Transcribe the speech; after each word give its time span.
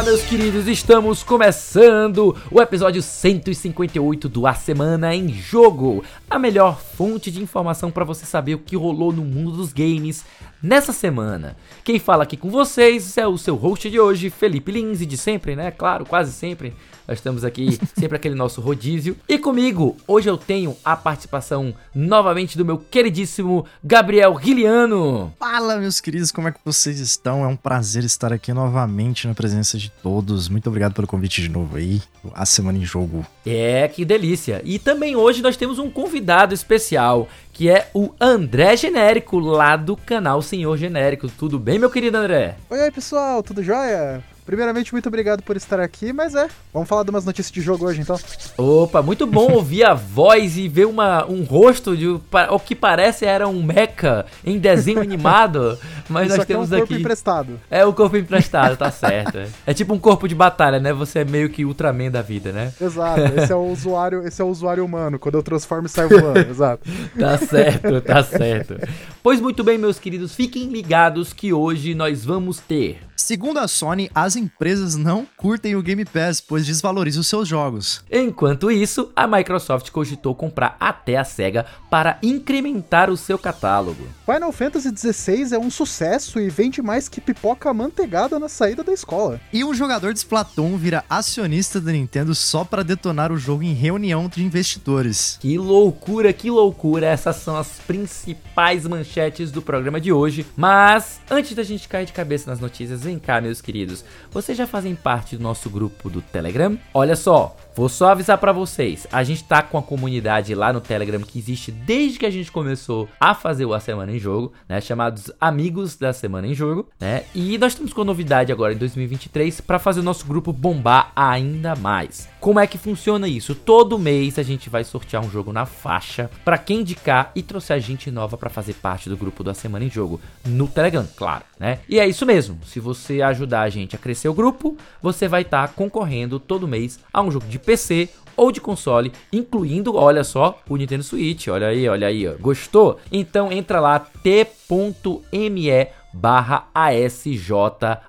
Fala, 0.00 0.12
meus 0.12 0.22
queridos, 0.22 0.66
estamos 0.66 1.22
começando 1.22 2.34
o 2.50 2.58
episódio 2.62 3.02
158 3.02 4.30
do 4.30 4.46
A 4.46 4.54
Semana 4.54 5.14
em 5.14 5.28
Jogo, 5.28 6.02
a 6.30 6.38
melhor 6.38 6.80
fonte 6.80 7.30
de 7.30 7.42
informação 7.42 7.90
para 7.90 8.02
você 8.02 8.24
saber 8.24 8.54
o 8.54 8.60
que 8.60 8.74
rolou 8.74 9.12
no 9.12 9.22
mundo 9.22 9.58
dos 9.58 9.74
games 9.74 10.24
nessa 10.62 10.92
semana. 10.92 11.56
Quem 11.84 11.98
fala 11.98 12.22
aqui 12.22 12.36
com 12.36 12.50
vocês 12.50 13.16
é 13.16 13.26
o 13.26 13.38
seu 13.38 13.56
host 13.56 13.90
de 13.90 13.98
hoje, 13.98 14.30
Felipe 14.30 14.72
Lins, 14.72 15.00
e 15.00 15.06
de 15.06 15.16
sempre, 15.16 15.56
né? 15.56 15.70
Claro, 15.70 16.04
quase 16.04 16.32
sempre. 16.32 16.74
Nós 17.06 17.18
estamos 17.18 17.44
aqui, 17.44 17.78
sempre 17.98 18.16
aquele 18.16 18.34
nosso 18.34 18.60
rodízio. 18.60 19.16
E 19.28 19.38
comigo, 19.38 19.96
hoje 20.06 20.28
eu 20.28 20.36
tenho 20.36 20.76
a 20.84 20.96
participação 20.96 21.74
novamente 21.94 22.56
do 22.56 22.64
meu 22.64 22.78
queridíssimo 22.78 23.66
Gabriel 23.82 24.34
Guiliano. 24.34 25.32
Fala, 25.38 25.76
meus 25.76 26.00
queridos, 26.00 26.30
como 26.30 26.48
é 26.48 26.52
que 26.52 26.60
vocês 26.64 27.00
estão? 27.00 27.44
É 27.44 27.48
um 27.48 27.56
prazer 27.56 28.04
estar 28.04 28.32
aqui 28.32 28.52
novamente 28.52 29.26
na 29.26 29.34
presença 29.34 29.76
de 29.76 29.90
todos. 29.90 30.48
Muito 30.48 30.68
obrigado 30.68 30.94
pelo 30.94 31.06
convite 31.06 31.42
de 31.42 31.48
novo 31.48 31.76
aí. 31.76 32.00
A 32.34 32.46
Semana 32.46 32.78
em 32.78 32.84
Jogo. 32.84 33.26
É, 33.44 33.88
que 33.88 34.04
delícia. 34.04 34.60
E 34.64 34.78
também 34.78 35.16
hoje 35.16 35.42
nós 35.42 35.56
temos 35.56 35.78
um 35.78 35.90
convidado 35.90 36.52
especial, 36.52 37.28
que 37.52 37.70
é 37.70 37.88
o 37.94 38.10
André 38.20 38.76
Genérico, 38.76 39.38
lá 39.38 39.76
do 39.76 39.96
canal 39.96 40.42
Senhor 40.42 40.76
Genérico. 40.76 41.28
Tudo 41.28 41.58
bem, 41.58 41.78
meu 41.78 41.90
querido 41.90 42.18
André? 42.18 42.56
Oi, 42.68 42.90
pessoal, 42.90 43.42
tudo 43.42 43.62
jóia? 43.62 44.22
Primeiramente, 44.50 44.92
muito 44.92 45.06
obrigado 45.06 45.44
por 45.44 45.56
estar 45.56 45.78
aqui, 45.78 46.12
mas 46.12 46.34
é, 46.34 46.48
vamos 46.74 46.88
falar 46.88 47.04
de 47.04 47.10
umas 47.10 47.24
notícias 47.24 47.52
de 47.52 47.60
jogo 47.60 47.86
hoje 47.86 48.00
então. 48.00 48.18
Opa, 48.58 49.00
muito 49.00 49.24
bom 49.24 49.46
ouvir 49.54 49.84
a 49.84 49.94
voz 49.94 50.58
e 50.58 50.66
ver 50.66 50.88
uma, 50.88 51.24
um 51.24 51.44
rosto 51.44 51.96
de 51.96 52.08
o 52.08 52.58
que 52.58 52.74
parece 52.74 53.24
era 53.24 53.46
um 53.46 53.62
mecha 53.62 54.26
em 54.44 54.58
desenho 54.58 55.00
animado, 55.00 55.78
mas 56.10 56.26
Isso 56.26 56.30
nós 56.36 56.40
aqui 56.40 56.52
temos 56.52 56.72
é 56.72 56.74
um 56.74 56.78
corpo 56.80 56.92
aqui. 56.94 57.00
emprestado. 57.00 57.60
É 57.70 57.86
o 57.86 57.92
corpo 57.92 58.16
emprestado, 58.16 58.76
tá 58.76 58.90
certo. 58.90 59.38
É 59.64 59.72
tipo 59.72 59.94
um 59.94 60.00
corpo 60.00 60.26
de 60.26 60.34
batalha, 60.34 60.80
né? 60.80 60.92
Você 60.92 61.20
é 61.20 61.24
meio 61.24 61.48
que 61.48 61.64
Ultraman 61.64 62.10
da 62.10 62.22
vida, 62.22 62.50
né? 62.50 62.72
Exato, 62.80 63.20
esse 63.36 63.52
é 63.52 63.54
o 63.54 63.66
usuário, 63.70 64.26
esse 64.26 64.42
é 64.42 64.44
o 64.44 64.48
usuário 64.48 64.84
humano, 64.84 65.16
quando 65.16 65.36
eu 65.36 65.44
transformo 65.44 65.86
e 65.86 65.88
saio 65.88 66.08
voando, 66.08 66.40
exato. 66.40 66.90
Tá 67.16 67.38
certo, 67.38 68.00
tá 68.00 68.20
certo. 68.24 68.76
Pois 69.22 69.40
muito 69.40 69.62
bem, 69.62 69.78
meus 69.78 70.00
queridos, 70.00 70.34
fiquem 70.34 70.70
ligados 70.70 71.32
que 71.32 71.52
hoje 71.52 71.94
nós 71.94 72.24
vamos 72.24 72.58
ter 72.58 72.98
Segundo 73.20 73.58
a 73.58 73.68
Sony, 73.68 74.10
as 74.14 74.34
empresas 74.34 74.96
não 74.96 75.26
curtem 75.36 75.76
o 75.76 75.82
Game 75.82 76.04
Pass, 76.06 76.40
pois 76.40 76.64
desvaloriza 76.64 77.20
os 77.20 77.28
seus 77.28 77.46
jogos. 77.46 78.02
Enquanto 78.10 78.70
isso, 78.70 79.12
a 79.14 79.26
Microsoft 79.26 79.90
cogitou 79.90 80.34
comprar 80.34 80.74
até 80.80 81.16
a 81.16 81.22
SEGA 81.22 81.66
para 81.90 82.18
incrementar 82.22 83.10
o 83.10 83.16
seu 83.16 83.38
catálogo. 83.38 84.04
Final 84.24 84.50
Fantasy 84.50 84.88
XVI 84.96 85.54
é 85.54 85.58
um 85.58 85.70
sucesso 85.70 86.40
e 86.40 86.48
vende 86.48 86.80
mais 86.80 87.08
que 87.08 87.20
pipoca 87.20 87.72
manteigada 87.74 88.38
na 88.38 88.48
saída 88.48 88.82
da 88.82 88.92
escola. 88.92 89.38
E 89.52 89.62
um 89.62 89.74
jogador 89.74 90.12
de 90.12 90.20
Splatoon 90.20 90.76
vira 90.76 91.04
acionista 91.08 91.78
da 91.80 91.92
Nintendo 91.92 92.34
só 92.34 92.64
para 92.64 92.82
detonar 92.82 93.30
o 93.30 93.38
jogo 93.38 93.62
em 93.62 93.74
reunião 93.74 94.28
de 94.28 94.42
investidores. 94.42 95.36
Que 95.40 95.58
loucura, 95.58 96.32
que 96.32 96.50
loucura! 96.50 97.06
Essas 97.06 97.36
são 97.36 97.54
as 97.54 97.68
principais 97.86 98.86
manchetes 98.86 99.52
do 99.52 99.60
programa 99.60 100.00
de 100.00 100.10
hoje. 100.10 100.46
Mas 100.56 101.20
antes 101.30 101.54
da 101.54 101.62
gente 101.62 101.86
cair 101.86 102.06
de 102.06 102.12
cabeça 102.12 102.50
nas 102.50 102.60
notícias, 102.60 103.09
vem 103.10 103.18
cá, 103.18 103.40
meus 103.40 103.60
queridos. 103.60 104.04
Vocês 104.30 104.56
já 104.56 104.66
fazem 104.68 104.94
parte 104.94 105.36
do 105.36 105.42
nosso 105.42 105.68
grupo 105.68 106.08
do 106.08 106.22
Telegram? 106.22 106.78
Olha 106.94 107.16
só, 107.16 107.56
Vou 107.80 107.88
só 107.88 108.10
avisar 108.10 108.36
para 108.36 108.52
vocês, 108.52 109.06
a 109.10 109.24
gente 109.24 109.42
tá 109.42 109.62
com 109.62 109.78
a 109.78 109.82
comunidade 109.82 110.54
lá 110.54 110.70
no 110.70 110.82
Telegram 110.82 111.18
que 111.22 111.38
existe 111.38 111.72
desde 111.72 112.18
que 112.18 112.26
a 112.26 112.30
gente 112.30 112.52
começou 112.52 113.08
a 113.18 113.34
fazer 113.34 113.64
o 113.64 113.72
A 113.72 113.80
Semana 113.80 114.12
em 114.12 114.18
Jogo, 114.18 114.52
né, 114.68 114.82
chamados 114.82 115.32
Amigos 115.40 115.96
da 115.96 116.12
Semana 116.12 116.46
em 116.46 116.52
Jogo, 116.52 116.86
né? 117.00 117.22
E 117.34 117.56
nós 117.56 117.72
estamos 117.72 117.94
com 117.94 118.04
novidade 118.04 118.52
agora 118.52 118.74
em 118.74 118.76
2023 118.76 119.62
para 119.62 119.78
fazer 119.78 120.00
o 120.00 120.02
nosso 120.02 120.26
grupo 120.26 120.52
bombar 120.52 121.10
ainda 121.16 121.74
mais. 121.74 122.28
Como 122.38 122.60
é 122.60 122.66
que 122.66 122.76
funciona 122.76 123.26
isso? 123.26 123.54
Todo 123.54 123.98
mês 123.98 124.38
a 124.38 124.42
gente 124.42 124.68
vai 124.68 124.84
sortear 124.84 125.24
um 125.24 125.30
jogo 125.30 125.50
na 125.50 125.64
faixa 125.64 126.30
para 126.44 126.58
quem 126.58 126.80
indicar 126.80 127.32
e 127.34 127.42
trouxer 127.42 127.76
a 127.76 127.80
gente 127.80 128.10
nova 128.10 128.36
para 128.36 128.50
fazer 128.50 128.74
parte 128.74 129.08
do 129.08 129.16
grupo 129.16 129.42
da 129.42 129.54
Semana 129.54 129.86
em 129.86 129.90
Jogo 129.90 130.20
no 130.44 130.68
Telegram, 130.68 131.08
claro, 131.16 131.44
né? 131.58 131.78
E 131.88 131.98
é 131.98 132.06
isso 132.06 132.26
mesmo. 132.26 132.58
Se 132.66 132.78
você 132.78 133.22
ajudar 133.22 133.62
a 133.62 133.70
gente 133.70 133.96
a 133.96 133.98
crescer 133.98 134.28
o 134.28 134.34
grupo, 134.34 134.76
você 135.00 135.26
vai 135.26 135.40
estar 135.40 135.68
tá 135.68 135.72
concorrendo 135.72 136.38
todo 136.38 136.68
mês 136.68 137.00
a 137.10 137.22
um 137.22 137.30
jogo 137.30 137.46
de 137.46 137.58
PC 137.70 138.08
ou 138.36 138.50
de 138.50 138.60
console, 138.60 139.12
incluindo, 139.32 139.94
olha 139.94 140.24
só, 140.24 140.58
o 140.68 140.76
Nintendo 140.76 141.04
Switch. 141.04 141.46
Olha 141.46 141.68
aí, 141.68 141.88
olha 141.88 142.08
aí, 142.08 142.26
ó. 142.26 142.34
gostou? 142.40 142.98
Então 143.12 143.52
entra 143.52 143.78
lá 143.78 144.00
t.me 144.00 145.86
barra 146.12 146.68
ASJ 146.74 147.52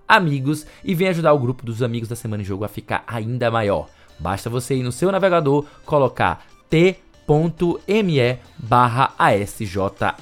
Amigos 0.08 0.66
e 0.84 0.96
vem 0.96 1.10
ajudar 1.10 1.34
o 1.34 1.40
grupo 1.40 1.64
dos 1.64 1.84
amigos 1.84 2.10
da 2.10 2.16
Semana 2.16 2.42
em 2.42 2.46
Jogo 2.46 2.66
a 2.66 2.68
ficar 2.68 3.04
ainda 3.06 3.52
maior. 3.52 3.88
Basta 4.18 4.50
você 4.50 4.76
ir 4.76 4.84
no 4.84 4.92
seu 4.92 5.12
navegador, 5.12 5.64
colocar 5.86 6.44
t.me 6.68 7.11
barra 8.58 9.14
ASJ 9.18 9.78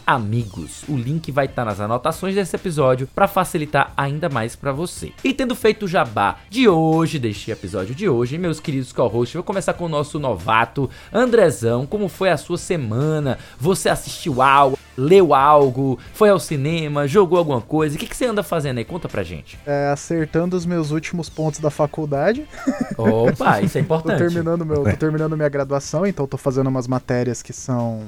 Amigos. 0.06 0.84
O 0.88 0.96
link 0.96 1.31
vai 1.31 1.46
estar 1.46 1.64
tá 1.64 1.66
nas 1.66 1.80
anotações 1.80 2.36
desse 2.36 2.56
episódio 2.56 3.08
para 3.14 3.28
facilitar 3.28 3.94
ainda 3.96 4.30
mais 4.30 4.56
para 4.56 4.72
você. 4.72 5.12
E 5.24 5.34
tendo 5.34 5.56
feito 5.56 5.86
o 5.86 5.88
jabá 5.88 6.38
de 6.50 6.68
hoje, 6.68 7.19
deste 7.19 7.52
episódio 7.52 7.96
de 7.96 8.08
hoje, 8.08 8.38
meus 8.38 8.59
queridos 8.59 8.94
co-hosts, 8.94 9.34
vou 9.34 9.44
começar 9.44 9.74
com 9.74 9.86
o 9.86 9.90
nosso 9.90 10.19
novato 10.19 10.90
Andrezão. 11.12 11.86
Como 11.86 12.08
foi 12.08 12.30
a 12.30 12.38
sua 12.38 12.58
semana? 12.58 13.38
Você 13.59 13.90
assistiu 13.90 14.42
algo? 14.42 14.78
Leu 15.00 15.34
algo? 15.34 15.98
Foi 16.14 16.30
ao 16.30 16.40
cinema? 16.40 17.08
Jogou 17.08 17.40
alguma 17.40 17.62
coisa? 17.62 17.96
O 17.96 18.00
que, 18.00 18.06
que 18.06 18.16
você 18.16 18.26
anda 18.26 18.44
fazendo 18.44 18.80
aí? 18.80 18.86
Conta 18.86 19.08
pra 19.08 19.24
gente. 19.24 19.58
É, 19.66 19.90
acertando 19.92 20.58
os 20.58 20.66
meus 20.66 20.92
últimos 20.92 21.30
pontos 21.30 21.60
da 21.60 21.70
faculdade. 21.70 22.46
Opa, 22.98 23.62
isso 23.62 23.78
é 23.78 23.82
importante. 23.82 24.18
tô, 24.18 24.26
terminando 24.26 24.66
meu, 24.66 24.84
tô 24.84 24.98
terminando 24.98 25.36
minha 25.36 25.50
graduação, 25.50 26.06
então 26.06 26.28
tô 26.28 26.38
fazendo 26.38 26.68
umas 26.68 26.88
matérias 26.88 27.42
que 27.42 27.54
são 27.54 28.02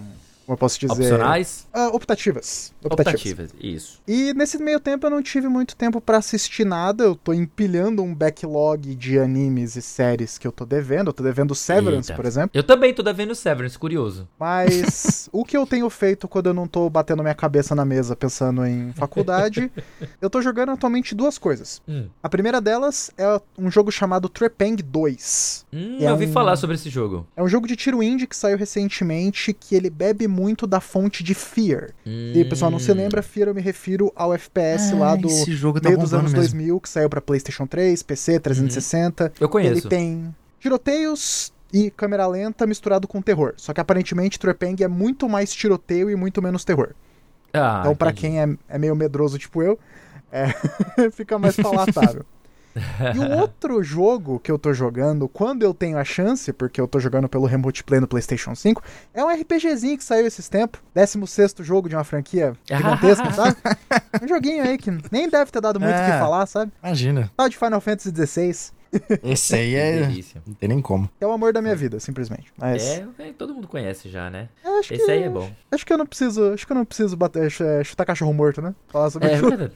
como 0.52 0.56
eu 0.56 0.58
posso 0.58 0.80
dizer? 0.80 1.14
Opcionais? 1.14 1.68
Uh, 1.74 1.96
optativas. 1.96 2.74
optativas. 2.84 3.22
Optativas, 3.22 3.56
isso. 3.62 4.02
E 4.06 4.34
nesse 4.34 4.58
meio 4.62 4.80
tempo 4.80 5.06
eu 5.06 5.10
não 5.10 5.22
tive 5.22 5.48
muito 5.48 5.76
tempo 5.78 6.02
para 6.02 6.18
assistir 6.18 6.66
nada, 6.66 7.06
eu 7.06 7.16
tô 7.16 7.32
empilhando 7.32 8.04
um 8.04 8.14
backlog 8.14 8.94
de 8.96 9.18
animes 9.18 9.78
e 9.78 9.82
séries 9.82 10.38
que 10.38 10.46
eu 10.46 10.52
tô 10.52 10.66
devendo, 10.66 11.08
eu 11.08 11.14
tô 11.14 11.24
devendo 11.24 11.56
Severance, 11.56 12.12
Eita. 12.12 12.22
por 12.22 12.28
exemplo. 12.28 12.52
Eu 12.54 12.64
também 12.64 12.94
tô 12.94 13.02
devendo 13.02 13.34
Severance, 13.34 13.80
curioso. 13.80 14.28
Mas 14.38 15.30
o 15.32 15.46
que 15.46 15.56
eu 15.56 15.66
tenho 15.66 15.90
feito 15.90 16.28
quando 16.28 16.48
eu 16.48 16.54
não 16.54 16.68
tô 16.68 16.90
batendo 16.90 17.24
minha 17.24 17.36
cabeça 17.36 17.74
na 17.74 17.86
mesa 17.86 18.14
pensando 18.14 18.66
em 18.66 18.92
faculdade, 18.94 19.72
eu 20.22 20.30
tô 20.30 20.42
jogando 20.42 20.72
atualmente 20.72 21.16
duas 21.16 21.38
coisas. 21.38 21.82
Hum. 21.88 22.08
A 22.22 22.28
primeira 22.28 22.60
delas 22.60 23.10
é 23.18 23.40
um 23.58 23.72
jogo 23.72 23.90
chamado 23.90 24.28
Trepang 24.28 24.84
2. 24.84 25.66
Hum, 25.72 25.98
é 26.02 26.08
eu 26.08 26.12
ouvi 26.12 26.26
um... 26.26 26.32
falar 26.32 26.58
sobre 26.58 26.76
esse 26.76 26.90
jogo. 26.90 27.26
É 27.38 27.42
um 27.42 27.48
jogo 27.48 27.68
de 27.68 27.78
tiro 27.78 28.04
indie 28.04 28.28
que 28.28 28.36
saiu 28.36 28.58
recentemente, 28.58 29.54
que 29.54 29.76
ele 29.76 29.90
bebe 29.90 30.28
muito 30.28 30.41
da 30.68 30.80
fonte 30.80 31.24
de 31.24 31.34
Fear. 31.34 31.92
Hum. 32.06 32.34
E 32.36 32.46
pessoal 32.46 32.72
não 32.72 32.80
se 32.80 32.94
lembra, 32.94 33.22
Fear 33.22 33.50
eu 33.50 33.56
me 33.56 33.62
refiro 33.62 34.12
ao 34.16 34.34
FPS 34.34 34.94
ah, 34.94 34.98
lá 34.98 35.16
do 35.16 35.28
tá 35.28 35.90
meio 35.90 35.98
dos 35.98 36.14
anos 36.14 36.34
mesmo. 36.34 36.58
2000, 36.58 36.80
que 36.80 36.90
saiu 36.90 37.10
para 37.10 37.22
PlayStation 37.22 37.66
3, 37.66 38.02
PC, 38.04 38.40
360. 38.40 39.24
Uhum. 39.24 39.30
Eu 39.40 39.50
conheço. 39.50 39.74
Ele 39.74 39.90
tem 39.90 40.36
tiroteios 40.60 41.54
e 41.74 41.90
câmera 41.92 42.28
lenta 42.28 42.66
misturado 42.66 43.08
com 43.08 43.22
terror. 43.22 43.54
Só 43.58 43.74
que 43.74 43.82
aparentemente 43.82 44.40
Trepang 44.40 44.84
é 44.84 44.88
muito 44.88 45.28
mais 45.30 45.54
tiroteio 45.54 46.10
e 46.10 46.16
muito 46.16 46.42
menos 46.42 46.64
terror. 46.64 46.94
Ah, 47.54 47.80
então, 47.82 47.96
para 47.96 48.14
quem 48.14 48.40
é, 48.42 48.48
é, 48.70 48.78
meio 48.78 48.96
medroso, 48.96 49.38
tipo 49.38 49.62
eu, 49.62 49.78
é, 50.32 50.48
fica 51.12 51.38
mais 51.38 51.56
palatável. 51.56 52.26
e 53.16 53.20
o 53.20 53.40
outro 53.40 53.84
jogo 53.84 54.40
que 54.40 54.52
eu 54.52 54.58
tô 54.58 54.74
jogando, 54.74 55.28
quando 55.28 55.64
eu 55.64 55.74
tenho 55.74 55.98
a 55.98 56.04
chance, 56.04 56.52
porque 56.54 56.80
eu 56.80 56.88
tô 56.88 57.00
jogando 57.00 57.28
pelo 57.28 57.46
Remote 57.46 57.84
Play 57.84 58.00
no 58.00 58.08
PlayStation 58.08 58.56
5, 58.56 58.82
é 59.14 59.24
um 59.24 59.30
RPGzinho 59.30 59.98
que 59.98 60.04
saiu 60.04 60.26
esses 60.26 60.48
tempos. 60.48 60.82
16 60.94 61.56
jogo 61.60 61.90
de 61.90 61.96
uma 61.96 62.04
franquia 62.04 62.54
gigantesca, 62.66 63.32
sabe? 63.32 63.58
Um 64.22 64.28
joguinho 64.28 64.64
aí 64.64 64.78
que 64.78 64.92
nem 65.12 65.30
deve 65.30 65.52
ter 65.52 65.62
dado 65.62 65.80
muito 65.80 65.96
o 65.96 66.00
é, 66.00 66.12
que 66.12 66.20
falar, 66.20 66.46
sabe? 66.46 66.72
Imagina. 66.84 67.32
Tal 67.36 67.50
de 67.50 67.58
Final 67.58 67.82
Fantasy 67.82 68.12
XVI. 68.12 68.72
Esse 69.24 69.56
aí 69.56 69.76
é. 69.76 70.08
Não 70.46 70.54
tem 70.54 70.70
nem 70.70 70.82
como. 70.82 71.10
É 71.20 71.26
o 71.26 71.32
amor 71.32 71.54
da 71.54 71.62
minha 71.62 71.76
vida, 71.76 72.00
simplesmente. 72.00 72.52
Mas... 72.58 72.84
É, 72.84 73.08
é 73.20 73.34
todo 73.34 73.54
mundo 73.54 73.68
conhece 73.68 74.10
já, 74.10 74.30
né? 74.30 74.50
Esse 74.80 75.06
que, 75.06 75.12
aí 75.12 75.24
é 75.24 75.30
bom. 75.30 75.50
Acho 75.72 75.86
que 75.86 75.94
eu 75.94 75.98
não 75.98 76.06
preciso. 76.06 76.54
Acho 76.54 76.66
que 76.66 76.72
eu 76.72 76.76
não 76.76 76.86
preciso 76.86 77.16
bater, 77.16 77.52
é, 77.62 77.84
chutar 77.84 78.06
cachorro 78.06 78.34
morto, 78.34 78.62
né? 78.62 78.76
Falar 78.88 79.10
sobre 79.10 79.30
é, 79.30 79.42
verdade. 79.42 79.74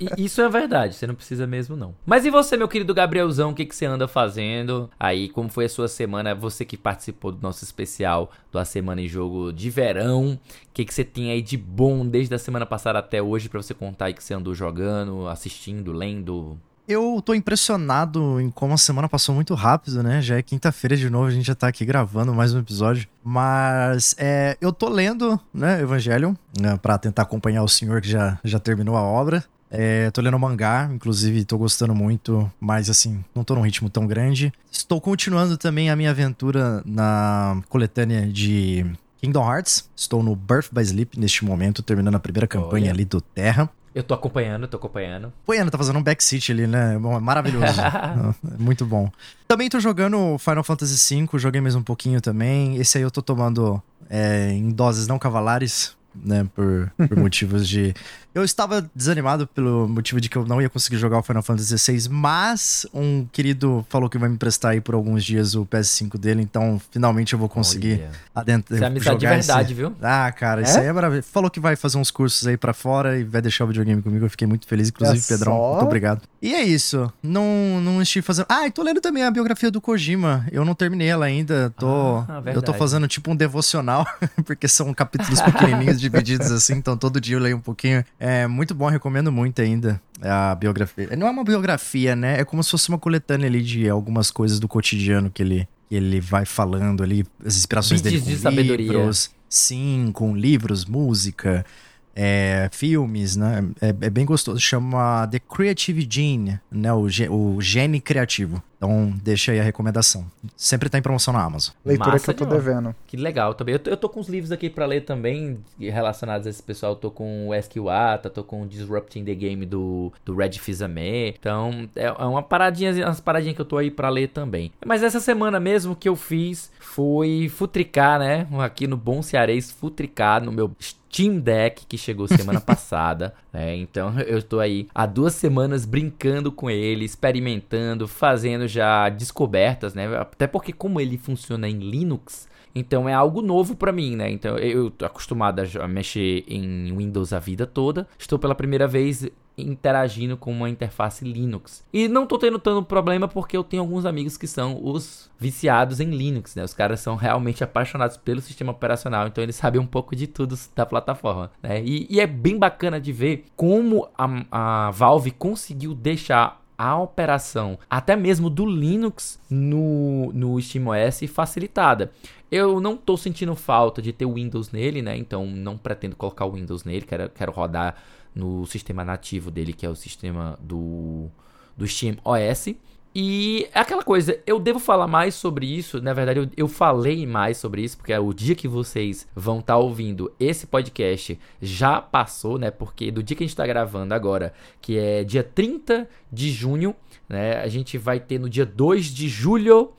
e, 0.00 0.24
isso 0.24 0.40
é 0.40 0.48
verdade, 0.48 0.94
você 0.94 1.06
não 1.06 1.14
precisa 1.14 1.46
mesmo, 1.46 1.76
não. 1.76 1.94
Mas 2.04 2.24
e 2.24 2.30
você, 2.30 2.56
meu 2.56 2.68
querido 2.68 2.94
Gabrielzão, 2.94 3.50
o 3.50 3.54
que, 3.54 3.64
que 3.64 3.74
você 3.74 3.86
anda 3.86 4.08
fazendo? 4.08 4.90
Aí, 4.98 5.28
como 5.28 5.48
foi 5.48 5.66
a 5.66 5.68
sua 5.68 5.88
semana? 5.88 6.34
Você 6.34 6.64
que 6.64 6.76
participou 6.76 7.32
do 7.32 7.42
nosso 7.42 7.64
especial 7.64 8.30
do 8.50 8.58
A 8.58 8.64
Semana 8.64 9.00
em 9.00 9.08
Jogo 9.08 9.52
de 9.52 9.70
Verão. 9.70 10.32
O 10.32 10.72
que, 10.72 10.84
que 10.84 10.94
você 10.94 11.04
tem 11.04 11.30
aí 11.30 11.42
de 11.42 11.56
bom 11.56 12.06
desde 12.06 12.34
a 12.34 12.38
semana 12.38 12.66
passada 12.66 12.98
até 12.98 13.22
hoje 13.22 13.48
para 13.48 13.62
você 13.62 13.74
contar 13.74 14.06
aí 14.06 14.14
que 14.14 14.22
você 14.22 14.34
andou 14.34 14.54
jogando, 14.54 15.28
assistindo, 15.28 15.92
lendo? 15.92 16.58
Eu 16.92 17.22
tô 17.24 17.32
impressionado 17.32 18.38
em 18.38 18.50
como 18.50 18.74
a 18.74 18.76
semana 18.76 19.08
passou 19.08 19.34
muito 19.34 19.54
rápido, 19.54 20.02
né? 20.02 20.20
Já 20.20 20.36
é 20.36 20.42
quinta-feira 20.42 20.94
de 20.94 21.08
novo, 21.08 21.24
a 21.24 21.30
gente 21.30 21.46
já 21.46 21.54
tá 21.54 21.66
aqui 21.66 21.86
gravando 21.86 22.34
mais 22.34 22.52
um 22.52 22.58
episódio. 22.58 23.08
Mas 23.24 24.14
é, 24.18 24.58
eu 24.60 24.74
tô 24.74 24.90
lendo, 24.90 25.40
né, 25.54 25.80
Evangelion, 25.80 26.34
né, 26.60 26.78
pra 26.82 26.98
tentar 26.98 27.22
acompanhar 27.22 27.62
o 27.62 27.68
senhor 27.68 28.02
que 28.02 28.10
já, 28.10 28.38
já 28.44 28.58
terminou 28.58 28.94
a 28.94 29.00
obra. 29.00 29.42
É, 29.70 30.10
tô 30.10 30.20
lendo 30.20 30.38
mangá, 30.38 30.90
inclusive 30.92 31.46
tô 31.46 31.56
gostando 31.56 31.94
muito, 31.94 32.52
mas 32.60 32.90
assim, 32.90 33.24
não 33.34 33.42
tô 33.42 33.54
num 33.54 33.62
ritmo 33.62 33.88
tão 33.88 34.06
grande. 34.06 34.52
Estou 34.70 35.00
continuando 35.00 35.56
também 35.56 35.88
a 35.88 35.96
minha 35.96 36.10
aventura 36.10 36.82
na 36.84 37.62
coletânea 37.70 38.26
de 38.26 38.84
Kingdom 39.16 39.50
Hearts. 39.50 39.88
Estou 39.96 40.22
no 40.22 40.36
Birth 40.36 40.68
by 40.70 40.82
Sleep 40.82 41.18
neste 41.18 41.42
momento, 41.42 41.82
terminando 41.82 42.16
a 42.16 42.20
primeira 42.20 42.46
campanha 42.46 42.84
Olha. 42.84 42.92
ali 42.92 43.06
do 43.06 43.22
Terra. 43.22 43.70
Eu 43.94 44.02
tô 44.02 44.14
acompanhando, 44.14 44.66
tô 44.66 44.76
acompanhando. 44.76 45.32
Acompanhando, 45.42 45.70
tá 45.70 45.78
fazendo 45.78 45.98
um 45.98 46.02
backseat 46.02 46.50
ali, 46.50 46.66
né? 46.66 46.98
Bom, 46.98 47.14
é 47.14 47.20
maravilhoso. 47.20 47.78
é 47.80 48.58
muito 48.58 48.86
bom. 48.86 49.10
Também 49.46 49.68
tô 49.68 49.78
jogando 49.78 50.38
Final 50.38 50.64
Fantasy 50.64 51.14
V, 51.14 51.38
joguei 51.38 51.60
mais 51.60 51.74
um 51.74 51.82
pouquinho 51.82 52.20
também. 52.20 52.76
Esse 52.76 52.98
aí 52.98 53.04
eu 53.04 53.10
tô 53.10 53.20
tomando 53.20 53.82
é, 54.08 54.50
em 54.50 54.70
doses 54.70 55.06
não 55.06 55.18
cavalares, 55.18 55.94
né? 56.14 56.46
Por, 56.54 56.90
por 57.08 57.16
motivos 57.18 57.68
de 57.68 57.94
eu 58.34 58.42
estava 58.42 58.88
desanimado 58.94 59.46
pelo 59.46 59.86
motivo 59.86 60.18
de 60.20 60.28
que 60.28 60.36
eu 60.36 60.46
não 60.46 60.60
ia 60.60 60.68
conseguir 60.70 60.96
jogar 60.96 61.18
o 61.18 61.22
Final 61.22 61.42
Fantasy 61.42 61.76
XVI, 61.76 62.08
mas 62.08 62.86
um 62.92 63.26
querido 63.30 63.84
falou 63.90 64.08
que 64.08 64.16
vai 64.16 64.28
me 64.28 64.36
emprestar 64.36 64.72
aí 64.72 64.80
por 64.80 64.94
alguns 64.94 65.22
dias 65.22 65.54
o 65.54 65.66
PS5 65.66 66.18
dele, 66.18 66.40
então 66.40 66.80
finalmente 66.90 67.34
eu 67.34 67.38
vou 67.38 67.48
conseguir 67.48 68.00
Olha. 68.00 68.10
adentro. 68.34 68.74
Isso 68.74 68.84
é 68.84 68.86
amizade 68.86 69.18
de 69.18 69.26
verdade, 69.26 69.72
esse... 69.72 69.74
viu? 69.74 69.94
Ah, 70.00 70.32
cara, 70.32 70.62
é? 70.62 70.64
isso 70.64 70.78
aí 70.78 70.86
é 70.86 70.92
maravilhoso. 70.92 71.28
Falou 71.30 71.50
que 71.50 71.60
vai 71.60 71.76
fazer 71.76 71.98
uns 71.98 72.10
cursos 72.10 72.46
aí 72.46 72.56
para 72.56 72.72
fora 72.72 73.18
e 73.18 73.24
vai 73.24 73.42
deixar 73.42 73.64
o 73.64 73.66
videogame 73.66 74.00
comigo. 74.00 74.24
Eu 74.24 74.30
fiquei 74.30 74.46
muito 74.46 74.66
feliz, 74.66 74.88
inclusive, 74.88 75.18
é 75.18 75.28
Pedrão. 75.28 75.52
Só? 75.52 75.70
Muito 75.72 75.84
obrigado. 75.84 76.22
E 76.40 76.54
é 76.54 76.62
isso. 76.62 77.12
Não, 77.22 77.80
não 77.82 78.00
estive 78.00 78.24
fazendo. 78.24 78.46
Ah, 78.48 78.66
e 78.66 78.70
tô 78.70 78.82
lendo 78.82 79.00
também 79.00 79.24
a 79.24 79.30
biografia 79.30 79.70
do 79.70 79.80
Kojima. 79.80 80.46
Eu 80.50 80.64
não 80.64 80.74
terminei 80.74 81.08
ela 81.08 81.26
ainda. 81.26 81.70
Tô, 81.78 82.24
ah, 82.26 82.42
eu 82.46 82.62
tô 82.62 82.72
fazendo 82.72 83.06
tipo 83.06 83.30
um 83.30 83.36
devocional, 83.36 84.06
porque 84.46 84.66
são 84.66 84.92
capítulos 84.94 85.40
pequenininhos 85.42 86.00
divididos 86.02 86.50
assim, 86.50 86.74
então 86.74 86.96
todo 86.96 87.20
dia 87.20 87.36
eu 87.36 87.40
leio 87.40 87.56
um 87.56 87.60
pouquinho. 87.60 88.04
É 88.18 88.46
muito 88.46 88.74
bom, 88.74 88.88
recomendo 88.88 89.30
muito 89.30 89.62
ainda 89.62 90.00
a 90.20 90.54
biografia. 90.54 91.08
Não 91.16 91.26
é 91.26 91.30
uma 91.30 91.44
biografia, 91.44 92.14
né? 92.14 92.40
É 92.40 92.44
como 92.44 92.62
se 92.62 92.70
fosse 92.70 92.88
uma 92.88 92.98
coletânea 92.98 93.46
ali 93.46 93.62
de 93.62 93.88
algumas 93.88 94.30
coisas 94.30 94.58
do 94.60 94.68
cotidiano 94.68 95.30
que 95.30 95.42
ele, 95.42 95.68
que 95.88 95.94
ele 95.94 96.20
vai 96.20 96.44
falando 96.44 97.02
ali, 97.02 97.24
as 97.44 97.56
inspirações 97.56 98.00
dele 98.00 98.18
com 98.18 98.24
de 98.24 98.30
livros. 98.30 98.42
Sabedoria. 98.42 99.10
Sim, 99.48 100.10
com 100.12 100.36
livros, 100.36 100.84
música, 100.86 101.64
é, 102.14 102.68
filmes, 102.72 103.36
né? 103.36 103.64
É, 103.80 103.88
é, 103.88 104.10
bem 104.10 104.24
gostoso. 104.24 104.60
Chama 104.60 105.26
The 105.30 105.38
Creative 105.38 106.06
Gene, 106.08 106.60
né? 106.70 106.92
O, 106.92 107.06
o 107.30 107.60
gene 107.60 108.00
criativo. 108.00 108.62
Então, 108.76 109.14
deixa 109.22 109.52
aí 109.52 109.60
a 109.60 109.62
recomendação. 109.62 110.26
Sempre 110.56 110.88
tá 110.88 110.98
em 110.98 111.02
promoção 111.02 111.32
na 111.32 111.40
Amazon. 111.40 111.72
Leitura 111.84 112.10
Massa 112.10 112.34
que 112.34 112.42
eu 112.42 112.48
tô 112.48 112.52
devendo. 112.52 112.92
Que 113.06 113.16
legal 113.16 113.54
também. 113.54 113.74
Eu 113.74 113.78
tô, 113.78 113.90
eu 113.90 113.96
tô 113.96 114.08
com 114.08 114.18
os 114.18 114.28
livros 114.28 114.50
aqui 114.50 114.68
para 114.68 114.84
ler 114.86 115.02
também 115.02 115.60
relacionados 115.78 116.48
a 116.48 116.50
esse 116.50 116.60
pessoal. 116.60 116.92
Eu 116.92 116.96
tô 116.96 117.08
com 117.08 117.48
o 117.48 117.54
Esquiwata, 117.54 118.28
tô 118.28 118.42
com 118.42 118.62
o 118.62 118.66
Disrupting 118.66 119.24
the 119.24 119.36
Game 119.36 119.64
do, 119.64 120.12
do 120.24 120.34
Red 120.34 120.54
Fizame. 120.54 121.28
Então, 121.28 121.88
é, 121.94 122.06
é 122.06 122.24
uma 122.24 122.42
paradinha, 122.42 122.92
umas 123.06 123.20
paradinhas 123.20 123.54
que 123.54 123.60
eu 123.60 123.66
tô 123.66 123.78
aí 123.78 123.88
para 123.88 124.08
ler 124.08 124.30
também. 124.30 124.72
Mas 124.84 125.04
essa 125.04 125.20
semana 125.20 125.60
mesmo 125.60 125.94
que 125.94 126.08
eu 126.08 126.16
fiz 126.16 126.72
foi 126.80 127.48
futricar, 127.48 128.18
né? 128.18 128.48
Aqui 128.58 128.88
no 128.88 128.96
Bom 128.96 129.22
Cearês, 129.22 129.70
futricar 129.70 130.42
no 130.42 130.50
meu 130.50 130.72
Steam 131.12 131.38
Deck 131.38 131.84
que 131.86 131.98
chegou 131.98 132.26
semana 132.26 132.58
passada, 132.62 133.34
né? 133.52 133.76
Então 133.76 134.18
eu 134.26 134.38
estou 134.38 134.60
aí 134.60 134.88
há 134.94 135.04
duas 135.04 135.34
semanas 135.34 135.84
brincando 135.84 136.50
com 136.50 136.70
ele, 136.70 137.04
experimentando, 137.04 138.08
fazendo 138.08 138.66
já 138.66 139.10
descobertas, 139.10 139.92
né? 139.92 140.06
Até 140.16 140.46
porque 140.46 140.72
como 140.72 141.00
ele 141.00 141.18
funciona 141.18 141.68
em 141.68 141.78
Linux, 141.78 142.48
então 142.74 143.08
é 143.08 143.14
algo 143.14 143.42
novo 143.42 143.76
para 143.76 143.92
mim, 143.92 144.16
né? 144.16 144.30
Então 144.30 144.56
eu 144.58 144.90
tô 144.90 145.04
acostumado 145.04 145.62
a 145.80 145.88
mexer 145.88 146.44
em 146.46 146.94
Windows 146.96 147.32
a 147.32 147.38
vida 147.38 147.66
toda. 147.66 148.06
Estou 148.18 148.38
pela 148.38 148.54
primeira 148.54 148.86
vez 148.86 149.28
interagindo 149.56 150.36
com 150.36 150.50
uma 150.50 150.68
interface 150.68 151.24
Linux. 151.24 151.84
E 151.92 152.08
não 152.08 152.26
tô 152.26 152.38
tendo 152.38 152.58
tanto 152.58 152.84
problema 152.84 153.28
porque 153.28 153.56
eu 153.56 153.64
tenho 153.64 153.82
alguns 153.82 154.06
amigos 154.06 154.36
que 154.36 154.46
são 154.46 154.80
os 154.82 155.30
viciados 155.38 156.00
em 156.00 156.10
Linux, 156.10 156.54
né? 156.54 156.64
Os 156.64 156.74
caras 156.74 157.00
são 157.00 157.16
realmente 157.16 157.62
apaixonados 157.62 158.16
pelo 158.16 158.40
sistema 158.40 158.72
operacional, 158.72 159.26
então 159.26 159.42
eles 159.42 159.56
sabem 159.56 159.80
um 159.80 159.86
pouco 159.86 160.16
de 160.16 160.26
tudo 160.26 160.58
da 160.74 160.86
plataforma, 160.86 161.50
né? 161.62 161.82
E, 161.82 162.06
e 162.08 162.20
é 162.20 162.26
bem 162.26 162.58
bacana 162.58 163.00
de 163.00 163.12
ver 163.12 163.46
como 163.56 164.08
a, 164.16 164.86
a 164.86 164.90
Valve 164.90 165.30
conseguiu 165.32 165.94
deixar 165.94 166.61
a 166.76 166.98
operação, 166.98 167.78
até 167.88 168.16
mesmo 168.16 168.50
do 168.50 168.66
Linux 168.66 169.38
no, 169.48 170.32
no 170.32 170.58
SteamOS 170.60 171.20
facilitada. 171.32 172.10
Eu 172.50 172.80
não 172.80 172.94
estou 172.94 173.16
sentindo 173.16 173.54
falta 173.54 174.02
de 174.02 174.12
ter 174.12 174.26
o 174.26 174.34
Windows 174.34 174.70
nele, 174.70 175.00
né? 175.00 175.16
Então 175.16 175.46
não 175.46 175.78
pretendo 175.78 176.16
colocar 176.16 176.44
o 176.44 176.52
Windows 176.52 176.84
nele, 176.84 177.02
quero, 177.02 177.28
quero 177.30 177.52
rodar 177.52 177.96
no 178.34 178.66
sistema 178.66 179.04
nativo 179.04 179.50
dele, 179.50 179.72
que 179.72 179.86
é 179.86 179.88
o 179.88 179.96
sistema 179.96 180.58
do, 180.60 181.28
do 181.76 181.86
SteamOS. 181.86 182.74
E 183.14 183.68
é 183.74 183.80
aquela 183.80 184.02
coisa, 184.02 184.40
eu 184.46 184.58
devo 184.58 184.78
falar 184.78 185.06
mais 185.06 185.34
sobre 185.34 185.66
isso. 185.66 186.00
Na 186.00 186.14
verdade, 186.14 186.40
eu, 186.40 186.48
eu 186.56 186.68
falei 186.68 187.26
mais 187.26 187.58
sobre 187.58 187.82
isso, 187.82 187.96
porque 187.98 188.12
é 188.12 188.18
o 188.18 188.32
dia 188.32 188.54
que 188.54 188.66
vocês 188.66 189.28
vão 189.34 189.58
estar 189.58 189.74
tá 189.74 189.78
ouvindo 189.78 190.32
esse 190.40 190.66
podcast 190.66 191.38
já 191.60 192.00
passou, 192.00 192.58
né? 192.58 192.70
Porque 192.70 193.10
do 193.10 193.22
dia 193.22 193.36
que 193.36 193.42
a 193.42 193.46
gente 193.46 193.52
está 193.52 193.66
gravando 193.66 194.14
agora, 194.14 194.54
que 194.80 194.98
é 194.98 195.24
dia 195.24 195.42
30 195.42 196.08
de 196.32 196.50
junho, 196.50 196.94
né? 197.28 197.60
A 197.60 197.68
gente 197.68 197.98
vai 197.98 198.18
ter 198.18 198.38
no 198.38 198.48
dia 198.48 198.64
2 198.64 199.06
de 199.06 199.28
julho, 199.28 199.92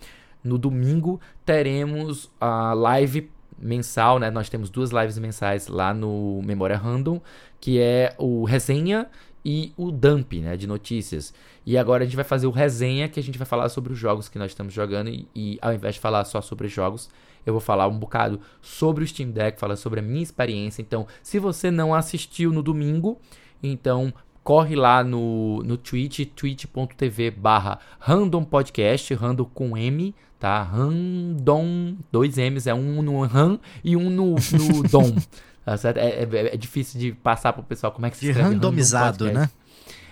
no 0.43 0.57
domingo, 0.57 1.21
teremos 1.45 2.31
a 2.41 2.73
live 2.73 3.29
mensal, 3.59 4.17
né? 4.17 4.31
Nós 4.31 4.49
temos 4.49 4.71
duas 4.71 4.91
lives 4.91 5.19
mensais 5.19 5.67
lá 5.67 5.93
no 5.93 6.41
Memória 6.43 6.77
Random, 6.77 7.21
que 7.61 7.79
é 7.79 8.15
o 8.17 8.43
resenha 8.43 9.07
e 9.45 9.73
o 9.75 9.91
dump, 9.91 10.33
né, 10.39 10.55
de 10.55 10.67
notícias. 10.67 11.33
E 11.65 11.77
agora 11.77 12.03
a 12.03 12.05
gente 12.05 12.15
vai 12.15 12.25
fazer 12.25 12.47
o 12.47 12.51
resenha, 12.51 13.09
que 13.09 13.19
a 13.19 13.23
gente 13.23 13.37
vai 13.37 13.45
falar 13.45 13.69
sobre 13.69 13.93
os 13.93 13.99
jogos 13.99 14.29
que 14.29 14.39
nós 14.39 14.51
estamos 14.51 14.73
jogando 14.73 15.09
e, 15.09 15.27
e 15.35 15.59
ao 15.61 15.73
invés 15.73 15.95
de 15.95 16.01
falar 16.01 16.23
só 16.25 16.41
sobre 16.41 16.67
jogos, 16.67 17.09
eu 17.45 17.53
vou 17.53 17.61
falar 17.61 17.87
um 17.87 17.97
bocado 17.97 18.39
sobre 18.61 19.03
o 19.03 19.07
Steam 19.07 19.31
Deck, 19.31 19.59
falar 19.59 19.75
sobre 19.75 19.99
a 19.99 20.03
minha 20.03 20.23
experiência. 20.23 20.81
Então, 20.81 21.05
se 21.21 21.39
você 21.39 21.69
não 21.69 21.93
assistiu 21.93 22.51
no 22.51 22.63
domingo, 22.63 23.19
então 23.61 24.13
corre 24.43 24.75
lá 24.75 25.03
no, 25.03 25.63
no 25.63 25.77
Twitch, 25.77 26.25
twitch.tv 26.35 27.31
barra 27.31 27.79
random 27.99 28.43
podcast, 28.43 29.13
random 29.13 29.45
com 29.45 29.77
M, 29.77 30.13
tá? 30.39 30.61
Random, 30.61 31.95
dois 32.11 32.37
M's, 32.37 32.67
é 32.67 32.73
um 32.73 33.01
no 33.01 33.21
ram 33.25 33.59
e 33.83 33.95
um 33.95 34.09
no, 34.09 34.35
no 34.35 34.83
dom. 34.89 35.15
Tá 35.65 35.77
certo? 35.77 35.97
É, 35.97 36.23
é, 36.23 36.27
é, 36.53 36.57
difícil 36.57 36.99
de 36.99 37.11
passar 37.13 37.53
pro 37.53 37.63
pessoal 37.63 37.91
como 37.91 38.05
é 38.05 38.09
que 38.09 38.17
se 38.17 38.27
escreve. 38.27 38.49
randomizado, 38.49 39.31
né? 39.31 39.49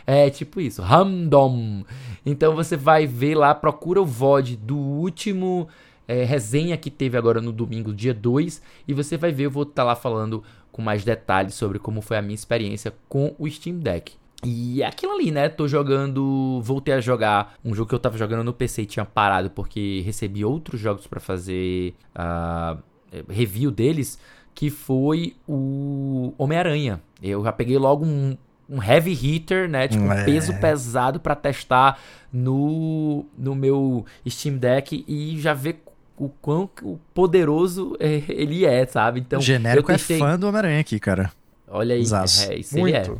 É 0.05 0.29
tipo 0.29 0.59
isso, 0.59 0.81
random. 0.81 1.83
Então 2.25 2.55
você 2.55 2.75
vai 2.75 3.05
ver 3.05 3.35
lá, 3.35 3.53
procura 3.53 4.01
o 4.01 4.05
VOD 4.05 4.55
do 4.55 4.77
último 4.77 5.67
é, 6.07 6.23
resenha 6.23 6.75
que 6.77 6.89
teve 6.89 7.17
agora 7.17 7.41
no 7.41 7.51
domingo, 7.51 7.93
dia 7.93 8.13
2, 8.13 8.61
e 8.87 8.93
você 8.93 9.17
vai 9.17 9.31
ver, 9.31 9.45
eu 9.45 9.51
vou 9.51 9.63
estar 9.63 9.75
tá 9.75 9.83
lá 9.83 9.95
falando 9.95 10.43
com 10.71 10.81
mais 10.81 11.03
detalhes 11.03 11.53
sobre 11.53 11.79
como 11.79 12.01
foi 12.01 12.17
a 12.17 12.21
minha 12.21 12.35
experiência 12.35 12.93
com 13.07 13.35
o 13.37 13.49
Steam 13.49 13.79
Deck. 13.79 14.13
E 14.43 14.81
é 14.81 14.87
aquilo 14.87 15.13
ali, 15.13 15.29
né? 15.29 15.49
Tô 15.49 15.67
jogando. 15.67 16.59
Voltei 16.63 16.95
a 16.95 16.99
jogar 16.99 17.53
um 17.63 17.75
jogo 17.75 17.89
que 17.89 17.93
eu 17.93 17.99
tava 17.99 18.17
jogando 18.17 18.43
no 18.43 18.51
PC 18.51 18.81
e 18.81 18.85
tinha 18.87 19.05
parado 19.05 19.51
porque 19.51 20.01
recebi 20.03 20.43
outros 20.43 20.81
jogos 20.81 21.05
para 21.05 21.19
fazer 21.19 21.93
uh, 22.15 22.81
review 23.29 23.69
deles 23.69 24.17
que 24.53 24.69
foi 24.69 25.35
o 25.47 26.33
Homem-Aranha. 26.37 27.01
Eu 27.21 27.43
já 27.43 27.51
peguei 27.51 27.77
logo 27.77 28.05
um, 28.05 28.37
um 28.69 28.81
heavy 28.81 29.13
hitter, 29.13 29.69
né? 29.69 29.87
Tipo, 29.87 30.03
um 30.03 30.11
é. 30.11 30.23
peso 30.23 30.53
pesado 30.59 31.19
para 31.19 31.35
testar 31.35 31.99
no, 32.31 33.25
no 33.37 33.55
meu 33.55 34.05
Steam 34.27 34.57
Deck 34.57 35.03
e 35.07 35.39
já 35.39 35.53
ver 35.53 35.81
o 36.17 36.29
quão 36.29 36.69
poderoso 37.13 37.95
é, 37.99 38.21
ele 38.29 38.65
é, 38.65 38.85
sabe? 38.85 39.19
Então, 39.19 39.39
o 39.39 39.41
genérico 39.41 39.91
é 39.91 39.95
testei... 39.95 40.17
é 40.17 40.19
fã 40.19 40.37
do 40.37 40.47
Homem-Aranha 40.47 40.79
aqui, 40.79 40.99
cara. 40.99 41.31
Olha 41.67 41.95
aí, 41.95 42.01
é, 42.01 42.55
isso 42.59 42.77
Muito. 42.77 42.95
ele 42.95 42.97
é. 42.97 43.15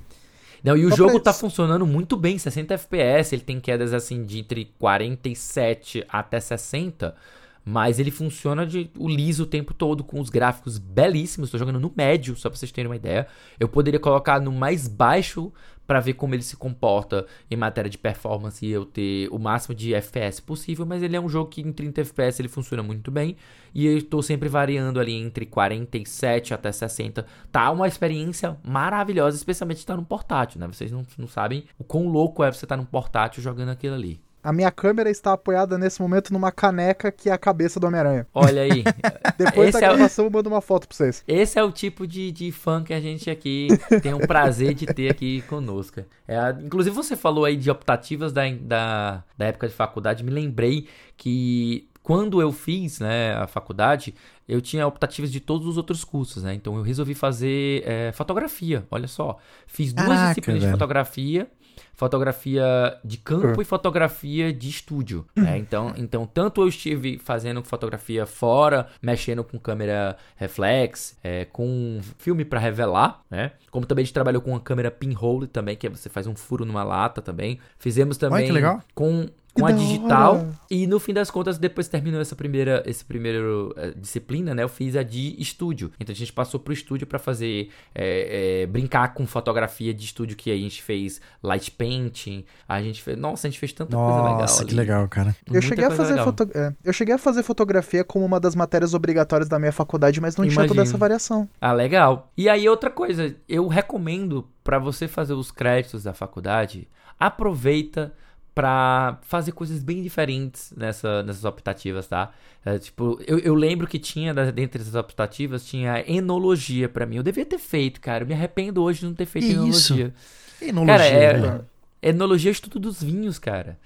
Não, 0.64 0.78
e 0.78 0.86
o 0.86 0.90
Só 0.90 0.98
jogo 0.98 1.20
tá 1.20 1.34
funcionando 1.34 1.88
muito 1.88 2.16
bem, 2.16 2.38
60 2.38 2.76
FPS, 2.76 3.34
ele 3.34 3.42
tem 3.42 3.60
quedas 3.60 3.94
assim 3.94 4.24
de 4.24 4.40
entre 4.40 4.72
47 4.78 6.06
até 6.08 6.40
60 6.40 7.16
mas 7.64 8.00
ele 8.00 8.12
funciona 8.12 8.66
de 8.66 8.90
o 8.98 9.08
liso 9.08 9.44
o 9.44 9.48
tempo 9.48 9.74
todo, 9.74 10.04
com 10.04 10.20
os 10.20 10.30
gráficos 10.30 10.78
belíssimos. 10.78 11.48
Estou 11.48 11.60
jogando 11.60 11.80
no 11.80 11.92
médio, 11.96 12.36
só 12.36 12.50
para 12.50 12.58
vocês 12.58 12.72
terem 12.72 12.90
uma 12.90 12.96
ideia. 12.96 13.28
Eu 13.60 13.68
poderia 13.68 14.00
colocar 14.00 14.40
no 14.40 14.52
mais 14.52 14.88
baixo 14.88 15.52
para 15.92 16.00
ver 16.00 16.14
como 16.14 16.34
ele 16.34 16.42
se 16.42 16.56
comporta 16.56 17.26
em 17.50 17.58
matéria 17.58 17.90
de 17.90 17.98
performance 17.98 18.66
e 18.66 18.72
eu 18.72 18.86
ter 18.86 19.28
o 19.30 19.38
máximo 19.38 19.76
de 19.76 19.94
FPS 19.94 20.42
possível, 20.42 20.86
mas 20.86 21.04
ele 21.04 21.18
é 21.18 21.20
um 21.20 21.28
jogo 21.28 21.50
que 21.50 21.60
em 21.60 21.74
30 21.74 22.00
FPS 22.00 22.42
ele 22.42 22.48
funciona 22.48 22.82
muito 22.82 23.12
bem 23.12 23.36
e 23.76 23.86
eu 23.86 23.98
estou 23.98 24.22
sempre 24.22 24.48
variando 24.48 25.02
ali 25.02 25.14
entre 25.14 25.46
47 25.46 26.54
até 26.54 26.72
60. 26.72 27.26
Tá 27.52 27.70
uma 27.72 27.90
experiência 27.90 28.58
maravilhosa, 28.64 29.36
especialmente 29.36 29.80
estar 29.80 29.96
tá 29.96 30.00
no 30.00 30.06
portátil, 30.06 30.62
né? 30.62 30.68
Vocês 30.68 30.92
não, 30.92 31.06
não 31.18 31.28
sabem 31.28 31.66
o 31.78 31.84
quão 31.84 32.08
louco 32.08 32.42
é 32.42 32.50
você 32.50 32.64
estar 32.64 32.78
tá 32.78 32.78
num 32.78 32.86
portátil 32.86 33.44
jogando 33.44 33.70
aquilo 33.70 33.96
ali. 33.96 34.22
A 34.44 34.52
minha 34.52 34.72
câmera 34.72 35.10
está 35.10 35.34
apoiada 35.34 35.78
nesse 35.78 36.02
momento 36.02 36.34
numa 36.34 36.52
caneca 36.52 37.12
que 37.12 37.30
é 37.30 37.32
a 37.32 37.38
cabeça 37.38 37.80
do 37.80 37.88
Homem-Aranha. 37.88 38.28
Olha 38.34 38.64
aí. 38.64 38.84
Depois 39.38 39.70
Esse 39.70 39.80
da 39.80 39.88
gravação 39.88 40.26
é 40.26 40.28
o... 40.28 40.30
eu 40.30 40.32
mando 40.32 40.50
uma 40.50 40.62
foto 40.62 40.88
pra 40.88 40.98
vocês. 40.98 41.24
Esse 41.28 41.60
é 41.60 41.64
o 41.64 41.72
tipo 41.72 42.08
de, 42.08 42.32
de 42.32 42.52
fã 42.52 42.84
que 42.84 42.94
a 42.94 43.00
gente 43.00 43.30
aqui 43.30 43.68
tem 44.02 44.14
o 44.14 44.26
prazer 44.28 44.74
de 44.74 44.86
ter 44.88 45.12
aqui 45.12 45.42
conosco. 45.44 46.02
É, 46.28 46.38
inclusive, 46.64 46.96
você 46.96 47.16
falou 47.16 47.46
aí 47.46 47.56
de 47.56 47.70
optativas 47.70 48.34
da, 48.34 48.44
da, 48.50 49.24
da 49.38 49.46
época 49.46 49.68
de 49.68 49.74
faculdade. 49.74 50.24
Me 50.24 50.32
lembrei 50.32 50.88
que 51.16 51.88
quando 52.02 52.42
eu 52.42 52.52
fiz 52.52 53.00
né, 53.00 53.36
a 53.36 53.46
faculdade, 53.46 54.16
eu 54.48 54.60
tinha 54.60 54.88
optativas 54.88 55.32
de 55.32 55.40
todos 55.40 55.68
os 55.68 55.78
outros 55.78 56.04
cursos, 56.04 56.44
né? 56.44 56.54
Então 56.54 56.76
eu 56.76 56.82
resolvi 56.82 57.14
fazer 57.14 57.84
é, 57.86 58.12
fotografia. 58.12 58.86
Olha 58.90 59.08
só. 59.08 59.38
Fiz 59.68 59.94
duas 59.94 60.08
Caraca, 60.08 60.28
disciplinas 60.30 60.62
velho. 60.64 60.74
de 60.74 60.80
fotografia 60.80 61.48
fotografia 61.94 62.98
de 63.04 63.18
campo 63.18 63.56
uhum. 63.56 63.62
e 63.62 63.66
fotografia 63.66 64.52
de 64.52 64.70
estúdio. 64.70 65.26
Né? 65.36 65.58
Então, 65.58 65.94
então, 65.98 66.26
tanto 66.26 66.62
eu 66.62 66.68
estive 66.68 67.20
fazendo 67.20 67.64
fotografia 67.64 68.26
fora, 68.26 68.88
mexendo 69.02 69.44
com 69.44 69.60
câmera 69.60 70.18
reflex, 70.36 71.18
é, 71.24 71.46
com 71.46 72.00
filme 72.18 72.44
para 72.44 72.60
revelar, 72.60 73.22
né? 73.30 73.52
Como 73.70 73.86
também 73.86 74.04
a 74.04 74.06
gente 74.06 74.14
trabalhou 74.14 74.42
com 74.42 74.52
uma 74.52 74.60
câmera 74.60 74.90
pinhole 74.90 75.48
também, 75.48 75.76
que 75.76 75.88
é 75.88 75.90
você 75.90 76.10
faz 76.10 76.28
um 76.28 76.36
furo 76.36 76.66
numa 76.66 76.84
lata 76.84 77.22
também. 77.22 77.60
Fizemos 77.78 78.18
também 78.18 78.50
com 78.94 79.28
com 79.54 79.66
a 79.66 79.72
digital. 79.72 80.48
E 80.70 80.88
no 80.88 81.00
fim 81.00 81.14
das 81.14 81.30
contas, 81.30 81.58
depois 81.58 81.88
terminou 81.88 82.22
essa 82.22 82.36
primeira, 82.36 82.82
esse 82.86 83.04
primeiro 83.04 83.76
uh, 83.78 84.00
disciplina, 84.00 84.56
né? 84.56 84.64
Eu 84.64 84.70
fiz 84.70 84.96
a 84.96 85.04
de 85.04 85.36
estúdio. 85.40 85.92
Então 86.00 86.14
a 86.14 86.16
gente 86.16 86.32
passou 86.32 86.60
pro 86.60 86.74
estúdio 86.74 87.06
para 87.06 87.20
fazer 87.20 87.70
é, 87.94 88.62
é, 88.62 88.66
brincar 88.66 89.14
com 89.14 89.26
fotografia 89.26 89.94
de 89.94 90.06
estúdio 90.06 90.38
que 90.38 90.52
a 90.52 90.56
gente 90.56 90.82
fez 90.82 91.20
light 91.44 91.72
painting. 91.72 92.46
A 92.68 92.82
gente 92.82 93.02
fez, 93.02 93.18
nossa, 93.18 93.48
a 93.48 93.50
gente 93.50 93.60
fez 93.60 93.74
tanta 93.74 93.96
nossa, 93.96 94.14
coisa 94.14 94.24
legal. 94.24 94.42
Nossa, 94.42 94.66
que 94.66 94.76
legal, 94.76 95.08
cara. 95.10 95.36
Eu 95.52 95.62
cheguei 95.62 95.86
a 95.86 95.92
fazer 95.92 96.24
foto, 96.24 96.50
é, 96.54 96.74
eu 96.84 96.94
cheguei 96.94 97.16
a 97.16 97.18
fazer 97.18 97.44
fotografia 97.44 98.04
como 98.04 98.26
uma 98.26 98.40
das 98.40 98.56
matérias 98.56 98.94
obrigatórias 98.94 99.50
da 99.50 99.60
minha 99.60 99.72
faculdade, 99.72 100.22
mas 100.22 100.38
não 100.38 100.46
Imagino. 100.46 100.64
tinha 100.64 100.68
toda 100.68 100.82
essa 100.82 100.98
variação. 100.98 101.50
Ah, 101.60 101.74
legal. 101.74 102.32
E 102.38 102.48
aí 102.48 102.68
outra 102.70 102.90
coisa, 102.90 103.36
eu 103.48 103.68
recomendo 103.68 104.48
para 104.64 104.80
você 104.80 105.08
fazer 105.08 105.34
os 105.34 105.52
créditos 105.52 106.04
da 106.04 106.14
faculdade, 106.14 106.88
aproveita 107.20 108.14
para 108.54 109.18
fazer 109.22 109.54
coisas 109.54 109.82
bem 109.82 110.04
diferentes 110.04 110.74
nessa, 110.76 111.24
nessas 111.24 111.46
optativas, 111.46 112.08
tá? 112.08 112.32
É, 112.66 112.78
tipo, 112.78 113.20
eu, 113.26 113.40
eu 113.40 113.56
lembro 113.56 113.88
que 113.88 113.98
tinha, 113.98 114.34
dentre 114.34 114.82
essas 114.82 114.96
optativas, 114.96 115.66
tinha 115.66 116.04
enologia 116.08 116.90
para 116.90 117.06
mim. 117.06 117.16
Eu 117.16 117.24
devia 117.24 117.46
ter 117.46 117.58
feito, 117.58 118.02
cara. 118.02 118.24
Eu 118.24 118.28
me 118.28 118.34
arrependo 118.34 118.84
hoje 118.84 119.00
de 119.00 119.06
não 119.06 119.14
ter 119.14 119.26
feito 119.26 119.48
que 119.48 119.54
enologia. 119.54 120.14
Isso? 120.60 120.66
Enologia. 120.66 120.98
Cara, 120.98 121.66
é, 122.02 122.10
enologia 122.10 122.52
é 122.52 122.54
estudo 122.54 122.80
dos 122.80 123.02
vinhos, 123.02 123.40
cara. 123.40 123.78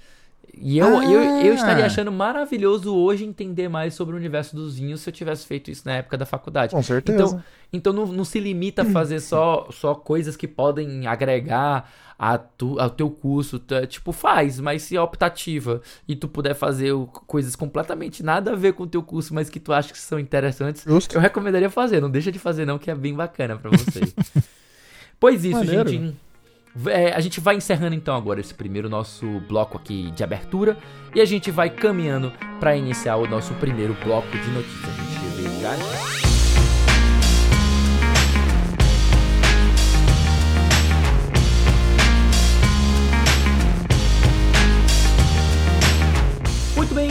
E 0.58 0.78
eu, 0.78 0.98
ah. 0.98 1.06
eu, 1.06 1.22
eu 1.48 1.54
estaria 1.54 1.86
achando 1.86 2.12
maravilhoso 2.12 2.96
hoje 2.96 3.26
entender 3.26 3.68
mais 3.68 3.94
sobre 3.94 4.16
o 4.16 4.18
universo 4.18 4.56
dos 4.56 4.78
vinhos 4.78 5.02
se 5.02 5.10
eu 5.10 5.14
tivesse 5.14 5.46
feito 5.46 5.70
isso 5.70 5.84
na 5.86 5.98
época 5.98 6.18
da 6.18 6.26
faculdade. 6.26 6.74
Com 6.74 6.82
certeza. 6.82 7.18
Então, 7.18 7.44
então 7.74 7.94
não, 7.94 8.06
não 8.06 8.24
se 8.26 8.40
limita 8.40 8.84
a 8.84 8.86
fazer 8.86 9.20
só, 9.20 9.68
só 9.72 9.94
coisas 9.94 10.36
que 10.38 10.48
podem 10.48 11.08
agregar 11.08 11.92
a 12.18 12.38
tu, 12.38 12.80
ao 12.80 12.90
teu 12.90 13.10
curso. 13.10 13.62
Tipo, 13.88 14.12
faz, 14.12 14.60
mas 14.60 14.84
se 14.84 14.96
é 14.96 15.02
optativa 15.02 15.82
e 16.08 16.16
tu 16.16 16.28
puder 16.28 16.54
fazer 16.54 16.94
coisas 17.28 17.56
completamente 17.56 18.24
nada 18.24 18.54
a 18.54 18.56
ver 18.56 18.74
com 18.74 18.84
o 18.84 18.88
teu 18.88 19.04
curso, 19.04 19.34
mas 19.34 19.50
que 19.50 19.60
tu 19.60 19.74
acha 19.74 19.92
que 19.92 20.00
são 20.00 20.20
interessantes, 20.20 20.84
Justo. 20.86 21.16
eu 21.16 21.22
recomendaria 21.22 21.70
fazer. 21.70 22.02
Não 22.02 22.10
deixa 22.10 22.32
de 22.32 22.40
fazer 22.40 22.66
não, 22.66 22.78
que 22.78 22.90
é 22.90 22.96
bem 22.96 23.14
bacana 23.14 23.58
para 23.58 23.72
você. 23.72 24.02
pois 25.20 25.44
isso, 25.44 25.58
Maneiro. 25.58 25.90
gente. 25.90 26.16
É, 26.88 27.14
a 27.14 27.22
gente 27.22 27.40
vai 27.40 27.56
encerrando 27.56 27.96
então 27.96 28.14
agora 28.14 28.42
esse 28.42 28.54
primeiro 28.54 28.90
nosso 28.90 29.40
bloco 29.48 29.78
aqui 29.78 30.12
de 30.12 30.26
abertura 30.26 30.78
e 31.14 31.22
a 31.22 31.26
gente 31.26 31.50
vai 31.50 31.70
caminhando 31.70 32.34
para 32.60 32.76
iniciar 32.76 33.16
o 33.16 33.26
nosso 33.26 33.54
primeiro 33.54 33.96
bloco 34.04 34.30
de 34.30 34.50
notícias. 34.50 34.90
A 34.90 35.02
gente 35.02 35.42
vê 35.42 35.62
já. 35.62 36.25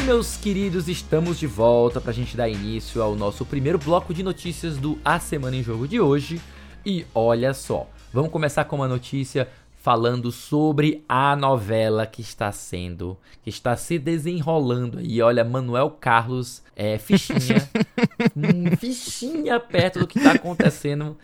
Meus 0.04 0.36
queridos, 0.36 0.88
estamos 0.88 1.38
de 1.38 1.46
volta 1.46 2.00
para 2.00 2.10
a 2.10 2.14
gente 2.14 2.36
dar 2.36 2.48
início 2.48 3.02
ao 3.02 3.16
nosso 3.16 3.44
primeiro 3.44 3.78
bloco 3.78 4.12
de 4.12 4.22
notícias 4.22 4.76
do 4.76 4.98
A 5.04 5.18
Semana 5.18 5.56
em 5.56 5.62
Jogo 5.62 5.88
de 5.88 6.00
hoje. 6.00 6.40
E 6.84 7.06
olha 7.14 7.54
só, 7.54 7.88
Vamos 8.14 8.30
começar 8.30 8.64
com 8.66 8.76
uma 8.76 8.86
notícia 8.86 9.48
falando 9.78 10.30
sobre 10.30 11.04
a 11.08 11.34
novela 11.34 12.06
que 12.06 12.20
está 12.20 12.52
sendo, 12.52 13.18
que 13.42 13.50
está 13.50 13.76
se 13.76 13.98
desenrolando 13.98 15.00
aí. 15.00 15.20
Olha, 15.20 15.42
Manuel 15.42 15.90
Carlos 15.90 16.62
é 16.76 16.96
fichinha, 16.96 17.68
fichinha 18.78 19.58
perto 19.58 19.98
do 19.98 20.06
que 20.06 20.18
está 20.18 20.30
acontecendo 20.30 21.16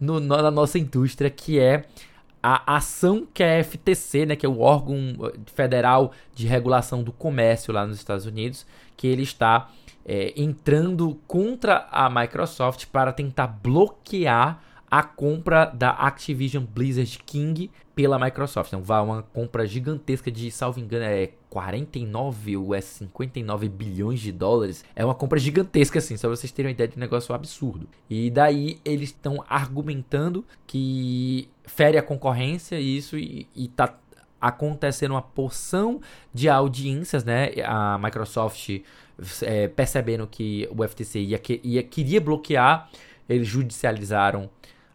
no, 0.00 0.20
na 0.20 0.48
nossa 0.52 0.78
indústria, 0.78 1.28
que 1.28 1.58
é 1.58 1.84
a 2.48 2.76
ação 2.76 3.26
que 3.34 3.42
a 3.42 3.64
FTC, 3.64 4.24
né, 4.24 4.36
que 4.36 4.46
é 4.46 4.48
o 4.48 4.60
órgão 4.60 5.16
federal 5.46 6.12
de 6.32 6.46
regulação 6.46 7.02
do 7.02 7.10
comércio 7.10 7.74
lá 7.74 7.84
nos 7.84 7.96
Estados 7.96 8.24
Unidos, 8.24 8.64
que 8.96 9.08
ele 9.08 9.24
está 9.24 9.68
é, 10.04 10.32
entrando 10.36 11.18
contra 11.26 11.88
a 11.90 12.08
Microsoft 12.08 12.86
para 12.86 13.12
tentar 13.12 13.48
bloquear 13.48 14.62
a 14.88 15.02
compra 15.02 15.64
da 15.64 15.90
Activision 15.90 16.62
Blizzard 16.62 17.18
King 17.26 17.68
pela 17.96 18.18
Microsoft. 18.18 18.68
Então, 18.68 18.82
vai 18.82 19.02
uma 19.02 19.22
compra 19.22 19.66
gigantesca 19.66 20.30
de, 20.30 20.48
salvo 20.50 20.78
engano, 20.78 21.04
é 21.04 21.30
49 21.50 22.56
ou 22.58 22.74
é 22.74 22.80
59 22.80 23.68
bilhões 23.68 24.20
de 24.20 24.30
dólares. 24.30 24.84
É 24.94 25.04
uma 25.04 25.14
compra 25.14 25.38
gigantesca, 25.38 25.98
assim, 25.98 26.16
só 26.16 26.28
vocês 26.28 26.52
terem 26.52 26.68
uma 26.68 26.74
ideia 26.74 26.86
de 26.86 26.96
um 26.96 27.00
negócio 27.00 27.34
absurdo. 27.34 27.88
E 28.08 28.30
daí 28.30 28.78
eles 28.84 29.08
estão 29.08 29.42
argumentando 29.48 30.44
que 30.66 31.48
fere 31.66 31.98
a 31.98 32.02
concorrência 32.02 32.78
isso 32.80 33.18
e, 33.18 33.46
e 33.54 33.68
tá 33.68 33.98
acontecendo 34.40 35.12
uma 35.12 35.22
porção 35.22 36.00
de 36.32 36.48
audiências, 36.48 37.24
né? 37.24 37.50
A 37.64 37.98
Microsoft 37.98 38.80
é, 39.42 39.68
percebendo 39.68 40.26
que 40.26 40.68
o 40.76 40.86
FTC 40.86 41.20
ia, 41.20 41.40
ia, 41.62 41.82
queria 41.82 42.20
bloquear, 42.20 42.88
eles 43.28 43.46
judicializaram 43.46 44.48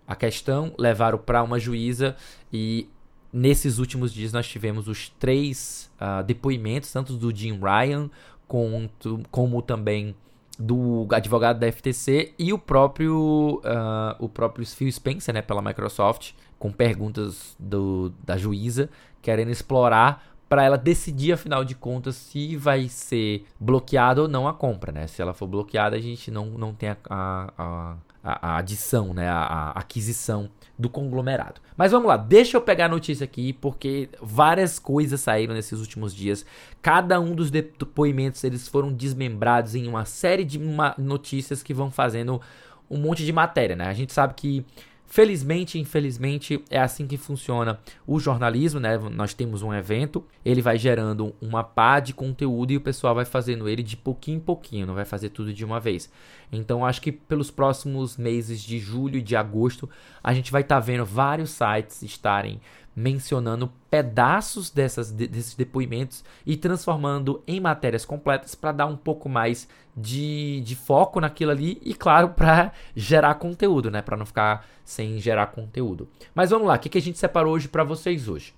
a 0.08 0.16
questão, 0.16 0.74
levaram 0.78 1.18
para 1.18 1.44
uma 1.44 1.60
juíza 1.60 2.16
e 2.52 2.88
nesses 3.32 3.78
últimos 3.78 4.14
dias 4.14 4.34
nós 4.34 4.48
tivemos 4.48 4.88
os 4.88 5.10
três 5.10 5.90
uh, 6.00 6.24
depoimentos, 6.24 6.92
tanto 6.92 7.14
do 7.14 7.34
Jim 7.34 7.60
Ryan 7.60 8.10
quanto, 8.48 9.22
como 9.32 9.62
também 9.62 10.16
do 10.60 11.08
advogado 11.12 11.60
da 11.60 11.72
FTC 11.72 12.34
e 12.38 12.54
o 12.54 12.60
próprio 12.60 13.62
uh, 13.64 14.16
o 14.20 14.30
próprio 14.30 14.66
Phil 14.66 14.92
Spencer, 14.92 15.34
né, 15.34 15.42
pela 15.42 15.62
Microsoft, 15.62 16.34
com 16.62 16.72
perguntas 16.72 17.56
do, 17.58 18.14
da 18.24 18.38
juíza 18.38 18.88
querendo 19.20 19.50
explorar 19.50 20.24
para 20.48 20.64
ela 20.64 20.78
decidir, 20.78 21.32
afinal 21.32 21.66
de 21.66 21.74
contas, 21.74 22.16
se 22.16 22.56
vai 22.56 22.88
ser 22.88 23.48
bloqueada 23.60 24.22
ou 24.22 24.28
não 24.28 24.48
a 24.48 24.54
compra, 24.54 24.92
né? 24.92 25.08
Se 25.08 25.24
ela 25.24 25.34
for 25.34 25.48
bloqueada, 25.48 25.96
a 25.96 26.00
gente 26.00 26.30
não, 26.30 26.46
não 26.46 26.72
tem 26.72 26.90
a, 26.90 26.98
a, 27.10 27.96
a, 28.24 28.50
a 28.54 28.58
adição, 28.58 29.12
né, 29.12 29.28
a, 29.28 29.40
a, 29.40 29.70
aquisição 29.72 30.52
do 30.78 30.88
conglomerado. 30.88 31.60
Mas 31.76 31.94
vamos 31.94 32.08
lá, 32.08 32.16
deixa 32.16 32.58
eu 32.58 32.62
pegar 32.62 32.86
a 32.86 32.90
notícia 32.90 33.24
aqui, 33.24 33.54
porque 33.54 34.10
várias 34.22 34.78
coisas 34.78 35.20
saíram 35.20 35.56
nesses 35.56 35.80
últimos 35.80 36.14
dias. 36.14 36.46
Cada 36.80 37.20
um 37.20 37.34
dos 37.34 37.50
depoimentos 37.50 38.44
eles 38.44 38.68
foram 38.68 38.94
desmembrados 38.94 39.74
em 39.74 39.88
uma 39.88 40.06
série 40.06 40.46
de 40.46 40.60
notícias 41.00 41.64
que 41.64 41.74
vão 41.74 41.90
fazendo 41.90 42.40
um 42.88 42.98
monte 42.98 43.26
de 43.26 43.34
matéria, 43.34 43.76
né? 43.76 43.88
A 43.88 43.94
gente 43.94 44.14
sabe 44.14 44.36
que 44.36 44.64
Felizmente, 45.12 45.78
infelizmente, 45.78 46.64
é 46.70 46.80
assim 46.80 47.06
que 47.06 47.18
funciona 47.18 47.78
o 48.08 48.18
jornalismo, 48.18 48.80
né? 48.80 48.98
Nós 48.98 49.34
temos 49.34 49.62
um 49.62 49.74
evento, 49.74 50.26
ele 50.46 50.62
vai 50.62 50.78
gerando 50.78 51.36
uma 51.42 51.66
pá 51.66 52.00
de 52.00 52.14
conteúdo 52.14 52.72
e 52.72 52.78
o 52.78 52.82
pessoal 52.82 53.14
vai 53.14 53.26
fazendo 53.26 53.68
ele 53.68 53.84
de 53.84 53.98
pouquinho 53.98 54.38
em 54.38 54.40
pouquinho, 54.40 54.88
não 54.88 54.94
vai 54.94 55.04
fazer 55.04 55.28
tudo 55.28 55.54
de 55.54 55.66
uma 55.66 55.82
vez. 55.82 56.10
Então, 56.50 56.86
acho 56.86 57.02
que 57.02 57.12
pelos 57.12 57.52
próximos 57.52 58.16
meses 58.16 58.62
de 58.62 58.80
julho 58.80 59.18
e 59.18 59.22
de 59.22 59.36
agosto, 59.36 59.90
a 60.24 60.34
gente 60.34 60.50
vai 60.50 60.62
estar 60.62 60.76
tá 60.76 60.80
vendo 60.80 61.04
vários 61.04 61.50
sites 61.50 62.02
estarem 62.04 62.62
mencionando 62.96 63.72
pedaços 63.90 64.70
dessas, 64.70 65.12
desses 65.12 65.56
depoimentos 65.56 66.24
e 66.46 66.58
transformando 66.58 67.42
em 67.48 67.60
matérias 67.60 68.06
completas 68.06 68.54
para 68.54 68.72
dar 68.72 68.86
um 68.86 68.98
pouco 68.98 69.30
mais 69.30 69.68
de, 69.96 70.62
de 70.62 70.76
foco 70.76 71.20
naquilo 71.20 71.52
ali 71.52 71.82
e, 71.84 71.94
claro, 71.94 72.30
para 72.30 72.72
gerar 72.96 73.36
conteúdo, 73.36 73.90
né? 73.90 74.02
Para 74.02 74.18
não 74.18 74.26
ficar 74.26 74.68
sem 74.84 75.20
gerar 75.20 75.48
conteúdo. 75.48 76.08
Mas 76.36 76.50
vamos 76.50 76.68
lá, 76.68 76.76
o 76.76 76.80
que, 76.80 76.90
que 76.90 76.98
a 76.98 77.02
gente 77.02 77.18
separou 77.18 77.54
hoje 77.54 77.68
para 77.68 77.84
vocês 77.84 78.28
hoje? 78.28 78.54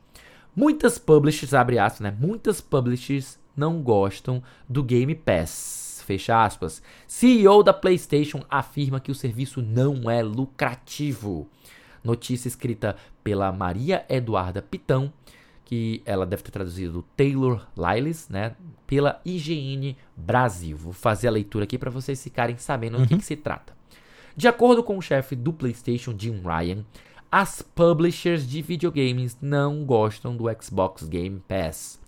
Muitas 0.56 0.98
publishers, 0.98 1.54
abre 1.54 1.80
aspas, 1.80 2.02
né? 2.02 2.16
Muitas 2.20 2.62
publishers 2.62 3.40
não 3.56 3.82
gostam 3.82 4.42
do 4.68 4.84
Game 4.84 5.14
Pass. 5.16 6.04
Fecha 6.06 6.44
aspas. 6.44 6.82
CEO 7.08 7.64
da 7.64 7.74
PlayStation 7.74 8.44
afirma 8.50 9.00
que 9.00 9.12
o 9.12 9.16
serviço 9.16 9.62
não 9.62 10.10
é 10.10 10.22
lucrativo. 10.22 11.48
Notícia 12.04 12.48
escrita 12.48 12.96
pela 13.24 13.52
Maria 13.52 14.06
Eduarda 14.10 14.62
Pitão, 14.62 15.12
que 15.64 16.02
ela 16.06 16.26
deve 16.26 16.44
ter 16.44 16.52
traduzido 16.52 17.06
Taylor 17.16 17.66
Lyles, 17.78 18.28
né? 18.30 18.56
Pela 18.86 19.22
IGN 19.26 19.96
Brasil. 20.16 20.76
Vou 20.78 20.94
fazer 20.94 21.28
a 21.28 21.32
leitura 21.32 21.64
aqui 21.64 21.78
para 21.78 21.90
vocês 21.90 22.22
ficarem 22.22 22.58
sabendo 22.58 22.98
uhum. 22.98 23.04
do 23.04 23.08
que, 23.08 23.18
que 23.18 23.26
se 23.26 23.36
trata. 23.36 23.74
De 24.36 24.48
acordo 24.48 24.84
com 24.84 24.98
o 24.98 25.02
chefe 25.02 25.36
do 25.36 25.54
PlayStation, 25.54 26.14
Jim 26.18 26.42
Ryan, 26.44 26.84
as 27.32 27.62
publishers 27.62 28.48
de 28.48 28.62
videogames 28.62 29.38
não 29.42 29.84
gostam 29.86 30.36
do 30.36 30.46
Xbox 30.62 31.04
Game 31.04 31.42
Pass. 31.48 32.00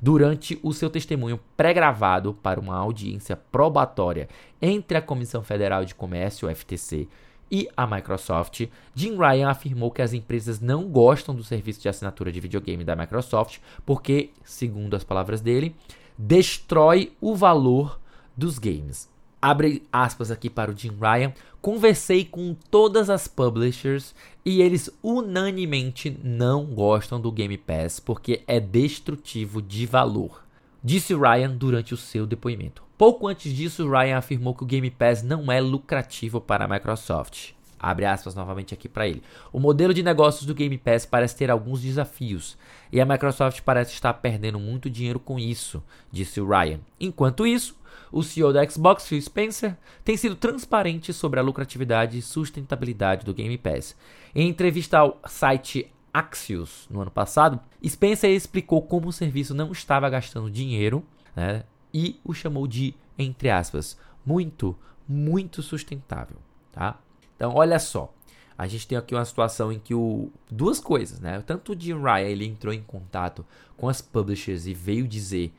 Durante 0.00 0.58
o 0.62 0.72
seu 0.72 0.88
testemunho 0.88 1.38
pré-gravado 1.56 2.32
para 2.32 2.58
uma 2.58 2.76
audiência 2.76 3.36
probatória 3.36 4.28
entre 4.60 4.96
a 4.96 5.02
Comissão 5.02 5.42
Federal 5.42 5.84
de 5.84 5.94
Comércio, 5.94 6.48
FTC, 6.48 7.06
e 7.50 7.68
a 7.76 7.86
Microsoft, 7.86 8.66
Jim 8.94 9.16
Ryan 9.16 9.48
afirmou 9.48 9.90
que 9.90 10.02
as 10.02 10.12
empresas 10.12 10.60
não 10.60 10.84
gostam 10.88 11.34
do 11.34 11.42
serviço 11.42 11.80
de 11.80 11.88
assinatura 11.88 12.30
de 12.30 12.40
videogame 12.40 12.84
da 12.84 12.94
Microsoft 12.94 13.58
porque, 13.84 14.30
segundo 14.44 14.94
as 14.94 15.02
palavras 15.02 15.40
dele, 15.40 15.74
destrói 16.16 17.12
o 17.20 17.34
valor 17.34 17.98
dos 18.36 18.58
games. 18.58 19.08
Abre 19.42 19.82
aspas 19.90 20.30
aqui 20.30 20.50
para 20.50 20.70
o 20.70 20.76
Jim 20.76 20.92
Ryan. 21.00 21.32
Conversei 21.62 22.24
com 22.26 22.54
todas 22.70 23.08
as 23.08 23.26
publishers 23.26 24.14
e 24.44 24.60
eles 24.60 24.90
unanimemente 25.02 26.18
não 26.22 26.66
gostam 26.66 27.18
do 27.18 27.32
Game 27.32 27.56
Pass 27.56 27.98
porque 27.98 28.42
é 28.46 28.60
destrutivo 28.60 29.62
de 29.62 29.86
valor. 29.86 30.44
Disse 30.84 31.14
Ryan 31.14 31.56
durante 31.56 31.94
o 31.94 31.96
seu 31.96 32.26
depoimento. 32.26 32.89
Pouco 33.00 33.28
antes 33.28 33.56
disso, 33.56 33.88
Ryan 33.88 34.18
afirmou 34.18 34.54
que 34.54 34.62
o 34.62 34.66
Game 34.66 34.90
Pass 34.90 35.22
não 35.22 35.50
é 35.50 35.58
lucrativo 35.58 36.38
para 36.38 36.66
a 36.66 36.68
Microsoft. 36.68 37.52
Abre 37.78 38.04
aspas 38.04 38.34
novamente 38.34 38.74
aqui 38.74 38.90
para 38.90 39.08
ele. 39.08 39.22
O 39.50 39.58
modelo 39.58 39.94
de 39.94 40.02
negócios 40.02 40.44
do 40.44 40.54
Game 40.54 40.76
Pass 40.76 41.06
parece 41.06 41.34
ter 41.34 41.50
alguns 41.50 41.80
desafios 41.80 42.58
e 42.92 43.00
a 43.00 43.06
Microsoft 43.06 43.62
parece 43.62 43.94
estar 43.94 44.12
perdendo 44.12 44.60
muito 44.60 44.90
dinheiro 44.90 45.18
com 45.18 45.38
isso, 45.38 45.82
disse 46.12 46.42
Ryan. 46.42 46.80
Enquanto 47.00 47.46
isso, 47.46 47.74
o 48.12 48.22
CEO 48.22 48.52
da 48.52 48.68
Xbox, 48.68 49.08
Phil 49.08 49.22
Spencer, 49.22 49.78
tem 50.04 50.18
sido 50.18 50.36
transparente 50.36 51.10
sobre 51.14 51.40
a 51.40 51.42
lucratividade 51.42 52.18
e 52.18 52.22
sustentabilidade 52.22 53.24
do 53.24 53.32
Game 53.32 53.56
Pass. 53.56 53.96
Em 54.34 54.46
entrevista 54.46 54.98
ao 54.98 55.18
site 55.24 55.90
Axios 56.12 56.86
no 56.90 57.00
ano 57.00 57.10
passado, 57.10 57.60
Spencer 57.82 58.28
explicou 58.28 58.82
como 58.82 59.08
o 59.08 59.12
serviço 59.12 59.54
não 59.54 59.72
estava 59.72 60.10
gastando 60.10 60.50
dinheiro 60.50 61.02
né, 61.34 61.64
e 61.92 62.20
o 62.24 62.32
chamou 62.32 62.66
de, 62.66 62.94
entre 63.18 63.50
aspas, 63.50 63.98
muito, 64.24 64.76
muito 65.08 65.62
sustentável, 65.62 66.36
tá? 66.72 66.98
Então, 67.36 67.54
olha 67.54 67.78
só, 67.78 68.12
a 68.56 68.66
gente 68.66 68.86
tem 68.86 68.98
aqui 68.98 69.14
uma 69.14 69.24
situação 69.24 69.72
em 69.72 69.78
que 69.78 69.94
o 69.94 70.30
duas 70.50 70.78
coisas, 70.78 71.18
né? 71.18 71.42
Tanto 71.46 71.72
o 71.72 71.80
Jim 71.80 71.98
Ryan 71.98 72.28
ele 72.28 72.46
entrou 72.46 72.74
em 72.74 72.82
contato 72.82 73.44
com 73.76 73.88
as 73.88 74.02
publishers 74.02 74.66
e 74.66 74.74
veio 74.74 75.08
dizer 75.08 75.50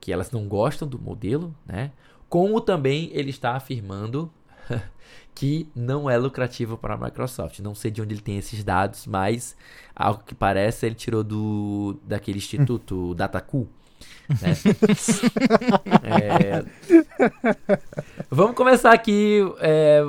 que 0.00 0.10
elas 0.10 0.30
não 0.30 0.48
gostam 0.48 0.88
do 0.88 0.98
modelo, 0.98 1.54
né? 1.66 1.92
Como 2.28 2.60
também 2.60 3.10
ele 3.12 3.28
está 3.28 3.52
afirmando 3.52 4.32
que 5.34 5.68
não 5.74 6.08
é 6.08 6.16
lucrativo 6.16 6.78
para 6.78 6.94
a 6.94 6.96
Microsoft. 6.96 7.60
Não 7.60 7.74
sei 7.74 7.90
de 7.90 8.00
onde 8.00 8.14
ele 8.14 8.22
tem 8.22 8.38
esses 8.38 8.64
dados, 8.64 9.06
mas 9.06 9.54
algo 9.94 10.24
que 10.24 10.34
parece 10.34 10.86
ele 10.86 10.94
tirou 10.94 11.22
do 11.22 11.98
daquele 12.04 12.38
instituto 12.40 13.14
Dataku, 13.14 13.68
né? 14.28 14.52
é... 16.04 16.64
Vamos 18.30 18.56
começar 18.56 18.92
aqui. 18.92 19.40
É... 19.60 20.04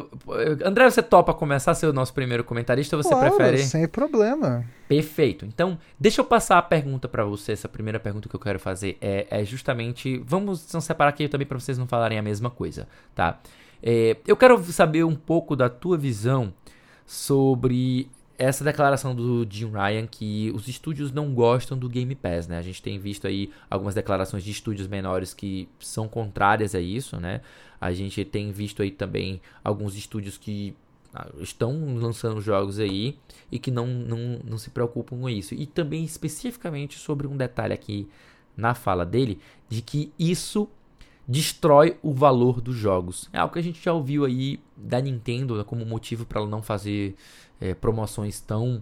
André, 0.65 0.89
você 0.89 1.03
topa 1.03 1.34
começar 1.34 1.74
ser 1.75 1.88
o 1.88 1.94
nosso 1.94 2.13
primeiro 2.13 2.44
comentarista 2.44 2.96
ou 2.96 3.03
você 3.03 3.10
claro, 3.10 3.36
prefere? 3.36 3.63
Sem 3.63 3.88
problema. 3.88 4.65
Perfeito. 4.88 5.46
Então, 5.46 5.77
deixa 6.00 6.22
eu 6.22 6.25
passar 6.25 6.58
a 6.58 6.62
pergunta 6.62 7.08
para 7.08 7.24
você. 7.24 7.51
Essa 7.51 7.70
primeira 7.70 8.00
pergunta 8.00 8.27
que 8.27 8.36
eu 8.36 8.39
quero 8.39 8.60
fazer 8.60 8.98
é, 9.01 9.27
é 9.29 9.46
justamente. 9.46 10.22
Vamos 10.25 10.62
separar 10.82 11.10
aqui 11.10 11.27
também 11.27 11.48
para 11.48 11.60
vocês 11.60 11.77
não 11.77 11.88
falarem 11.88 12.17
a 12.17 12.22
mesma 12.22 12.50
coisa, 12.50 12.88
tá? 13.13 13.39
É, 13.82 14.17
eu 14.25 14.36
quero 14.36 14.62
saber 14.65 15.03
um 15.03 15.16
pouco 15.16 15.55
da 15.55 15.70
tua 15.70 15.98
visão 15.98 16.53
sobre 17.05 18.09
essa 18.37 18.63
declaração 18.63 19.15
do 19.15 19.45
Jim 19.50 19.71
Ryan 19.71 20.05
que 20.05 20.51
os 20.53 20.67
estúdios 20.67 21.11
não 21.11 21.33
gostam 21.33 21.77
do 21.77 21.89
Game 21.89 22.13
Pass, 22.13 22.47
né? 22.47 22.57
A 22.59 22.61
gente 22.61 22.81
tem 22.81 23.00
visto 23.00 23.25
aí 23.25 23.51
algumas 23.69 23.95
declarações 23.95 24.43
de 24.43 24.51
estúdios 24.51 24.87
menores 24.87 25.33
que 25.33 25.67
são 25.79 26.07
contrárias 26.07 26.75
a 26.75 26.79
isso, 26.79 27.19
né? 27.19 27.41
A 27.81 27.91
gente 27.93 28.23
tem 28.23 28.51
visto 28.51 28.81
aí 28.81 28.91
também 28.91 29.41
alguns 29.63 29.95
estúdios 29.95 30.37
que 30.37 30.75
ah, 31.13 31.27
estão 31.39 31.95
lançando 31.95 32.39
jogos 32.39 32.79
aí 32.79 33.17
e 33.51 33.57
que 33.57 33.71
não, 33.71 33.87
não, 33.87 34.39
não 34.43 34.57
se 34.57 34.69
preocupam 34.69 35.17
com 35.17 35.29
isso. 35.29 35.55
E 35.55 35.65
também 35.65 36.03
especificamente 36.03 37.00
sobre 37.00 37.25
um 37.25 37.35
detalhe 37.35 37.73
aqui 37.73 38.07
na 38.55 38.73
fala 38.73 39.05
dele, 39.05 39.39
de 39.69 39.81
que 39.81 40.11
isso 40.17 40.69
destrói 41.27 41.98
o 42.01 42.13
valor 42.13 42.61
dos 42.61 42.75
jogos. 42.75 43.29
É 43.33 43.40
algo 43.40 43.53
que 43.53 43.59
a 43.59 43.63
gente 43.63 43.83
já 43.83 43.94
ouviu 43.94 44.25
aí 44.25 44.59
da 44.75 45.01
Nintendo 45.01 45.63
como 45.66 45.85
motivo 45.85 46.25
para 46.25 46.40
ela 46.40 46.50
não 46.50 46.61
fazer 46.61 47.16
é, 47.59 47.74
promoções 47.74 48.40
tão 48.40 48.81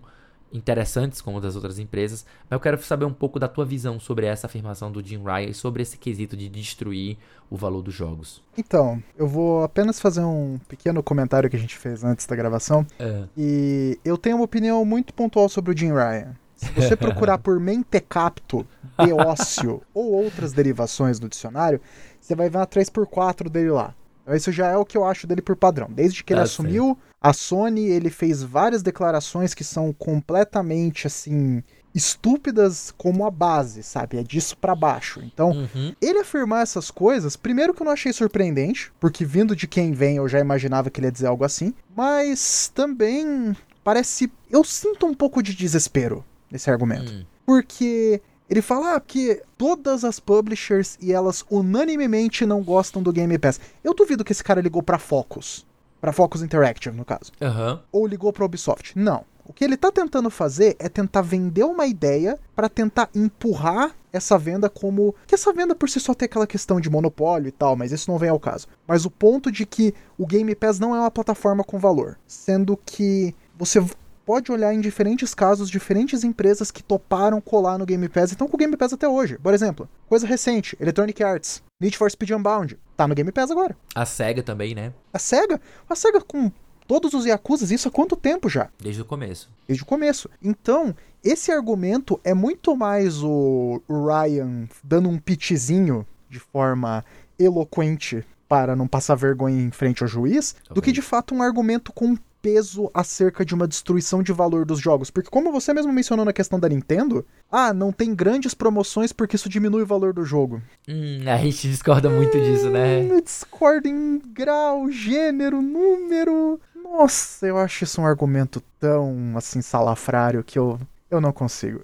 interessantes 0.53 1.21
como 1.21 1.41
das 1.41 1.55
outras 1.55 1.79
empresas, 1.79 2.25
mas 2.43 2.51
eu 2.51 2.59
quero 2.59 2.81
saber 2.81 3.03
um 3.03 3.13
pouco 3.13 3.39
da 3.39 3.47
tua 3.47 3.65
visão 3.65 3.99
sobre 3.99 4.25
essa 4.25 4.47
afirmação 4.47 4.91
do 4.91 5.05
Jim 5.05 5.21
Ryan 5.21 5.49
e 5.49 5.53
sobre 5.53 5.83
esse 5.83 5.97
quesito 5.97 6.37
de 6.37 6.47
destruir 6.47 7.17
o 7.49 7.57
valor 7.57 7.81
dos 7.81 7.93
jogos. 7.93 8.41
Então, 8.57 9.03
eu 9.17 9.27
vou 9.27 9.63
apenas 9.63 9.99
fazer 9.99 10.21
um 10.21 10.57
pequeno 10.69 11.03
comentário 11.03 11.49
que 11.49 11.55
a 11.55 11.59
gente 11.59 11.77
fez 11.77 12.03
antes 12.03 12.25
da 12.25 12.35
gravação. 12.35 12.85
É. 12.97 13.23
E 13.35 13.99
eu 14.05 14.17
tenho 14.17 14.37
uma 14.37 14.45
opinião 14.45 14.83
muito 14.85 15.13
pontual 15.13 15.49
sobre 15.49 15.73
o 15.73 15.77
Jim 15.77 15.91
Ryan. 15.91 16.35
Se 16.65 16.71
você 16.73 16.95
procurar 16.95 17.37
por 17.37 17.59
mentecapto, 17.59 18.65
beócio 18.97 19.81
ou 19.93 20.11
outras 20.11 20.53
derivações 20.53 21.19
no 21.19 21.29
dicionário, 21.29 21.79
você 22.19 22.35
vai 22.35 22.49
ver 22.49 22.57
uma 22.57 22.67
3x4 22.67 23.49
dele 23.49 23.71
lá. 23.71 23.93
Então, 24.23 24.35
isso 24.35 24.51
já 24.51 24.67
é 24.67 24.77
o 24.77 24.85
que 24.85 24.97
eu 24.97 25.05
acho 25.05 25.27
dele 25.27 25.41
por 25.41 25.55
padrão. 25.55 25.87
Desde 25.89 26.23
que 26.23 26.33
ele 26.33 26.39
ah, 26.39 26.43
assumiu 26.43 26.97
a 27.21 27.31
Sony, 27.31 27.85
ele 27.85 28.09
fez 28.09 28.41
várias 28.41 28.81
declarações 28.81 29.53
que 29.53 29.63
são 29.63 29.93
completamente 29.93 31.05
assim 31.05 31.63
estúpidas 31.93 32.93
como 32.97 33.25
a 33.25 33.31
base, 33.31 33.81
sabe? 33.81 34.17
É 34.17 34.23
disso 34.23 34.57
para 34.57 34.75
baixo. 34.75 35.21
Então, 35.23 35.51
uhum. 35.51 35.95
ele 36.01 36.19
afirmar 36.19 36.63
essas 36.63 36.91
coisas, 36.91 37.37
primeiro 37.37 37.73
que 37.73 37.81
eu 37.81 37.85
não 37.85 37.93
achei 37.93 38.11
surpreendente, 38.11 38.91
porque 38.99 39.23
vindo 39.23 39.55
de 39.55 39.67
quem 39.67 39.93
vem 39.93 40.17
eu 40.17 40.27
já 40.27 40.39
imaginava 40.39 40.89
que 40.89 40.99
ele 40.99 41.07
ia 41.07 41.11
dizer 41.11 41.27
algo 41.27 41.45
assim, 41.45 41.73
mas 41.95 42.69
também 42.75 43.55
parece 43.81 44.29
eu 44.49 44.63
sinto 44.63 45.05
um 45.05 45.13
pouco 45.13 45.41
de 45.41 45.55
desespero 45.55 46.25
nesse 46.51 46.69
argumento. 46.69 47.11
Uhum. 47.11 47.25
Porque 47.45 48.21
ele 48.49 48.61
fala 48.61 48.95
ah, 48.95 48.99
que 48.99 49.41
todas 49.57 50.03
as 50.03 50.19
publishers 50.19 50.97
e 51.01 51.11
elas 51.11 51.43
unanimemente 51.49 52.45
não 52.45 52.61
gostam 52.61 53.01
do 53.01 53.11
Game 53.11 53.37
Pass. 53.37 53.59
Eu 53.83 53.93
duvido 53.93 54.23
que 54.23 54.31
esse 54.31 54.43
cara 54.43 54.61
ligou 54.61 54.83
para 54.83 54.99
Focus. 54.99 55.65
Pra 55.99 56.13
Focus 56.13 56.43
Interactive, 56.43 56.95
no 56.95 57.05
caso. 57.05 57.31
Uhum. 57.41 57.79
Ou 57.91 58.05
ligou 58.05 58.31
pra 58.31 58.45
Ubisoft. 58.45 58.97
Não. 58.97 59.25
O 59.43 59.53
que 59.53 59.63
ele 59.63 59.77
tá 59.77 59.91
tentando 59.91 60.29
fazer 60.29 60.75
é 60.79 60.89
tentar 60.89 61.21
vender 61.21 61.63
uma 61.63 61.85
ideia 61.85 62.39
para 62.55 62.67
tentar 62.67 63.09
empurrar 63.13 63.95
essa 64.11 64.37
venda 64.37 64.69
como. 64.69 65.13
Que 65.27 65.35
essa 65.35 65.53
venda 65.53 65.75
por 65.75 65.89
si 65.89 65.99
só 65.99 66.13
tem 66.13 66.25
aquela 66.25 66.47
questão 66.47 66.79
de 66.79 66.89
monopólio 66.89 67.49
e 67.49 67.51
tal, 67.51 67.75
mas 67.75 67.91
isso 67.91 68.09
não 68.09 68.17
vem 68.17 68.29
ao 68.29 68.39
caso. 68.39 68.67
Mas 68.87 69.05
o 69.05 69.11
ponto 69.11 69.51
de 69.51 69.65
que 69.65 69.93
o 70.17 70.25
Game 70.25 70.53
Pass 70.55 70.79
não 70.79 70.95
é 70.95 70.99
uma 70.99 71.11
plataforma 71.11 71.63
com 71.63 71.77
valor. 71.77 72.17
Sendo 72.25 72.77
que 72.85 73.35
você 73.55 73.83
pode 74.25 74.51
olhar 74.51 74.73
em 74.73 74.81
diferentes 74.81 75.33
casos, 75.33 75.69
diferentes 75.69 76.23
empresas 76.23 76.71
que 76.71 76.83
toparam 76.83 77.39
colar 77.39 77.77
no 77.77 77.85
Game 77.85 78.09
Pass 78.09 78.31
e 78.31 78.33
estão 78.33 78.47
com 78.47 78.55
o 78.55 78.59
Game 78.59 78.75
Pass 78.75 78.93
até 78.93 79.07
hoje. 79.07 79.37
Por 79.37 79.53
exemplo, 79.53 79.87
coisa 80.09 80.25
recente, 80.25 80.75
Electronic 80.79 81.23
Arts, 81.23 81.61
Need 81.79 81.97
for 81.97 82.09
Speed 82.09 82.31
Unbound, 82.31 82.77
tá 82.97 83.07
no 83.07 83.13
Game 83.13 83.31
Pass 83.31 83.51
agora. 83.51 83.77
A 83.93 84.05
SEGA 84.05 84.41
também, 84.41 84.73
né? 84.73 84.91
A 85.13 85.19
SEGA? 85.19 85.61
A 85.87 85.95
SEGA 85.95 86.21
com 86.21 86.51
todos 86.87 87.13
os 87.13 87.25
Yakuzas, 87.25 87.71
isso 87.71 87.87
há 87.87 87.91
quanto 87.91 88.15
tempo 88.15 88.49
já? 88.49 88.69
Desde 88.81 89.01
o 89.01 89.05
começo. 89.05 89.49
Desde 89.67 89.83
o 89.83 89.85
começo. 89.85 90.29
Então, 90.41 90.95
esse 91.23 91.51
argumento 91.51 92.19
é 92.23 92.33
muito 92.33 92.75
mais 92.75 93.23
o 93.23 93.81
Ryan 93.87 94.67
dando 94.83 95.09
um 95.09 95.17
pitchzinho 95.17 96.05
de 96.29 96.39
forma 96.39 97.05
eloquente 97.37 98.25
para 98.47 98.75
não 98.75 98.87
passar 98.87 99.15
vergonha 99.15 99.59
em 99.59 99.71
frente 99.71 100.03
ao 100.03 100.07
juiz, 100.07 100.55
do 100.69 100.81
que 100.81 100.91
de 100.91 101.01
fato 101.01 101.33
um 101.33 101.41
argumento 101.41 101.91
com 101.91 102.15
peso 102.45 102.91
acerca 102.93 103.43
de 103.43 103.55
uma 103.55 103.67
destruição 103.67 104.21
de 104.21 104.31
valor 104.31 104.65
dos 104.65 104.79
jogos. 104.79 105.09
Porque, 105.09 105.31
como 105.31 105.51
você 105.51 105.73
mesmo 105.73 105.91
mencionou 105.91 106.23
na 106.23 106.31
questão 106.31 106.59
da 106.59 106.69
Nintendo, 106.69 107.25
ah, 107.51 107.73
não 107.73 107.91
tem 107.91 108.13
grandes 108.13 108.53
promoções 108.53 109.11
porque 109.11 109.35
isso 109.35 109.49
diminui 109.49 109.81
o 109.81 109.87
valor 109.87 110.13
do 110.13 110.23
jogo. 110.23 110.61
Hum, 110.87 111.21
a 111.25 111.37
gente 111.37 111.67
discorda 111.67 112.07
muito 112.07 112.39
disso, 112.39 112.69
né? 112.69 112.99
Hum, 112.99 113.19
discorda 113.19 113.89
em 113.89 114.19
grau, 114.31 114.91
gênero, 114.91 115.59
número. 115.59 116.59
Nossa, 116.75 117.47
eu 117.47 117.57
acho 117.57 117.83
isso 117.83 117.99
um 117.99 118.05
argumento 118.05 118.61
tão, 118.79 119.33
assim, 119.35 119.59
salafrário 119.59 120.43
que 120.43 120.59
eu, 120.59 120.79
eu 121.09 121.19
não 121.19 121.33
consigo. 121.33 121.83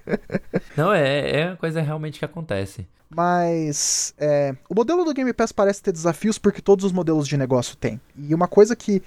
não, 0.74 0.90
é, 0.94 1.42
é 1.42 1.46
uma 1.48 1.56
coisa 1.58 1.82
realmente 1.82 2.18
que 2.18 2.24
acontece. 2.24 2.86
Mas 3.14 4.14
é, 4.16 4.56
o 4.70 4.74
modelo 4.74 5.04
do 5.04 5.12
Game 5.12 5.34
Pass 5.34 5.52
parece 5.52 5.82
ter 5.82 5.92
desafios 5.92 6.38
porque 6.38 6.62
todos 6.62 6.82
os 6.82 6.92
modelos 6.92 7.28
de 7.28 7.36
negócio 7.36 7.76
têm. 7.76 8.00
E 8.16 8.34
uma 8.34 8.48
coisa 8.48 8.74
que 8.74 9.02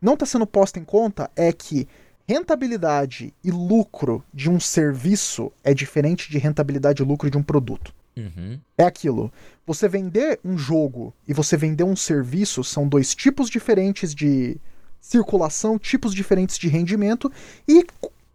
não 0.00 0.14
está 0.14 0.26
sendo 0.26 0.46
posta 0.46 0.78
em 0.78 0.84
conta 0.84 1.30
é 1.34 1.52
que 1.52 1.88
rentabilidade 2.28 3.32
e 3.42 3.50
lucro 3.50 4.22
de 4.34 4.50
um 4.50 4.58
serviço 4.58 5.52
é 5.62 5.72
diferente 5.72 6.30
de 6.30 6.38
rentabilidade 6.38 7.02
e 7.02 7.06
lucro 7.06 7.30
de 7.30 7.38
um 7.38 7.42
produto. 7.42 7.94
Uhum. 8.16 8.58
É 8.76 8.84
aquilo. 8.84 9.32
Você 9.66 9.88
vender 9.88 10.40
um 10.44 10.56
jogo 10.56 11.14
e 11.28 11.34
você 11.34 11.56
vender 11.56 11.84
um 11.84 11.96
serviço 11.96 12.64
são 12.64 12.88
dois 12.88 13.14
tipos 13.14 13.48
diferentes 13.48 14.14
de 14.14 14.58
circulação, 15.00 15.78
tipos 15.78 16.14
diferentes 16.14 16.58
de 16.58 16.68
rendimento 16.68 17.30
e 17.68 17.86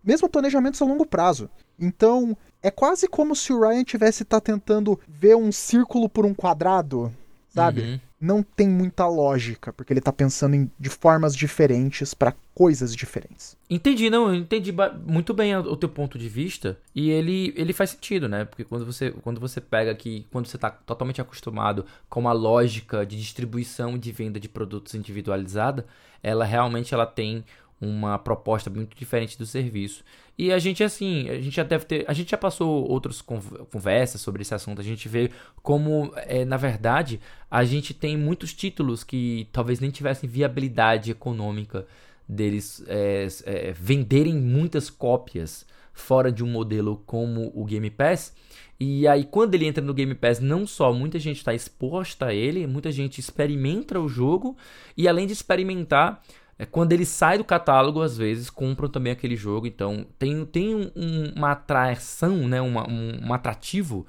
mesmo 0.03 0.29
planejamentos 0.29 0.81
a 0.81 0.85
longo 0.85 1.05
prazo. 1.05 1.49
Então, 1.79 2.37
é 2.61 2.69
quase 2.69 3.07
como 3.07 3.35
se 3.35 3.51
o 3.51 3.59
Ryan 3.59 3.83
tivesse 3.83 4.23
tá 4.23 4.39
tentando 4.39 4.99
ver 5.07 5.35
um 5.35 5.51
círculo 5.51 6.07
por 6.07 6.25
um 6.25 6.33
quadrado, 6.33 7.11
sabe? 7.53 7.81
Uhum. 7.81 7.99
Não 8.19 8.43
tem 8.43 8.67
muita 8.67 9.07
lógica, 9.07 9.73
porque 9.73 9.91
ele 9.91 10.01
tá 10.01 10.13
pensando 10.13 10.55
em, 10.55 10.71
de 10.79 10.89
formas 10.89 11.35
diferentes 11.35 12.13
para 12.13 12.33
coisas 12.53 12.95
diferentes. 12.95 13.57
Entendi, 13.69 14.09
não, 14.09 14.29
eu 14.29 14.35
entendi 14.35 14.73
muito 15.05 15.33
bem 15.33 15.55
o 15.55 15.75
teu 15.75 15.89
ponto 15.89 16.17
de 16.17 16.29
vista 16.29 16.77
e 16.95 17.09
ele, 17.09 17.53
ele 17.57 17.73
faz 17.73 17.89
sentido, 17.89 18.29
né? 18.29 18.45
Porque 18.45 18.63
quando 18.63 18.85
você, 18.85 19.11
quando 19.11 19.39
você 19.39 19.59
pega 19.59 19.91
aqui, 19.91 20.25
quando 20.31 20.45
você 20.47 20.57
tá 20.57 20.69
totalmente 20.69 21.19
acostumado 21.19 21.85
com 22.09 22.27
a 22.27 22.31
lógica 22.31 23.05
de 23.05 23.17
distribuição 23.17 23.95
e 23.95 23.99
de 23.99 24.11
venda 24.11 24.39
de 24.39 24.47
produtos 24.47 24.93
individualizada, 24.93 25.85
ela 26.21 26.45
realmente 26.45 26.93
ela 26.93 27.05
tem 27.05 27.43
uma 27.81 28.19
proposta 28.19 28.69
muito 28.69 28.95
diferente 28.95 29.37
do 29.37 29.45
serviço. 29.45 30.03
E 30.37 30.51
a 30.51 30.57
gente, 30.59 30.83
assim, 30.83 31.29
a 31.29 31.39
gente 31.39 31.55
já 31.55 31.63
deve 31.63 31.85
ter. 31.85 32.05
A 32.07 32.13
gente 32.13 32.31
já 32.31 32.37
passou 32.37 32.89
outras 32.89 33.21
conversas 33.21 34.21
sobre 34.21 34.41
esse 34.41 34.53
assunto. 34.53 34.81
A 34.81 34.83
gente 34.83 35.07
vê 35.07 35.29
como, 35.61 36.11
é, 36.15 36.45
na 36.45 36.57
verdade, 36.57 37.19
a 37.49 37.63
gente 37.63 37.93
tem 37.93 38.17
muitos 38.17 38.53
títulos 38.53 39.03
que 39.03 39.47
talvez 39.51 39.79
nem 39.79 39.91
tivessem 39.91 40.29
viabilidade 40.29 41.11
econômica 41.11 41.85
deles 42.27 42.83
é, 42.87 43.27
é, 43.45 43.71
venderem 43.73 44.35
muitas 44.35 44.89
cópias 44.89 45.65
fora 45.93 46.31
de 46.31 46.43
um 46.43 46.47
modelo 46.47 47.03
como 47.05 47.51
o 47.53 47.65
Game 47.65 47.89
Pass. 47.89 48.33
E 48.79 49.07
aí, 49.07 49.25
quando 49.25 49.53
ele 49.53 49.67
entra 49.67 49.83
no 49.83 49.93
Game 49.93 50.15
Pass, 50.15 50.39
não 50.39 50.65
só 50.65 50.91
muita 50.91 51.19
gente 51.19 51.37
está 51.37 51.53
exposta 51.53 52.27
a 52.27 52.33
ele, 52.33 52.65
muita 52.65 52.91
gente 52.91 53.19
experimenta 53.19 53.99
o 53.99 54.09
jogo, 54.09 54.57
e 54.97 55.07
além 55.07 55.27
de 55.27 55.33
experimentar, 55.33 56.19
é 56.61 56.65
quando 56.67 56.93
ele 56.93 57.07
sai 57.07 57.39
do 57.39 57.43
catálogo, 57.43 58.03
às 58.03 58.15
vezes 58.15 58.47
compram 58.47 58.87
também 58.87 59.11
aquele 59.11 59.35
jogo. 59.35 59.65
Então 59.65 60.05
tem, 60.19 60.45
tem 60.45 60.75
um, 60.95 61.33
uma 61.35 61.53
atração, 61.53 62.47
né? 62.47 62.61
Uma, 62.61 62.87
um, 62.87 63.29
um 63.29 63.33
atrativo 63.33 64.05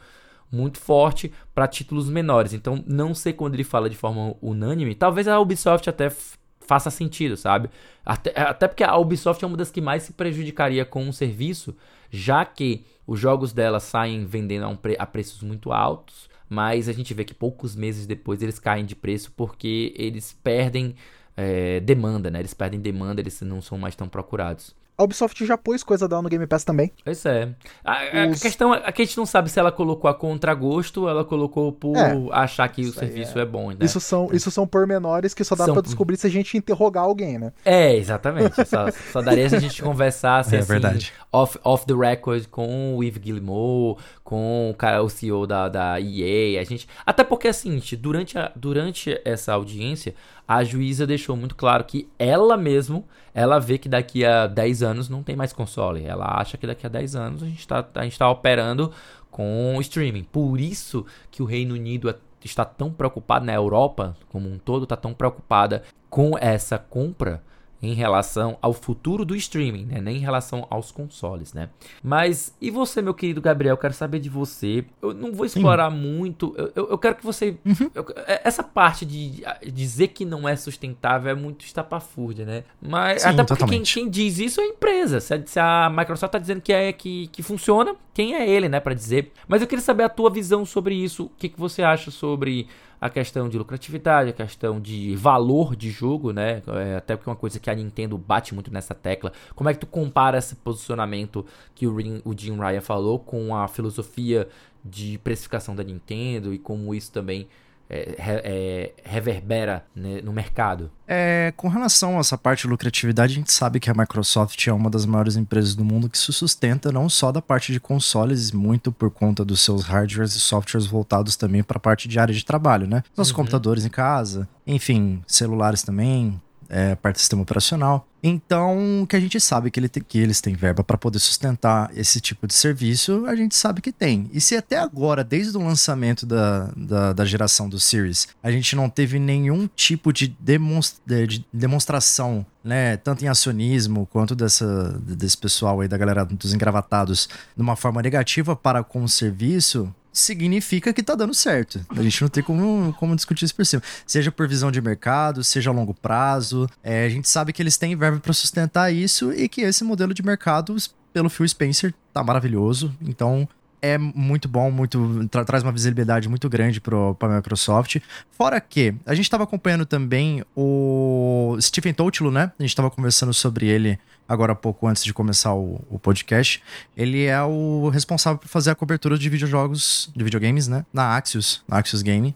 muito 0.51 0.79
forte 0.79 1.33
para 1.55 1.67
títulos 1.67 2.11
menores. 2.11 2.53
Então 2.53 2.85
não 2.87 3.15
sei 3.15 3.33
quando 3.33 3.55
ele 3.55 3.65
fala 3.65 3.89
de 3.89 3.97
forma 3.97 4.37
unânime. 4.43 4.95
Talvez 4.95 5.27
a 5.27 5.41
Ubisoft 5.41 5.89
até 5.89 6.13
faça 6.61 6.91
sentido, 6.91 7.39
sabe? 7.39 7.71
Até, 8.05 8.39
até 8.39 8.69
porque 8.69 8.85
a 8.85 8.99
Ubisoft 8.99 9.43
é 9.43 9.49
uma 9.49 9.57
das 9.57 9.71
que 9.71 9.81
mais 9.81 10.03
se 10.03 10.13
prejudicaria 10.13 10.85
com 10.85 11.05
um 11.05 11.13
serviço, 11.13 11.75
já 12.11 12.45
que 12.45 12.85
os 13.07 13.19
jogos 13.19 13.55
dela 13.55 13.81
saem 13.81 14.27
vendendo 14.27 14.67
a, 14.67 14.69
um 14.69 14.77
pre 14.77 14.95
a 14.99 15.07
preços 15.07 15.43
muito 15.43 15.73
altos. 15.73 16.29
Mas 16.51 16.87
a 16.87 16.93
gente 16.93 17.15
vê 17.15 17.25
que 17.25 17.33
poucos 17.33 17.75
meses 17.75 18.07
depois 18.07 18.43
eles 18.43 18.59
caem 18.59 18.85
de 18.85 18.95
preço 18.95 19.33
porque 19.35 19.95
eles 19.97 20.39
perdem 20.45 20.95
é, 21.37 21.81
demanda, 21.81 22.31
né? 22.31 22.41
Eles 22.41 22.55
perdem 22.55 22.81
demanda, 22.81 23.21
eles 23.21 23.41
não 23.43 23.61
são 23.61 23.79
mais 23.79 23.95
tão 23.95 24.09
procurados. 24.09 24.75
A 24.97 25.05
Ubisoft 25.05 25.45
já 25.47 25.57
pôs 25.57 25.83
coisa 25.83 26.07
dela 26.07 26.21
no 26.21 26.29
Game 26.29 26.47
Pass 26.47 26.65
também. 26.65 26.93
Pois 27.03 27.25
é. 27.25 27.49
A, 27.83 28.29
Os... 28.29 28.39
a 28.39 28.43
questão 28.43 28.75
é 28.75 28.93
que 28.93 29.01
a 29.01 29.05
gente 29.05 29.17
não 29.17 29.25
sabe 29.25 29.51
se 29.51 29.59
ela 29.59 29.73
colocou 29.73 30.09
a 30.09 30.15
contragosto 30.15 31.03
ou 31.03 31.09
ela 31.09 31.25
colocou 31.25 31.73
por 31.73 31.97
é, 31.97 32.13
achar 32.31 32.69
que 32.69 32.83
o 32.83 32.93
serviço 32.93 33.39
é. 33.39 33.43
é. 33.43 33.45
bom. 33.45 33.71
Né? 33.71 33.79
Isso, 33.81 33.99
são, 33.99 34.29
isso 34.33 34.51
são 34.51 34.67
pormenores 34.67 35.33
que 35.33 35.43
só 35.45 35.57
dá 35.57 35.65
são... 35.65 35.75
pra 35.75 35.83
descobrir 35.83 36.19
se 36.19 36.27
a 36.27 36.31
gente 36.31 36.59
interrogar 36.59 37.05
alguém, 37.05 37.39
né? 37.39 37.53
É, 37.65 37.97
exatamente. 37.97 38.55
Só, 38.67 38.91
só 39.13 39.23
daria 39.23 39.49
se 39.49 39.57
a 39.57 39.61
gente 39.61 39.81
conversasse 39.83 40.55
é, 40.55 40.59
assim, 40.59 40.69
verdade. 40.69 41.13
Off, 41.33 41.59
off 41.65 41.87
the 41.87 41.95
record 41.95 42.47
com 42.49 42.95
o 42.95 43.03
Yves 43.03 43.19
Guillemot, 43.19 43.99
com 44.33 44.71
o, 44.71 44.75
cara, 44.75 45.03
o 45.03 45.11
CEO 45.11 45.47
da, 45.47 45.69
da 45.69 46.01
EA. 46.01 46.59
A 46.59 46.65
gente... 46.65 46.89
Até 47.05 47.23
porque, 47.23 47.49
assim, 47.49 47.79
durante, 47.99 48.39
a, 48.39 48.51
durante 48.57 49.21
essa 49.27 49.53
audiência, 49.53 50.15
a 50.49 50.65
juíza 50.65 51.07
deixou 51.07 51.37
muito 51.37 51.55
claro 51.55 51.85
que 51.85 52.09
ela 52.19 52.57
mesmo, 52.57 53.07
ela 53.35 53.59
vê 53.59 53.77
que 53.77 53.91
daqui 53.91 54.25
a 54.25 54.47
10 54.47 54.83
anos 54.83 55.09
não 55.11 55.23
tem 55.23 55.37
mais 55.37 55.53
console. 55.53 56.03
Ela 56.03 56.41
acha 56.41 56.57
que 56.57 56.67
daqui 56.67 56.87
a 56.87 56.89
10 56.89 57.15
anos 57.15 57.43
a 57.43 57.47
gente 57.47 57.59
está 57.59 57.83
tá 57.83 58.31
operando 58.31 58.91
com 59.31 59.77
streaming. 59.83 60.25
Por 60.25 60.59
isso 60.59 61.05
que 61.31 61.43
o 61.43 61.47
Reino 61.47 61.75
Unido 61.75 62.09
é, 62.09 62.15
está 62.43 62.65
tão 62.65 62.91
preocupado, 62.91 63.45
na 63.45 63.53
Europa 63.53 64.17
como 64.31 64.49
um 64.49 64.57
todo, 64.57 64.85
está 64.85 64.97
tão 64.97 65.13
preocupada 65.13 65.83
com 66.09 66.39
essa 66.39 66.79
compra 66.79 67.43
em 67.83 67.95
relação 67.95 68.57
ao 68.63 68.73
futuro 68.73 69.25
do 69.25 69.35
streaming, 69.35 69.87
né? 69.87 70.01
Nem 70.01 70.19
em 70.19 70.21
relação 70.21 70.67
aos 70.71 70.93
consoles, 70.93 71.53
né? 71.53 71.69
Mas 72.03 72.55
e 72.61 72.71
você, 72.71 73.03
meu 73.03 73.13
querido 73.13 73.41
Gabriel? 73.41 73.73
Eu 73.73 73.79
quero 73.79 73.93
saber 73.93 74.21
de 74.21 74.29
você. 74.29 74.85
Eu 75.03 75.13
não 75.13 75.33
vou 75.33 75.45
explorar 75.45 75.91
Sim. 75.91 75.97
muito. 75.99 76.55
Eu, 76.57 76.73
eu, 76.77 76.91
eu, 76.91 76.99
quero 76.99 77.17
que 77.17 77.25
você. 77.25 77.57
Uhum. 77.67 77.91
Eu, 77.93 78.07
é, 78.27 78.41
essa 78.45 78.63
parte 78.63 79.05
de 79.05 79.43
dizer 79.73 80.09
que 80.09 80.25
não 80.25 80.49
é 80.49 80.55
sustentável 80.55 81.33
é 81.33 81.35
muito 81.35 81.65
estapafúrdia, 81.65 82.45
né? 82.45 82.63
Mas 82.81 83.23
Sim, 83.23 83.31
até 83.31 83.43
porque 83.43 83.67
quem, 83.67 83.83
quem, 83.83 84.09
diz 84.09 84.39
isso 84.39 84.61
é 84.61 84.65
a 84.65 84.69
empresa. 84.69 85.19
Se 85.19 85.35
a, 85.35 85.45
se 85.45 85.59
a 85.59 85.91
Microsoft 85.91 86.31
tá 86.31 86.39
dizendo 86.39 86.61
que 86.61 86.73
é 86.73 86.93
que, 86.93 87.27
que 87.29 87.43
funciona, 87.43 87.97
quem 88.15 88.37
é 88.37 88.49
ele, 88.49 88.69
né, 88.69 88.79
para 88.79 88.95
dizer? 88.95 89.33
Mas 89.49 89.61
eu 89.61 89.67
queria 89.67 89.83
saber 89.83 90.05
a 90.05 90.09
tua 90.09 90.31
visão 90.31 90.65
sobre 90.65 90.95
isso. 90.95 91.25
O 91.25 91.31
que, 91.37 91.49
que 91.49 91.59
você 91.59 91.83
acha 91.83 92.13
sobre 92.13 92.69
a 93.03 93.11
questão 93.11 93.49
de 93.49 93.59
lucratividade, 93.59 94.31
a 94.31 94.33
questão 94.33 94.81
de 94.81 95.17
valor 95.17 95.75
de 95.75 95.91
jogo, 95.91 96.33
né? 96.33 96.63
É, 96.69 96.95
até 96.99 97.17
porque 97.17 97.29
é 97.29 97.33
uma 97.33 97.37
coisa 97.37 97.59
que 97.59 97.69
a 97.69 97.75
Nintendo 97.75 98.17
bate 98.17 98.55
muito 98.55 98.73
nessa 98.73 98.95
tecla. 98.95 99.33
Como 99.57 99.69
é 99.69 99.75
que 99.75 99.81
tu 99.81 99.89
compara 99.89 100.39
esse 100.39 100.55
posicionamento 100.55 101.45
que 101.75 101.85
o, 101.85 101.97
o 102.25 102.33
Jim 102.39 102.57
Ryan 102.61 102.81
falou 102.81 103.19
com 103.19 103.57
a 103.57 103.67
filosofia 103.67 104.49
de 104.85 105.19
precificação 105.19 105.75
da 105.75 105.83
Nintendo 105.83 106.55
e 106.55 106.61
como 106.61 106.95
isso 106.95 107.11
também 107.11 107.49
é, 107.93 108.15
é, 108.19 108.93
reverbera 109.05 109.85
né, 109.95 110.21
no 110.23 110.33
mercado? 110.33 110.91
É, 111.07 111.53
com 111.57 111.69
relação 111.69 112.17
a 112.17 112.21
essa 112.21 112.39
parte 112.39 112.63
de 112.63 112.69
lucratividade, 112.69 113.35
a 113.35 113.37
gente 113.37 113.53
sabe 113.53 113.79
que 113.79 113.91
a 113.91 113.95
Microsoft 113.95 114.67
é 114.67 114.73
uma 114.73 114.89
das 114.89 115.05
maiores 115.05 115.37
empresas 115.37 115.75
do 115.75 115.85
mundo 115.85 116.09
que 116.09 116.17
se 116.17 116.33
sustenta 116.33 116.91
não 116.91 117.09
só 117.09 117.31
da 117.31 117.43
parte 117.43 117.73
de 117.73 117.79
consoles, 117.79 118.51
muito 118.51 118.91
por 118.91 119.11
conta 119.11 119.45
dos 119.45 119.61
seus 119.61 119.83
hardwares 119.85 120.35
e 120.35 120.41
softwares 120.41 120.87
voltados 120.87 121.37
também 121.37 121.63
para 121.63 121.77
a 121.77 121.81
parte 121.81 122.09
de 122.09 122.19
área 122.19 122.35
de 122.35 122.45
trabalho, 122.45 122.87
né? 122.87 123.03
Nossos 123.15 123.31
uhum. 123.33 123.37
computadores 123.37 123.85
em 123.85 123.91
casa, 123.91 124.49
enfim, 124.67 125.23
celulares 125.27 125.83
também, 125.83 126.41
é, 126.73 126.95
parte 126.95 127.17
do 127.17 127.21
sistema 127.21 127.43
operacional. 127.43 128.09
Então, 128.23 129.05
que 129.09 129.15
a 129.15 129.21
gente 129.21 129.39
sabe 129.39 129.71
que, 129.71 129.79
ele 129.79 129.89
que 129.89 130.19
eles 130.19 130.41
têm 130.41 130.55
verba 130.55 130.83
para 130.83 130.97
poder 130.97 131.19
sustentar 131.19 131.91
esse 131.95 132.21
tipo 132.21 132.47
de 132.47 132.55
serviço, 132.55 133.27
a 133.27 133.35
gente 133.35 133.55
sabe 133.55 133.83
que 133.83 133.93
tem. 133.93 134.31
E 134.33 134.41
se 134.41 134.57
até 134.57 134.79
agora, 134.79 135.23
desde 135.23 135.57
o 135.57 135.63
lançamento 135.63 136.25
da, 136.25 136.71
da, 136.77 137.13
da 137.13 137.25
geração 137.25 137.69
do 137.69 137.79
Series, 137.79 138.29
a 138.43 138.51
gente 138.51 138.75
não 138.75 138.89
teve 138.89 139.19
nenhum 139.19 139.69
tipo 139.75 140.13
de, 140.13 140.29
demonstra, 140.41 141.27
de 141.27 141.45
demonstração, 141.53 142.47
né, 142.65 142.97
tanto 142.97 143.25
em 143.25 143.29
acionismo 143.29 144.07
quanto 144.07 144.35
dessa, 144.35 144.99
desse 145.01 145.37
pessoal 145.37 145.81
aí, 145.81 145.89
da 145.89 145.99
galera 145.99 146.25
dos 146.25 146.55
engravatados, 146.55 147.29
de 147.57 147.63
uma 147.63 147.77
forma 147.77 148.01
negativa 148.01 148.57
para 148.57 148.85
com 148.85 149.03
o 149.03 149.09
serviço, 149.09 149.93
significa 150.13 150.93
que 150.93 151.03
tá 151.03 151.15
dando 151.15 151.35
certo. 151.35 151.85
A 151.91 152.03
gente 152.03 152.21
não 152.21 152.29
tem 152.29 152.43
como, 152.43 152.93
como 152.95 153.17
discutir 153.17 153.45
isso 153.45 153.55
por 153.55 153.65
cima. 153.65 153.83
Seja 154.07 154.31
por 154.31 154.47
visão 154.47 154.71
de 154.71 154.81
mercado, 154.81 155.43
seja 155.43 155.71
a 155.71 155.73
longo 155.73 155.95
prazo. 155.95 156.69
É, 156.83 157.07
a 157.07 157.09
gente 157.09 157.29
sabe 157.29 157.53
que 157.53 157.63
eles 157.63 157.77
têm 157.77 157.97
verba 157.97 158.21
para 158.21 158.33
sustentar 158.33 158.93
isso 158.93 159.33
e 159.33 159.49
que 159.49 159.63
esse 159.63 159.83
modelo 159.83 160.13
de 160.13 160.23
mercado, 160.23 160.77
pelo 161.13 161.31
Phil 161.31 161.49
Spencer, 161.49 161.95
tá 162.13 162.23
maravilhoso. 162.23 162.95
Então, 163.01 163.49
é 163.83 163.99
muito 163.99 164.49
bom, 164.49 164.71
muito 164.71 165.27
tra 165.29 165.45
traz 165.45 165.65
uma 165.65 165.73
visibilidade 165.73 166.29
muito 166.29 166.49
grande 166.49 166.81
para 166.81 166.97
a 167.21 167.29
Microsoft. 167.37 167.97
Fora 168.31 168.61
que 168.61 168.95
a 169.05 169.13
gente 169.13 169.25
estava 169.25 169.43
acompanhando 169.43 169.85
também 169.85 170.45
o 170.55 171.57
Stephen 171.61 171.93
Toutilo, 171.93 172.31
né? 172.31 172.53
A 172.57 172.63
gente 172.63 172.71
estava 172.71 172.91
conversando 172.91 173.35
sobre 173.35 173.67
ele 173.67 173.99
agora 174.29 174.53
há 174.53 174.55
pouco 174.55 174.87
antes 174.87 175.05
de 175.05 175.13
começar 175.13 175.55
o, 175.55 175.81
o, 175.91 175.99
podcast. 175.99 176.63
Ele 176.97 177.25
é 177.25 177.43
o 177.43 177.89
responsável 177.89 178.39
por 178.39 178.49
fazer 178.49 178.71
a 178.71 178.75
cobertura 178.75 179.19
de 179.19 179.29
videojogos, 179.29 180.11
de 180.15 180.25
videogames, 180.25 180.69
né? 180.69 180.85
Na 180.93 181.17
Axios, 181.17 181.63
na 181.69 181.79
Axios 181.79 182.03
Game. 182.03 182.35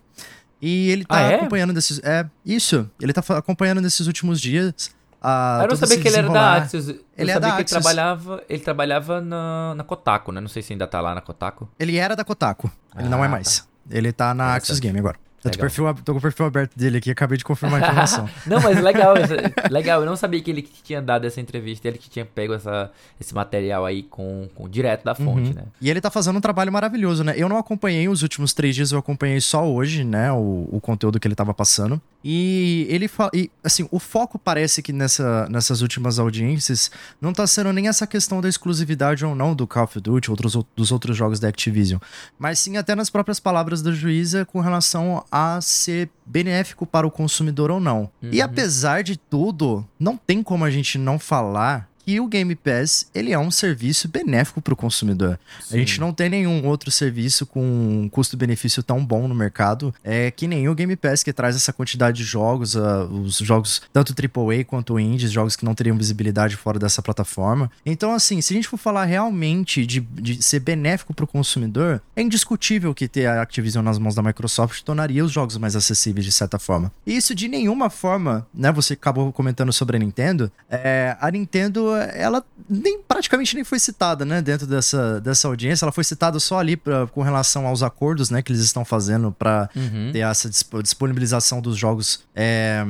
E 0.61 0.90
ele 0.90 1.05
tá 1.05 1.16
ah, 1.16 1.22
é? 1.22 1.35
acompanhando 1.37 1.72
desses. 1.72 2.01
É, 2.03 2.27
isso. 2.44 2.90
Ele 3.01 3.12
tá 3.12 3.22
acompanhando 3.37 3.81
nesses 3.81 4.07
últimos 4.07 4.40
dias. 4.40 4.94
A, 5.20 5.61
eu 5.62 5.68
não 5.68 5.77
sabia 5.77 5.99
que 5.99 6.09
ele 6.09 6.16
era 6.16 6.29
da 6.29 6.55
Axios. 6.55 6.88
Eu 6.88 7.01
ele 7.16 7.31
é 7.31 7.40
da 7.40 7.49
que 7.49 7.62
Axios. 7.62 7.72
ele 7.72 7.83
trabalhava, 7.83 8.44
ele 8.49 8.62
trabalhava 8.62 9.20
na, 9.20 9.75
na 9.75 9.85
Kotaku, 9.85 10.33
né? 10.33 10.40
Não 10.40 10.49
sei 10.49 10.62
se 10.62 10.72
ainda 10.72 10.87
tá 10.87 11.01
lá 11.01 11.14
na 11.14 11.20
Kotaku. 11.20 11.68
Ele 11.79 11.96
era 11.96 12.14
da 12.14 12.25
Kotaku. 12.25 12.70
Ele 12.96 13.09
ah, 13.09 13.11
não 13.11 13.25
é 13.25 13.27
ah, 13.27 13.31
mais. 13.31 13.61
Tá. 13.61 13.66
Ele 13.90 14.12
tá 14.12 14.35
na 14.35 14.55
Axios 14.55 14.79
Game 14.79 14.99
agora. 14.99 15.18
Tô, 15.51 15.59
perfil, 15.59 15.95
tô 16.05 16.13
com 16.13 16.19
o 16.19 16.23
perfil 16.23 16.47
aberto 16.47 16.77
dele 16.77 16.99
aqui, 16.99 17.11
acabei 17.11 17.39
de 17.39 17.45
confirmar 17.45 17.83
a 17.83 17.87
informação. 17.87 18.29
não, 18.47 18.61
mas 18.61 18.81
legal, 18.81 19.15
legal. 19.71 20.01
Eu 20.01 20.07
não 20.07 20.17
sabia 20.17 20.41
que 20.41 20.51
ele 20.51 20.63
que 20.63 20.83
tinha 20.83 21.01
dado 21.01 21.27
essa 21.27 21.41
entrevista, 21.41 21.89
ele 21.89 21.99
que 21.99 22.09
tinha 22.09 22.25
pego 22.25 22.55
essa, 22.55 22.91
esse 23.21 23.35
material 23.35 23.85
aí 23.85 24.03
com, 24.03 24.49
com 24.55 24.69
direto 24.69 25.05
da 25.05 25.15
fonte, 25.15 25.49
uhum. 25.49 25.55
né? 25.55 25.65
E 25.81 25.91
ele 25.91 26.01
tá 26.01 26.11
fazendo 26.11 26.37
um 26.37 26.41
trabalho 26.41 26.73
maravilhoso, 26.73 27.25
né? 27.25 27.35
Eu 27.37 27.49
não 27.49 27.59
acompanhei 27.59 28.09
os 28.09 28.23
últimos 28.23 28.53
três 28.53 28.75
dias, 28.75 28.93
eu 28.93 28.99
acompanhei 28.99 29.41
só 29.41 29.67
hoje, 29.67 30.05
né? 30.05 30.33
O, 30.33 30.69
o 30.71 30.81
conteúdo 30.81 31.21
que 31.21 31.27
ele 31.27 31.35
tava 31.35 31.55
passando. 31.55 32.01
E 32.25 32.87
ele 32.91 33.07
fala. 33.07 33.31
Assim, 33.63 33.87
o 33.91 33.99
foco 33.99 34.39
parece 34.39 34.83
que 34.83 34.93
nessa, 34.93 35.49
nessas 35.49 35.81
últimas 35.81 36.19
audiências 36.19 36.91
não 37.21 37.33
tá 37.33 37.47
sendo 37.47 37.73
nem 37.73 37.89
essa 37.89 38.07
questão 38.07 38.41
da 38.41 38.49
exclusividade 38.49 39.25
ou 39.25 39.35
não 39.35 39.55
do 39.55 39.67
Call 39.67 39.85
of 39.85 40.01
Duty, 40.01 40.31
outros, 40.31 40.59
dos 40.77 40.91
outros 40.91 41.17
jogos 41.17 41.39
da 41.39 41.49
Activision, 41.49 42.01
mas 42.39 42.59
sim 42.59 42.77
até 42.77 42.95
nas 42.95 43.11
próprias 43.11 43.39
palavras 43.39 43.83
da 43.83 43.93
juíza 43.93 44.45
com 44.45 44.61
relação 44.61 45.25
a 45.31 45.36
ser 45.61 46.11
benéfico 46.25 46.87
para 46.87 47.07
o 47.07 47.11
consumidor 47.11 47.70
ou 47.70 47.81
não. 47.81 48.11
Uhum. 48.22 48.31
E 48.33 48.42
apesar 48.42 49.03
de 49.03 49.16
tudo, 49.16 49.87
não 49.99 50.16
tem 50.16 50.42
como 50.42 50.64
a 50.64 50.70
gente 50.70 50.99
não 50.99 51.18
falar 51.18 51.88
que 52.07 52.21
o 52.21 52.29
Game 52.29 52.55
Pass 52.55 53.11
ele 53.12 53.33
é 53.33 53.38
um 53.38 53.51
serviço 53.51 54.07
benéfico 54.07 54.62
para 54.62 54.73
o 54.73 54.77
consumidor. 54.77 55.38
Sim. 55.61 55.75
A 55.75 55.79
gente 55.79 55.99
não 55.99 56.12
tem 56.12 56.29
nenhum 56.29 56.64
outro 56.64 56.88
serviço 56.88 57.45
com 57.45 58.09
custo-benefício 58.12 58.81
tão 58.81 59.05
bom 59.05 59.27
no 59.27 59.35
mercado 59.35 59.92
é 60.05 60.31
que 60.31 60.47
nem 60.47 60.69
o 60.69 60.75
Game 60.75 60.95
Pass 60.95 61.25
que 61.25 61.33
traz 61.33 61.57
essa 61.57 61.73
quantidade 61.73 62.19
de 62.19 62.25
jogos, 62.25 62.77
uh, 62.77 63.09
os 63.11 63.38
jogos 63.38 63.83
tanto 63.92 64.14
AAA 64.14 64.64
quanto 64.64 65.01
indies, 65.01 65.33
jogos 65.33 65.57
que 65.57 65.64
não 65.64 65.75
teriam 65.75 65.99
visibilidade 65.99 66.57
fora 66.57 66.79
dessa 66.79 67.03
plataforma. 67.03 67.71
Então, 67.85 68.14
assim, 68.14 68.40
se 68.40 68.55
a 68.55 68.57
gente 68.57 68.69
for 68.69 68.77
falar 68.77 69.05
realmente 69.05 69.85
de, 69.85 69.99
de 70.01 70.40
ser 70.40 70.61
benéfico 70.61 71.12
para 71.12 71.25
o 71.25 71.29
consumidor, 71.29 72.01
é 72.14 72.23
indiscutível 72.23 72.95
que 72.95 73.09
ter 73.09 73.27
a 73.27 73.42
Activision 73.42 73.85
nas 73.85 73.99
mãos 73.99 74.14
da 74.14 74.23
Microsoft 74.23 74.83
tornaria 74.83 75.25
os 75.25 75.33
jogos 75.33 75.57
mais 75.57 75.75
acessíveis 75.75 76.25
de 76.25 76.31
certa 76.31 76.57
forma. 76.59 76.92
E 77.05 77.16
isso 77.16 77.35
de 77.35 77.49
nenhuma 77.49 77.90
forma, 77.90 78.47
né? 78.55 78.71
Você 78.71 78.92
acabou 78.92 79.33
comentando 79.33 79.73
sobre 79.73 79.97
a 79.97 79.99
Nintendo. 79.99 80.53
É, 80.71 81.16
a 81.21 81.31
Nintendo 81.33 81.96
ela 81.97 82.45
nem 82.69 83.01
praticamente 83.01 83.55
nem 83.55 83.65
foi 83.65 83.79
citada, 83.79 84.25
né, 84.25 84.43
dentro 84.43 84.67
dessa, 84.67 85.21
dessa 85.21 85.49
audiência. 85.49 85.85
Ela 85.85 85.93
foi 85.93 86.05
citada 86.05 86.39
só 86.39 86.59
ali 86.59 86.77
pra, 86.77 87.07
com 87.07 87.23
relação 87.23 87.67
aos 87.67 87.83
acordos, 87.83 88.31
né, 88.31 88.43
que 88.43 88.53
eles 88.53 88.63
estão 88.63 88.85
fazendo 88.85 89.33
para 89.33 89.69
uhum. 89.75 90.11
ter 90.13 90.21
essa 90.21 90.51
disponibilização 90.83 91.61
dos 91.61 91.77
jogos 91.77 92.25
é, 92.35 92.85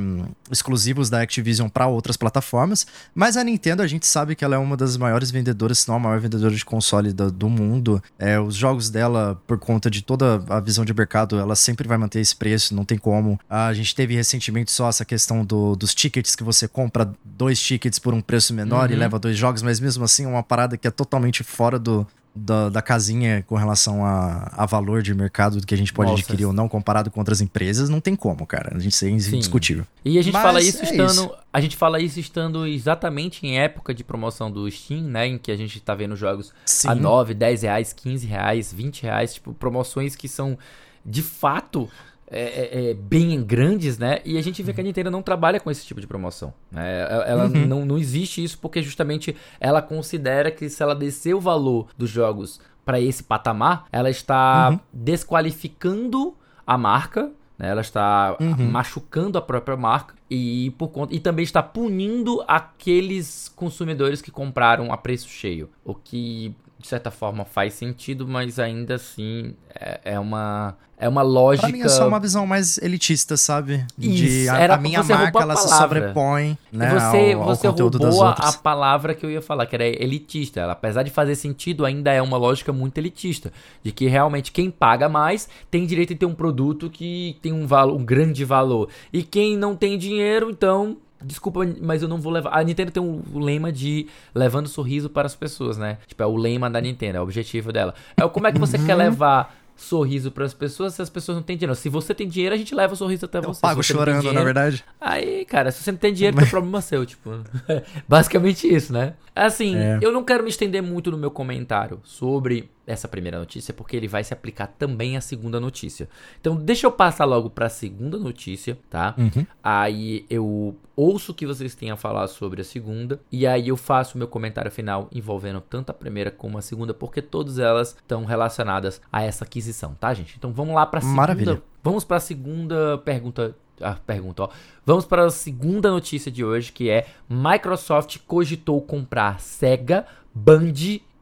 exclusivos 0.51 1.09
da 1.09 1.21
Activision 1.21 1.69
para 1.69 1.87
outras 1.87 2.17
plataformas. 2.17 2.87
Mas 3.13 3.37
a 3.37 3.43
Nintendo, 3.43 3.81
a 3.81 3.87
gente 3.87 4.05
sabe 4.05 4.35
que 4.35 4.43
ela 4.43 4.55
é 4.55 4.59
uma 4.59 4.75
das 4.75 4.97
maiores 4.97 5.31
vendedoras, 5.31 5.79
se 5.79 5.87
não 5.87 5.95
a 5.95 5.99
maior 5.99 6.19
vendedora 6.19 6.53
de 6.53 6.65
console 6.65 7.13
do, 7.13 7.31
do 7.31 7.49
mundo. 7.49 8.01
É, 8.17 8.39
os 8.39 8.55
jogos 8.55 8.89
dela, 8.89 9.39
por 9.47 9.57
conta 9.57 9.89
de 9.89 10.01
toda 10.01 10.43
a 10.49 10.59
visão 10.59 10.83
de 10.83 10.93
mercado, 10.93 11.37
ela 11.39 11.55
sempre 11.55 11.87
vai 11.87 11.97
manter 11.97 12.19
esse 12.19 12.35
preço, 12.35 12.75
não 12.75 12.85
tem 12.85 12.97
como. 12.97 13.39
A 13.49 13.73
gente 13.73 13.95
teve 13.95 14.15
recentemente 14.15 14.71
só 14.71 14.89
essa 14.89 15.05
questão 15.05 15.45
do, 15.45 15.75
dos 15.75 15.93
tickets 15.93 16.35
que 16.35 16.43
você 16.43 16.67
compra 16.67 17.11
dois 17.23 17.59
tickets 17.59 17.99
por 17.99 18.13
um 18.13 18.21
preço 18.21 18.53
menor 18.53 18.89
uhum. 18.89 18.95
e 18.95 18.96
leva 18.97 19.19
dois 19.19 19.37
jogos, 19.37 19.61
mas 19.61 19.79
mesmo 19.79 20.03
assim 20.03 20.25
é 20.25 20.27
uma 20.27 20.43
parada 20.43 20.77
que 20.77 20.87
é 20.87 20.91
totalmente 20.91 21.43
fora 21.43 21.77
do, 21.77 22.05
da, 22.37 22.69
da, 22.69 22.81
casinha 22.81 23.43
com 23.47 23.55
relação 23.55 24.05
a, 24.05 24.51
a 24.55 24.65
valor 24.65 25.01
de 25.01 25.13
mercado 25.13 25.65
que 25.65 25.73
a 25.73 25.77
gente 25.77 25.91
pode 25.91 26.11
Nossa. 26.11 26.21
adquirir 26.21 26.45
ou 26.45 26.53
não 26.53 26.69
comparado 26.69 27.09
com 27.09 27.19
outras 27.19 27.41
empresas, 27.41 27.89
não 27.89 27.99
tem 27.99 28.15
como, 28.15 28.45
cara. 28.45 28.75
A 28.75 28.79
gente 28.79 29.03
é 29.05 29.09
indiscutível. 29.09 29.85
E 30.05 30.17
a 30.17 30.21
gente 30.21 30.33
Mas 30.33 30.43
fala 30.43 30.61
isso 30.61 30.81
é 30.81 30.83
estando. 30.83 31.11
Isso. 31.11 31.33
A 31.51 31.61
gente 31.61 31.75
fala 31.75 31.99
isso 31.99 32.19
estando 32.19 32.65
exatamente 32.67 33.45
em 33.45 33.59
época 33.59 33.93
de 33.93 34.03
promoção 34.03 34.51
do 34.51 34.69
Steam, 34.69 35.01
né? 35.01 35.27
Em 35.27 35.37
que 35.37 35.51
a 35.51 35.55
gente 35.55 35.79
tá 35.79 35.95
vendo 35.95 36.15
jogos 36.15 36.53
Sim. 36.65 36.89
a 36.89 36.95
9, 36.95 37.33
10 37.33 37.63
reais, 37.63 37.93
15 37.93 38.27
reais, 38.27 38.71
20 38.71 39.03
reais, 39.03 39.33
tipo, 39.33 39.53
promoções 39.53 40.15
que 40.15 40.27
são 40.27 40.57
de 41.05 41.23
fato 41.23 41.89
é, 42.29 42.41
é, 42.41 42.89
é, 42.89 42.93
bem 42.93 43.41
grandes, 43.41 43.97
né? 43.97 44.19
E 44.25 44.37
a 44.37 44.41
gente 44.41 44.61
vê 44.61 44.73
que 44.73 44.81
a 44.81 44.83
uhum. 44.83 44.87
Nintendo 44.87 45.09
não 45.09 45.21
trabalha 45.21 45.59
com 45.59 45.71
esse 45.71 45.85
tipo 45.85 46.01
de 46.01 46.07
promoção. 46.07 46.53
Né? 46.69 47.07
Ela 47.25 47.45
uhum. 47.45 47.65
não, 47.65 47.85
não 47.85 47.97
existe 47.97 48.43
isso 48.43 48.59
porque 48.59 48.81
justamente 48.81 49.35
ela 49.59 49.81
considera 49.81 50.51
que 50.51 50.69
se 50.69 50.83
ela 50.83 50.93
descer 50.93 51.33
o 51.33 51.39
valor 51.39 51.87
dos 51.97 52.09
jogos 52.09 52.59
para 52.85 52.99
esse 52.99 53.23
patamar, 53.23 53.85
ela 53.91 54.09
está 54.09 54.71
uhum. 54.71 54.79
desqualificando 54.91 56.35
a 56.65 56.77
marca. 56.77 57.31
Né? 57.57 57.69
Ela 57.69 57.81
está 57.81 58.35
uhum. 58.39 58.69
machucando 58.69 59.37
a 59.37 59.41
própria 59.41 59.77
marca 59.77 60.13
e 60.29 60.71
por 60.77 60.89
conta 60.89 61.15
e 61.15 61.19
também 61.21 61.43
está 61.43 61.63
punindo 61.63 62.43
aqueles 62.45 63.49
consumidores 63.55 64.21
que 64.21 64.29
compraram 64.29 64.91
a 64.91 64.97
preço 64.97 65.29
cheio, 65.29 65.69
o 65.85 65.95
que 65.95 66.53
de 66.87 66.91
certa 66.91 67.11
forma 67.11 67.43
faz 67.43 67.73
sentido, 67.73 68.25
mas 68.25 68.57
ainda 68.59 68.95
assim 68.95 69.53
é, 69.75 69.99
é 70.13 70.19
uma 70.19 70.73
é 70.99 71.07
uma 71.07 71.21
lógica. 71.21 71.67
Pra 71.67 71.77
mim 71.77 71.83
é 71.83 71.89
só 71.89 72.07
uma 72.07 72.19
visão 72.19 72.47
mais 72.47 72.77
elitista, 72.79 73.35
sabe? 73.35 73.85
De 73.97 74.47
a, 74.49 74.73
a 74.73 74.77
minha 74.77 75.03
marca 75.03 75.41
ela 75.41 75.55
se 75.55 75.67
sobrepõe, 75.67 76.57
né? 76.71 76.89
Você, 76.89 77.33
ao, 77.33 77.41
ao 77.41 77.55
você 77.55 77.67
roubou 77.67 78.23
a, 78.23 78.31
a 78.31 78.53
palavra 78.53 79.13
que 79.13 79.23
eu 79.23 79.29
ia 79.29 79.41
falar, 79.41 79.67
que 79.67 79.75
era 79.75 79.85
elitista. 79.85 80.61
Ela, 80.61 80.71
apesar 80.71 81.03
de 81.03 81.11
fazer 81.11 81.35
sentido, 81.35 81.85
ainda 81.85 82.11
é 82.11 82.21
uma 82.21 82.37
lógica 82.37 82.73
muito 82.73 82.97
elitista. 82.97 83.51
De 83.83 83.91
que 83.91 84.07
realmente 84.07 84.51
quem 84.51 84.71
paga 84.71 85.07
mais 85.07 85.47
tem 85.69 85.85
direito 85.85 86.09
de 86.09 86.19
ter 86.21 86.25
um 86.25 86.33
produto 86.33 86.89
que 86.89 87.37
tem 87.43 87.51
um, 87.51 87.67
valor, 87.67 87.95
um 87.95 88.03
grande 88.03 88.43
valor. 88.43 88.89
E 89.11 89.21
quem 89.21 89.55
não 89.55 89.75
tem 89.75 89.99
dinheiro, 89.99 90.49
então 90.49 90.97
Desculpa, 91.23 91.61
mas 91.81 92.01
eu 92.01 92.07
não 92.07 92.19
vou 92.19 92.31
levar. 92.31 92.57
A 92.57 92.63
Nintendo 92.63 92.91
tem 92.91 93.01
um 93.01 93.21
lema 93.33 93.71
de 93.71 94.07
levando 94.33 94.67
sorriso 94.67 95.09
para 95.09 95.25
as 95.25 95.35
pessoas, 95.35 95.77
né? 95.77 95.97
Tipo, 96.07 96.23
é 96.23 96.25
o 96.25 96.35
lema 96.35 96.69
da 96.69 96.79
Nintendo, 96.79 97.17
é 97.17 97.19
o 97.19 97.23
objetivo 97.23 97.71
dela. 97.71 97.93
É 98.15 98.27
como 98.27 98.47
é 98.47 98.51
que 98.51 98.59
você 98.59 98.77
quer 98.77 98.93
uhum. 98.93 98.99
levar 98.99 99.55
sorriso 99.77 100.31
para 100.31 100.43
as 100.43 100.53
pessoas 100.53 100.95
se 100.95 101.01
as 101.01 101.09
pessoas 101.09 101.35
não 101.37 101.43
têm 101.43 101.55
dinheiro. 101.55 101.75
Se 101.75 101.87
você 101.87 102.13
tem 102.13 102.27
dinheiro, 102.27 102.53
a 102.53 102.57
gente 102.57 102.73
leva 102.73 102.93
o 102.93 102.97
sorriso 102.97 103.25
até 103.25 103.37
eu 103.37 103.43
você. 103.43 103.61
Pago 103.61 103.83
chorando, 103.83 104.17
dinheiro, 104.17 104.37
na 104.37 104.43
verdade. 104.43 104.83
Aí, 104.99 105.45
cara, 105.45 105.71
se 105.71 105.83
você 105.83 105.91
não 105.91 105.99
tem 105.99 106.13
dinheiro, 106.13 106.35
Mas... 106.35 106.47
é 106.47 106.49
problema 106.49 106.81
seu, 106.81 107.05
tipo. 107.05 107.31
Basicamente 108.09 108.67
isso, 108.67 108.91
né? 108.91 109.13
Assim, 109.35 109.75
é. 109.75 109.99
eu 110.01 110.11
não 110.11 110.23
quero 110.23 110.43
me 110.43 110.49
estender 110.49 110.81
muito 110.81 111.11
no 111.11 111.17
meu 111.17 111.31
comentário 111.31 112.01
sobre 112.03 112.69
essa 112.87 113.07
primeira 113.07 113.37
notícia, 113.37 113.73
porque 113.73 113.97
ele 113.97 114.07
vai 114.07 114.23
se 114.23 114.33
aplicar 114.33 114.67
também 114.67 115.17
à 115.17 115.21
segunda 115.21 115.59
notícia. 115.59 116.07
Então, 116.39 116.55
deixa 116.55 116.87
eu 116.87 116.91
passar 116.91 117.25
logo 117.25 117.49
para 117.49 117.65
a 117.65 117.69
segunda 117.69 118.17
notícia, 118.17 118.79
tá? 118.89 119.13
Uhum. 119.17 119.45
Aí 119.61 120.25
eu 120.29 120.75
ouço 120.95 121.33
o 121.33 121.35
que 121.35 121.45
vocês 121.45 121.75
têm 121.75 121.91
a 121.91 121.97
falar 121.97 122.27
sobre 122.27 122.61
a 122.61 122.63
segunda, 122.63 123.19
e 123.29 123.45
aí 123.45 123.67
eu 123.67 123.75
faço 123.75 124.15
o 124.15 124.17
meu 124.17 124.27
comentário 124.27 124.71
final 124.71 125.09
envolvendo 125.11 125.59
tanto 125.59 125.89
a 125.89 125.93
primeira 125.93 126.31
como 126.31 126.57
a 126.57 126.61
segunda, 126.61 126.93
porque 126.93 127.21
todas 127.21 127.59
elas 127.59 127.89
estão 127.89 128.23
relacionadas 128.23 129.01
a 129.11 129.21
essa 129.21 129.43
aquisição, 129.43 129.93
tá, 129.93 130.13
gente? 130.13 130.35
Então, 130.37 130.53
vamos 130.53 130.73
lá 130.73 130.85
para 130.85 130.99
a 130.99 131.01
segunda. 131.01 131.17
Maravilha. 131.17 131.61
Vamos 131.83 132.05
para 132.05 132.17
a 132.17 132.21
segunda 132.21 132.97
pergunta 132.99 133.53
a 133.79 133.93
pergunta, 133.93 134.43
ó. 134.43 134.49
Vamos 134.83 135.05
para 135.05 135.25
a 135.25 135.29
segunda 135.29 135.91
notícia 135.91 136.31
de 136.31 136.43
hoje, 136.43 136.71
que 136.71 136.89
é 136.89 137.05
Microsoft 137.29 138.17
cogitou 138.25 138.81
comprar 138.81 139.39
Sega, 139.39 140.03
Band 140.33 140.73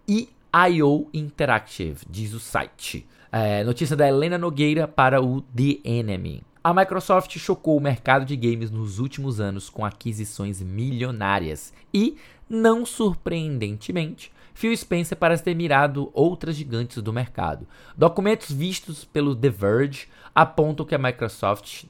e 0.08 0.30
IO 0.70 1.10
Interactive, 1.14 2.06
diz 2.10 2.34
o 2.34 2.40
site. 2.40 3.06
É, 3.30 3.64
notícia 3.66 3.96
da 3.96 4.08
Helena 4.08 4.38
Nogueira 4.38 4.88
para 4.88 5.22
o 5.22 5.42
The 5.42 5.80
Enemy. 5.84 6.44
A 6.64 6.74
Microsoft 6.74 7.38
chocou 7.38 7.78
o 7.78 7.82
mercado 7.82 8.26
de 8.26 8.38
games 8.38 8.72
nos 8.72 8.98
últimos 8.98 9.42
anos 9.42 9.70
com 9.70 9.84
aquisições 9.84 10.62
milionárias 10.62 11.74
e, 11.94 12.18
não 12.50 12.86
surpreendentemente, 12.86 14.32
Phil 14.54 14.76
Spencer 14.78 15.18
parece 15.18 15.44
ter 15.44 15.54
mirado 15.54 16.10
outras 16.14 16.56
gigantes 16.56 17.04
do 17.04 17.12
mercado. 17.12 17.68
Documentos 17.98 18.50
vistos 18.50 19.04
pelo 19.04 19.36
The 19.36 19.50
Verge 19.50 20.08
apontam 20.34 20.86
que 20.86 20.96
a 20.96 20.98
Microsoft 20.98 21.86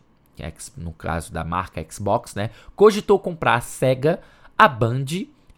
no 0.76 0.92
caso 0.92 1.32
da 1.32 1.44
marca 1.44 1.86
Xbox, 1.90 2.36
né, 2.36 2.50
cogitou 2.76 3.18
comprar 3.20 3.56
a 3.56 3.62
Sega, 3.62 4.20
a 4.58 4.68
Band, 4.68 5.06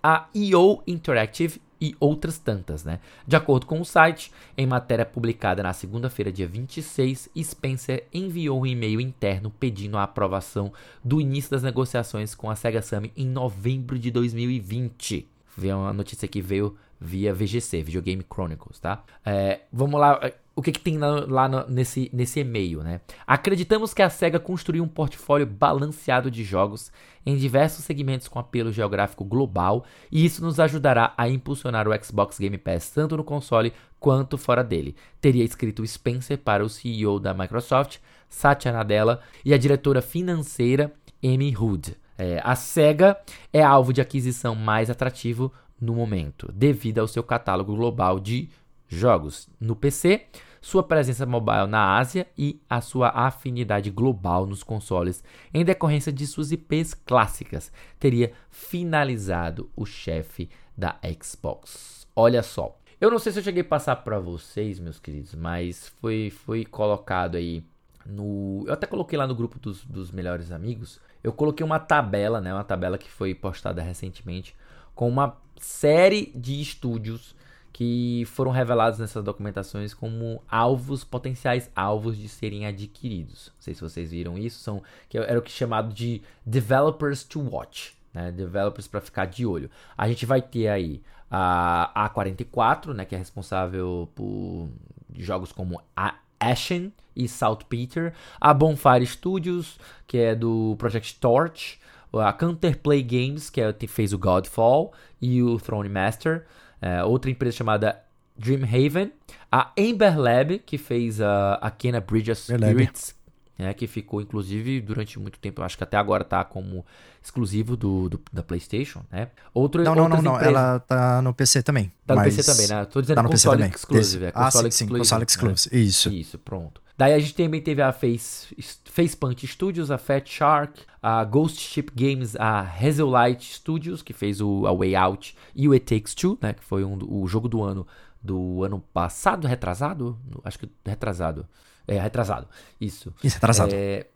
a 0.03 0.27
EO 0.35 0.83
Interactive 0.85 1.61
e 1.79 1.95
outras 1.99 2.37
tantas, 2.37 2.83
né? 2.83 2.99
De 3.25 3.35
acordo 3.35 3.65
com 3.65 3.79
o 3.79 3.85
site, 3.85 4.31
em 4.57 4.65
matéria 4.65 5.05
publicada 5.05 5.63
na 5.63 5.73
segunda-feira, 5.73 6.31
dia 6.31 6.47
26, 6.47 7.29
Spencer 7.41 8.05
enviou 8.13 8.61
um 8.61 8.65
e-mail 8.65 8.99
interno 8.99 9.49
pedindo 9.49 9.97
a 9.97 10.03
aprovação 10.03 10.71
do 11.03 11.21
início 11.21 11.51
das 11.51 11.63
negociações 11.63 12.33
com 12.35 12.49
a 12.49 12.55
Sega 12.55 12.81
Sammy 12.81 13.11
em 13.15 13.27
novembro 13.27 13.97
de 13.97 14.11
2020. 14.11 15.27
Veio 15.55 15.77
uma 15.77 15.93
notícia 15.93 16.27
que 16.27 16.41
veio 16.41 16.77
via 16.99 17.33
VGC, 17.33 17.81
Videogame 17.83 18.25
Chronicles, 18.31 18.79
tá? 18.79 19.03
É, 19.25 19.61
vamos 19.71 19.99
lá, 19.99 20.19
o 20.57 20.61
que, 20.63 20.71
que 20.71 20.79
tem 20.79 20.97
lá 20.97 21.47
no, 21.47 21.67
nesse, 21.67 22.09
nesse 22.11 22.39
e-mail, 22.39 22.81
né? 22.81 22.99
Acreditamos 23.27 23.93
que 23.93 24.01
a 24.01 24.09
SEGA 24.09 24.39
construiu 24.39 24.83
um 24.83 24.87
portfólio 24.87 25.45
balanceado 25.45 26.31
de 26.31 26.43
jogos 26.43 26.91
em 27.23 27.37
diversos 27.37 27.85
segmentos 27.85 28.27
com 28.27 28.39
apelo 28.39 28.71
geográfico 28.71 29.23
global 29.23 29.85
e 30.11 30.25
isso 30.25 30.43
nos 30.43 30.59
ajudará 30.59 31.13
a 31.15 31.29
impulsionar 31.29 31.87
o 31.87 32.03
Xbox 32.03 32.39
Game 32.39 32.57
Pass 32.57 32.89
tanto 32.89 33.15
no 33.15 33.23
console 33.23 33.71
quanto 33.99 34.35
fora 34.35 34.63
dele. 34.63 34.95
Teria 35.21 35.43
escrito 35.43 35.85
Spencer 35.85 36.39
para 36.39 36.65
o 36.65 36.69
CEO 36.69 37.19
da 37.19 37.35
Microsoft, 37.35 37.99
Satya 38.27 38.71
Nadella, 38.71 39.21
e 39.45 39.53
a 39.53 39.59
diretora 39.59 40.01
financeira 40.01 40.91
Amy 41.23 41.55
Hood. 41.55 41.95
É, 42.17 42.41
a 42.43 42.55
SEGA 42.55 43.15
é 43.53 43.61
alvo 43.61 43.93
de 43.93 44.01
aquisição 44.01 44.55
mais 44.55 44.89
atrativo 44.89 45.53
no 45.79 45.93
momento, 45.93 46.51
devido 46.51 46.97
ao 46.97 47.07
seu 47.07 47.21
catálogo 47.21 47.75
global 47.75 48.19
de 48.19 48.49
jogos 48.87 49.47
no 49.59 49.75
PC, 49.75 50.25
sua 50.61 50.83
presença 50.83 51.25
mobile 51.25 51.67
na 51.67 51.97
Ásia 51.97 52.27
e 52.37 52.61
a 52.69 52.81
sua 52.81 53.09
afinidade 53.09 53.89
global 53.89 54.45
nos 54.45 54.63
consoles, 54.63 55.23
em 55.53 55.63
decorrência 55.63 56.11
de 56.11 56.25
suas 56.25 56.51
IPs 56.51 56.93
clássicas, 56.93 57.71
teria 57.99 58.31
finalizado 58.49 59.69
o 59.75 59.85
chefe 59.85 60.49
da 60.77 60.97
Xbox. 61.21 62.07
Olha 62.15 62.41
só, 62.43 62.77
eu 62.99 63.11
não 63.11 63.19
sei 63.19 63.31
se 63.31 63.39
eu 63.39 63.43
cheguei 63.43 63.61
a 63.61 63.65
passar 63.65 63.97
para 63.97 64.19
vocês, 64.19 64.79
meus 64.79 64.99
queridos, 64.99 65.35
mas 65.35 65.89
foi, 66.01 66.31
foi 66.31 66.65
colocado 66.65 67.35
aí 67.35 67.63
no. 68.05 68.63
Eu 68.65 68.73
até 68.73 68.87
coloquei 68.87 69.17
lá 69.17 69.27
no 69.27 69.35
grupo 69.35 69.59
dos, 69.59 69.85
dos 69.85 70.11
melhores 70.11 70.51
amigos. 70.51 70.99
Eu 71.23 71.31
coloquei 71.31 71.65
uma 71.65 71.79
tabela, 71.79 72.41
né? 72.41 72.53
Uma 72.53 72.63
tabela 72.63 72.97
que 72.97 73.09
foi 73.09 73.35
postada 73.35 73.81
recentemente 73.81 74.55
com 74.95 75.07
uma 75.07 75.37
série 75.59 76.31
de 76.35 76.59
estúdios 76.59 77.35
que 77.77 78.23
foram 78.25 78.49
revelados 78.49 78.97
nessas 78.97 79.23
documentações 79.23 79.93
como 79.93 80.41
alvos, 80.49 81.03
potenciais 81.03 81.69
alvos 81.75 82.17
de 82.17 82.27
serem 82.27 82.65
adquiridos. 82.65 83.51
Não 83.53 83.61
sei 83.61 83.75
se 83.75 83.81
vocês 83.81 84.09
viram 84.09 84.35
isso, 84.35 84.57
são 84.57 84.81
que 85.07 85.15
era 85.15 85.37
o 85.37 85.43
que 85.43 85.51
é 85.51 85.53
chamado 85.53 85.93
de 85.93 86.23
developers 86.43 87.23
to 87.23 87.39
watch, 87.39 87.95
né? 88.11 88.31
Developers 88.31 88.87
para 88.87 88.99
ficar 88.99 89.25
de 89.25 89.45
olho. 89.45 89.69
A 89.95 90.07
gente 90.07 90.25
vai 90.25 90.41
ter 90.41 90.69
aí 90.69 91.03
a 91.29 92.09
A44, 92.09 92.95
né, 92.95 93.05
que 93.05 93.13
é 93.13 93.17
responsável 93.19 94.09
por 94.15 94.69
jogos 95.15 95.51
como 95.51 95.79
a 95.95 96.15
Ashen 96.39 96.91
e 97.15 97.27
Saltpeter, 97.27 98.11
a 98.41 98.55
Bonfire 98.55 99.05
Studios, 99.05 99.77
que 100.07 100.17
é 100.17 100.33
do 100.33 100.75
Project 100.79 101.19
Torch, 101.19 101.79
a 102.11 102.33
Counterplay 102.33 103.03
Games, 103.03 103.51
que 103.51 103.61
é, 103.61 103.71
fez 103.87 104.13
o 104.13 104.17
Godfall 104.17 104.93
e 105.21 105.43
o 105.43 105.59
Throne 105.59 105.89
Master, 105.89 106.47
é, 106.81 107.03
outra 107.03 107.29
empresa 107.31 107.57
chamada 107.57 108.01
Dreamhaven, 108.37 109.11
a 109.51 109.71
Ember 109.75 110.19
Lab, 110.19 110.59
que 110.59 110.77
fez 110.77 111.19
a, 111.19 111.55
a 111.55 111.71
Kena 111.71 111.99
Bridge 111.99 112.31
of 112.31 112.41
Spirits, 112.41 113.15
né, 113.57 113.73
que 113.73 113.87
ficou 113.87 114.21
inclusive 114.21 114.79
durante 114.81 115.19
muito 115.19 115.39
tempo, 115.39 115.61
acho 115.63 115.77
que 115.77 115.83
até 115.83 115.97
agora 115.97 116.23
tá 116.23 116.43
como 116.43 116.85
exclusivo 117.23 117.75
do, 117.75 118.09
do 118.09 118.21
da 118.31 118.43
PlayStation, 118.43 119.01
né? 119.11 119.29
Outro, 119.53 119.83
não, 119.83 119.95
não, 119.95 120.07
não, 120.07 120.21
não, 120.21 120.39
ela 120.39 120.79
tá 120.79 121.21
no 121.21 121.33
PC 121.33 121.63
também. 121.63 121.91
Tá 122.05 122.15
no 122.15 122.23
PC 122.23 122.43
também, 122.43 122.67
né? 122.67 122.85
Tô 122.85 123.01
dizendo 123.01 123.15
tá 123.17 123.23
no 123.23 123.29
console 123.29 123.63
PC 123.63 123.75
exclusive, 123.75 124.25
é 124.25 124.31
console 124.31 124.67
ah, 124.67 124.71
sim, 124.71 124.83
exclusive, 124.83 124.99
console 124.99 125.23
exclusive, 125.23 125.75
né? 125.75 125.81
isso. 125.81 126.09
Isso, 126.09 126.37
pronto. 126.37 126.81
Daí 126.97 127.13
a 127.13 127.19
gente 127.19 127.35
também 127.35 127.61
teve 127.61 127.81
a 127.81 127.91
Face, 127.91 128.55
Facepunch 128.85 129.45
Studios, 129.45 129.91
a 129.91 129.99
Fat 129.99 130.27
Shark, 130.27 130.81
a 131.01 131.23
Ghost 131.23 131.59
Ship 131.59 131.85
Games, 131.93 132.35
a 132.35 132.61
Hazellight 132.61 133.53
Studios, 133.53 134.01
que 134.01 134.13
fez 134.13 134.41
o 134.41 134.65
a 134.65 134.73
Way 134.73 134.95
Out, 134.95 135.37
e 135.55 135.67
o 135.67 135.73
It 135.73 135.85
Takes 135.85 136.15
Two, 136.15 136.39
né, 136.41 136.53
que 136.53 136.63
foi 136.63 136.83
um, 136.83 136.97
o 137.07 137.27
jogo 137.27 137.47
do 137.47 137.63
ano 137.63 137.85
do 138.21 138.63
ano 138.63 138.79
passado, 138.91 139.47
retrasado? 139.47 140.17
Acho 140.43 140.59
que 140.59 140.69
retrasado. 140.83 141.47
É, 141.87 141.99
retrasado. 141.99 142.47
Isso. 142.81 143.13
Isso, 143.23 143.35
retrasado. 143.35 143.71
É, 143.73 144.07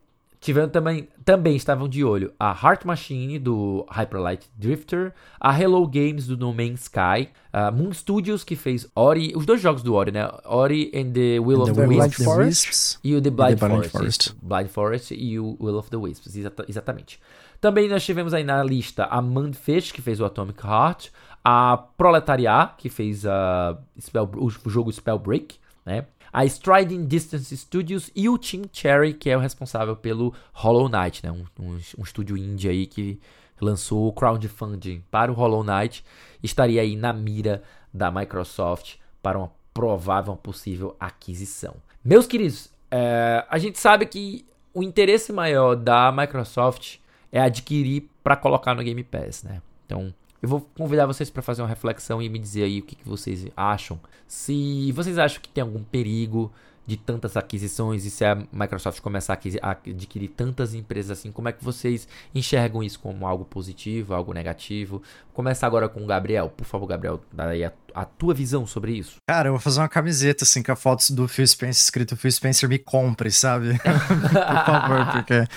Tivendo 0.41 0.71
também, 0.71 1.07
também 1.23 1.55
estavam 1.55 1.87
de 1.87 2.03
olho 2.03 2.33
a 2.39 2.49
Heart 2.49 2.83
Machine 2.83 3.37
do 3.37 3.85
Hyperlight 3.91 4.49
Drifter, 4.57 5.13
a 5.39 5.55
Hello 5.57 5.87
Games 5.87 6.25
do 6.25 6.35
No 6.35 6.51
Man's 6.51 6.81
Sky, 6.81 7.29
a 7.53 7.69
Moon 7.69 7.93
Studios 7.93 8.43
que 8.43 8.55
fez 8.55 8.89
Ori, 8.95 9.33
os 9.35 9.45
dois 9.45 9.61
jogos 9.61 9.83
do 9.83 9.93
Ori, 9.93 10.11
né? 10.11 10.27
Ori 10.45 10.91
and 10.95 11.11
the 11.11 11.39
Will 11.39 11.59
and 11.59 11.71
of 11.71 11.73
the, 11.73 11.85
Wisps, 11.85 12.25
Forest. 12.25 12.99
e 13.03 13.15
o 13.15 13.21
The 13.21 13.29
Blind, 13.29 13.59
the 13.59 13.67
Blind 13.67 13.85
Forest, 13.85 13.91
Forest. 13.91 14.35
Blind 14.41 14.67
Forest 14.67 15.13
e 15.13 15.39
o 15.39 15.55
Will 15.59 15.77
of 15.77 15.91
the 15.91 15.97
Wisps, 15.97 16.35
exata, 16.35 16.65
exatamente. 16.67 17.19
Também 17.59 17.87
nós 17.87 18.03
tivemos 18.03 18.33
aí 18.33 18.43
na 18.43 18.63
lista 18.63 19.05
a 19.05 19.21
Manfish, 19.21 19.91
que 19.91 20.01
fez 20.01 20.19
o 20.19 20.25
Atomic 20.25 20.65
Heart, 20.65 21.09
a 21.43 21.77
Proletariat, 21.77 22.73
que 22.79 22.89
fez 22.89 23.27
a 23.27 23.77
Spell, 23.99 24.27
o 24.35 24.49
jogo 24.49 24.91
Spellbreak, 24.91 25.57
né? 25.85 26.05
A 26.31 26.45
Striding 26.45 27.05
Distance 27.05 27.55
Studios 27.55 28.09
e 28.15 28.29
o 28.29 28.37
Team 28.37 28.63
Cherry, 28.71 29.13
que 29.13 29.29
é 29.29 29.37
o 29.37 29.39
responsável 29.39 29.95
pelo 29.95 30.33
Hollow 30.53 30.89
Knight, 30.89 31.25
né? 31.25 31.31
um, 31.31 31.45
um, 31.59 31.79
um 31.97 32.03
estúdio 32.03 32.37
indie 32.37 32.69
aí 32.69 32.85
que 32.85 33.19
lançou 33.59 34.07
o 34.07 34.13
crowdfunding 34.13 35.03
para 35.11 35.31
o 35.31 35.35
Hollow 35.35 35.63
Knight, 35.63 36.03
estaria 36.41 36.81
aí 36.81 36.95
na 36.95 37.13
mira 37.13 37.61
da 37.93 38.09
Microsoft 38.09 38.95
para 39.21 39.37
uma 39.37 39.51
provável, 39.73 40.33
uma 40.33 40.37
possível 40.37 40.95
aquisição. 40.99 41.75
Meus 42.03 42.25
queridos, 42.25 42.69
é, 42.89 43.45
a 43.49 43.57
gente 43.57 43.79
sabe 43.79 44.05
que 44.05 44.45
o 44.73 44.81
interesse 44.81 45.31
maior 45.31 45.75
da 45.75 46.11
Microsoft 46.11 46.97
é 47.31 47.39
adquirir 47.39 48.09
para 48.23 48.35
colocar 48.35 48.73
no 48.73 48.83
Game 48.83 49.03
Pass, 49.03 49.43
né? 49.43 49.61
Então, 49.85 50.13
eu 50.41 50.49
vou 50.49 50.61
convidar 50.75 51.05
vocês 51.05 51.29
para 51.29 51.41
fazer 51.41 51.61
uma 51.61 51.67
reflexão 51.67 52.21
e 52.21 52.27
me 52.27 52.39
dizer 52.39 52.63
aí 52.63 52.79
o 52.79 52.83
que, 52.83 52.95
que 52.95 53.07
vocês 53.07 53.45
acham. 53.55 53.99
Se 54.27 54.91
vocês 54.93 55.17
acham 55.17 55.41
que 55.41 55.49
tem 55.49 55.61
algum 55.61 55.83
perigo 55.83 56.51
de 56.85 56.97
tantas 56.97 57.37
aquisições 57.37 58.05
e 58.05 58.09
se 58.09 58.25
a 58.25 58.35
Microsoft 58.51 58.99
começar 59.01 59.39
a 59.61 59.71
adquirir 59.71 60.29
tantas 60.29 60.73
empresas 60.73 61.19
assim, 61.19 61.31
como 61.31 61.47
é 61.47 61.51
que 61.51 61.63
vocês 61.63 62.07
enxergam 62.33 62.81
isso 62.81 62.99
como 62.99 63.27
algo 63.27 63.45
positivo, 63.45 64.15
algo 64.15 64.33
negativo? 64.33 65.01
Começa 65.31 65.67
agora 65.67 65.87
com 65.87 66.03
o 66.03 66.07
Gabriel. 66.07 66.49
Por 66.49 66.65
favor, 66.65 66.87
Gabriel, 66.87 67.21
dá 67.31 67.49
aí 67.49 67.63
a, 67.63 67.71
a, 67.93 68.05
tua 68.05 68.33
visão 68.33 68.65
sobre 68.65 68.93
isso. 68.93 69.15
Cara, 69.27 69.49
eu 69.49 69.53
vou 69.53 69.59
fazer 69.59 69.79
uma 69.79 69.89
camiseta 69.89 70.43
assim 70.43 70.61
com 70.63 70.71
a 70.71 70.75
foto 70.75 71.13
do 71.13 71.27
Phil 71.27 71.47
Spencer 71.47 71.81
escrito 71.81 72.15
Phil 72.15 72.31
Spencer 72.31 72.67
me 72.69 72.77
compre, 72.77 73.31
sabe? 73.31 73.79
Por 73.81 74.65
favor, 74.65 75.11
porque 75.13 75.47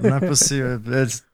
não 0.00 0.16
é 0.16 0.20
possível. 0.20 0.80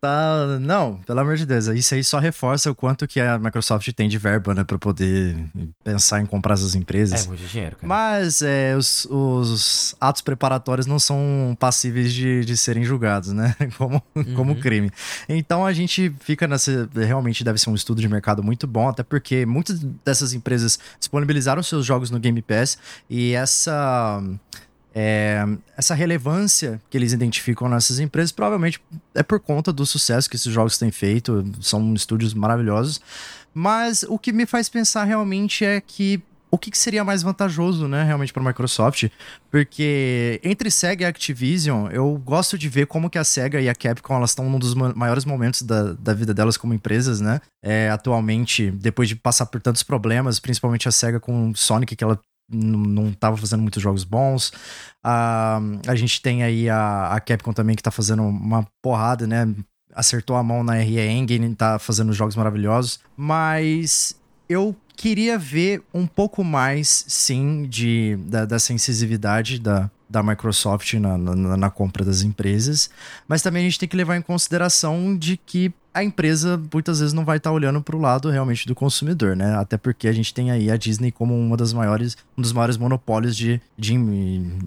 Tá... 0.01 0.59
Não, 0.61 0.97
pelo 1.07 1.21
amor 1.21 1.37
de 1.37 1.45
Deus. 1.45 1.67
Isso 1.67 1.95
aí 1.95 2.05
só 2.05 2.19
reforça 2.19 2.71
o 2.71 2.75
quanto 2.75 3.07
que 3.07 3.21
a 3.21 3.39
Microsoft 3.39 3.91
tem 3.93 4.09
de 4.09 4.19
verba, 4.19 4.55
né? 4.55 4.65
Pra 4.65 4.79
poder 4.79 5.37
pensar 5.83 6.21
em 6.21 6.27
comprar 6.27 6.55
essas 6.55 6.75
empresas. 6.75 7.25
É 7.25 7.29
muito 7.29 7.45
dinheiro, 7.47 7.77
cara. 7.77 7.89
Mas 7.89 8.43
é, 8.43 8.77
os, 8.77 9.07
os 9.11 9.95
atos 10.01 10.23
preparatórios 10.23 10.87
não 10.87 10.99
são 10.99 11.57
passíveis 11.59 12.13
de, 12.13 12.45
de 12.45 12.57
serem 12.57 12.85
julgados, 12.85 13.33
né? 13.33 13.55
Como, 13.77 14.03
uhum. 14.15 14.35
como 14.35 14.57
crime. 14.57 14.91
Então 15.29 15.67
a 15.67 15.73
gente 15.73 16.15
fica 16.21 16.47
nessa. 16.47 16.89
Realmente 16.95 17.43
deve 17.43 17.59
ser 17.59 17.71
um 17.71 17.75
estudo 17.75 18.01
de 18.01 18.09
mercado 18.09 18.43
muito 18.43 18.67
bom, 18.67 18.89
até 18.89 19.03
porque 19.03 19.45
muitas 19.45 19.81
dessas 20.05 20.33
empresas 20.33 20.44
disponibilizaram 20.99 21.63
seus 21.63 21.85
jogos 21.85 22.11
no 22.11 22.19
Game 22.19 22.41
Pass 22.43 22.79
e 23.09 23.33
essa 23.33 24.23
é, 24.95 25.45
essa 25.77 25.95
relevância 25.95 26.81
que 26.89 26.97
eles 26.97 27.13
identificam 27.13 27.69
nessas 27.69 27.99
empresas 27.99 28.31
provavelmente 28.31 28.81
é 29.15 29.23
por 29.23 29.41
conta 29.41 29.73
do 29.73 29.85
sucesso 29.85 30.31
que 30.31 30.37
esses 30.37 30.53
jogos 30.53 30.79
têm 30.79 30.93
feito, 30.93 31.45
são 31.61 31.93
estúdios 31.95 32.33
maravilhosos. 32.33 33.01
Mas 33.53 34.05
o 34.09 34.19
que 34.19 34.33
me 34.33 34.47
faz 34.47 34.69
pensar 34.69 35.05
realmente 35.05 35.65
é 35.65 35.81
que 35.81 36.23
o 36.55 36.59
que, 36.59 36.71
que 36.71 36.79
seria 36.79 37.03
mais 37.03 37.21
vantajoso, 37.21 37.89
né, 37.89 38.05
realmente 38.05 38.33
para 38.33 38.41
a 38.41 38.47
Microsoft, 38.47 39.09
porque 39.51 40.41
entre 40.45 40.71
Sega 40.71 41.03
e 41.03 41.07
Activision, 41.07 41.89
eu 41.91 42.17
gosto 42.25 42.57
de 42.57 42.69
ver 42.69 42.87
como 42.87 43.11
que 43.11 43.19
a 43.19 43.25
Sega 43.25 43.61
e 43.61 43.69
a 43.69 43.75
Capcom 43.75 44.15
elas 44.15 44.31
estão 44.31 44.49
num 44.49 44.61
dos 44.61 44.73
maiores 44.73 45.25
momentos 45.25 45.63
da, 45.63 45.95
da 45.95 46.15
vida 46.15 46.33
delas 46.33 46.57
como 46.57 46.73
empresas, 46.73 47.21
né? 47.21 47.41
É, 47.61 47.91
atualmente, 47.91 48.71
depois 48.71 49.09
de 49.09 49.17
passar 49.17 49.47
por 49.47 49.61
tantos 49.61 49.83
problemas, 49.83 50.39
principalmente 50.39 50.89
a 50.89 50.93
Sega 50.93 51.19
com 51.19 51.53
Sonic, 51.57 51.97
que 51.97 52.05
ela 52.05 52.21
não 52.49 53.09
estava 53.09 53.37
fazendo 53.37 53.63
muitos 53.63 53.83
jogos 53.83 54.05
bons. 54.05 54.51
Uh, 55.05 55.81
a 55.89 55.95
gente 55.97 56.23
tem 56.23 56.45
aí 56.45 56.71
a, 56.71 57.09
a 57.09 57.21
Capcom 57.21 57.53
também 57.53 57.75
que 57.75 57.81
está 57.81 57.91
fazendo 57.91 58.23
uma 58.23 58.65
porrada, 58.81 59.27
né? 59.27 59.53
Acertou 59.93 60.37
a 60.37 60.43
mão 60.43 60.63
na 60.63 60.75
RE 60.75 61.01
Engine, 61.01 61.51
está 61.51 61.81
fazendo 61.81 62.13
jogos 62.13 62.37
maravilhosos. 62.37 63.01
Mas 63.17 64.15
eu 64.49 64.75
queria 64.97 65.37
ver 65.39 65.83
um 65.93 66.07
pouco 66.07 66.45
mais, 66.45 67.05
sim, 67.09 67.67
de, 67.69 68.17
da, 68.27 68.45
dessa 68.45 68.73
incisividade 68.73 69.59
da, 69.59 69.91
da 70.15 70.23
Microsoft 70.23 70.95
na, 70.95 71.19
na, 71.19 71.57
na, 71.57 71.71
compra 71.71 72.05
das 72.05 72.23
empresas, 72.23 72.89
mas 73.27 73.43
também 73.43 73.63
a 73.63 73.65
gente 73.65 73.81
tem 73.81 73.89
que 73.89 73.97
levar 73.97 74.17
em 74.17 74.23
consideração 74.23 75.17
de 75.17 75.37
que 75.37 75.75
a 75.93 76.03
empresa 76.03 76.61
muitas 76.73 77.01
vezes 77.01 77.13
não 77.13 77.25
vai 77.25 77.37
estar 77.37 77.51
tá 77.51 77.55
olhando 77.55 77.81
para 77.81 77.97
o 77.97 78.01
lado 78.01 78.31
realmente 78.31 78.67
do 78.67 78.75
consumidor, 78.75 79.35
né? 79.37 79.57
Até 79.57 79.77
porque 79.77 80.07
a 80.07 80.13
gente 80.13 80.33
tem 80.33 80.51
aí 80.53 80.71
a 80.71 80.77
Disney 80.77 81.11
como 81.11 81.37
uma 81.37 81.57
das 81.57 81.73
maiores, 81.73 82.17
um 82.39 82.43
dos 82.43 82.53
maiores 82.53 82.77
monopólios 82.77 83.37
de, 83.37 83.61
de, 83.77 83.97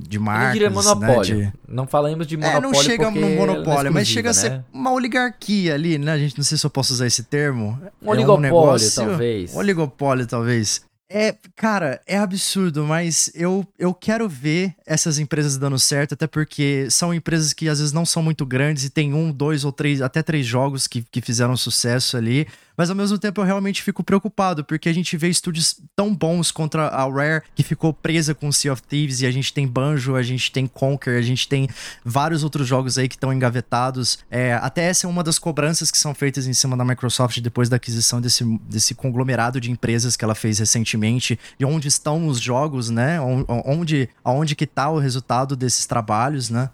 de 0.07 0.19
marcas. 0.19 0.47
Eu 0.47 0.53
diria 0.53 0.69
monopólio. 0.69 1.37
Né? 1.37 1.53
De... 1.67 1.73
Não 1.73 1.87
falamos 1.87 2.27
de 2.27 2.37
monopólio. 2.37 2.57
É, 2.57 2.61
não 2.61 2.73
chega 2.73 3.11
no 3.11 3.29
monopólio, 3.29 3.87
é 3.87 3.91
mas 3.91 4.07
chega 4.07 4.29
a 4.29 4.33
ser 4.33 4.51
né? 4.51 4.63
uma 4.73 4.91
oligarquia 4.91 5.73
ali, 5.73 5.97
né? 5.97 6.11
A 6.11 6.17
gente 6.17 6.37
não 6.37 6.43
sei 6.43 6.57
se 6.57 6.65
eu 6.65 6.69
posso 6.69 6.93
usar 6.93 7.07
esse 7.07 7.23
termo. 7.23 7.79
Um 8.01 8.09
oligopólio, 8.09 8.31
é 8.31 8.37
um 8.37 8.41
negócio, 8.41 8.95
talvez. 8.95 9.53
Um 9.53 9.57
oligopólio, 9.57 10.27
talvez. 10.27 10.86
É, 11.09 11.33
cara, 11.55 12.01
é 12.05 12.17
absurdo, 12.17 12.83
mas 12.83 13.31
eu, 13.33 13.65
eu 13.79 13.93
quero 13.93 14.27
ver 14.27 14.75
essas 14.85 15.19
empresas 15.19 15.57
dando 15.57 15.79
certo, 15.79 16.13
até 16.13 16.27
porque 16.27 16.89
são 16.91 17.13
empresas 17.13 17.53
que 17.53 17.69
às 17.69 17.79
vezes 17.79 17.93
não 17.93 18.05
são 18.05 18.21
muito 18.21 18.45
grandes 18.45 18.83
e 18.83 18.89
tem 18.89 19.13
um, 19.13 19.31
dois 19.31 19.63
ou 19.63 19.71
três, 19.71 20.01
até 20.01 20.21
três 20.21 20.45
jogos 20.45 20.85
que, 20.85 21.01
que 21.03 21.21
fizeram 21.21 21.55
sucesso 21.55 22.17
ali. 22.17 22.45
Mas 22.77 22.91
ao 22.91 22.95
mesmo 22.95 23.17
tempo 23.17 23.41
eu 23.41 23.45
realmente 23.45 23.81
fico 23.81 24.03
preocupado, 24.03 24.63
porque 24.63 24.87
a 24.87 24.93
gente 24.93 25.17
vê 25.17 25.27
estúdios 25.27 25.81
tão 25.95 26.13
bons 26.13 26.51
contra 26.51 26.87
a 26.87 27.09
Rare, 27.09 27.41
que 27.55 27.63
ficou 27.63 27.91
presa 27.91 28.35
com 28.35 28.51
Sea 28.51 28.71
of 28.71 28.83
Thieves, 28.83 29.21
e 29.21 29.25
a 29.25 29.31
gente 29.31 29.51
tem 29.51 29.67
Banjo, 29.67 30.15
a 30.15 30.21
gente 30.21 30.51
tem 30.51 30.67
Conquer, 30.67 31.17
a 31.17 31.21
gente 31.23 31.47
tem 31.47 31.67
vários 32.05 32.43
outros 32.43 32.67
jogos 32.67 32.99
aí 32.99 33.09
que 33.09 33.15
estão 33.15 33.33
engavetados. 33.33 34.19
É, 34.29 34.53
até 34.53 34.83
essa 34.83 35.07
é 35.07 35.09
uma 35.09 35.23
das 35.23 35.39
cobranças 35.39 35.89
que 35.89 35.97
são 35.97 36.13
feitas 36.13 36.45
em 36.45 36.53
cima 36.53 36.77
da 36.77 36.85
Microsoft 36.85 37.39
depois 37.39 37.67
da 37.67 37.77
aquisição 37.77 38.21
desse, 38.21 38.45
desse 38.69 38.93
conglomerado 38.93 39.59
de 39.59 39.71
empresas 39.71 40.15
que 40.15 40.23
ela 40.23 40.35
fez 40.35 40.59
recentemente, 40.59 41.39
e 41.59 41.65
onde 41.65 41.87
estão 41.87 42.27
os 42.27 42.39
jogos, 42.39 42.91
né? 42.91 43.19
Onde, 43.19 44.07
onde 44.23 44.55
que 44.55 44.67
tá 44.67 44.89
o 44.89 44.99
resultado 44.99 45.55
desses 45.55 45.87
trabalhos, 45.87 46.51
né? 46.51 46.69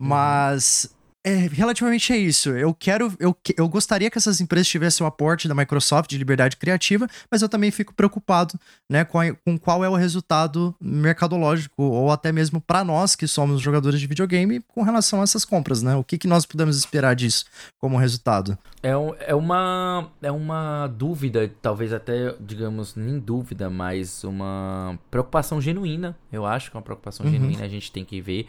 Uhum. 0.00 0.92
É, 1.24 1.48
relativamente 1.52 2.12
é 2.12 2.16
isso. 2.16 2.50
Eu 2.50 2.74
quero. 2.74 3.12
Eu, 3.18 3.36
eu 3.56 3.68
gostaria 3.68 4.10
que 4.10 4.18
essas 4.18 4.40
empresas 4.40 4.66
tivessem 4.66 5.04
o 5.04 5.06
aporte 5.06 5.46
da 5.46 5.54
Microsoft 5.54 6.10
de 6.10 6.18
liberdade 6.18 6.56
criativa, 6.56 7.06
mas 7.30 7.42
eu 7.42 7.48
também 7.48 7.70
fico 7.70 7.94
preocupado 7.94 8.58
né, 8.90 9.04
com, 9.04 9.20
a, 9.20 9.32
com 9.32 9.56
qual 9.56 9.84
é 9.84 9.88
o 9.88 9.94
resultado 9.94 10.74
mercadológico, 10.80 11.82
ou 11.82 12.10
até 12.10 12.32
mesmo 12.32 12.60
para 12.60 12.82
nós 12.82 13.14
que 13.14 13.28
somos 13.28 13.60
jogadores 13.60 14.00
de 14.00 14.06
videogame, 14.06 14.60
com 14.66 14.82
relação 14.82 15.20
a 15.20 15.22
essas 15.22 15.44
compras, 15.44 15.80
né? 15.80 15.94
O 15.94 16.02
que, 16.02 16.18
que 16.18 16.26
nós 16.26 16.44
podemos 16.44 16.76
esperar 16.76 17.14
disso 17.14 17.44
como 17.78 17.96
resultado? 17.96 18.58
É, 18.82 18.96
um, 18.96 19.14
é, 19.20 19.34
uma, 19.34 20.10
é 20.20 20.32
uma 20.32 20.88
dúvida, 20.88 21.48
talvez 21.62 21.92
até, 21.92 22.34
digamos, 22.40 22.96
nem 22.96 23.20
dúvida, 23.20 23.70
mas 23.70 24.24
uma 24.24 24.98
preocupação 25.08 25.60
genuína. 25.60 26.16
Eu 26.32 26.44
acho 26.44 26.68
que 26.68 26.76
é 26.76 26.78
uma 26.78 26.84
preocupação 26.84 27.24
uhum. 27.24 27.32
genuína, 27.32 27.64
a 27.64 27.68
gente 27.68 27.92
tem 27.92 28.04
que 28.04 28.20
ver. 28.20 28.48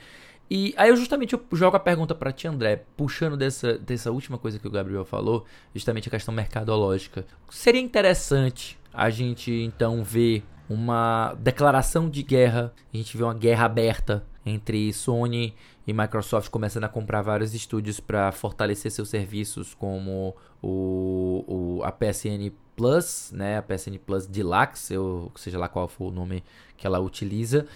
E 0.49 0.73
aí 0.77 0.89
eu 0.89 0.95
justamente 0.95 1.33
eu 1.33 1.41
jogo 1.53 1.77
a 1.77 1.79
pergunta 1.79 2.13
para 2.13 2.31
ti, 2.31 2.47
André, 2.47 2.83
puxando 2.97 3.37
dessa, 3.37 3.77
dessa 3.77 4.11
última 4.11 4.37
coisa 4.37 4.59
que 4.59 4.67
o 4.67 4.71
Gabriel 4.71 5.05
falou, 5.05 5.45
justamente 5.73 6.07
a 6.07 6.11
questão 6.11 6.33
mercadológica. 6.33 7.25
Seria 7.49 7.81
interessante 7.81 8.77
a 8.93 9.09
gente 9.09 9.51
então 9.51 10.03
ver 10.03 10.43
uma 10.69 11.33
declaração 11.39 12.09
de 12.09 12.23
guerra, 12.23 12.73
a 12.93 12.97
gente 12.97 13.17
vê 13.17 13.23
uma 13.23 13.33
guerra 13.33 13.65
aberta 13.65 14.25
entre 14.45 14.91
Sony 14.93 15.53
e 15.87 15.93
Microsoft 15.93 16.49
começando 16.49 16.83
a 16.83 16.89
comprar 16.89 17.21
vários 17.21 17.53
estúdios 17.53 17.99
para 17.99 18.31
fortalecer 18.31 18.91
seus 18.91 19.09
serviços, 19.09 19.73
como 19.73 20.35
o, 20.61 21.43
o, 21.47 21.83
a 21.83 21.91
PSN 21.91 22.51
Plus, 22.75 23.31
né, 23.31 23.57
a 23.57 23.61
PSN 23.61 23.97
Plus 24.05 24.25
Deluxe, 24.25 24.97
ou 24.97 25.31
seja 25.35 25.57
lá 25.57 25.67
qual 25.67 25.87
for 25.87 26.07
o 26.07 26.11
nome 26.11 26.43
que 26.75 26.87
ela 26.87 26.99
utiliza 26.99 27.67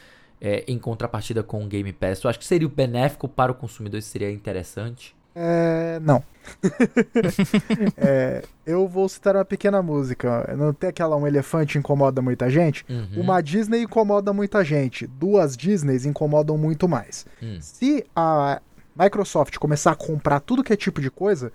é, 0.41 0.63
em 0.67 0.77
contrapartida 0.77 1.43
com 1.43 1.63
o 1.63 1.67
Game 1.67 1.91
Pass? 1.93 2.19
Tu 2.19 2.27
acha 2.27 2.39
que 2.39 2.45
seria 2.45 2.67
benéfico 2.67 3.27
para 3.27 3.51
o 3.51 3.55
consumidor? 3.55 3.99
Isso 3.99 4.09
seria 4.09 4.31
interessante? 4.31 5.15
É, 5.39 5.99
não. 6.01 6.23
é, 7.95 8.43
eu 8.65 8.87
vou 8.87 9.07
citar 9.07 9.35
uma 9.35 9.45
pequena 9.45 9.83
música. 9.83 10.51
Não 10.57 10.73
tem 10.73 10.89
aquela 10.89 11.15
um 11.15 11.27
elefante 11.27 11.77
incomoda 11.77 12.23
muita 12.23 12.49
gente? 12.49 12.83
Uhum. 12.89 13.21
Uma 13.21 13.39
Disney 13.39 13.83
incomoda 13.83 14.33
muita 14.33 14.63
gente. 14.65 15.05
Duas 15.05 15.55
Disneys 15.55 16.05
incomodam 16.05 16.57
muito 16.57 16.87
mais. 16.87 17.27
Uhum. 17.39 17.59
Se 17.61 18.03
a 18.15 18.59
Microsoft 18.97 19.57
começar 19.57 19.91
a 19.91 19.95
comprar 19.95 20.39
tudo 20.39 20.63
que 20.63 20.73
é 20.73 20.75
tipo 20.75 20.99
de 20.99 21.11
coisa, 21.11 21.51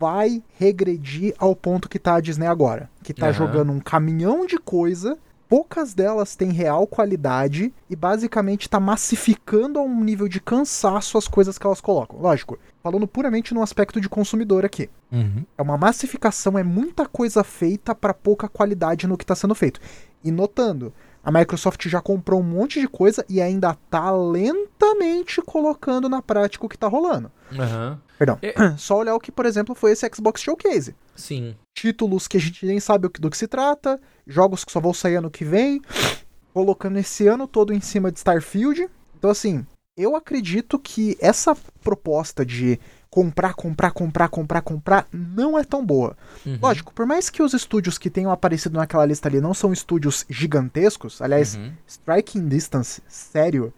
vai 0.00 0.42
regredir 0.58 1.34
ao 1.38 1.54
ponto 1.54 1.90
que 1.90 1.98
tá 1.98 2.14
a 2.14 2.20
Disney 2.20 2.46
agora. 2.46 2.88
Que 3.02 3.12
tá 3.12 3.26
uhum. 3.26 3.32
jogando 3.34 3.70
um 3.70 3.80
caminhão 3.80 4.46
de 4.46 4.56
coisa 4.56 5.18
poucas 5.48 5.94
delas 5.94 6.34
têm 6.34 6.50
real 6.50 6.86
qualidade 6.86 7.72
e 7.88 7.96
basicamente 7.96 8.62
está 8.62 8.80
massificando 8.80 9.78
a 9.78 9.82
um 9.82 10.02
nível 10.02 10.28
de 10.28 10.40
cansaço 10.40 11.16
as 11.16 11.28
coisas 11.28 11.58
que 11.58 11.66
elas 11.66 11.80
colocam. 11.80 12.18
Lógico, 12.18 12.58
falando 12.82 13.06
puramente 13.06 13.54
no 13.54 13.62
aspecto 13.62 14.00
de 14.00 14.08
consumidor 14.08 14.64
aqui. 14.64 14.90
Uhum. 15.10 15.44
É 15.56 15.62
uma 15.62 15.78
massificação, 15.78 16.58
é 16.58 16.62
muita 16.62 17.06
coisa 17.06 17.44
feita 17.44 17.94
para 17.94 18.14
pouca 18.14 18.48
qualidade 18.48 19.06
no 19.06 19.16
que 19.16 19.24
está 19.24 19.34
sendo 19.34 19.54
feito. 19.54 19.80
E 20.22 20.30
notando, 20.30 20.92
a 21.26 21.32
Microsoft 21.32 21.88
já 21.88 22.00
comprou 22.00 22.38
um 22.38 22.44
monte 22.44 22.80
de 22.80 22.86
coisa 22.86 23.26
e 23.28 23.42
ainda 23.42 23.72
está 23.72 24.12
lentamente 24.12 25.42
colocando 25.42 26.08
na 26.08 26.22
prática 26.22 26.64
o 26.64 26.68
que 26.68 26.76
está 26.76 26.86
rolando. 26.86 27.32
Uhum. 27.50 27.98
Perdão. 28.16 28.38
É... 28.40 28.54
Só 28.78 28.98
olhar 28.98 29.16
o 29.16 29.18
que, 29.18 29.32
por 29.32 29.44
exemplo, 29.44 29.74
foi 29.74 29.90
esse 29.90 30.08
Xbox 30.14 30.40
Showcase. 30.40 30.94
Sim. 31.16 31.56
Títulos 31.76 32.28
que 32.28 32.36
a 32.36 32.40
gente 32.40 32.64
nem 32.64 32.78
sabe 32.78 33.08
do 33.18 33.28
que 33.28 33.36
se 33.36 33.48
trata, 33.48 34.00
jogos 34.24 34.64
que 34.64 34.70
só 34.70 34.78
vão 34.78 34.94
sair 34.94 35.16
ano 35.16 35.28
que 35.28 35.44
vem, 35.44 35.82
colocando 36.54 36.96
esse 36.96 37.26
ano 37.26 37.48
todo 37.48 37.74
em 37.74 37.80
cima 37.80 38.12
de 38.12 38.18
Starfield. 38.18 38.88
Então, 39.18 39.28
assim, 39.28 39.66
eu 39.96 40.14
acredito 40.14 40.78
que 40.78 41.16
essa 41.20 41.56
proposta 41.82 42.46
de 42.46 42.78
comprar, 43.16 43.54
comprar, 43.54 43.92
comprar, 43.92 44.28
comprar, 44.28 44.60
comprar 44.60 45.08
não 45.10 45.58
é 45.58 45.64
tão 45.64 45.82
boa. 45.82 46.14
Uhum. 46.44 46.58
Lógico, 46.60 46.92
por 46.92 47.06
mais 47.06 47.30
que 47.30 47.42
os 47.42 47.54
estúdios 47.54 47.96
que 47.96 48.10
tenham 48.10 48.30
aparecido 48.30 48.76
naquela 48.76 49.06
lista 49.06 49.26
ali 49.26 49.40
não 49.40 49.54
são 49.54 49.72
estúdios 49.72 50.26
gigantescos, 50.28 51.22
aliás, 51.22 51.56
uhum. 51.56 51.72
Striking 51.86 52.46
Distance, 52.46 53.02
sério, 53.08 53.72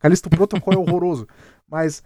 Callisto 0.00 0.28
Protocol 0.28 0.74
é 0.74 0.76
horroroso, 0.76 1.28
mas 1.70 2.02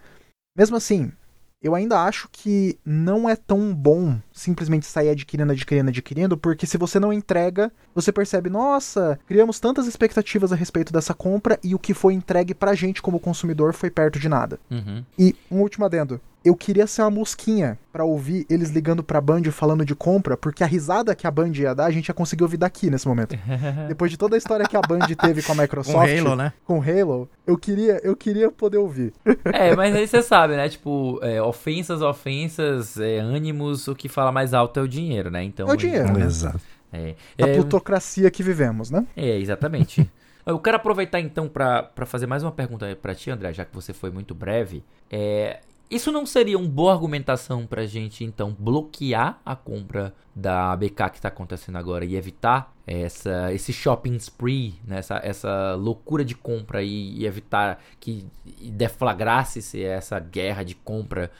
mesmo 0.55 0.77
assim, 0.77 1.11
eu 1.59 1.73
ainda 1.73 2.03
acho 2.03 2.29
que 2.31 2.77
não 2.85 3.27
é 3.27 3.35
tão 3.35 3.73
bom 3.73 4.19
simplesmente 4.31 4.85
sair 4.85 5.09
adquirindo, 5.09 5.53
adquirindo, 5.53 5.89
adquirindo, 5.89 6.37
porque 6.37 6.67
se 6.67 6.77
você 6.77 6.99
não 6.99 7.11
entrega, 7.11 7.71
você 7.95 8.11
percebe, 8.11 8.47
nossa, 8.47 9.19
criamos 9.25 9.59
tantas 9.59 9.87
expectativas 9.87 10.53
a 10.53 10.55
respeito 10.55 10.93
dessa 10.93 11.15
compra 11.15 11.59
e 11.63 11.73
o 11.73 11.79
que 11.79 11.95
foi 11.95 12.13
entregue 12.13 12.53
pra 12.53 12.75
gente 12.75 13.01
como 13.01 13.19
consumidor 13.19 13.73
foi 13.73 13.89
perto 13.89 14.19
de 14.19 14.29
nada. 14.29 14.59
Uhum. 14.69 15.03
E 15.17 15.35
um 15.49 15.61
último 15.61 15.83
adendo 15.83 16.21
eu 16.45 16.55
queria 16.55 16.85
ser 16.85 17.01
uma 17.01 17.09
mosquinha 17.09 17.79
para 17.91 18.05
ouvir 18.05 18.45
eles 18.47 18.69
ligando 18.69 19.03
pra 19.03 19.19
Band 19.19 19.43
falando 19.51 19.83
de 19.83 19.95
compra, 19.95 20.37
porque 20.37 20.63
a 20.63 20.67
risada 20.67 21.15
que 21.15 21.25
a 21.25 21.31
Band 21.31 21.51
ia 21.55 21.73
dar, 21.73 21.85
a 21.85 21.91
gente 21.91 22.07
ia 22.07 22.13
conseguir 22.13 22.43
ouvir 22.43 22.57
daqui 22.57 22.91
nesse 22.91 23.07
momento. 23.07 23.35
Depois 23.89 24.11
de 24.11 24.17
toda 24.17 24.35
a 24.35 24.37
história 24.37 24.67
que 24.67 24.77
a 24.77 24.81
Band 24.81 25.07
teve 25.19 25.41
com 25.41 25.53
a 25.53 25.55
Microsoft, 25.55 25.95
com 25.95 26.27
Halo, 26.27 26.35
né? 26.35 26.53
Com 26.63 26.79
Halo, 26.79 27.27
eu 27.47 27.57
queria, 27.57 27.99
eu 28.03 28.15
queria 28.15 28.51
poder 28.51 28.77
ouvir. 28.77 29.11
É, 29.45 29.75
mas 29.75 29.95
aí 29.95 30.07
você 30.07 30.21
sabe, 30.21 30.55
né? 30.55 30.69
Tipo, 30.69 31.19
é, 31.23 31.41
ofensas, 31.41 32.03
ofensas, 32.03 32.99
é, 32.99 33.17
ânimos, 33.17 33.87
o 33.87 33.95
que 33.95 34.07
fala 34.07 34.31
mais 34.31 34.53
alto 34.53 34.79
é 34.79 34.83
o 34.83 34.87
dinheiro, 34.87 35.31
né? 35.31 35.43
Então, 35.43 35.67
é 35.67 35.73
o 35.73 35.75
dinheiro, 35.75 36.13
né? 36.13 36.25
Exato. 36.25 36.59
É, 36.93 37.15
a 37.41 37.47
é, 37.47 37.53
plutocracia 37.55 38.29
que 38.29 38.43
vivemos, 38.43 38.91
né? 38.91 39.05
É, 39.17 39.39
exatamente. 39.39 40.07
Eu 40.45 40.59
quero 40.59 40.77
aproveitar 40.77 41.19
então 41.19 41.47
para 41.49 41.89
fazer 42.05 42.27
mais 42.27 42.43
uma 42.43 42.51
pergunta 42.51 42.95
para 43.01 43.15
ti, 43.15 43.31
André, 43.31 43.51
já 43.51 43.65
que 43.65 43.73
você 43.73 43.93
foi 43.93 44.11
muito 44.11 44.35
breve. 44.35 44.83
É, 45.09 45.59
isso 45.89 46.11
não 46.11 46.25
seria 46.25 46.57
uma 46.57 46.67
boa 46.67 46.93
argumentação 46.93 47.65
pra 47.65 47.85
gente, 47.85 48.23
então, 48.23 48.55
bloquear 48.57 49.39
a 49.45 49.55
compra 49.55 50.13
da 50.35 50.71
ABK 50.71 51.09
que 51.13 51.21
tá 51.21 51.27
acontecendo 51.27 51.77
agora 51.77 52.03
e 52.03 52.15
evitar 52.15 52.73
essa, 52.85 53.53
esse 53.53 53.71
shopping 53.71 54.15
spree, 54.15 54.75
né? 54.85 54.97
essa, 54.97 55.19
essa 55.23 55.75
loucura 55.75 56.25
de 56.25 56.35
compra 56.35 56.83
e, 56.83 57.19
e 57.19 57.25
evitar 57.25 57.81
que 57.99 58.25
deflagrasse 58.61 59.83
essa 59.83 60.19
guerra 60.19 60.63
de 60.63 60.75
compra 60.75 61.31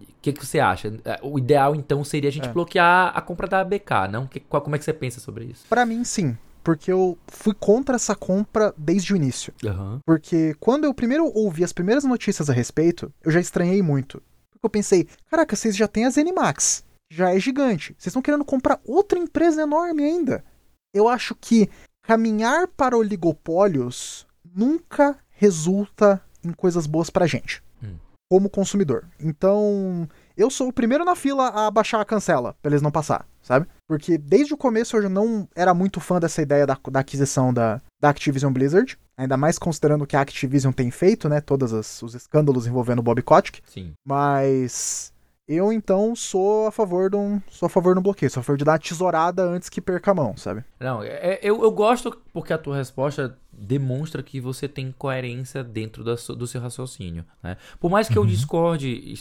o 0.00 0.20
que, 0.20 0.32
que 0.32 0.44
você 0.44 0.58
acha? 0.58 0.92
O 1.22 1.38
ideal, 1.38 1.76
então, 1.76 2.02
seria 2.02 2.28
a 2.28 2.32
gente 2.32 2.48
é. 2.48 2.52
bloquear 2.52 3.12
a 3.16 3.20
compra 3.20 3.46
da 3.46 3.60
ABK, 3.60 4.08
não? 4.10 4.26
Que, 4.26 4.40
qual, 4.40 4.60
como 4.60 4.74
é 4.74 4.78
que 4.78 4.84
você 4.84 4.92
pensa 4.92 5.20
sobre 5.20 5.44
isso? 5.44 5.64
Para 5.68 5.86
mim, 5.86 6.02
sim 6.04 6.36
porque 6.68 6.92
eu 6.92 7.16
fui 7.28 7.54
contra 7.54 7.96
essa 7.96 8.14
compra 8.14 8.74
desde 8.76 9.14
o 9.14 9.16
início. 9.16 9.54
Uhum. 9.64 10.00
Porque 10.04 10.54
quando 10.60 10.84
eu 10.84 10.92
primeiro 10.92 11.24
ouvi 11.34 11.64
as 11.64 11.72
primeiras 11.72 12.04
notícias 12.04 12.50
a 12.50 12.52
respeito, 12.52 13.10
eu 13.24 13.30
já 13.32 13.40
estranhei 13.40 13.80
muito. 13.80 14.22
Porque 14.50 14.66
eu 14.66 14.68
pensei, 14.68 15.08
caraca, 15.30 15.56
vocês 15.56 15.74
já 15.74 15.88
têm 15.88 16.04
a 16.04 16.10
ZeniMax, 16.10 16.84
já 17.10 17.34
é 17.34 17.40
gigante. 17.40 17.94
Vocês 17.96 18.08
estão 18.08 18.20
querendo 18.20 18.44
comprar 18.44 18.78
outra 18.84 19.18
empresa 19.18 19.62
enorme 19.62 20.04
ainda. 20.04 20.44
Eu 20.92 21.08
acho 21.08 21.34
que 21.34 21.70
caminhar 22.02 22.68
para 22.68 22.98
oligopólios 22.98 24.26
nunca 24.44 25.18
resulta 25.30 26.22
em 26.44 26.52
coisas 26.52 26.86
boas 26.86 27.08
pra 27.08 27.26
gente. 27.26 27.62
Hum. 27.82 27.96
Como 28.30 28.50
consumidor. 28.50 29.06
Então, 29.18 30.06
eu 30.38 30.48
sou 30.48 30.68
o 30.68 30.72
primeiro 30.72 31.04
na 31.04 31.16
fila 31.16 31.48
a 31.48 31.70
baixar 31.70 32.00
a 32.00 32.04
cancela, 32.04 32.54
pra 32.62 32.70
eles 32.70 32.80
não 32.80 32.92
passar, 32.92 33.26
sabe? 33.42 33.66
Porque 33.88 34.16
desde 34.16 34.54
o 34.54 34.56
começo 34.56 34.96
eu 34.96 35.02
já 35.02 35.08
não 35.08 35.48
era 35.54 35.74
muito 35.74 36.00
fã 36.00 36.20
dessa 36.20 36.40
ideia 36.40 36.64
da, 36.64 36.78
da 36.90 37.00
aquisição 37.00 37.52
da, 37.52 37.82
da 38.00 38.08
Activision 38.08 38.52
Blizzard. 38.52 38.96
Ainda 39.16 39.36
mais 39.36 39.58
considerando 39.58 40.06
que 40.06 40.14
a 40.14 40.20
Activision 40.20 40.72
tem 40.72 40.92
feito, 40.92 41.28
né? 41.28 41.40
Todos 41.40 41.72
os 42.00 42.14
escândalos 42.14 42.68
envolvendo 42.68 43.00
o 43.00 43.02
Bob 43.02 43.20
Kotick. 43.20 43.60
Sim. 43.66 43.92
Mas 44.06 45.12
eu 45.48 45.72
então 45.72 46.14
sou 46.14 46.66
a 46.66 46.70
favor 46.70 47.10
de 47.10 47.16
um, 47.16 47.40
sou 47.48 47.66
a 47.66 47.70
favor 47.70 47.94
do 47.94 48.00
bloqueio, 48.02 48.30
sou 48.30 48.40
a 48.40 48.44
favor 48.44 48.58
de 48.58 48.64
dar 48.64 48.74
a 48.74 48.78
tesourada 48.78 49.42
antes 49.42 49.70
que 49.70 49.80
perca 49.80 50.10
a 50.10 50.14
mão, 50.14 50.36
sabe? 50.36 50.62
Não, 50.78 51.02
é, 51.02 51.40
eu, 51.42 51.62
eu 51.62 51.70
gosto 51.72 52.16
porque 52.32 52.52
a 52.52 52.58
tua 52.58 52.76
resposta 52.76 53.36
demonstra 53.58 54.22
que 54.22 54.40
você 54.40 54.68
tem 54.68 54.92
coerência 54.96 55.64
dentro 55.64 56.04
da, 56.04 56.14
do 56.14 56.46
seu 56.46 56.60
raciocínio. 56.60 57.24
Né? 57.42 57.56
Por 57.80 57.90
mais 57.90 58.08
que 58.08 58.18
uhum. 58.18 58.24
eu 58.24 58.30
discorde, 58.30 59.14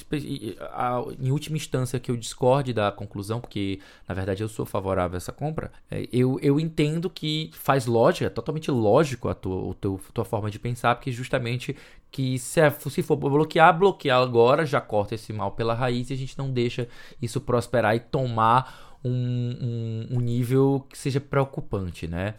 em 1.20 1.32
última 1.32 1.58
instância, 1.58 2.00
que 2.00 2.12
eu 2.12 2.18
discorde 2.18 2.74
da 2.74 2.92
conclusão, 2.92 3.42
porque 3.42 3.80
na 4.08 4.14
verdade 4.14 4.44
eu 4.44 4.48
sou 4.48 4.66
favorável 4.66 5.16
a 5.16 5.18
essa 5.18 5.32
compra, 5.32 5.72
é, 5.90 6.08
eu, 6.12 6.40
eu 6.42 6.60
entendo 6.60 7.10
que 7.10 7.50
faz 7.54 7.86
lógica, 7.86 8.26
é 8.26 8.30
totalmente 8.30 8.70
lógico 8.70 9.30
a 9.30 9.34
tua, 9.34 9.72
a 9.72 9.74
tua, 9.74 10.00
a 10.10 10.12
tua 10.12 10.26
forma 10.26 10.52
de 10.52 10.60
pensar, 10.60 10.96
porque 10.96 11.12
justamente 11.12 11.76
que 12.12 12.40
se, 12.40 12.60
é, 12.60 12.70
se 12.70 13.02
for 13.02 13.16
bloquear, 13.16 13.78
bloquear 13.78 14.22
agora, 14.22 14.66
já 14.66 14.80
corta 14.80 15.16
esse 15.16 15.34
mal 15.34 15.52
pela 15.52 15.74
raiz 15.74 16.10
e 16.10 16.14
a 16.14 16.18
gente 16.18 16.38
não 16.38 16.52
deixa 16.52 16.88
isso 17.22 17.42
prosperar 17.42 17.96
e 17.96 18.00
tomar 18.00 18.98
um, 19.04 20.08
um, 20.12 20.18
um 20.18 20.20
nível 20.20 20.86
que 20.90 20.98
seja 20.98 21.20
preocupante, 21.20 22.08
né? 22.08 22.36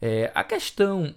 É, 0.00 0.30
a 0.34 0.44
questão 0.44 1.14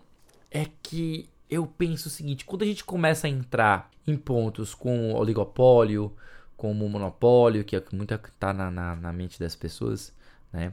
é 0.51 0.65
que 0.81 1.29
eu 1.49 1.65
penso 1.65 2.07
o 2.07 2.11
seguinte: 2.11 2.45
quando 2.45 2.63
a 2.63 2.65
gente 2.65 2.83
começa 2.83 3.27
a 3.27 3.29
entrar 3.29 3.89
em 4.05 4.15
pontos 4.15 4.73
com 4.73 5.13
oligopólio, 5.13 6.13
como 6.55 6.87
monopólio, 6.89 7.63
que 7.63 7.75
é 7.75 7.83
muito 7.91 8.13
está 8.13 8.53
na, 8.53 8.71
na, 8.71 8.95
na 8.95 9.13
mente 9.13 9.39
das 9.39 9.55
pessoas, 9.55 10.13
né? 10.51 10.71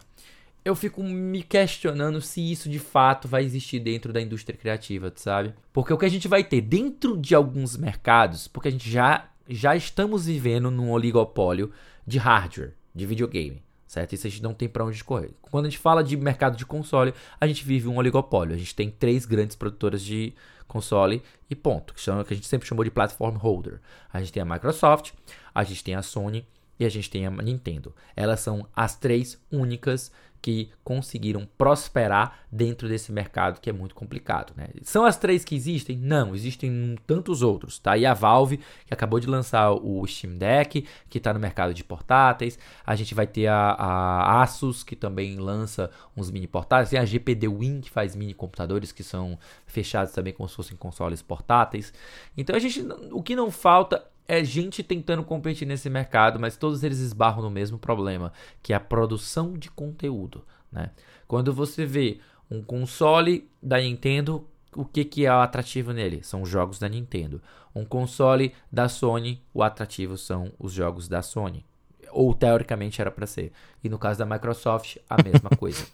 eu 0.64 0.74
fico 0.74 1.02
me 1.02 1.42
questionando 1.42 2.20
se 2.22 2.40
isso 2.40 2.70
de 2.70 2.78
fato 2.78 3.28
vai 3.28 3.44
existir 3.44 3.80
dentro 3.80 4.12
da 4.12 4.20
indústria 4.20 4.58
criativa, 4.58 5.12
sabe? 5.14 5.52
Porque 5.72 5.92
o 5.92 5.98
que 5.98 6.06
a 6.06 6.10
gente 6.10 6.26
vai 6.26 6.42
ter 6.42 6.62
dentro 6.62 7.18
de 7.18 7.34
alguns 7.34 7.76
mercados, 7.76 8.48
porque 8.48 8.68
a 8.68 8.70
gente 8.70 8.90
já 8.90 9.28
já 9.46 9.76
estamos 9.76 10.24
vivendo 10.24 10.70
num 10.70 10.90
oligopólio 10.90 11.70
de 12.06 12.16
hardware, 12.16 12.72
de 12.94 13.04
videogame. 13.04 13.62
Certo? 13.95 14.12
Isso 14.12 14.26
a 14.26 14.30
gente 14.30 14.42
não 14.42 14.53
tem 14.53 14.68
para 14.68 14.84
onde 14.84 15.05
correr. 15.05 15.30
Quando 15.40 15.66
a 15.66 15.70
gente 15.70 15.78
fala 15.78 16.03
de 16.03 16.16
mercado 16.16 16.57
de 16.57 16.66
console, 16.66 17.14
a 17.40 17.47
gente 17.47 17.64
vive 17.64 17.86
um 17.86 17.97
oligopólio. 17.97 18.53
A 18.53 18.59
gente 18.59 18.74
tem 18.74 18.90
três 18.90 19.24
grandes 19.24 19.55
produtoras 19.55 20.03
de 20.03 20.34
console 20.66 21.22
e 21.49 21.55
ponto, 21.55 21.95
que, 21.95 22.01
são, 22.01 22.24
que 22.24 22.32
a 22.32 22.36
gente 22.36 22.49
sempre 22.49 22.66
chamou 22.66 22.82
de 22.82 22.90
platform 22.90 23.36
holder. 23.36 23.80
A 24.12 24.18
gente 24.18 24.32
tem 24.32 24.42
a 24.42 24.45
Microsoft, 24.45 25.12
a 25.55 25.62
gente 25.62 25.84
tem 25.84 25.95
a 25.95 26.03
Sony 26.03 26.45
e 26.78 26.84
a 26.84 26.88
gente 26.88 27.10
tem 27.10 27.26
a 27.26 27.30
Nintendo. 27.30 27.94
Elas 28.16 28.40
são 28.40 28.66
as 28.74 28.96
três 28.96 29.40
únicas 29.50 30.10
que 30.44 30.68
conseguiram 30.84 31.48
prosperar 31.56 32.40
dentro 32.52 32.86
desse 32.86 33.10
mercado 33.10 33.58
que 33.62 33.70
é 33.70 33.72
muito 33.72 33.94
complicado. 33.94 34.52
Né? 34.54 34.68
São 34.82 35.06
as 35.06 35.16
três 35.16 35.42
que 35.42 35.54
existem? 35.54 35.96
Não, 35.96 36.34
existem 36.34 36.96
tantos 37.06 37.40
outros. 37.40 37.78
Tá 37.78 37.92
aí 37.92 38.04
a 38.04 38.12
Valve, 38.12 38.60
que 38.84 38.92
acabou 38.92 39.18
de 39.18 39.26
lançar 39.26 39.72
o 39.72 40.06
Steam 40.06 40.36
Deck, 40.36 40.86
que 41.08 41.16
está 41.16 41.32
no 41.32 41.40
mercado 41.40 41.72
de 41.72 41.82
portáteis. 41.82 42.58
A 42.84 42.94
gente 42.94 43.14
vai 43.14 43.26
ter 43.26 43.46
a, 43.46 43.70
a, 43.70 44.42
Asus, 44.42 44.84
que 44.84 44.94
também 44.94 45.36
lança 45.36 45.90
uns 46.14 46.30
mini 46.30 46.46
portáteis. 46.46 46.90
Tem 46.90 46.98
a 46.98 47.06
GPD 47.06 47.48
Win, 47.48 47.80
que 47.80 47.90
faz 47.90 48.14
mini 48.14 48.34
computadores 48.34 48.92
que 48.92 49.02
são 49.02 49.38
fechados 49.66 50.12
também 50.12 50.34
como 50.34 50.46
se 50.46 50.56
fossem 50.56 50.76
consoles 50.76 51.22
portáteis. 51.22 51.90
Então 52.36 52.54
a 52.54 52.58
gente, 52.58 52.86
o 53.12 53.22
que 53.22 53.34
não 53.34 53.50
falta 53.50 54.04
é 54.26 54.42
gente 54.42 54.82
tentando 54.82 55.22
competir 55.22 55.66
nesse 55.66 55.90
mercado, 55.90 56.40
mas 56.40 56.56
todos 56.56 56.82
eles 56.82 56.98
esbarram 56.98 57.42
no 57.42 57.50
mesmo 57.50 57.78
problema, 57.78 58.32
que 58.62 58.72
é 58.72 58.76
a 58.76 58.80
produção 58.80 59.54
de 59.54 59.70
conteúdo. 59.70 60.44
Né? 60.72 60.90
Quando 61.28 61.52
você 61.52 61.84
vê 61.84 62.18
um 62.50 62.62
console 62.62 63.48
da 63.62 63.78
Nintendo, 63.78 64.46
o 64.74 64.84
que, 64.84 65.04
que 65.04 65.26
é 65.26 65.32
o 65.32 65.40
atrativo 65.40 65.92
nele? 65.92 66.22
São 66.22 66.42
os 66.42 66.48
jogos 66.48 66.78
da 66.78 66.88
Nintendo. 66.88 67.40
Um 67.74 67.84
console 67.84 68.54
da 68.72 68.88
Sony, 68.88 69.42
o 69.52 69.62
atrativo 69.62 70.16
são 70.16 70.52
os 70.58 70.72
jogos 70.72 71.08
da 71.08 71.22
Sony. 71.22 71.64
Ou 72.10 72.32
teoricamente 72.34 73.00
era 73.00 73.10
para 73.10 73.26
ser. 73.26 73.52
E 73.82 73.88
no 73.88 73.98
caso 73.98 74.18
da 74.18 74.26
Microsoft, 74.26 74.98
a 75.08 75.22
mesma 75.22 75.50
coisa. 75.58 75.86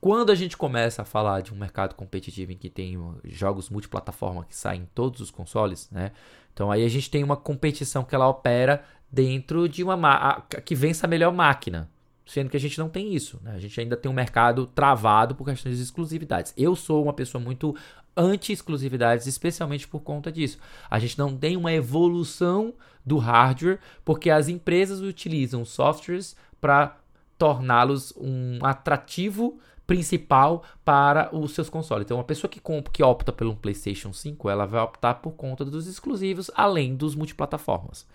Quando 0.00 0.30
a 0.30 0.34
gente 0.34 0.56
começa 0.56 1.02
a 1.02 1.04
falar 1.04 1.40
de 1.40 1.52
um 1.52 1.56
mercado 1.56 1.94
competitivo 1.94 2.52
em 2.52 2.56
que 2.56 2.70
tem 2.70 2.98
jogos 3.24 3.70
multiplataforma 3.70 4.44
que 4.44 4.54
saem 4.54 4.82
em 4.82 4.88
todos 4.94 5.20
os 5.20 5.30
consoles, 5.30 5.90
né? 5.90 6.12
Então 6.56 6.72
aí 6.72 6.82
a 6.82 6.88
gente 6.88 7.10
tem 7.10 7.22
uma 7.22 7.36
competição 7.36 8.02
que 8.02 8.14
ela 8.14 8.26
opera 8.26 8.82
dentro 9.12 9.68
de 9.68 9.84
uma 9.84 10.40
que 10.64 10.74
vença 10.74 11.06
a 11.06 11.08
melhor 11.08 11.30
máquina, 11.30 11.90
sendo 12.24 12.48
que 12.48 12.56
a 12.56 12.60
gente 12.60 12.78
não 12.78 12.88
tem 12.88 13.14
isso, 13.14 13.38
né? 13.42 13.52
A 13.54 13.58
gente 13.58 13.78
ainda 13.78 13.94
tem 13.94 14.10
um 14.10 14.14
mercado 14.14 14.66
travado 14.66 15.34
por 15.34 15.44
questões 15.44 15.76
de 15.76 15.82
exclusividades. 15.82 16.54
Eu 16.56 16.74
sou 16.74 17.02
uma 17.02 17.12
pessoa 17.12 17.44
muito 17.44 17.76
anti-exclusividades, 18.16 19.26
especialmente 19.26 19.86
por 19.86 20.00
conta 20.00 20.32
disso. 20.32 20.58
A 20.88 20.98
gente 20.98 21.18
não 21.18 21.36
tem 21.36 21.58
uma 21.58 21.74
evolução 21.74 22.72
do 23.04 23.18
hardware 23.18 23.78
porque 24.02 24.30
as 24.30 24.48
empresas 24.48 25.02
utilizam 25.02 25.62
softwares 25.62 26.34
para 26.58 26.96
torná-los 27.36 28.14
um 28.16 28.60
atrativo 28.62 29.60
principal 29.86 30.64
para 30.84 31.34
os 31.34 31.52
seus 31.52 31.70
consoles. 31.70 32.04
Então, 32.04 32.16
uma 32.16 32.24
pessoa 32.24 32.50
que, 32.50 32.60
compra, 32.60 32.92
que 32.92 33.02
opta 33.02 33.32
pelo 33.32 33.54
PlayStation 33.54 34.12
5, 34.12 34.50
ela 34.50 34.66
vai 34.66 34.80
optar 34.80 35.14
por 35.14 35.32
conta 35.32 35.64
dos 35.64 35.86
exclusivos, 35.86 36.50
além 36.54 36.94
dos 36.94 37.14
multiplataformas. 37.14 38.06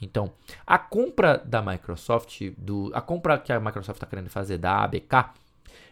Então, 0.00 0.32
a 0.66 0.78
compra 0.78 1.38
da 1.38 1.62
Microsoft, 1.62 2.42
do, 2.58 2.90
a 2.94 3.00
compra 3.00 3.38
que 3.38 3.52
a 3.52 3.58
Microsoft 3.58 3.96
está 3.96 4.06
querendo 4.06 4.28
fazer 4.28 4.58
da 4.58 4.84
ABK, 4.84 5.30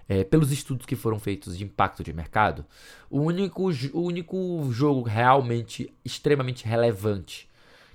é, 0.07 0.23
pelos 0.23 0.53
estudos 0.53 0.85
que 0.85 0.97
foram 0.97 1.19
feitos 1.19 1.57
de 1.57 1.65
impacto 1.65 2.05
de 2.05 2.13
mercado, 2.13 2.65
o 3.09 3.21
único, 3.21 3.71
o 3.95 4.01
único 4.03 4.69
jogo 4.71 5.03
realmente 5.03 5.93
extremamente 6.05 6.67
relevante 6.67 7.49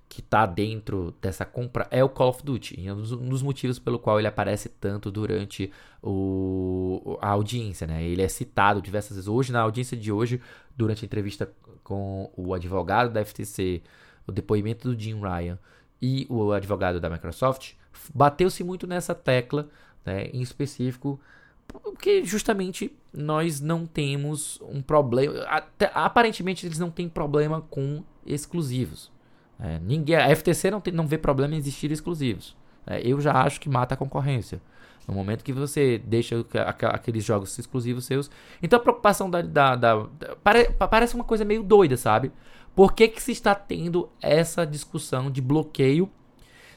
que 0.09 0.21
está 0.21 0.47
dentro 0.47 1.13
dessa 1.21 1.45
compra 1.45 1.87
é 1.91 2.03
o 2.03 2.09
Call 2.09 2.29
of 2.29 2.43
Duty. 2.43 2.79
E 2.79 2.91
um 2.91 2.95
dos, 2.95 3.11
um 3.11 3.29
dos, 3.29 3.43
motivos 3.43 3.77
pelo 3.77 3.99
qual 3.99 4.17
ele 4.17 4.27
aparece 4.27 4.67
tanto 4.67 5.11
durante 5.11 5.71
o, 6.01 7.15
a 7.21 7.29
audiência, 7.29 7.85
né? 7.85 8.03
Ele 8.03 8.23
é 8.23 8.27
citado 8.27 8.81
diversas 8.81 9.15
vezes. 9.15 9.27
Hoje, 9.27 9.53
na 9.53 9.61
audiência 9.61 9.95
de 9.95 10.11
hoje, 10.11 10.41
durante 10.75 11.05
a 11.05 11.07
entrevista 11.07 11.53
com 11.83 12.31
o 12.35 12.55
advogado 12.55 13.13
da 13.13 13.23
FTC, 13.23 13.83
o 14.25 14.31
depoimento 14.31 14.91
do 14.91 14.99
Jim 14.99 15.21
Ryan 15.21 15.59
e 16.01 16.25
o 16.27 16.51
advogado 16.53 16.99
da 16.99 17.09
Microsoft, 17.09 17.73
bateu-se 18.13 18.63
muito 18.63 18.87
nessa 18.87 19.13
tecla, 19.13 19.69
né, 20.03 20.25
em 20.33 20.41
específico, 20.41 21.19
porque 21.67 22.23
justamente 22.25 22.91
nós 23.13 23.61
não 23.61 23.85
temos 23.85 24.59
um 24.61 24.81
problema. 24.81 25.45
Aparentemente, 25.93 26.65
eles 26.65 26.79
não 26.79 26.89
têm 26.89 27.07
problema 27.07 27.61
com 27.61 28.03
exclusivos. 28.25 29.11
É, 29.59 29.77
ninguém, 29.79 30.15
a 30.15 30.33
FTC 30.33 30.71
não, 30.71 30.79
tem, 30.79 30.93
não 30.93 31.05
vê 31.05 31.17
problema 31.17 31.53
em 31.53 31.57
existir 31.57 31.91
exclusivos. 31.91 32.55
É, 32.87 33.01
eu 33.05 33.19
já 33.19 33.33
acho 33.43 33.59
que 33.59 33.69
mata 33.69 33.93
a 33.93 33.97
concorrência. 33.97 34.61
No 35.07 35.13
momento 35.13 35.43
que 35.43 35.51
você 35.51 35.97
deixa 35.97 36.45
aqueles 36.93 37.25
jogos 37.25 37.57
exclusivos 37.57 38.05
seus. 38.05 38.29
Então 38.61 38.77
a 38.77 38.81
preocupação 38.81 39.29
da. 39.29 39.41
da, 39.41 39.75
da, 39.75 40.05
pare, 40.43 40.69
parece 40.71 41.15
uma 41.15 41.23
coisa 41.23 41.43
meio 41.43 41.63
doida, 41.63 41.97
sabe? 41.97 42.31
Por 42.75 42.93
que, 42.93 43.07
que 43.07 43.21
se 43.21 43.31
está 43.31 43.55
tendo 43.55 44.07
essa 44.21 44.65
discussão 44.65 45.31
de 45.31 45.41
bloqueio? 45.41 46.09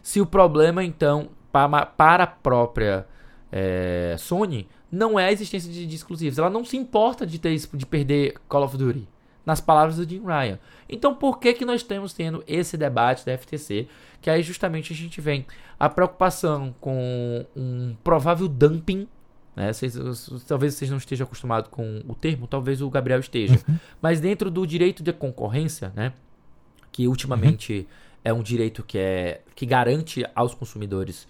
Se 0.03 0.21
o 0.21 0.27
problema, 0.27 0.83
então, 0.83 1.29
para, 1.53 1.87
para 1.87 2.25
a 2.25 2.27
própria 2.27 3.07
é, 3.53 4.17
Sony, 4.19 4.67
não 4.91 5.21
é 5.21 5.27
a 5.27 5.33
existência 5.33 5.71
de, 5.71 5.87
de 5.87 5.95
exclusivos. 5.95 6.39
Ela 6.39 6.51
não 6.51 6.65
se 6.65 6.77
importa 6.77 7.27
de, 7.27 7.39
ter, 7.39 7.55
de 7.55 7.87
perder 7.87 8.35
Call 8.49 8.65
of 8.65 8.77
Duty 8.77 9.07
nas 9.45 9.61
palavras 9.61 9.97
do 9.97 10.09
Jim 10.09 10.23
Ryan. 10.25 10.59
Então, 10.89 11.15
por 11.15 11.39
que 11.39 11.55
que 11.55 11.65
nós 11.65 11.81
estamos 11.81 12.13
tendo 12.13 12.43
esse 12.47 12.77
debate 12.77 13.25
da 13.25 13.37
FTC? 13.37 13.89
Que 14.21 14.31
aí 14.31 14.43
justamente 14.43 14.93
a 14.93 14.97
gente 14.97 15.21
vem 15.21 15.47
a 15.79 15.89
preocupação 15.89 16.75
com 16.81 17.45
um 17.57 17.97
provável 18.05 18.47
dumping. 18.47 19.09
Né? 19.57 19.73
Vocês, 19.73 19.97
talvez 20.47 20.75
vocês 20.75 20.91
não 20.91 20.99
estejam 20.99 21.25
acostumados 21.25 21.71
com 21.71 22.03
o 22.07 22.15
termo, 22.15 22.47
talvez 22.47 22.81
o 22.81 22.89
Gabriel 22.89 23.21
esteja. 23.21 23.59
Uhum. 23.69 23.77
Mas 24.01 24.21
dentro 24.21 24.51
do 24.51 24.67
direito 24.67 25.03
de 25.03 25.13
concorrência, 25.13 25.93
né? 25.95 26.13
que 26.93 27.09
ultimamente 27.09 27.81
uhum. 27.81 27.87
é 28.25 28.33
um 28.33 28.43
direito 28.43 28.83
que, 28.83 28.99
é, 28.99 29.41
que 29.57 29.67
garante 29.67 30.25
aos 30.35 30.55
consumidores 30.55 31.27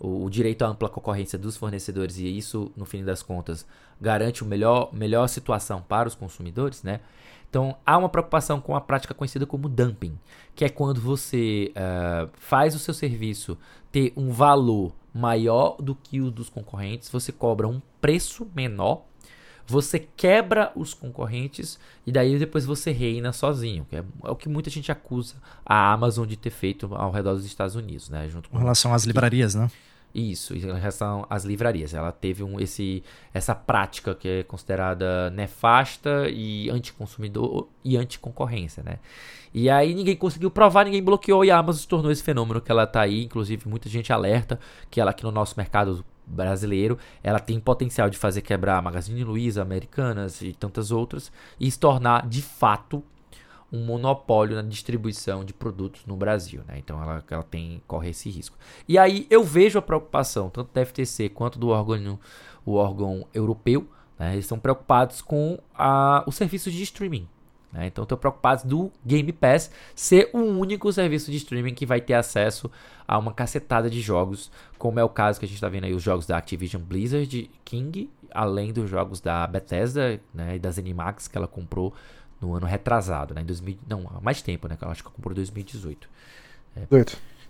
o, 0.00 0.24
o, 0.24 0.30
direito 0.30 0.62
à 0.64 0.68
ampla 0.68 0.88
concorrência 0.88 1.38
dos 1.38 1.56
fornecedores, 1.56 2.18
e 2.18 2.26
isso, 2.26 2.72
no 2.76 2.84
fim 2.84 3.04
das 3.04 3.22
contas, 3.22 3.64
garante 4.00 4.42
o 4.42 4.46
melhor, 4.46 4.92
melhor 4.92 5.28
situação 5.28 5.80
para 5.80 6.08
os 6.08 6.14
consumidores, 6.16 6.82
né? 6.82 7.00
Então, 7.52 7.76
há 7.84 7.98
uma 7.98 8.08
preocupação 8.08 8.62
com 8.62 8.74
a 8.74 8.80
prática 8.80 9.12
conhecida 9.12 9.44
como 9.44 9.68
dumping, 9.68 10.18
que 10.56 10.64
é 10.64 10.70
quando 10.70 11.02
você 11.02 11.70
uh, 11.76 12.30
faz 12.32 12.74
o 12.74 12.78
seu 12.78 12.94
serviço 12.94 13.58
ter 13.90 14.10
um 14.16 14.30
valor 14.30 14.94
maior 15.12 15.76
do 15.76 15.94
que 15.94 16.18
o 16.22 16.30
dos 16.30 16.48
concorrentes, 16.48 17.10
você 17.10 17.30
cobra 17.30 17.68
um 17.68 17.78
preço 18.00 18.50
menor, 18.54 19.04
você 19.66 19.98
quebra 19.98 20.72
os 20.74 20.94
concorrentes 20.94 21.78
e 22.06 22.10
daí 22.10 22.38
depois 22.38 22.64
você 22.64 22.90
reina 22.90 23.34
sozinho, 23.34 23.84
que 23.84 23.96
é, 23.96 24.04
é 24.24 24.30
o 24.30 24.34
que 24.34 24.48
muita 24.48 24.70
gente 24.70 24.90
acusa 24.90 25.34
a 25.62 25.92
Amazon 25.92 26.26
de 26.26 26.38
ter 26.38 26.48
feito 26.48 26.88
ao 26.94 27.10
redor 27.10 27.34
dos 27.34 27.44
Estados 27.44 27.76
Unidos, 27.76 28.08
né? 28.08 28.30
Junto 28.30 28.48
com 28.48 28.56
relação 28.56 28.94
às 28.94 29.04
livrarias, 29.04 29.54
né? 29.54 29.70
Isso, 30.14 30.54
em 30.54 30.60
relação 30.60 31.26
às 31.30 31.44
livrarias. 31.44 31.94
Ela 31.94 32.12
teve 32.12 32.42
um, 32.42 32.60
esse, 32.60 33.02
essa 33.32 33.54
prática 33.54 34.14
que 34.14 34.28
é 34.28 34.42
considerada 34.42 35.30
nefasta 35.30 36.28
e 36.28 36.68
anticonsumidor 36.68 37.68
e 37.82 37.96
anticoncorrência, 37.96 38.82
né? 38.82 38.98
E 39.54 39.68
aí 39.70 39.94
ninguém 39.94 40.16
conseguiu 40.16 40.50
provar, 40.50 40.84
ninguém 40.84 41.02
bloqueou 41.02 41.44
e 41.44 41.50
a 41.50 41.58
Amazon 41.58 41.80
se 41.80 41.88
tornou 41.88 42.10
esse 42.10 42.22
fenômeno 42.22 42.60
que 42.60 42.70
ela 42.70 42.84
está 42.84 43.00
aí. 43.02 43.24
Inclusive, 43.24 43.68
muita 43.68 43.88
gente 43.88 44.12
alerta 44.12 44.58
que 44.90 45.00
ela 45.00 45.10
aqui 45.10 45.24
no 45.24 45.30
nosso 45.30 45.54
mercado 45.56 46.04
brasileiro, 46.26 46.98
ela 47.22 47.38
tem 47.38 47.58
potencial 47.58 48.08
de 48.08 48.16
fazer 48.16 48.42
quebrar 48.42 48.78
a 48.78 48.82
Magazine 48.82 49.24
Luiza, 49.24 49.60
Americanas 49.60 50.40
e 50.40 50.52
tantas 50.52 50.90
outras 50.90 51.32
e 51.58 51.70
se 51.70 51.78
tornar 51.78 52.26
de 52.26 52.40
fato 52.40 53.02
um 53.72 53.84
monopólio 53.84 54.54
na 54.54 54.62
distribuição 54.62 55.44
de 55.44 55.54
produtos 55.54 56.04
no 56.04 56.14
Brasil, 56.14 56.62
né? 56.68 56.74
Então 56.78 57.02
ela, 57.02 57.24
ela 57.28 57.42
tem 57.42 57.82
corre 57.86 58.10
esse 58.10 58.28
risco. 58.28 58.56
E 58.86 58.98
aí 58.98 59.26
eu 59.30 59.42
vejo 59.42 59.78
a 59.78 59.82
preocupação 59.82 60.50
tanto 60.50 60.70
da 60.74 60.84
FTC 60.84 61.30
quanto 61.30 61.58
do 61.58 61.68
órgão, 61.68 62.18
o 62.66 62.74
órgão 62.74 63.26
europeu, 63.32 63.88
né? 64.18 64.34
Eles 64.34 64.44
estão 64.44 64.58
preocupados 64.58 65.22
com 65.22 65.58
a, 65.74 66.22
o 66.26 66.32
serviço 66.32 66.70
de 66.70 66.82
streaming. 66.82 67.26
Né? 67.72 67.86
Então 67.86 68.02
estão 68.02 68.18
preocupados 68.18 68.64
do 68.64 68.92
Game 69.04 69.32
Pass 69.32 69.70
ser 69.94 70.28
o 70.34 70.38
único 70.38 70.92
serviço 70.92 71.30
de 71.30 71.38
streaming 71.38 71.74
que 71.74 71.86
vai 71.86 72.00
ter 72.00 72.14
acesso 72.14 72.70
a 73.08 73.18
uma 73.18 73.32
cacetada 73.32 73.88
de 73.88 74.00
jogos, 74.00 74.50
como 74.78 75.00
é 75.00 75.04
o 75.04 75.08
caso 75.08 75.38
que 75.38 75.46
a 75.46 75.48
gente 75.48 75.56
está 75.56 75.68
vendo 75.68 75.84
aí 75.84 75.94
os 75.94 76.02
jogos 76.02 76.26
da 76.26 76.36
Activision 76.36 76.82
Blizzard 76.82 77.50
King, 77.64 78.10
além 78.30 78.72
dos 78.72 78.90
jogos 78.90 79.20
da 79.20 79.46
Bethesda 79.46 80.20
né, 80.34 80.56
e 80.56 80.58
das 80.58 80.78
Animax 80.78 81.26
que 81.26 81.36
ela 81.36 81.48
comprou 81.48 81.94
no 82.42 82.54
ano 82.54 82.66
retrasado, 82.66 83.34
né? 83.34 83.40
Em 83.40 83.46
2000, 83.46 83.78
não, 83.88 84.10
há 84.14 84.20
mais 84.20 84.42
tempo, 84.42 84.68
né? 84.68 84.76
Eu 84.80 84.90
acho 84.90 85.02
que 85.02 85.08
eu 85.08 85.12
comprei 85.12 85.32
em 85.32 85.36
2018. 85.36 86.08
É. 86.76 86.86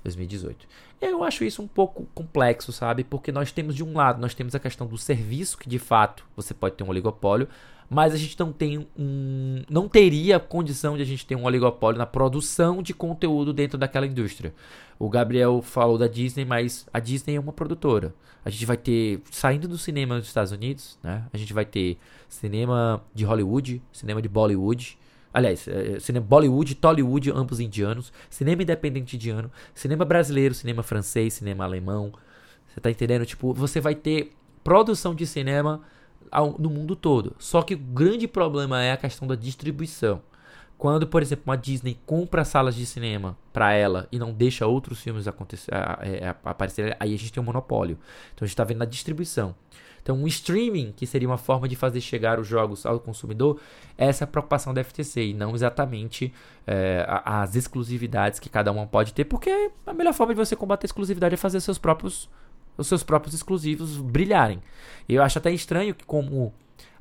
2018. 0.03 0.67
Eu 1.01 1.25
acho 1.25 1.45
isso 1.45 1.63
um 1.63 1.67
pouco 1.67 2.07
complexo, 2.15 2.73
sabe? 2.73 3.05
Porque 3.05 3.33
nós 3.33 3.51
temos 3.53 3.75
de 3.75 3.83
um 3.83 3.93
lado, 3.93 4.21
nós 4.21 4.35
temos 4.35 4.55
a 4.55 4.59
questão 4.59 4.87
do 4.87 4.97
serviço, 4.97 5.59
que 5.59 5.69
de 5.69 5.79
fato 5.79 6.25
você 6.37 6.55
pode 6.55 6.77
ter 6.77 6.85
um 6.85 6.89
oligopólio, 6.89 7.49
mas 7.91 8.15
a 8.15 8.17
gente 8.17 8.39
não 8.39 8.53
tem 8.53 8.87
um. 8.99 9.63
não 9.69 9.89
teria 9.89 10.41
condição 10.41 10.97
de 10.97 11.03
a 11.03 11.07
gente 11.07 11.27
ter 11.27 11.37
um 11.37 11.45
oligopólio 11.45 11.99
na 11.99 12.07
produção 12.07 12.83
de 12.83 12.95
conteúdo 12.95 13.53
dentro 13.53 13.77
daquela 13.77 14.07
indústria. 14.07 14.55
O 14.99 15.11
Gabriel 15.11 15.61
falou 15.61 15.99
da 15.99 16.07
Disney, 16.07 16.45
mas 16.45 16.87
a 16.93 16.99
Disney 16.99 17.35
é 17.35 17.41
uma 17.41 17.53
produtora. 17.53 18.15
A 18.45 18.51
gente 18.51 18.65
vai 18.65 18.77
ter, 18.77 19.21
saindo 19.31 19.69
do 19.69 19.77
cinema 19.77 20.19
dos 20.19 20.27
Estados 20.27 20.53
Unidos, 20.53 20.99
né? 21.03 21.25
A 21.33 21.37
gente 21.37 21.53
vai 21.53 21.65
ter 21.65 21.99
cinema 22.29 23.03
de 23.15 23.25
Hollywood, 23.25 23.83
cinema 23.93 24.23
de 24.23 24.29
Bollywood, 24.29 24.99
Aliás, 25.33 25.67
é, 25.67 25.99
cinema 25.99 26.27
Bollywood, 26.27 26.75
Tollywood, 26.75 27.31
ambos 27.31 27.61
indianos. 27.61 28.13
Cinema 28.29 28.63
independente 28.63 29.17
indiano. 29.17 29.51
Cinema 29.75 30.05
brasileiro, 30.05 30.55
cinema 30.55 30.83
francês, 30.83 31.35
cinema 31.35 31.65
alemão. 31.65 32.13
Você 32.69 32.81
tá 32.81 32.91
entendendo? 32.91 33.27
Tipo, 33.27 33.53
você 33.53 33.81
vai 33.81 33.95
ter 33.95 34.33
produção 34.63 35.15
de 35.15 35.27
cinema 35.27 35.83
ao, 36.31 36.59
no 36.59 36.71
mundo 36.71 36.97
todo. 36.97 37.35
Só 37.39 37.63
que 37.63 37.75
o 37.75 37.79
grande 37.79 38.27
problema 38.27 38.83
é 38.83 38.93
a 38.93 38.97
questão 38.97 39.27
da 39.27 39.35
distribuição. 39.35 40.23
Quando, 40.79 41.07
por 41.07 41.23
exemplo, 41.23 41.45
uma 41.47 41.57
Disney 41.57 41.97
compra 42.05 42.45
salas 42.45 42.75
de 42.75 42.85
cinema 42.85 43.37
para 43.53 43.73
ela 43.73 44.09
e 44.11 44.19
não 44.19 44.33
deixa 44.33 44.67
outros 44.67 45.01
filmes 45.01 45.29
acontecer, 45.29 45.71
é, 45.73 46.35
aparecerem, 46.45 46.97
aí 46.99 47.15
a 47.15 47.19
gente 47.19 47.33
tem 47.33 47.41
um 47.41 47.47
monopólio. 47.47 47.97
Então 48.35 48.45
a 48.45 48.47
gente 48.47 48.55
está 48.55 48.65
vendo 48.65 48.79
na 48.79 48.85
distribuição. 48.85 49.55
Então, 50.03 50.17
um 50.17 50.27
streaming, 50.27 50.93
que 50.97 51.07
seria 51.07 51.29
uma 51.29 51.39
forma 51.39 51.69
de 51.69 51.77
fazer 51.77 52.01
chegar 52.01 52.41
os 52.41 52.47
jogos 52.47 52.85
ao 52.85 52.99
consumidor, 52.99 53.61
essa 53.97 54.25
é 54.25 54.27
a 54.27 54.29
preocupação 54.29 54.75
da 54.75 54.83
FTC 54.83 55.27
e 55.27 55.35
não 55.35 55.55
exatamente 55.55 56.33
é, 56.67 57.07
as 57.25 57.55
exclusividades 57.55 58.41
que 58.41 58.49
cada 58.49 58.73
uma 58.73 58.87
pode 58.87 59.15
ter, 59.15 59.25
porque 59.25 59.71
a 59.87 59.95
melhor 59.95 60.13
forma 60.13 60.35
de 60.35 60.39
você 60.39 60.57
combater 60.57 60.87
a 60.87 60.89
exclusividade 60.89 61.35
é 61.35 61.37
fazer 61.37 61.61
seus 61.61 61.79
próprios, 61.79 62.29
os 62.77 62.89
seus 62.89 63.03
próprios 63.05 63.35
exclusivos 63.35 63.97
brilharem. 63.97 64.61
Eu 65.09 65.23
acho 65.23 65.39
até 65.39 65.53
estranho 65.53 65.95
que, 65.95 66.05
como 66.05 66.53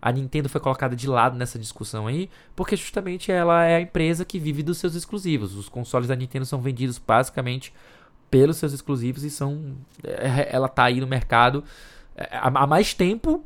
a 0.02 0.12
Nintendo 0.12 0.50
foi 0.50 0.60
colocada 0.62 0.96
de 0.96 1.08
lado 1.08 1.38
nessa 1.38 1.58
discussão 1.60 2.08
aí, 2.08 2.30
porque 2.56 2.76
justamente 2.76 3.32
ela 3.32 3.64
é 3.66 3.78
a 3.78 3.82
empresa 3.82 4.26
que 4.26 4.40
vive 4.40 4.64
dos 4.64 4.78
seus 4.78 4.96
exclusivos. 4.96 5.56
Os 5.56 5.70
consoles 5.70 6.08
da 6.08 6.16
Nintendo 6.16 6.46
são 6.46 6.60
vendidos 6.60 6.98
basicamente 6.98 7.74
pelos 8.30 8.58
seus 8.58 8.74
exclusivos 8.74 9.24
e 9.24 9.30
são. 9.30 9.76
É, 10.04 10.56
ela 10.56 10.68
tá 10.68 10.86
aí 10.86 11.00
no 11.00 11.08
mercado 11.08 11.64
há 12.32 12.68
mais 12.68 12.94
tempo, 12.94 13.44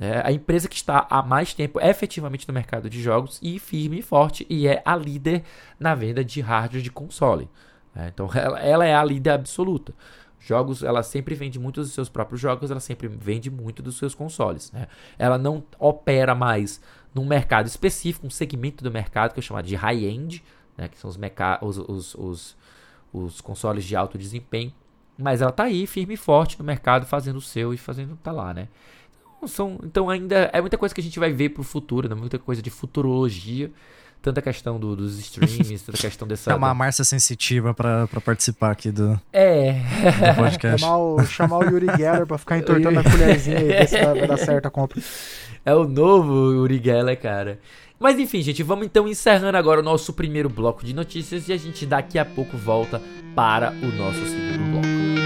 é 0.00 0.22
a 0.24 0.30
empresa 0.30 0.68
que 0.68 0.76
está 0.76 1.06
há 1.10 1.22
mais 1.22 1.52
tempo 1.52 1.80
efetivamente 1.80 2.46
no 2.46 2.54
mercado 2.54 2.88
de 2.88 3.02
jogos 3.02 3.38
e 3.42 3.58
firme 3.58 3.98
e 3.98 4.02
forte 4.02 4.46
e 4.48 4.68
é 4.68 4.80
a 4.84 4.94
líder 4.94 5.42
na 5.78 5.94
venda 5.94 6.24
de 6.24 6.40
hardware 6.40 6.82
de 6.82 6.90
console. 6.90 7.48
É, 7.96 8.08
então 8.08 8.30
ela, 8.34 8.60
ela, 8.60 8.86
é 8.86 8.94
a 8.94 9.04
líder 9.04 9.30
absoluta. 9.30 9.92
Jogos, 10.38 10.84
ela 10.84 11.02
sempre 11.02 11.34
vende 11.34 11.58
muitos 11.58 11.88
dos 11.88 11.94
seus 11.94 12.08
próprios 12.08 12.40
jogos, 12.40 12.70
ela 12.70 12.78
sempre 12.78 13.08
vende 13.08 13.50
muito 13.50 13.82
dos 13.82 13.98
seus 13.98 14.14
consoles. 14.14 14.70
Né? 14.70 14.86
Ela 15.18 15.36
não 15.36 15.64
opera 15.80 16.32
mais 16.32 16.80
num 17.12 17.26
mercado 17.26 17.66
específico, 17.66 18.24
um 18.24 18.30
segmento 18.30 18.84
do 18.84 18.90
mercado 18.90 19.34
que 19.34 19.40
é 19.40 19.42
chamado 19.42 19.66
de 19.66 19.74
high-end, 19.74 20.44
né? 20.76 20.86
que 20.86 20.96
são 20.96 21.10
os, 21.10 21.18
os, 21.60 21.78
os, 21.78 22.14
os, 22.14 22.56
os 23.12 23.40
consoles 23.40 23.84
de 23.84 23.96
alto 23.96 24.16
desempenho. 24.16 24.72
Mas 25.18 25.42
ela 25.42 25.50
tá 25.50 25.64
aí, 25.64 25.86
firme 25.86 26.14
e 26.14 26.16
forte 26.16 26.56
no 26.58 26.64
mercado, 26.64 27.04
fazendo 27.04 27.36
o 27.36 27.42
seu 27.42 27.74
e 27.74 27.76
fazendo. 27.76 28.16
tá 28.22 28.30
lá, 28.30 28.54
né? 28.54 28.68
Então, 29.36 29.48
são, 29.48 29.78
então 29.82 30.08
ainda 30.08 30.48
é 30.52 30.60
muita 30.60 30.78
coisa 30.78 30.94
que 30.94 31.00
a 31.00 31.04
gente 31.04 31.18
vai 31.18 31.32
ver 31.32 31.48
pro 31.48 31.62
futuro, 31.64 32.08
né? 32.08 32.14
Muita 32.14 32.38
coisa 32.38 32.62
de 32.62 32.70
futurologia. 32.70 33.70
Tanta 34.20 34.42
questão 34.42 34.80
do, 34.80 34.96
dos 34.96 35.16
streams, 35.18 35.80
tanta 35.84 35.98
questão 35.98 36.26
dessa. 36.28 36.52
É 36.52 36.54
uma 36.54 36.74
Márcia 36.74 37.04
sensitiva 37.04 37.72
pra, 37.72 38.06
pra 38.08 38.20
participar 38.20 38.72
aqui 38.72 38.90
do, 38.90 39.20
é. 39.32 39.74
do 39.74 40.36
podcast. 40.36 40.80
chamar, 40.80 40.98
o, 40.98 41.24
chamar 41.24 41.58
o 41.58 41.64
Yuri 41.64 41.86
Geller 41.96 42.26
pra 42.26 42.36
ficar 42.36 42.58
entortando 42.58 42.98
a 42.98 43.02
colherzinha 43.08 43.60
e 43.60 43.68
ver 43.68 43.88
se 43.88 44.04
vai 44.04 44.26
dar 44.26 44.36
certo 44.36 44.66
a 44.66 44.70
compra. 44.70 45.00
É 45.64 45.72
o 45.72 45.84
novo 45.84 46.52
Yuri 46.52 46.80
Geller, 46.82 47.20
cara. 47.20 47.60
Mas 47.98 48.18
enfim, 48.18 48.42
gente, 48.42 48.62
vamos 48.62 48.86
então 48.86 49.08
encerrando 49.08 49.58
agora 49.58 49.80
o 49.80 49.82
nosso 49.82 50.12
primeiro 50.12 50.48
bloco 50.48 50.84
de 50.84 50.94
notícias 50.94 51.48
e 51.48 51.52
a 51.52 51.56
gente 51.56 51.84
daqui 51.84 52.18
a 52.18 52.24
pouco 52.24 52.56
volta 52.56 53.02
para 53.34 53.70
o 53.70 53.86
nosso 53.96 54.24
segundo 54.26 54.70
bloco. 54.72 55.17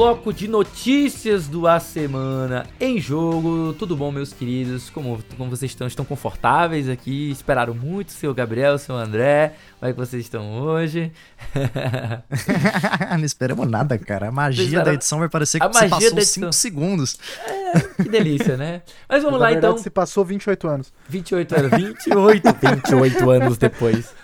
Bloco 0.00 0.32
de 0.32 0.48
notícias 0.48 1.46
do 1.46 1.68
A 1.68 1.78
Semana 1.78 2.66
em 2.80 2.98
Jogo. 2.98 3.74
Tudo 3.74 3.94
bom, 3.94 4.10
meus 4.10 4.32
queridos? 4.32 4.88
Como, 4.88 5.22
como 5.36 5.50
vocês 5.50 5.70
estão? 5.70 5.86
Estão 5.86 6.06
confortáveis 6.06 6.88
aqui? 6.88 7.30
Esperaram 7.30 7.74
muito, 7.74 8.10
seu 8.10 8.32
Gabriel, 8.32 8.78
seu 8.78 8.94
André? 8.94 9.56
Como 9.78 9.90
é 9.90 9.92
que 9.92 9.98
vocês 9.98 10.24
estão 10.24 10.58
hoje? 10.62 11.12
Não 13.12 13.24
esperamos 13.26 13.68
nada, 13.68 13.98
cara. 13.98 14.28
A 14.28 14.32
magia 14.32 14.82
da 14.82 14.94
edição 14.94 15.18
vai 15.18 15.28
parecer 15.28 15.58
que 15.58 15.66
a 15.66 15.68
você 15.68 15.86
passou 15.86 16.18
5 16.18 16.52
segundos. 16.54 17.18
É, 17.46 18.02
que 18.02 18.08
delícia, 18.08 18.56
né? 18.56 18.80
Mas 19.06 19.22
vamos 19.22 19.38
Na 19.38 19.44
lá, 19.44 19.50
verdade, 19.50 19.74
então. 19.74 19.82
Você 19.82 19.90
passou 19.90 20.24
28 20.24 20.66
anos. 20.66 20.92
28 21.10 21.56
anos. 21.56 21.70
28, 21.72 22.48
28 22.58 23.30
anos 23.30 23.58
depois. 23.58 24.14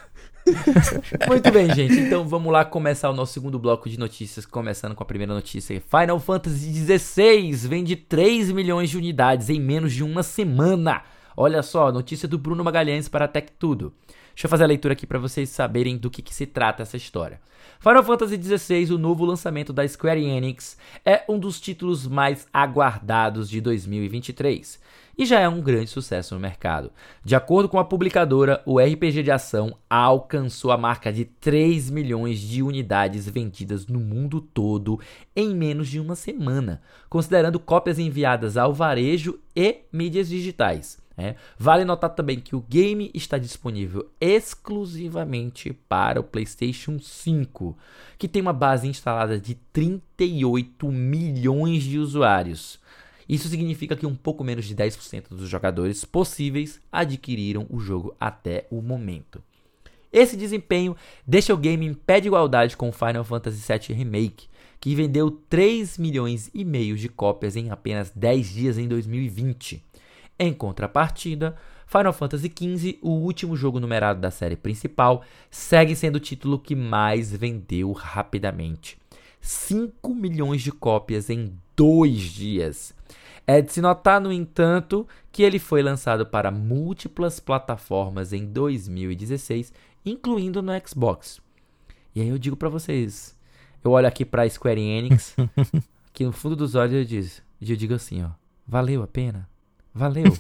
Muito 1.27 1.51
bem, 1.51 1.75
gente. 1.75 1.99
Então 1.99 2.27
vamos 2.27 2.53
lá 2.53 2.65
começar 2.65 3.11
o 3.11 3.15
nosso 3.15 3.33
segundo 3.33 3.59
bloco 3.59 3.89
de 3.89 3.99
notícias, 3.99 4.47
começando 4.47 4.95
com 4.95 5.03
a 5.03 5.07
primeira 5.07 5.35
notícia. 5.35 5.81
Final 5.81 6.21
Fantasy 6.21 6.73
XVI 6.73 7.53
vende 7.69 7.97
3 7.97 8.53
milhões 8.53 8.91
de 8.91 8.97
unidades 8.97 9.51
em 9.51 9.61
menos 9.61 9.93
de 9.93 10.05
uma 10.05 10.23
semana. 10.23 11.03
Olha 11.37 11.63
só, 11.63 11.91
notícia 11.93 12.29
do 12.29 12.39
Bruno 12.39 12.65
Magalhães 12.65 13.09
para 13.09 13.29
Tech 13.29 13.53
Tudo. 13.59 13.93
Deixa 14.35 14.47
eu 14.47 14.51
fazer 14.51 14.65
a 14.65 14.69
leitura 14.69 14.93
aqui 14.93 15.07
para 15.07 15.19
vocês 15.19 15.49
saberem 15.49 15.97
do 15.97 16.11
que, 16.11 16.23
que 16.23 16.35
se 16.35 16.47
trata 16.47 16.83
essa 16.83 16.97
história. 16.97 17.41
Final 17.81 18.05
Fantasy 18.05 18.41
XVI, 18.43 18.93
o 18.93 18.99
novo 18.99 19.25
lançamento 19.25 19.73
da 19.73 19.87
Square 19.87 20.23
Enix, 20.23 20.77
é 21.05 21.25
um 21.29 21.39
dos 21.39 21.61
títulos 21.61 22.07
mais 22.07 22.47
aguardados 22.53 23.49
de 23.49 23.61
2023 23.61 24.86
e 25.19 25.25
já 25.25 25.41
é 25.41 25.49
um 25.49 25.61
grande 25.61 25.89
sucesso 25.89 26.35
no 26.35 26.41
mercado. 26.41 26.93
De 27.25 27.35
acordo 27.35 27.69
com 27.69 27.79
a 27.79 27.85
publicadora, 27.85 28.63
o 28.67 28.79
RPG 28.79 29.23
de 29.23 29.31
ação 29.31 29.77
alcançou 29.89 30.71
a 30.71 30.77
marca 30.77 31.13
de 31.13 31.25
3 31.25 31.89
milhões 31.91 32.39
de 32.39 32.63
unidades 32.63 33.29
vendidas 33.29 33.87
no 33.87 33.99
mundo 33.99 34.41
todo 34.41 35.01
em 35.35 35.55
menos 35.55 35.89
de 35.89 35.99
uma 35.99 36.15
semana, 36.15 36.83
considerando 37.09 37.59
cópias 37.59 37.99
enviadas 37.99 38.57
ao 38.57 38.75
varejo 38.75 39.39
e 39.55 39.79
mídias 39.93 40.29
digitais. 40.29 40.99
É. 41.19 41.35
Vale 41.59 41.83
notar 41.83 42.11
também 42.11 42.39
que 42.39 42.55
o 42.55 42.61
game 42.61 43.11
está 43.15 43.39
disponível 43.39 44.11
exclusivamente 44.21 45.73
para 45.73 46.21
o 46.21 46.25
PlayStation 46.25 46.99
5, 46.99 47.75
que 48.19 48.29
tem 48.29 48.43
uma 48.43 48.53
base 48.53 48.87
instalada 48.87 49.41
de 49.41 49.55
38 49.73 50.93
milhões 50.93 51.85
de 51.85 51.99
usuários. 51.99 52.79
Isso 53.29 53.49
significa 53.49 53.97
que 53.97 54.07
um 54.07 54.15
pouco 54.15 54.45
menos 54.45 54.65
de 54.65 54.75
10% 54.75 55.29
dos 55.31 55.49
jogadores 55.49 56.05
possíveis 56.05 56.81
adquiriram 56.91 57.67
o 57.69 57.81
jogo 57.81 58.15
até 58.21 58.67
o 58.71 58.81
momento. 58.81 59.43
Esse 60.13 60.37
desempenho 60.37 60.97
deixa 61.27 61.53
o 61.53 61.59
game 61.59 61.85
em 61.85 61.93
pé 61.93 62.21
de 62.21 62.29
igualdade 62.29 62.77
com 62.77 62.93
Final 62.93 63.25
Fantasy 63.25 63.61
VII 63.67 63.97
Remake, 63.97 64.49
que 64.81 64.95
vendeu 64.95 65.31
3 65.31 65.99
milhões 65.99 66.51
e 66.55 66.65
meio 66.65 66.97
de 66.97 67.09
cópias 67.09 67.57
em 67.57 67.71
apenas 67.71 68.11
10 68.11 68.49
dias 68.49 68.79
em 68.79 68.87
2020. 68.89 69.83
Em 70.39 70.53
contrapartida, 70.53 71.57
Final 71.87 72.13
Fantasy 72.13 72.51
XV, 72.51 72.99
o 73.01 73.11
último 73.11 73.57
jogo 73.57 73.79
numerado 73.79 74.21
da 74.21 74.31
série 74.31 74.57
principal, 74.57 75.23
segue 75.51 75.95
sendo 75.95 76.17
o 76.17 76.21
título 76.21 76.59
que 76.59 76.75
mais 76.75 77.31
vendeu 77.31 77.93
rapidamente. 77.93 78.99
5 79.41 80.15
milhões 80.15 80.63
de 80.63 80.73
cópias 80.73 81.31
em 81.31 81.53
dois 81.77 82.21
dias. 82.21 82.95
É 83.47 83.63
de 83.63 83.73
se 83.73 83.81
notar, 83.81 84.21
no 84.21 84.33
entanto, 84.33 85.07
que 85.31 85.43
ele 85.43 85.59
foi 85.59 85.83
lançado 85.83 86.27
para 86.27 86.51
múltiplas 86.51 87.39
plataformas 87.39 88.33
em 88.33 88.45
2016, 88.45 89.73
incluindo 90.05 90.61
no 90.61 90.73
Xbox. 90.87 91.41
E 92.15 92.21
aí 92.21 92.29
eu 92.29 92.39
digo 92.39 92.57
para 92.57 92.69
vocês, 92.69 93.37
eu 93.85 93.93
olho 93.93 94.09
aqui 94.09 94.25
para 94.25 94.49
Square 94.49 94.81
Enix, 94.81 95.37
que 96.13 96.25
no 96.25 96.33
fundo 96.33 96.57
dos 96.57 96.75
olhos 96.75 96.95
eu 96.95 97.05
digo, 97.05 97.29
eu 97.61 97.77
digo 97.77 97.95
assim, 97.95 98.25
ó, 98.25 98.31
valeu 98.67 99.03
a 99.03 99.07
pena? 99.07 99.49
Valeu. 99.95 100.37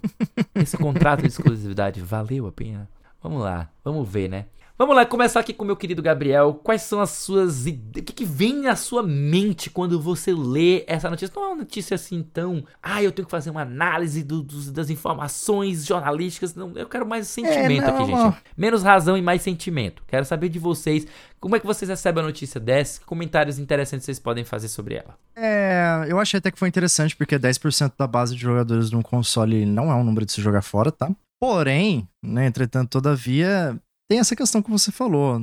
Esse 0.54 0.76
contrato 0.76 1.20
de 1.20 1.28
exclusividade 1.28 2.00
valeu 2.00 2.46
a 2.46 2.52
pena? 2.52 2.88
Vamos 3.22 3.40
lá, 3.40 3.70
vamos 3.84 4.08
ver, 4.08 4.28
né? 4.28 4.46
Vamos 4.78 4.94
lá, 4.94 5.06
começar 5.06 5.40
aqui 5.40 5.54
com 5.54 5.64
o 5.64 5.66
meu 5.66 5.74
querido 5.74 6.02
Gabriel. 6.02 6.52
Quais 6.52 6.82
são 6.82 7.00
as 7.00 7.08
suas 7.08 7.66
ideias? 7.66 8.02
O 8.02 8.04
que, 8.04 8.12
que, 8.12 8.24
vem 8.26 8.60
na 8.60 8.76
sua 8.76 9.02
mente 9.02 9.70
quando 9.70 9.98
você 9.98 10.34
lê 10.34 10.84
essa 10.86 11.08
notícia? 11.08 11.32
Não 11.34 11.44
é 11.44 11.46
uma 11.46 11.56
notícia 11.56 11.94
assim 11.94 12.22
tão. 12.22 12.62
Ah, 12.82 13.02
eu 13.02 13.10
tenho 13.10 13.24
que 13.24 13.30
fazer 13.30 13.48
uma 13.48 13.62
análise 13.62 14.22
do, 14.22 14.42
dos, 14.42 14.70
das 14.70 14.90
informações 14.90 15.86
jornalísticas. 15.86 16.54
Não, 16.54 16.72
eu 16.76 16.86
quero 16.86 17.06
mais 17.06 17.26
sentimento 17.26 17.84
é, 17.84 17.90
não, 17.90 18.02
aqui, 18.02 18.32
gente. 18.32 18.42
Menos 18.54 18.82
razão 18.82 19.16
e 19.16 19.22
mais 19.22 19.40
sentimento. 19.40 20.02
Quero 20.06 20.26
saber 20.26 20.50
de 20.50 20.58
vocês. 20.58 21.06
Como 21.40 21.56
é 21.56 21.60
que 21.60 21.66
vocês 21.66 21.88
recebem 21.88 22.22
a 22.22 22.26
notícia 22.26 22.60
dessa? 22.60 23.00
Que 23.00 23.06
comentários 23.06 23.58
interessantes 23.58 24.04
vocês 24.04 24.18
podem 24.18 24.44
fazer 24.44 24.68
sobre 24.68 24.96
ela? 24.96 25.16
É, 25.34 26.04
eu 26.06 26.20
achei 26.20 26.36
até 26.36 26.50
que 26.50 26.58
foi 26.58 26.68
interessante, 26.68 27.16
porque 27.16 27.38
10% 27.38 27.94
da 27.96 28.06
base 28.06 28.34
de 28.34 28.42
jogadores 28.42 28.90
de 28.90 28.96
um 28.96 29.00
console 29.02 29.64
não 29.64 29.90
é 29.90 29.94
um 29.94 30.04
número 30.04 30.26
de 30.26 30.32
se 30.32 30.42
jogar 30.42 30.60
fora, 30.60 30.92
tá? 30.92 31.10
Porém, 31.40 32.08
né, 32.22 32.46
entretanto, 32.46 32.90
todavia, 32.90 33.78
tem 34.08 34.18
essa 34.18 34.36
questão 34.36 34.62
que 34.62 34.70
você 34.70 34.92
falou. 34.92 35.42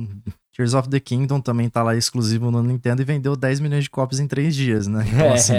Tears 0.52 0.74
of 0.74 0.88
the 0.88 1.00
Kingdom 1.00 1.40
também 1.40 1.68
tá 1.68 1.82
lá 1.82 1.96
exclusivo 1.96 2.50
no 2.50 2.62
Nintendo 2.62 3.02
e 3.02 3.04
vendeu 3.04 3.34
10 3.34 3.60
milhões 3.60 3.84
de 3.84 3.90
cópias 3.90 4.20
em 4.20 4.26
3 4.26 4.54
dias, 4.54 4.86
né? 4.86 5.04
Então, 5.12 5.32
assim, 5.32 5.54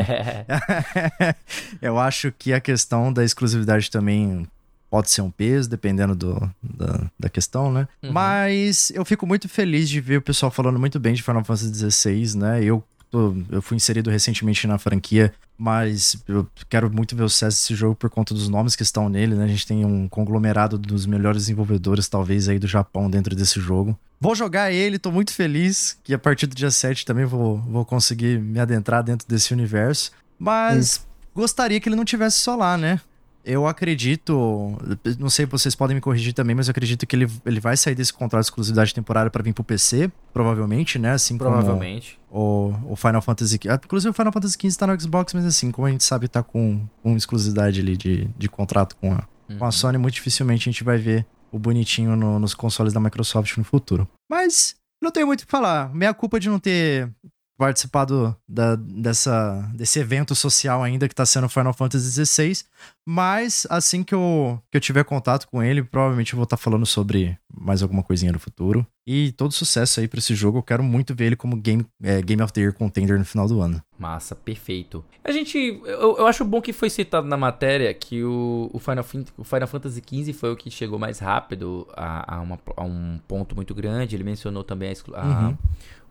eu 1.82 2.00
acho 2.00 2.32
que 2.32 2.54
a 2.54 2.62
questão 2.62 3.12
da 3.12 3.24
exclusividade 3.24 3.92
também 3.92 4.48
pode 4.90 5.10
ser 5.10 5.22
um 5.22 5.30
peso, 5.30 5.70
dependendo 5.70 6.16
do, 6.16 6.50
da, 6.64 7.12
da 7.20 7.30
questão, 7.30 7.72
né? 7.72 7.88
Uhum. 8.02 8.14
Mas 8.14 8.92
eu 8.92 9.04
fico 9.04 9.28
muito 9.28 9.50
feliz 9.50 9.90
de 9.90 10.00
ver 10.00 10.18
o 10.18 10.22
pessoal 10.22 10.50
falando 10.50 10.80
muito 10.80 10.98
bem 11.00 11.14
de 11.14 11.22
Final 11.22 11.44
Fantasy 11.44 11.92
XVI, 11.92 12.38
né? 12.38 12.64
Eu 12.64 12.82
tô, 13.10 13.36
eu 13.50 13.62
fui 13.62 13.78
inserido 13.78 14.10
recentemente 14.10 14.68
na 14.68 14.78
franquia, 14.78 15.34
mas 15.58 16.18
eu 16.28 16.48
quero 16.70 16.90
muito 16.92 17.16
ver 17.16 17.24
o 17.24 17.30
sucesso 17.30 17.58
desse 17.58 17.76
jogo 17.76 17.96
por 17.96 18.10
conta 18.10 18.34
dos 18.34 18.50
nomes 18.50 18.76
que 18.76 18.84
estão 18.84 19.10
nele, 19.10 19.36
né? 19.36 19.46
A 19.46 19.48
gente 19.48 19.66
tem 19.66 19.86
um 19.86 20.08
conglomerado 20.08 20.78
dos 20.78 21.06
melhores 21.06 21.44
desenvolvedores, 21.44 22.08
talvez, 22.08 22.50
aí 22.50 22.60
do 22.60 22.68
Japão 22.68 23.10
dentro 23.10 23.36
desse 23.36 23.60
jogo. 23.60 23.98
Vou 24.20 24.36
jogar 24.36 24.72
ele, 24.72 24.98
tô 24.98 25.12
muito 25.12 25.34
feliz 25.34 25.98
que 26.04 26.14
a 26.14 26.20
partir 26.20 26.48
do 26.48 26.56
dia 26.56 26.72
7 26.72 27.06
também 27.06 27.26
vou, 27.26 27.58
vou 27.60 27.86
conseguir 27.86 28.40
me 28.40 28.60
adentrar 28.60 29.04
dentro 29.04 29.28
desse 29.28 29.54
universo. 29.54 30.12
Mas 30.40 31.06
gostaria 31.34 31.80
que 31.80 31.90
ele 31.90 31.96
não 31.96 32.06
tivesse 32.06 32.40
só 32.40 32.56
lá, 32.56 32.78
né? 32.78 33.00
Eu 33.46 33.68
acredito, 33.68 34.76
não 35.20 35.30
sei, 35.30 35.46
vocês 35.46 35.76
podem 35.76 35.94
me 35.94 36.02
corrigir 36.02 36.34
também, 36.34 36.56
mas 36.56 36.68
eu 36.68 36.72
acredito 36.72 37.06
que 37.06 37.16
ele, 37.16 37.28
ele 37.46 37.60
vai 37.60 37.78
sair 37.78 37.94
desse 37.94 38.12
contrato 38.12 38.42
de 38.42 38.48
exclusividade 38.48 38.92
temporária 38.92 39.30
para 39.30 39.44
vir 39.44 39.54
pro 39.54 39.64
PC, 39.64 40.12
provavelmente, 40.34 40.98
né? 40.98 41.12
Assim 41.12 41.38
provavelmente. 41.38 42.20
O, 42.30 42.74
o 42.88 42.96
Final 42.96 43.22
Fantasy 43.22 43.60
XV. 43.62 43.74
Inclusive 43.86 44.10
o 44.10 44.14
Final 44.14 44.34
Fantasy 44.34 44.58
XV 44.60 44.78
tá 44.78 44.88
no 44.88 45.00
Xbox, 45.00 45.34
mas 45.36 45.46
assim, 45.46 45.70
como 45.70 45.86
a 45.86 45.92
gente 45.92 46.04
sabe, 46.04 46.28
tá 46.28 46.42
com, 46.42 46.88
com 47.04 47.16
exclusividade 47.16 47.80
ali 47.80 47.96
de, 47.96 48.28
de 48.36 48.50
contrato 48.50 48.96
com 48.96 49.14
a, 49.14 49.28
uhum. 49.48 49.58
com 49.60 49.64
a 49.64 49.68
uhum. 49.68 49.72
Sony, 49.72 49.98
muito 50.00 50.16
dificilmente 50.16 50.68
a 50.68 50.72
gente 50.72 50.84
vai 50.84 50.98
ver 50.98 51.24
o 51.52 51.60
bonitinho 51.60 52.16
no, 52.16 52.40
nos 52.40 52.56
consoles 52.56 52.94
da 52.94 53.00
Microsoft 53.00 53.56
no 53.58 53.64
futuro. 53.64 54.08
Mas 54.28 54.76
não 55.02 55.12
tenho 55.12 55.28
muito 55.28 55.42
o 55.42 55.46
que 55.46 55.52
falar. 55.52 55.94
Minha 55.94 56.16
culpa 56.16 56.40
de 56.40 56.50
não 56.50 56.60
ter 56.60 57.14
participado 57.58 58.36
da, 58.48 58.76
dessa, 58.76 59.70
desse 59.74 60.00
evento 60.00 60.36
social 60.36 60.84
ainda 60.84 61.08
que 61.08 61.14
está 61.14 61.26
sendo 61.26 61.48
Final 61.48 61.74
Fantasy 61.74 62.26
XVI, 62.26 62.64
mas 63.08 63.68
assim 63.70 64.04
que 64.04 64.16
eu, 64.16 64.60
que 64.72 64.78
eu 64.78 64.82
tiver 64.82 65.04
contato 65.04 65.48
com 65.48 65.62
ele, 65.62 65.84
provavelmente 65.84 66.34
eu 66.34 66.38
vou 66.38 66.44
estar 66.44 66.58
tá 66.58 66.62
falando 66.62 66.86
sobre 66.86 67.38
mais 67.56 67.84
alguma 67.84 68.02
coisinha 68.02 68.32
no 68.32 68.40
futuro. 68.40 68.86
E 69.08 69.32
todo 69.34 69.52
sucesso 69.52 70.00
aí 70.00 70.08
para 70.08 70.18
esse 70.18 70.34
jogo, 70.34 70.58
eu 70.58 70.64
quero 70.64 70.82
muito 70.82 71.14
ver 71.14 71.26
ele 71.26 71.36
como 71.36 71.56
Game, 71.56 71.86
é, 72.02 72.20
Game 72.22 72.42
of 72.42 72.52
the 72.52 72.62
Year 72.62 72.74
Contender 72.74 73.20
no 73.20 73.26
final 73.26 73.48
do 73.48 73.62
ano. 73.62 73.80
Massa, 74.00 74.34
perfeito. 74.36 75.06
A 75.24 75.32
gente, 75.32 75.58
eu, 75.86 76.18
eu 76.18 76.26
acho 76.26 76.44
bom 76.44 76.60
que 76.60 76.74
foi 76.74 76.90
citado 76.90 77.28
na 77.28 77.38
matéria 77.38 77.94
que 77.94 78.24
o, 78.24 78.72
o, 78.74 78.80
Final, 78.80 79.06
o 79.38 79.44
Final 79.44 79.68
Fantasy 79.68 80.02
XV 80.02 80.34
foi 80.34 80.52
o 80.52 80.56
que 80.56 80.72
chegou 80.72 80.98
mais 80.98 81.20
rápido 81.20 81.88
a, 81.96 82.38
a, 82.38 82.42
uma, 82.42 82.60
a 82.76 82.84
um 82.84 83.20
ponto 83.28 83.56
muito 83.56 83.76
grande, 83.76 84.16
ele 84.16 84.24
mencionou 84.24 84.64
também 84.64 84.92
a, 84.92 85.22
a 85.22 85.48
uhum 85.48 85.58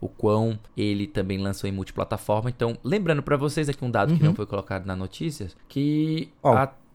o 0.00 0.08
quão 0.08 0.58
ele 0.76 1.06
também 1.06 1.38
lançou 1.38 1.68
em 1.68 1.72
multiplataforma. 1.72 2.50
Então, 2.50 2.76
lembrando 2.84 3.22
para 3.22 3.38
vocês 3.38 3.70
aqui 3.70 3.82
um 3.82 3.90
dado 3.90 4.10
uhum. 4.10 4.18
que 4.18 4.22
não 4.22 4.34
foi 4.34 4.44
colocado 4.44 4.84
na 4.84 4.94
notícia, 4.94 5.48
que 5.66 6.28
oh. 6.42 6.52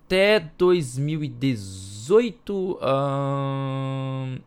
Até 0.09 0.39
2018, 0.57 2.51
uh, 2.51 2.79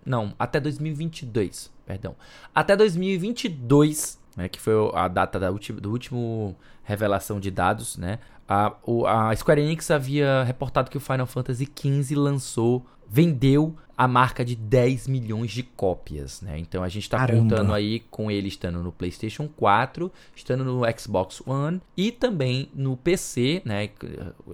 não, 0.04 0.34
até 0.36 0.58
2022, 0.58 1.70
perdão, 1.86 2.16
até 2.52 2.74
2022, 2.76 4.20
né, 4.36 4.48
que 4.48 4.58
foi 4.58 4.74
a 4.92 5.06
data 5.06 5.38
da 5.38 5.52
do 5.52 5.90
último 5.92 6.56
revelação 6.82 7.38
de 7.38 7.48
dados, 7.52 7.96
né? 7.96 8.18
A, 8.48 8.72
a 9.06 9.36
Square 9.36 9.60
Enix 9.62 9.88
havia 9.92 10.42
reportado 10.42 10.90
que 10.90 10.96
o 10.96 11.00
Final 11.00 11.28
Fantasy 11.28 11.68
XV 11.72 12.16
lançou, 12.16 12.84
vendeu 13.08 13.76
a 13.96 14.08
marca 14.08 14.44
de 14.44 14.56
10 14.56 15.06
milhões 15.06 15.50
de 15.50 15.62
cópias, 15.62 16.40
né? 16.40 16.58
Então 16.58 16.82
a 16.82 16.88
gente 16.88 17.04
está 17.04 17.26
contando 17.26 17.72
aí 17.72 18.00
com 18.10 18.30
ele 18.30 18.48
estando 18.48 18.82
no 18.82 18.90
PlayStation 18.90 19.48
4, 19.48 20.10
estando 20.34 20.64
no 20.64 20.82
Xbox 20.98 21.42
One 21.46 21.80
e 21.96 22.10
também 22.10 22.68
no 22.74 22.96
PC, 22.96 23.62
né? 23.64 23.90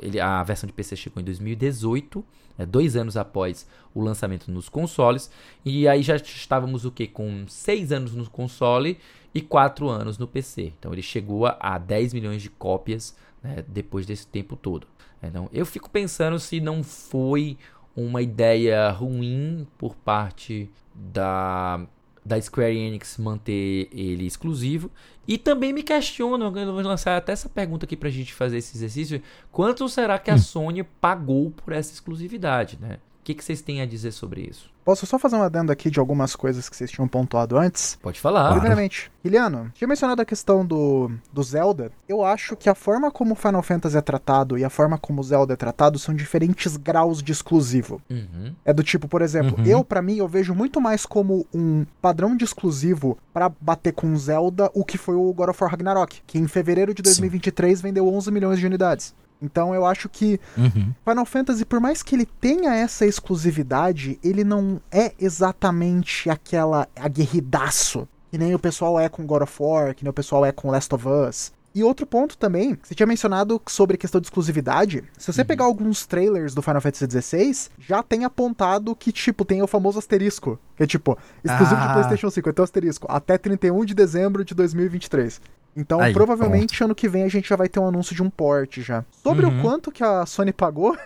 Ele, 0.03 0.21
a 0.21 0.43
versão 0.43 0.67
de 0.67 0.73
PC 0.73 0.97
chegou 0.97 1.21
em 1.21 1.25
2018, 1.25 2.25
né? 2.59 2.67
dois 2.67 2.97
anos 2.97 3.17
após 3.17 3.67
o 3.95 4.03
lançamento 4.03 4.51
nos 4.51 4.69
consoles, 4.69 5.31
e 5.65 5.87
aí 5.87 6.03
já 6.03 6.17
estávamos 6.17 6.85
o 6.85 6.91
que 6.91 7.07
com 7.07 7.45
seis 7.47 7.93
anos 7.93 8.15
no 8.15 8.29
console 8.29 8.99
e 9.35 9.41
quatro 9.41 9.89
anos 9.89 10.19
no 10.19 10.27
PC. 10.27 10.73
Então 10.79 10.93
ele 10.93 11.03
chegou 11.03 11.47
a 11.47 11.79
10 11.79 12.13
milhões 12.13 12.43
de 12.43 12.51
cópias 12.51 13.17
né? 13.43 13.65
depois 13.69 14.05
desse 14.05 14.27
tempo 14.27 14.57
todo. 14.57 14.87
Então 15.23 15.49
eu 15.53 15.67
fico 15.67 15.91
pensando 15.91 16.39
se 16.39 16.61
não 16.61 16.83
foi 16.83 17.57
uma 18.05 18.23
ideia 18.23 18.91
ruim 18.91 19.67
por 19.77 19.95
parte 19.97 20.71
da, 20.95 21.81
da 22.25 22.41
Square 22.41 22.77
Enix 22.77 23.19
manter 23.19 23.89
ele 23.93 24.27
exclusivo. 24.27 24.91
E 25.27 25.37
também 25.37 25.73
me 25.73 25.83
questiono, 25.83 26.57
eu 26.57 26.73
vou 26.73 26.83
lançar 26.83 27.17
até 27.17 27.33
essa 27.33 27.49
pergunta 27.49 27.85
aqui 27.85 27.97
pra 27.97 28.09
gente 28.09 28.33
fazer 28.33 28.59
esse 28.59 28.77
exercício: 28.77 29.23
quanto 29.51 29.89
será 29.89 30.19
que 30.19 30.31
a 30.31 30.35
hum. 30.35 30.39
Sony 30.39 30.83
pagou 30.83 31.51
por 31.51 31.73
essa 31.73 31.93
exclusividade, 31.93 32.79
né? 32.81 32.99
O 33.29 33.31
que, 33.31 33.35
que 33.35 33.45
vocês 33.45 33.61
têm 33.61 33.83
a 33.83 33.87
dizer 33.87 34.13
sobre 34.13 34.41
isso? 34.41 34.71
Posso 34.83 35.05
só 35.05 35.19
fazer 35.19 35.37
um 35.37 35.43
adendo 35.43 35.71
aqui 35.71 35.91
de 35.91 36.01
algumas 36.01 36.35
coisas 36.35 36.67
que 36.67 36.75
vocês 36.75 36.91
tinham 36.91 37.07
pontuado 37.07 37.59
antes? 37.59 37.99
Pode 38.01 38.19
falar. 38.19 38.53
Primeiramente, 38.53 39.13
Iliano, 39.23 39.71
tinha 39.75 39.87
mencionado 39.87 40.23
a 40.23 40.25
questão 40.25 40.65
do, 40.65 41.11
do 41.31 41.43
Zelda. 41.43 41.93
Eu 42.09 42.25
acho 42.25 42.57
que 42.57 42.71
a 42.71 42.75
forma 42.75 43.11
como 43.11 43.35
Final 43.35 43.63
Fantasy 43.63 43.99
é 43.99 44.01
tratado 44.01 44.57
e 44.57 44.65
a 44.65 44.71
forma 44.71 44.97
como 44.97 45.21
o 45.21 45.23
Zelda 45.23 45.53
é 45.53 45.57
tratado 45.57 45.99
são 45.99 46.15
diferentes 46.15 46.79
graus 46.79 47.23
de 47.23 47.31
exclusivo. 47.31 48.01
Uhum. 48.09 48.55
É 48.65 48.73
do 48.73 48.83
tipo, 48.83 49.07
por 49.07 49.21
exemplo, 49.21 49.59
uhum. 49.59 49.67
eu, 49.67 49.85
para 49.85 50.01
mim, 50.01 50.17
eu 50.17 50.27
vejo 50.27 50.55
muito 50.55 50.81
mais 50.81 51.05
como 51.05 51.47
um 51.53 51.85
padrão 52.01 52.35
de 52.35 52.47
exclusivo 52.47 53.19
para 53.31 53.53
bater 53.61 53.93
com 53.93 54.17
Zelda 54.17 54.71
o 54.73 54.87
que 54.87 54.97
foi 54.97 55.17
o 55.17 55.35
God 55.35 55.51
of 55.51 55.63
War 55.63 55.71
Ragnarok, 55.71 56.23
que 56.27 56.39
em 56.39 56.49
fevereiro 56.49 56.95
de 56.95 57.03
2023 57.03 57.79
Sim. 57.79 57.83
vendeu 57.83 58.09
11 58.09 58.31
milhões 58.31 58.59
de 58.59 58.65
unidades. 58.65 59.15
Então 59.41 59.75
eu 59.75 59.87
acho 59.87 60.09
que 60.09 60.41
uhum. 60.57 60.93
Final 61.05 61.25
Fantasy, 61.25 61.65
por 61.65 61.81
mais 61.81 62.03
que 62.03 62.15
ele 62.15 62.27
tenha 62.27 62.75
essa 62.75 63.07
exclusividade, 63.07 64.19
ele 64.23 64.45
não 64.45 64.81
é 64.91 65.13
exatamente 65.19 66.29
aquela 66.29 66.89
aguerridaço. 66.97 68.09
Que 68.31 68.37
nem 68.37 68.55
o 68.55 68.59
pessoal 68.59 69.01
é 69.01 69.09
com 69.09 69.25
God 69.27 69.43
of 69.43 69.55
War, 69.59 69.95
que 69.95 70.05
nem 70.05 70.11
o 70.11 70.15
pessoal 70.15 70.45
é 70.45 70.53
com 70.53 70.71
Last 70.71 70.95
of 70.95 71.07
Us. 71.09 71.53
E 71.75 71.85
outro 71.85 72.07
ponto 72.07 72.37
também, 72.37 72.77
você 72.83 72.95
tinha 72.95 73.07
mencionado 73.07 73.61
sobre 73.69 73.95
a 73.95 73.99
questão 73.99 74.21
de 74.21 74.27
exclusividade. 74.27 75.05
Se 75.17 75.33
você 75.33 75.43
uhum. 75.43 75.47
pegar 75.47 75.65
alguns 75.65 76.07
trailers 76.07 76.55
do 76.55 76.61
Final 76.63 76.81
Fantasy 76.81 77.07
XVI, 77.21 77.71
já 77.79 78.03
tem 78.03 78.25
apontado 78.25 78.97
que, 78.97 79.13
tipo, 79.13 79.45
tem 79.45 79.63
o 79.63 79.67
famoso 79.67 79.99
asterisco. 79.99 80.59
Que 80.77 80.83
é 80.83 80.87
tipo, 80.87 81.17
exclusivo 81.45 81.81
ah. 81.81 81.87
de 81.87 81.93
PlayStation 81.93 82.31
5, 82.31 82.51
então 82.51 82.65
asterisco, 82.65 83.07
até 83.09 83.39
31 83.39 83.85
de 83.85 83.95
dezembro 83.95 84.45
de 84.45 84.55
2023. 84.55 85.41
Então, 85.79 86.01
Aí, 86.01 86.13
provavelmente 86.13 86.77
pronto. 86.77 86.85
ano 86.87 86.95
que 86.95 87.09
vem 87.09 87.23
a 87.23 87.29
gente 87.29 87.49
já 87.49 87.55
vai 87.55 87.69
ter 87.69 87.79
um 87.79 87.87
anúncio 87.87 88.13
de 88.13 88.21
um 88.21 88.29
port 88.29 88.81
já. 88.81 89.05
Sobre 89.23 89.47
uhum. 89.47 89.61
o 89.61 89.63
quanto 89.63 89.93
que 89.93 90.03
a 90.03 90.27
Sony 90.27 90.53
pagou, 90.53 90.97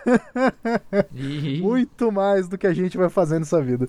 muito 1.61 2.11
mais 2.11 2.47
do 2.47 2.57
que 2.57 2.65
a 2.65 2.73
gente 2.73 2.97
vai 2.97 3.07
fazer 3.07 3.37
nessa 3.37 3.61
vida. 3.61 3.87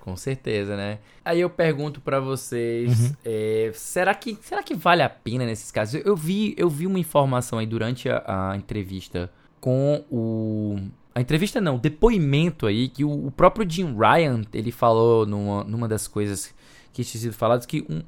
Com 0.00 0.16
certeza, 0.16 0.76
né? 0.76 1.00
Aí 1.24 1.40
eu 1.40 1.50
pergunto 1.50 2.00
para 2.00 2.20
vocês, 2.20 3.00
uhum. 3.00 3.16
é, 3.24 3.72
será 3.74 4.14
que 4.14 4.38
será 4.40 4.62
que 4.62 4.74
vale 4.74 5.02
a 5.02 5.08
pena 5.08 5.44
nesses 5.44 5.72
casos? 5.72 6.00
Eu 6.04 6.14
vi 6.14 6.54
eu 6.56 6.68
vi 6.68 6.86
uma 6.86 6.98
informação 6.98 7.58
aí 7.58 7.66
durante 7.66 8.08
a, 8.08 8.22
a 8.52 8.56
entrevista 8.56 9.32
com 9.60 10.04
o 10.10 10.78
a 11.12 11.20
entrevista 11.20 11.60
não, 11.60 11.76
o 11.76 11.78
depoimento 11.78 12.66
aí 12.66 12.88
que 12.88 13.02
o, 13.02 13.26
o, 13.26 13.30
próprio 13.30 13.68
Jim 13.68 13.96
Ryan 13.96 14.42
ele 14.52 14.70
falou 14.70 15.24
numa, 15.24 15.64
numa 15.64 15.88
das 15.88 16.06
coisas 16.06 16.54
que 16.92 17.02
tinha 17.02 17.20
sido 17.20 17.32
faladas 17.32 17.66
que 17.66 17.84
um, 17.88 18.02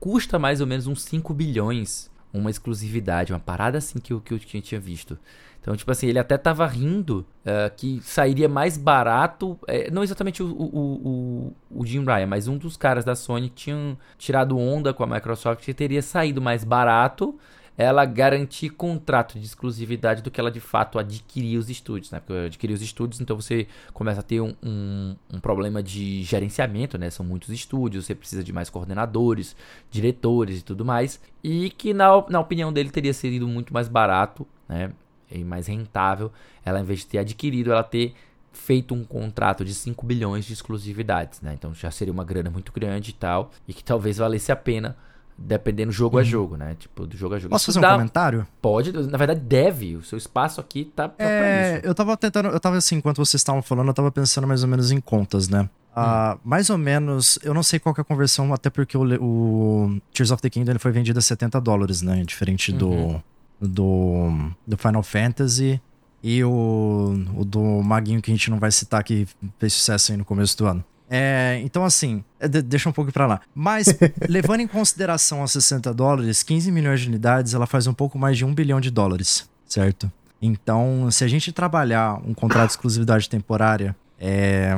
custa 0.00 0.38
mais 0.38 0.60
ou 0.60 0.66
menos 0.66 0.86
uns 0.86 1.02
5 1.02 1.32
bilhões 1.32 2.10
uma 2.32 2.50
exclusividade, 2.50 3.32
uma 3.32 3.40
parada 3.40 3.78
assim 3.78 3.98
que 3.98 4.18
que 4.20 4.34
eu 4.34 4.38
tinha 4.38 4.80
visto. 4.80 5.18
Então, 5.60 5.76
tipo 5.76 5.90
assim, 5.90 6.06
ele 6.06 6.18
até 6.18 6.38
tava 6.38 6.66
rindo 6.66 7.26
uh, 7.44 7.74
que 7.76 8.00
sairia 8.02 8.48
mais 8.48 8.78
barato, 8.78 9.58
é, 9.66 9.90
não 9.90 10.02
exatamente 10.02 10.42
o, 10.42 10.46
o, 10.46 11.52
o, 11.70 11.80
o, 11.80 11.86
Jim 11.86 12.02
Ryan, 12.02 12.26
mas 12.26 12.48
um 12.48 12.56
dos 12.56 12.78
caras 12.78 13.04
da 13.04 13.14
Sony 13.14 13.50
tinham 13.50 13.98
tirado 14.16 14.56
onda 14.56 14.94
com 14.94 15.04
a 15.04 15.06
Microsoft 15.06 15.62
que 15.62 15.74
teria 15.74 16.00
saído 16.00 16.40
mais 16.40 16.64
barato 16.64 17.38
ela 17.80 18.04
garantir 18.04 18.68
contrato 18.68 19.38
de 19.38 19.46
exclusividade 19.46 20.20
do 20.20 20.30
que 20.30 20.38
ela 20.38 20.50
de 20.50 20.60
fato 20.60 20.98
adquirir 20.98 21.56
os 21.56 21.70
estúdios, 21.70 22.10
né? 22.10 22.20
Porque 22.20 22.46
adquirir 22.46 22.74
os 22.74 22.82
estúdios, 22.82 23.20
então 23.20 23.34
você 23.34 23.66
começa 23.94 24.20
a 24.20 24.22
ter 24.22 24.40
um, 24.40 24.54
um, 24.62 25.16
um, 25.32 25.40
problema 25.40 25.82
de 25.82 26.22
gerenciamento, 26.22 26.98
né? 26.98 27.08
São 27.08 27.24
muitos 27.24 27.48
estúdios, 27.48 28.04
você 28.04 28.14
precisa 28.14 28.44
de 28.44 28.52
mais 28.52 28.68
coordenadores, 28.68 29.56
diretores 29.90 30.60
e 30.60 30.62
tudo 30.62 30.84
mais. 30.84 31.18
E 31.42 31.70
que, 31.70 31.94
na, 31.94 32.22
na 32.28 32.40
opinião 32.40 32.70
dele, 32.70 32.90
teria 32.90 33.14
sido 33.14 33.48
muito 33.48 33.72
mais 33.72 33.88
barato, 33.88 34.46
né? 34.68 34.92
E 35.30 35.42
mais 35.42 35.66
rentável 35.66 36.30
ela, 36.64 36.80
em 36.80 36.84
vez 36.84 37.00
de 37.00 37.06
ter 37.06 37.18
adquirido, 37.18 37.72
ela 37.72 37.82
ter 37.82 38.14
feito 38.52 38.94
um 38.94 39.04
contrato 39.04 39.64
de 39.64 39.72
5 39.72 40.04
bilhões 40.04 40.44
de 40.44 40.52
exclusividades, 40.52 41.40
né? 41.40 41.54
Então 41.54 41.72
já 41.72 41.90
seria 41.90 42.12
uma 42.12 42.24
grana 42.24 42.50
muito 42.50 42.72
grande 42.72 43.10
e 43.10 43.14
tal, 43.14 43.50
e 43.66 43.72
que 43.72 43.82
talvez 43.82 44.18
valesse 44.18 44.52
a 44.52 44.56
pena 44.56 44.96
dependendo 45.40 45.90
jogo 45.90 46.16
uhum. 46.16 46.20
a 46.20 46.24
jogo, 46.24 46.56
né? 46.56 46.76
Tipo, 46.78 47.06
do 47.06 47.16
jogo 47.16 47.34
a 47.34 47.38
jogo. 47.38 47.50
Posso 47.50 47.66
fazer 47.66 47.80
dá... 47.80 47.88
um 47.88 47.92
comentário? 47.96 48.46
Pode, 48.60 48.92
na 48.92 49.16
verdade 49.16 49.40
deve. 49.40 49.96
O 49.96 50.02
seu 50.02 50.18
espaço 50.18 50.60
aqui 50.60 50.84
tá, 50.84 51.08
tá 51.08 51.24
é, 51.24 51.38
pra 51.38 51.78
isso. 51.78 51.86
Eu 51.86 51.94
tava 51.94 52.16
tentando, 52.16 52.48
eu 52.50 52.60
tava 52.60 52.76
assim, 52.76 52.96
enquanto 52.96 53.16
vocês 53.16 53.40
estavam 53.40 53.62
falando, 53.62 53.88
eu 53.88 53.94
tava 53.94 54.12
pensando 54.12 54.46
mais 54.46 54.62
ou 54.62 54.68
menos 54.68 54.92
em 54.92 55.00
contas, 55.00 55.48
né? 55.48 55.68
Uh, 55.90 56.38
mais 56.44 56.70
ou 56.70 56.78
menos, 56.78 57.38
eu 57.42 57.52
não 57.52 57.62
sei 57.62 57.80
qual 57.80 57.94
é 57.98 58.00
a 58.00 58.04
conversão, 58.04 58.54
até 58.54 58.70
porque 58.70 58.96
o, 58.96 59.02
o 59.20 60.00
Tears 60.12 60.30
of 60.30 60.40
the 60.40 60.48
Kingdom 60.48 60.72
ele 60.72 60.78
foi 60.78 60.92
vendido 60.92 61.18
a 61.18 61.22
70 61.22 61.60
dólares, 61.60 62.02
né? 62.02 62.22
Diferente 62.24 62.70
uhum. 62.70 62.78
do, 62.78 63.22
do, 63.60 64.50
do 64.66 64.76
Final 64.76 65.02
Fantasy 65.02 65.80
e 66.22 66.44
o, 66.44 67.14
o 67.36 67.44
do 67.44 67.60
Maguinho 67.82 68.20
que 68.20 68.30
a 68.30 68.34
gente 68.34 68.50
não 68.50 68.58
vai 68.58 68.70
citar 68.70 69.02
que 69.02 69.26
fez 69.58 69.72
sucesso 69.72 70.12
aí 70.12 70.18
no 70.18 70.24
começo 70.24 70.56
do 70.58 70.66
ano. 70.66 70.84
É, 71.12 71.60
então, 71.64 71.84
assim, 71.84 72.22
é, 72.38 72.46
deixa 72.46 72.88
um 72.88 72.92
pouco 72.92 73.10
para 73.10 73.26
lá. 73.26 73.40
Mas, 73.52 73.86
levando 74.28 74.60
em 74.60 74.68
consideração 74.68 75.42
os 75.42 75.50
60 75.50 75.92
dólares, 75.92 76.44
15 76.44 76.70
milhões 76.70 77.00
de 77.00 77.08
unidades, 77.08 77.52
ela 77.52 77.66
faz 77.66 77.88
um 77.88 77.92
pouco 77.92 78.16
mais 78.16 78.38
de 78.38 78.44
1 78.44 78.54
bilhão 78.54 78.80
de 78.80 78.92
dólares, 78.92 79.48
certo? 79.66 80.10
Então, 80.40 81.10
se 81.10 81.24
a 81.24 81.28
gente 81.28 81.52
trabalhar 81.52 82.20
um 82.24 82.32
contrato 82.32 82.68
de 82.68 82.72
exclusividade 82.74 83.28
temporária 83.28 83.94
é, 84.18 84.72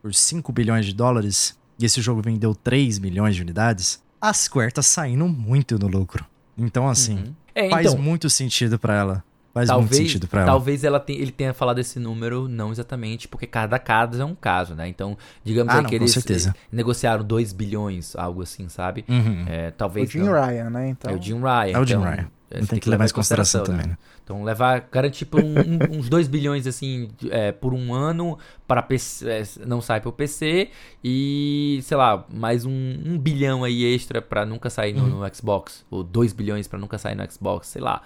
por 0.00 0.14
5 0.14 0.52
bilhões 0.52 0.86
de 0.86 0.94
dólares, 0.94 1.58
e 1.78 1.84
esse 1.84 2.00
jogo 2.00 2.22
vendeu 2.22 2.54
3 2.54 3.00
milhões 3.00 3.34
de 3.34 3.42
unidades, 3.42 4.00
a 4.20 4.32
Square 4.32 4.72
tá 4.72 4.82
saindo 4.82 5.26
muito 5.26 5.76
no 5.78 5.88
lucro. 5.88 6.24
Então, 6.56 6.88
assim, 6.88 7.16
uhum. 7.16 7.34
é, 7.54 7.68
faz 7.68 7.88
então... 7.88 8.00
muito 8.00 8.30
sentido 8.30 8.78
para 8.78 8.94
ela. 8.94 9.24
Faz 9.52 9.68
talvez, 9.68 9.90
muito 9.90 10.02
sentido 10.08 10.28
pra 10.28 10.40
ela. 10.40 10.50
Talvez 10.50 10.82
ela 10.82 11.04
ele 11.08 11.30
tenha 11.30 11.52
falado 11.52 11.78
esse 11.78 11.98
número, 11.98 12.48
não 12.48 12.72
exatamente, 12.72 13.28
porque 13.28 13.46
cada 13.46 13.78
caso 13.78 14.20
é 14.20 14.24
um 14.24 14.34
caso, 14.34 14.74
né? 14.74 14.88
Então, 14.88 15.16
digamos 15.44 15.74
ah, 15.74 15.82
não, 15.82 15.88
que 15.88 15.94
eles 15.94 16.10
certeza. 16.10 16.54
negociaram 16.70 17.22
2 17.22 17.52
bilhões, 17.52 18.16
algo 18.16 18.42
assim, 18.42 18.68
sabe? 18.70 19.04
Uhum. 19.06 19.44
É, 19.46 19.70
talvez. 19.70 20.08
O 20.08 20.12
Jim 20.12 20.20
não. 20.20 20.32
Ryan, 20.32 20.70
né? 20.70 20.88
Então... 20.88 21.10
É 21.10 21.14
o 21.14 21.22
Jim 21.22 21.40
Ryan. 21.40 21.76
É 21.76 21.78
o 21.78 21.84
Jim 21.84 21.94
então, 21.94 22.10
Ryan. 22.10 22.30
Não 22.54 22.66
tem 22.66 22.78
que 22.78 22.88
levar 22.88 23.06
em 23.06 23.08
consideração, 23.08 23.60
consideração 23.60 23.64
também, 23.64 23.86
né? 23.86 23.98
Então, 24.24 24.44
levar, 24.44 24.88
garantir 24.90 25.24
por 25.24 25.42
um, 25.42 25.54
um, 25.54 25.98
uns 25.98 26.08
2 26.08 26.28
bilhões, 26.28 26.66
assim, 26.66 27.10
é, 27.30 27.50
por 27.50 27.74
um 27.74 27.92
ano, 27.92 28.38
para 28.66 28.82
PC, 28.82 29.28
é, 29.28 29.42
não 29.66 29.80
sai 29.80 30.00
pro 30.00 30.12
PC, 30.12 30.70
e, 31.02 31.80
sei 31.82 31.96
lá, 31.96 32.24
mais 32.32 32.64
um, 32.64 32.70
um 32.70 33.18
bilhão 33.18 33.64
aí 33.64 33.84
extra 33.94 34.22
para 34.22 34.46
nunca 34.46 34.70
sair 34.70 34.94
no, 34.94 35.02
uhum. 35.02 35.20
no 35.20 35.34
Xbox, 35.34 35.84
ou 35.90 36.02
2 36.02 36.32
bilhões 36.32 36.68
para 36.68 36.78
nunca 36.78 36.98
sair 36.98 37.14
no 37.14 37.30
Xbox, 37.30 37.68
sei 37.68 37.82
lá 37.82 38.02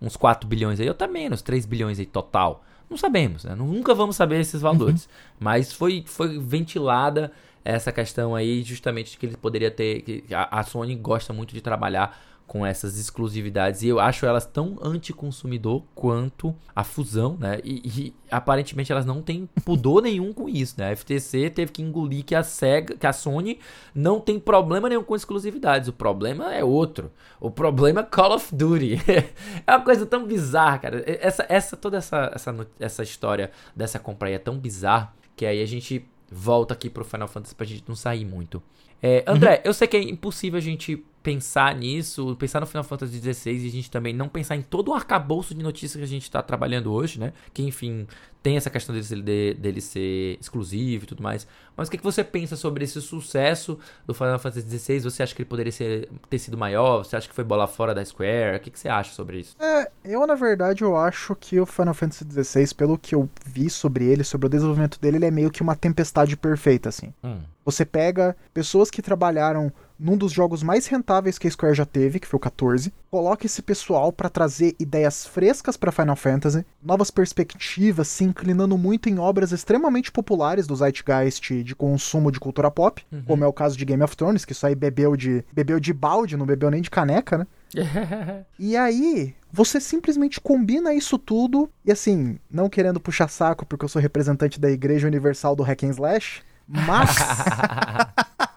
uns 0.00 0.16
4 0.16 0.48
bilhões 0.48 0.80
aí, 0.80 0.86
ou 0.86 0.92
até 0.92 1.06
menos, 1.06 1.42
3 1.42 1.66
bilhões 1.66 1.98
aí 1.98 2.06
total. 2.06 2.64
Não 2.88 2.96
sabemos, 2.96 3.44
né? 3.44 3.54
Nunca 3.54 3.94
vamos 3.94 4.16
saber 4.16 4.40
esses 4.40 4.60
valores. 4.60 5.04
Uhum. 5.04 5.10
Mas 5.40 5.72
foi, 5.72 6.04
foi 6.06 6.38
ventilada 6.38 7.32
essa 7.64 7.92
questão 7.92 8.34
aí, 8.34 8.62
justamente 8.62 9.12
de 9.12 9.18
que 9.18 9.26
ele 9.26 9.36
poderia 9.36 9.70
ter. 9.70 10.02
Que 10.02 10.24
a, 10.32 10.60
a 10.60 10.62
Sony 10.62 10.94
gosta 10.94 11.32
muito 11.32 11.52
de 11.52 11.60
trabalhar 11.60 12.18
com 12.48 12.64
essas 12.64 12.98
exclusividades. 12.98 13.82
E 13.82 13.88
eu 13.88 14.00
acho 14.00 14.26
elas 14.26 14.46
tão 14.46 14.78
anticonsumidor 14.82 15.82
quanto 15.94 16.56
a 16.74 16.82
fusão, 16.82 17.36
né? 17.38 17.60
E, 17.62 17.82
e, 17.84 18.14
aparentemente 18.30 18.90
elas 18.90 19.04
não 19.04 19.22
têm 19.22 19.48
pudor 19.64 20.02
nenhum 20.02 20.32
com 20.32 20.48
isso, 20.48 20.74
né? 20.78 20.90
A 20.90 20.96
FTC 20.96 21.50
teve 21.50 21.70
que 21.70 21.82
engolir 21.82 22.24
que 22.24 22.34
a 22.34 22.42
Sega, 22.42 22.96
que 22.96 23.06
a 23.06 23.12
Sony 23.12 23.60
não 23.94 24.18
tem 24.18 24.40
problema 24.40 24.88
nenhum 24.88 25.04
com 25.04 25.14
exclusividades. 25.14 25.88
O 25.88 25.92
problema 25.92 26.52
é 26.52 26.64
outro. 26.64 27.12
O 27.38 27.50
problema 27.50 28.00
é 28.00 28.04
Call 28.04 28.34
of 28.34 28.54
Duty. 28.54 28.98
é 29.66 29.76
uma 29.76 29.84
coisa 29.84 30.06
tão 30.06 30.26
bizarra, 30.26 30.78
cara. 30.78 31.04
Essa, 31.06 31.46
essa 31.48 31.76
toda 31.76 31.98
essa, 31.98 32.32
essa, 32.34 32.66
essa 32.80 33.02
história 33.02 33.50
dessa 33.76 33.98
compra 33.98 34.28
aí 34.28 34.34
é 34.34 34.38
tão 34.38 34.58
bizarra 34.58 35.14
que 35.36 35.44
aí 35.44 35.62
a 35.62 35.66
gente 35.66 36.04
volta 36.30 36.74
aqui 36.74 36.88
pro 36.88 37.04
Final 37.04 37.28
Fantasy 37.28 37.54
pra 37.54 37.66
gente 37.66 37.84
não 37.86 37.94
sair 37.94 38.24
muito. 38.24 38.62
É, 39.02 39.22
André, 39.26 39.56
uhum. 39.56 39.62
eu 39.64 39.74
sei 39.74 39.86
que 39.86 39.96
é 39.96 40.02
impossível 40.02 40.58
a 40.58 40.62
gente 40.62 41.04
pensar 41.28 41.74
nisso, 41.74 42.34
pensar 42.36 42.58
no 42.58 42.66
Final 42.66 42.84
Fantasy 42.84 43.20
XVI 43.20 43.52
e 43.52 43.68
a 43.68 43.70
gente 43.70 43.90
também 43.90 44.14
não 44.14 44.30
pensar 44.30 44.56
em 44.56 44.62
todo 44.62 44.88
o 44.88 44.94
arcabouço 44.94 45.54
de 45.54 45.62
notícias 45.62 45.96
que 45.96 46.02
a 46.02 46.06
gente 46.06 46.22
está 46.22 46.40
trabalhando 46.40 46.90
hoje, 46.90 47.20
né? 47.20 47.34
Que, 47.52 47.62
enfim, 47.62 48.06
tem 48.42 48.56
essa 48.56 48.70
questão 48.70 48.94
dele, 48.94 49.52
dele 49.52 49.80
ser 49.82 50.38
exclusivo 50.40 51.04
e 51.04 51.06
tudo 51.06 51.22
mais. 51.22 51.46
Mas 51.76 51.88
o 51.88 51.90
que, 51.90 51.98
que 51.98 52.02
você 52.02 52.24
pensa 52.24 52.56
sobre 52.56 52.82
esse 52.82 52.98
sucesso 53.02 53.78
do 54.06 54.14
Final 54.14 54.38
Fantasy 54.38 54.78
XVI? 54.78 55.00
Você 55.00 55.22
acha 55.22 55.34
que 55.34 55.42
ele 55.42 55.48
poderia 55.50 55.70
ser, 55.70 56.08
ter 56.30 56.38
sido 56.38 56.56
maior? 56.56 57.04
Você 57.04 57.14
acha 57.14 57.28
que 57.28 57.34
foi 57.34 57.44
bola 57.44 57.66
fora 57.66 57.94
da 57.94 58.02
Square? 58.02 58.56
O 58.56 58.60
que, 58.60 58.70
que 58.70 58.78
você 58.78 58.88
acha 58.88 59.12
sobre 59.12 59.40
isso? 59.40 59.54
É, 59.60 59.90
eu, 60.02 60.26
na 60.26 60.34
verdade, 60.34 60.82
eu 60.82 60.96
acho 60.96 61.36
que 61.36 61.60
o 61.60 61.66
Final 61.66 61.92
Fantasy 61.92 62.24
XVI, 62.24 62.74
pelo 62.74 62.96
que 62.96 63.14
eu 63.14 63.28
vi 63.44 63.68
sobre 63.68 64.06
ele, 64.06 64.24
sobre 64.24 64.46
o 64.46 64.50
desenvolvimento 64.50 64.98
dele, 64.98 65.18
ele 65.18 65.26
é 65.26 65.30
meio 65.30 65.50
que 65.50 65.60
uma 65.60 65.76
tempestade 65.76 66.34
perfeita, 66.38 66.88
assim. 66.88 67.12
Hum. 67.22 67.40
Você 67.66 67.84
pega 67.84 68.34
pessoas 68.54 68.90
que 68.90 69.02
trabalharam 69.02 69.70
num 69.98 70.16
dos 70.16 70.32
jogos 70.32 70.62
mais 70.62 70.86
rentáveis 70.86 71.38
que 71.38 71.48
a 71.48 71.50
Square 71.50 71.74
já 71.74 71.84
teve, 71.84 72.20
que 72.20 72.26
foi 72.26 72.36
o 72.36 72.40
14. 72.40 72.92
Coloca 73.10 73.46
esse 73.46 73.60
pessoal 73.60 74.12
para 74.12 74.28
trazer 74.28 74.76
ideias 74.78 75.26
frescas 75.26 75.76
para 75.76 75.90
Final 75.90 76.16
Fantasy, 76.16 76.64
novas 76.82 77.10
perspectivas, 77.10 78.08
se 78.08 78.24
inclinando 78.24 78.78
muito 78.78 79.08
em 79.08 79.18
obras 79.18 79.50
extremamente 79.50 80.12
populares 80.12 80.66
do 80.66 80.76
Zeitgeist 80.76 81.62
de 81.62 81.74
consumo 81.74 82.30
de 82.30 82.38
cultura 82.38 82.70
pop, 82.70 83.04
uhum. 83.10 83.22
como 83.22 83.44
é 83.44 83.46
o 83.46 83.52
caso 83.52 83.76
de 83.76 83.84
Game 83.84 84.02
of 84.02 84.16
Thrones, 84.16 84.44
que 84.44 84.52
isso 84.52 84.66
aí 84.66 84.74
bebeu 84.74 85.16
de 85.16 85.44
bebeu 85.52 85.80
de 85.80 85.92
balde, 85.92 86.36
não 86.36 86.46
bebeu 86.46 86.70
nem 86.70 86.82
de 86.82 86.90
caneca, 86.90 87.38
né? 87.38 87.46
e 88.58 88.76
aí, 88.76 89.34
você 89.52 89.80
simplesmente 89.80 90.40
combina 90.40 90.94
isso 90.94 91.18
tudo, 91.18 91.68
e 91.84 91.92
assim, 91.92 92.38
não 92.50 92.68
querendo 92.68 93.00
puxar 93.00 93.28
saco 93.28 93.66
porque 93.66 93.84
eu 93.84 93.88
sou 93.88 94.00
representante 94.00 94.60
da 94.60 94.70
Igreja 94.70 95.06
Universal 95.06 95.56
do 95.56 95.62
Hack 95.62 95.82
and 95.84 95.90
Slash, 95.90 96.42
mas 96.66 97.16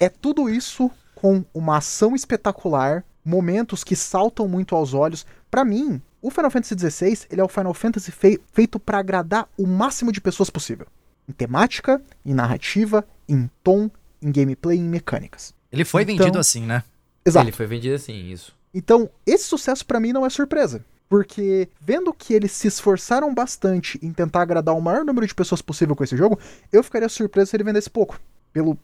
é 0.00 0.08
tudo 0.08 0.48
isso 0.48 0.90
com 1.14 1.44
uma 1.54 1.78
ação 1.78 2.14
espetacular, 2.14 3.04
momentos 3.24 3.82
que 3.82 3.96
saltam 3.96 4.46
muito 4.46 4.74
aos 4.74 4.92
olhos. 4.94 5.24
Para 5.50 5.64
mim, 5.64 6.00
o 6.20 6.30
Final 6.30 6.50
Fantasy 6.50 6.74
XVI 6.78 7.26
ele 7.30 7.40
é 7.40 7.44
o 7.44 7.48
Final 7.48 7.74
Fantasy 7.74 8.10
fei 8.10 8.38
feito 8.52 8.78
para 8.78 8.98
agradar 8.98 9.48
o 9.58 9.66
máximo 9.66 10.12
de 10.12 10.20
pessoas 10.20 10.50
possível. 10.50 10.86
Em 11.28 11.32
temática, 11.32 12.02
em 12.24 12.34
narrativa, 12.34 13.06
em 13.28 13.48
tom, 13.62 13.90
em 14.20 14.30
gameplay, 14.30 14.78
em 14.78 14.84
mecânicas. 14.84 15.54
Ele 15.72 15.84
foi 15.84 16.02
então, 16.02 16.16
vendido 16.16 16.38
assim, 16.38 16.66
né? 16.66 16.82
Exato. 17.24 17.44
Ele 17.44 17.52
foi 17.52 17.66
vendido 17.66 17.94
assim, 17.94 18.30
isso. 18.30 18.54
Então, 18.72 19.08
esse 19.26 19.44
sucesso 19.44 19.86
para 19.86 20.00
mim 20.00 20.12
não 20.12 20.26
é 20.26 20.30
surpresa. 20.30 20.84
Porque 21.08 21.68
vendo 21.80 22.12
que 22.12 22.34
eles 22.34 22.52
se 22.52 22.66
esforçaram 22.66 23.32
bastante 23.34 23.98
em 24.02 24.12
tentar 24.12 24.42
agradar 24.42 24.74
o 24.74 24.80
maior 24.80 25.04
número 25.04 25.26
de 25.26 25.34
pessoas 25.34 25.62
possível 25.62 25.94
com 25.94 26.02
esse 26.02 26.16
jogo, 26.16 26.38
eu 26.72 26.82
ficaria 26.82 27.08
surpreso 27.08 27.50
se 27.50 27.56
ele 27.56 27.64
vendesse 27.64 27.88
pouco. 27.88 28.18
Pelo 28.52 28.78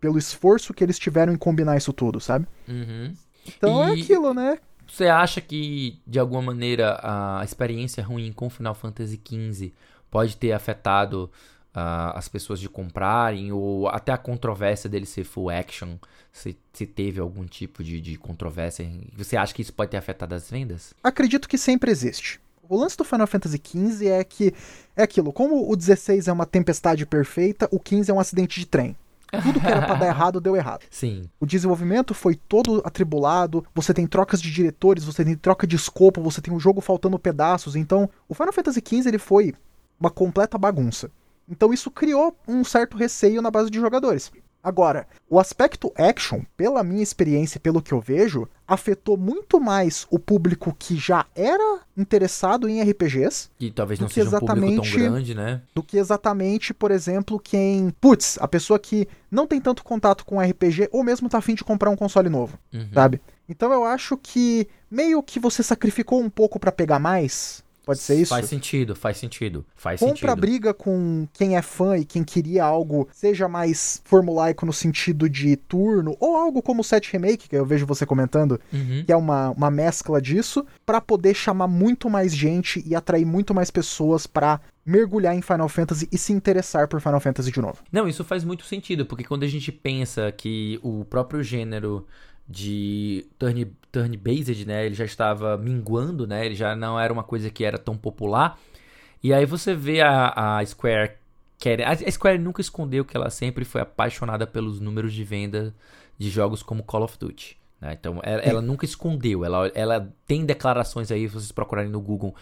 pelo 0.00 0.18
esforço 0.18 0.72
que 0.72 0.82
eles 0.82 0.98
tiveram 0.98 1.32
em 1.32 1.36
combinar 1.36 1.76
isso 1.76 1.92
tudo, 1.92 2.20
sabe? 2.20 2.46
Uhum. 2.66 3.12
Então 3.46 3.84
é 3.84 3.94
e 3.94 4.00
é 4.00 4.02
aquilo, 4.02 4.34
né? 4.34 4.58
Você 4.86 5.06
acha 5.06 5.40
que, 5.40 6.00
de 6.04 6.18
alguma 6.18 6.42
maneira, 6.42 6.98
a 7.02 7.44
experiência 7.44 8.02
ruim 8.02 8.32
com 8.32 8.50
Final 8.50 8.74
Fantasy 8.74 9.20
XV 9.24 9.72
pode 10.10 10.36
ter 10.36 10.52
afetado 10.52 11.30
uh, 11.74 12.16
as 12.16 12.28
pessoas 12.28 12.58
de 12.58 12.68
comprarem, 12.68 13.52
ou 13.52 13.88
até 13.88 14.10
a 14.10 14.18
controvérsia 14.18 14.90
dele 14.90 15.06
ser 15.06 15.24
full 15.24 15.48
action? 15.48 15.96
Se, 16.32 16.56
se 16.72 16.86
teve 16.86 17.20
algum 17.20 17.44
tipo 17.44 17.84
de, 17.84 18.00
de 18.00 18.16
controvérsia? 18.16 18.88
Você 19.16 19.36
acha 19.36 19.54
que 19.54 19.62
isso 19.62 19.72
pode 19.72 19.92
ter 19.92 19.96
afetado 19.96 20.34
as 20.34 20.50
vendas? 20.50 20.92
Acredito 21.04 21.48
que 21.48 21.58
sempre 21.58 21.90
existe. 21.90 22.40
O 22.68 22.76
lance 22.76 22.96
do 22.96 23.04
Final 23.04 23.26
Fantasy 23.26 23.60
XV 23.64 24.06
é 24.06 24.24
que 24.24 24.54
é 24.96 25.02
aquilo, 25.02 25.32
como 25.32 25.70
o 25.70 25.76
16 25.76 26.28
é 26.28 26.32
uma 26.32 26.46
tempestade 26.46 27.04
perfeita, 27.04 27.68
o 27.72 27.80
15 27.80 28.10
é 28.10 28.14
um 28.14 28.20
acidente 28.20 28.60
de 28.60 28.66
trem. 28.66 28.96
Tudo 29.42 29.60
que 29.60 29.66
era 29.66 29.82
para 29.82 29.94
dar 29.94 30.06
errado 30.08 30.40
deu 30.40 30.56
errado. 30.56 30.84
Sim. 30.90 31.28
O 31.38 31.46
desenvolvimento 31.46 32.14
foi 32.14 32.34
todo 32.34 32.82
atribulado, 32.84 33.64
você 33.74 33.94
tem 33.94 34.06
trocas 34.06 34.40
de 34.40 34.50
diretores, 34.50 35.04
você 35.04 35.24
tem 35.24 35.36
troca 35.36 35.66
de 35.66 35.76
escopo, 35.76 36.22
você 36.22 36.40
tem 36.40 36.52
o 36.52 36.56
um 36.56 36.60
jogo 36.60 36.80
faltando 36.80 37.18
pedaços. 37.18 37.76
Então, 37.76 38.08
o 38.28 38.34
Final 38.34 38.52
Fantasy 38.52 38.82
XV 38.86 39.08
ele 39.08 39.18
foi 39.18 39.54
uma 39.98 40.10
completa 40.10 40.56
bagunça. 40.56 41.10
Então 41.48 41.72
isso 41.72 41.90
criou 41.90 42.36
um 42.46 42.62
certo 42.62 42.96
receio 42.96 43.42
na 43.42 43.50
base 43.50 43.70
de 43.70 43.80
jogadores. 43.80 44.30
Agora, 44.62 45.06
o 45.28 45.40
aspecto 45.40 45.90
action, 45.96 46.42
pela 46.56 46.82
minha 46.82 47.02
experiência 47.02 47.56
e 47.56 47.60
pelo 47.60 47.80
que 47.80 47.92
eu 47.92 48.00
vejo, 48.00 48.46
afetou 48.68 49.16
muito 49.16 49.58
mais 49.58 50.06
o 50.10 50.18
público 50.18 50.74
que 50.78 50.96
já 50.96 51.24
era 51.34 51.80
interessado 51.96 52.68
em 52.68 52.82
RPGs. 52.82 53.48
E 53.58 53.70
talvez 53.70 53.98
não 53.98 54.08
seja 54.08 54.36
um 54.36 54.40
público 54.40 54.82
tão 54.82 54.92
grande, 54.92 55.34
né? 55.34 55.62
Do 55.74 55.82
que 55.82 55.96
exatamente, 55.96 56.74
por 56.74 56.90
exemplo, 56.90 57.40
quem. 57.40 57.90
Putz, 58.00 58.38
a 58.40 58.46
pessoa 58.46 58.78
que 58.78 59.08
não 59.30 59.46
tem 59.46 59.60
tanto 59.60 59.82
contato 59.82 60.24
com 60.24 60.40
RPG 60.40 60.90
ou 60.92 61.02
mesmo 61.02 61.28
tá 61.28 61.38
afim 61.38 61.54
de 61.54 61.64
comprar 61.64 61.90
um 61.90 61.96
console 61.96 62.28
novo, 62.28 62.58
uhum. 62.72 62.88
sabe? 62.92 63.20
Então 63.48 63.72
eu 63.72 63.84
acho 63.84 64.16
que 64.16 64.68
meio 64.90 65.22
que 65.22 65.40
você 65.40 65.62
sacrificou 65.62 66.20
um 66.20 66.30
pouco 66.30 66.60
para 66.60 66.70
pegar 66.70 66.98
mais. 66.98 67.64
Pode 67.84 68.00
ser 68.00 68.16
isso? 68.16 68.30
Faz 68.30 68.46
sentido, 68.46 68.94
faz 68.94 69.16
sentido. 69.16 69.64
Faz 69.74 70.00
Compra 70.00 70.14
sentido. 70.14 70.36
briga 70.36 70.74
com 70.74 71.26
quem 71.32 71.56
é 71.56 71.62
fã 71.62 71.96
e 71.96 72.04
quem 72.04 72.22
queria 72.22 72.64
algo, 72.64 73.08
seja 73.12 73.48
mais 73.48 74.00
formulaico 74.04 74.66
no 74.66 74.72
sentido 74.72 75.28
de 75.28 75.56
turno, 75.56 76.16
ou 76.20 76.36
algo 76.36 76.62
como 76.62 76.80
o 76.82 76.84
7 76.84 77.12
Remake, 77.12 77.48
que 77.48 77.56
eu 77.56 77.64
vejo 77.64 77.86
você 77.86 78.04
comentando, 78.04 78.60
uhum. 78.72 79.04
que 79.04 79.12
é 79.12 79.16
uma, 79.16 79.50
uma 79.50 79.70
mescla 79.70 80.20
disso, 80.20 80.64
para 80.84 81.00
poder 81.00 81.34
chamar 81.34 81.68
muito 81.68 82.10
mais 82.10 82.34
gente 82.34 82.82
e 82.86 82.94
atrair 82.94 83.24
muito 83.24 83.54
mais 83.54 83.70
pessoas 83.70 84.26
para 84.26 84.60
mergulhar 84.84 85.34
em 85.34 85.42
Final 85.42 85.68
Fantasy 85.68 86.08
e 86.10 86.18
se 86.18 86.32
interessar 86.32 86.88
por 86.88 87.00
Final 87.00 87.20
Fantasy 87.20 87.50
de 87.50 87.60
novo. 87.60 87.78
Não, 87.92 88.08
isso 88.08 88.24
faz 88.24 88.44
muito 88.44 88.64
sentido, 88.64 89.06
porque 89.06 89.24
quando 89.24 89.44
a 89.44 89.48
gente 89.48 89.70
pensa 89.70 90.32
que 90.32 90.78
o 90.82 91.04
próprio 91.04 91.42
gênero 91.42 92.06
de 92.48 93.26
turn, 93.38 93.72
turn 93.90 94.16
based, 94.16 94.64
né? 94.66 94.86
Ele 94.86 94.94
já 94.94 95.04
estava 95.04 95.56
minguando, 95.56 96.26
né? 96.26 96.46
Ele 96.46 96.54
já 96.54 96.74
não 96.74 96.98
era 96.98 97.12
uma 97.12 97.22
coisa 97.22 97.50
que 97.50 97.64
era 97.64 97.78
tão 97.78 97.96
popular. 97.96 98.58
E 99.22 99.34
aí 99.34 99.44
você 99.44 99.74
vê 99.74 100.00
a, 100.00 100.58
a 100.58 100.66
Square 100.66 101.12
quer, 101.58 101.86
a 101.86 102.10
Square 102.10 102.38
nunca 102.38 102.60
escondeu 102.60 103.04
que 103.04 103.16
ela 103.16 103.30
sempre 103.30 103.64
foi 103.64 103.82
apaixonada 103.82 104.46
pelos 104.46 104.80
números 104.80 105.12
de 105.12 105.22
venda 105.22 105.74
de 106.18 106.30
jogos 106.30 106.62
como 106.62 106.82
Call 106.82 107.02
of 107.02 107.18
Duty. 107.18 107.58
Né? 107.80 107.96
Então 107.98 108.20
ela, 108.22 108.42
ela, 108.42 108.62
nunca 108.62 108.84
escondeu. 108.84 109.44
Ela, 109.44 109.70
ela 109.74 110.12
tem 110.26 110.44
declarações 110.44 111.10
aí, 111.10 111.28
se 111.28 111.34
vocês 111.34 111.52
procurarem 111.52 111.90
no 111.90 112.00
Google 112.00 112.34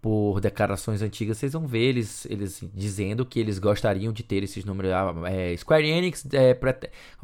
por 0.00 0.40
declarações 0.40 1.00
antigas, 1.00 1.38
vocês 1.38 1.52
vão 1.52 1.66
ver 1.66 1.82
eles, 1.82 2.26
eles 2.26 2.64
dizendo 2.74 3.24
que 3.24 3.38
eles 3.38 3.60
gostariam 3.60 4.12
de 4.12 4.22
ter 4.24 4.42
esses 4.42 4.64
números. 4.64 4.90
Ah, 4.90 5.14
é, 5.26 5.56
Square 5.56 5.88
Enix 5.88 6.26
é, 6.32 6.58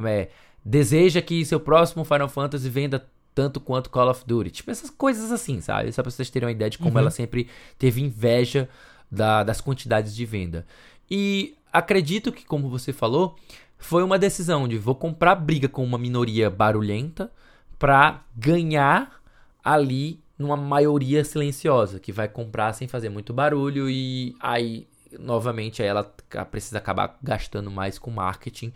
é, 0.06 0.28
deseja 0.64 1.20
que 1.20 1.44
seu 1.44 1.58
próximo 1.58 2.04
Final 2.04 2.28
Fantasy 2.28 2.68
venda 2.68 3.04
tanto 3.38 3.60
quanto 3.60 3.88
Call 3.88 4.10
of 4.10 4.24
Duty. 4.26 4.50
Tipo, 4.50 4.72
essas 4.72 4.90
coisas 4.90 5.30
assim, 5.30 5.60
sabe? 5.60 5.92
Só 5.92 6.02
pra 6.02 6.10
vocês 6.10 6.28
terem 6.28 6.48
uma 6.48 6.50
ideia 6.52 6.68
de 6.68 6.76
como 6.76 6.90
uhum. 6.90 6.98
ela 6.98 7.10
sempre 7.10 7.48
teve 7.78 8.02
inveja 8.02 8.68
da, 9.08 9.44
das 9.44 9.60
quantidades 9.60 10.12
de 10.12 10.26
venda. 10.26 10.66
E 11.08 11.54
acredito 11.72 12.32
que, 12.32 12.44
como 12.44 12.68
você 12.68 12.92
falou, 12.92 13.36
foi 13.78 14.02
uma 14.02 14.18
decisão 14.18 14.66
de 14.66 14.76
vou 14.76 14.96
comprar 14.96 15.36
briga 15.36 15.68
com 15.68 15.84
uma 15.84 15.96
minoria 15.96 16.50
barulhenta 16.50 17.30
para 17.78 18.24
ganhar 18.36 19.22
ali 19.62 20.20
numa 20.36 20.56
maioria 20.56 21.24
silenciosa, 21.24 22.00
que 22.00 22.10
vai 22.10 22.26
comprar 22.26 22.72
sem 22.72 22.88
fazer 22.88 23.08
muito 23.08 23.32
barulho 23.32 23.88
e 23.88 24.34
aí 24.40 24.88
novamente 25.16 25.80
aí 25.80 25.86
ela 25.86 26.02
precisa 26.50 26.78
acabar 26.78 27.16
gastando 27.22 27.70
mais 27.70 28.00
com 28.00 28.10
marketing 28.10 28.72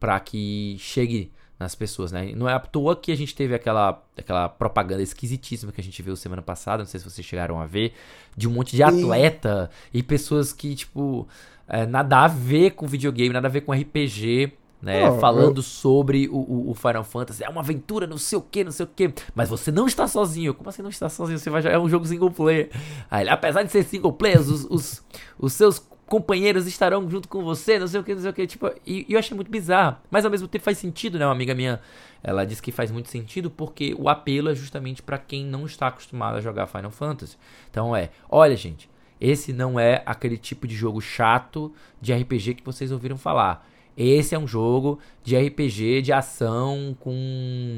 para 0.00 0.18
que 0.20 0.76
chegue 0.78 1.30
nas 1.58 1.74
pessoas, 1.74 2.12
né? 2.12 2.32
Não 2.34 2.48
é 2.48 2.52
à 2.52 2.58
toa 2.58 2.94
que 2.94 3.10
a 3.10 3.16
gente 3.16 3.34
teve 3.34 3.54
aquela, 3.54 4.02
aquela 4.16 4.48
propaganda 4.48 5.02
esquisitíssima 5.02 5.72
que 5.72 5.80
a 5.80 5.84
gente 5.84 6.02
viu 6.02 6.14
semana 6.14 6.42
passada, 6.42 6.82
não 6.82 6.86
sei 6.88 7.00
se 7.00 7.08
vocês 7.08 7.26
chegaram 7.26 7.60
a 7.60 7.66
ver, 7.66 7.94
de 8.36 8.46
um 8.46 8.52
monte 8.52 8.76
de 8.76 8.82
atleta 8.82 9.70
e, 9.92 10.00
e 10.00 10.02
pessoas 10.02 10.52
que, 10.52 10.74
tipo, 10.74 11.26
é, 11.66 11.86
nada 11.86 12.18
a 12.18 12.28
ver 12.28 12.72
com 12.72 12.86
videogame, 12.86 13.32
nada 13.32 13.48
a 13.48 13.50
ver 13.50 13.62
com 13.62 13.72
RPG, 13.72 14.52
né? 14.80 15.10
Oh, 15.10 15.18
falando 15.18 15.58
eu... 15.58 15.62
sobre 15.62 16.28
o, 16.28 16.36
o, 16.36 16.70
o, 16.70 16.74
Final 16.74 17.02
Fantasy. 17.02 17.42
É 17.42 17.48
uma 17.48 17.60
aventura, 17.60 18.06
não 18.06 18.18
sei 18.18 18.38
o 18.38 18.42
que, 18.42 18.62
não 18.62 18.70
sei 18.70 18.84
o 18.84 18.88
que. 18.88 19.12
Mas 19.34 19.48
você 19.48 19.72
não 19.72 19.86
está 19.86 20.06
sozinho. 20.06 20.54
Como 20.54 20.68
assim 20.68 20.82
não 20.82 20.90
está 20.90 21.08
sozinho? 21.08 21.38
Você 21.38 21.48
vai 21.48 21.62
jogar 21.62 21.74
é 21.74 21.78
um 21.78 21.88
jogo 21.88 22.06
single 22.06 22.30
player. 22.30 22.70
Aí, 23.10 23.28
apesar 23.28 23.62
de 23.62 23.72
ser 23.72 23.82
single 23.84 24.12
player, 24.12 24.38
os, 24.38 24.64
os, 24.66 25.02
os 25.38 25.52
seus 25.54 25.82
companheiros 26.06 26.66
estarão 26.66 27.08
junto 27.10 27.28
com 27.28 27.42
você, 27.42 27.78
não 27.78 27.86
sei 27.86 28.00
o 28.00 28.04
que, 28.04 28.14
não 28.14 28.22
sei 28.22 28.30
o 28.30 28.34
que. 28.34 28.46
Tipo, 28.46 28.70
e, 28.86 29.04
e, 29.08 29.12
eu 29.12 29.18
achei 29.18 29.34
muito 29.34 29.50
bizarro. 29.50 29.96
Mas 30.10 30.24
ao 30.24 30.30
mesmo 30.30 30.48
tempo 30.48 30.64
faz 30.64 30.78
sentido, 30.78 31.18
né? 31.18 31.26
Uma 31.26 31.32
amiga 31.32 31.54
minha, 31.54 31.80
ela 32.22 32.44
disse 32.44 32.62
que 32.62 32.72
faz 32.72 32.90
muito 32.90 33.08
sentido 33.08 33.50
porque 33.50 33.94
o 33.98 34.08
apelo 34.08 34.48
é 34.48 34.54
justamente 34.54 35.02
para 35.02 35.18
quem 35.18 35.44
não 35.44 35.66
está 35.66 35.88
acostumado 35.88 36.36
a 36.36 36.40
jogar 36.40 36.66
Final 36.66 36.90
Fantasy. 36.90 37.36
Então 37.70 37.94
é, 37.94 38.10
olha, 38.28 38.56
gente, 38.56 38.88
esse 39.20 39.52
não 39.52 39.78
é 39.78 40.02
aquele 40.06 40.36
tipo 40.36 40.66
de 40.66 40.74
jogo 40.74 41.00
chato 41.00 41.72
de 42.00 42.14
RPG 42.14 42.54
que 42.54 42.64
vocês 42.64 42.92
ouviram 42.92 43.16
falar. 43.16 43.66
Esse 43.96 44.34
é 44.34 44.38
um 44.38 44.46
jogo 44.46 44.98
de 45.24 45.36
RPG 45.36 46.02
de 46.02 46.12
ação 46.12 46.94
com 47.00 47.14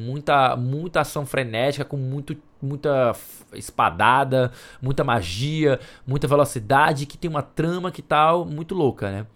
muita 0.05 0.57
muita 0.57 1.01
ação 1.01 1.25
frenética, 1.25 1.85
com 1.85 1.97
muito 1.97 2.37
muita 2.61 3.15
espadada, 3.53 4.53
muita 4.81 5.05
magia, 5.05 5.79
muita 6.07 6.27
velocidade, 6.27 7.07
que 7.07 7.19
tem 7.19 7.31
uma 7.31 7.43
trama 7.43 7.91
que 7.91 8.03
tal 8.03 8.45
muito 8.45 8.75
louca, 8.75 9.11
né? 9.11 9.27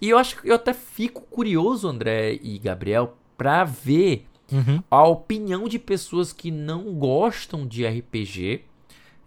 E 0.00 0.08
eu 0.08 0.18
acho 0.18 0.40
que 0.40 0.48
eu 0.48 0.54
até 0.54 0.72
fico 0.72 1.22
curioso, 1.22 1.86
André 1.86 2.38
e 2.42 2.58
Gabriel, 2.58 3.16
para 3.36 3.64
ver 3.64 4.26
uhum. 4.50 4.82
a 4.90 5.04
opinião 5.04 5.68
de 5.68 5.78
pessoas 5.78 6.32
que 6.32 6.50
não 6.50 6.94
gostam 6.94 7.66
de 7.66 7.86
RPG 7.86 8.64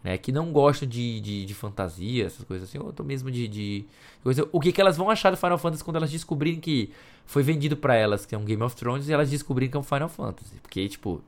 né, 0.03 0.17
que 0.17 0.31
não 0.31 0.51
gostam 0.51 0.87
de, 0.87 1.21
de, 1.21 1.45
de, 1.45 1.53
fantasia, 1.53 2.25
essas 2.25 2.43
coisas 2.43 2.67
assim, 2.67 2.77
ou 2.77 2.93
mesmo 3.05 3.31
de, 3.31 3.47
de 3.47 3.85
coisa, 4.21 4.47
o 4.51 4.59
que, 4.59 4.71
que 4.71 4.81
elas 4.81 4.97
vão 4.97 5.09
achar 5.09 5.31
do 5.31 5.37
Final 5.37 5.57
Fantasy 5.57 5.83
quando 5.83 5.95
elas 5.95 6.11
descobrirem 6.11 6.59
que 6.59 6.91
foi 7.25 7.41
vendido 7.41 7.77
para 7.77 7.95
elas 7.95 8.25
que 8.25 8.35
é 8.35 8.37
um 8.37 8.43
Game 8.43 8.61
of 8.61 8.75
Thrones 8.75 9.07
e 9.07 9.13
elas 9.13 9.29
descobrirem 9.29 9.71
que 9.71 9.77
é 9.77 9.79
um 9.79 9.83
Final 9.83 10.09
Fantasy, 10.09 10.55
porque 10.61 10.89
tipo 10.89 11.21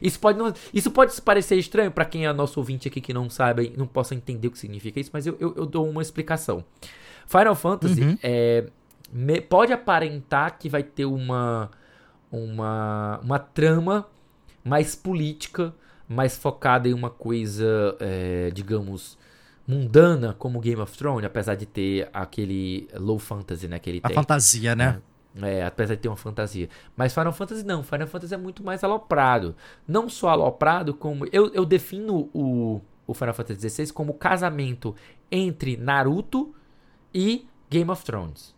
isso 0.00 0.18
pode 0.18 0.38
não, 0.38 0.52
isso 0.72 0.90
pode 0.90 1.20
parecer 1.22 1.56
estranho 1.56 1.90
para 1.90 2.04
quem 2.04 2.26
é 2.26 2.32
nosso 2.32 2.58
ouvinte 2.58 2.88
aqui 2.88 3.00
que 3.00 3.12
não 3.12 3.28
sabe, 3.28 3.72
não 3.76 3.86
possa 3.86 4.14
entender 4.14 4.48
o 4.48 4.50
que 4.50 4.58
significa 4.58 5.00
isso, 5.00 5.10
mas 5.12 5.26
eu, 5.26 5.36
eu, 5.40 5.54
eu 5.56 5.66
dou 5.66 5.88
uma 5.88 6.02
explicação. 6.02 6.64
Final 7.26 7.54
Fantasy 7.54 8.02
uhum. 8.02 8.18
é, 8.22 8.66
me, 9.12 9.40
pode 9.40 9.72
aparentar 9.72 10.58
que 10.58 10.68
vai 10.68 10.82
ter 10.82 11.04
uma 11.04 11.70
uma 12.30 13.20
uma 13.22 13.38
trama 13.38 14.06
mais 14.64 14.94
política 14.94 15.74
mais 16.08 16.36
focada 16.36 16.88
em 16.88 16.92
uma 16.92 17.10
coisa, 17.10 17.96
é, 17.98 18.50
digamos, 18.52 19.18
mundana 19.66 20.34
como 20.38 20.60
Game 20.60 20.80
of 20.80 20.96
Thrones, 20.96 21.24
apesar 21.24 21.54
de 21.54 21.66
ter 21.66 22.08
aquele 22.12 22.88
low 22.94 23.18
fantasy, 23.18 23.66
né, 23.66 23.78
que 23.78 23.88
ele 23.88 24.00
A 24.02 24.08
tem. 24.08 24.14
fantasia, 24.14 24.74
né? 24.74 24.98
É, 24.98 25.11
é, 25.40 25.64
apesar 25.64 25.94
de 25.94 26.00
ter 26.00 26.08
uma 26.08 26.16
fantasia. 26.16 26.68
Mas 26.96 27.14
Final 27.14 27.32
Fantasy 27.32 27.64
não, 27.64 27.82
Final 27.82 28.06
Fantasy 28.06 28.34
é 28.34 28.36
muito 28.36 28.62
mais 28.62 28.84
aloprado. 28.84 29.54
Não 29.86 30.08
só 30.08 30.28
aloprado, 30.28 30.94
como. 30.94 31.26
Eu, 31.32 31.52
eu 31.54 31.64
defino 31.64 32.28
o, 32.34 32.80
o 33.06 33.14
Final 33.14 33.34
Fantasy 33.34 33.70
XVI 33.70 33.92
como 33.92 34.14
casamento 34.14 34.94
entre 35.30 35.76
Naruto 35.76 36.54
e 37.14 37.46
Game 37.70 37.90
of 37.90 38.04
Thrones. 38.04 38.54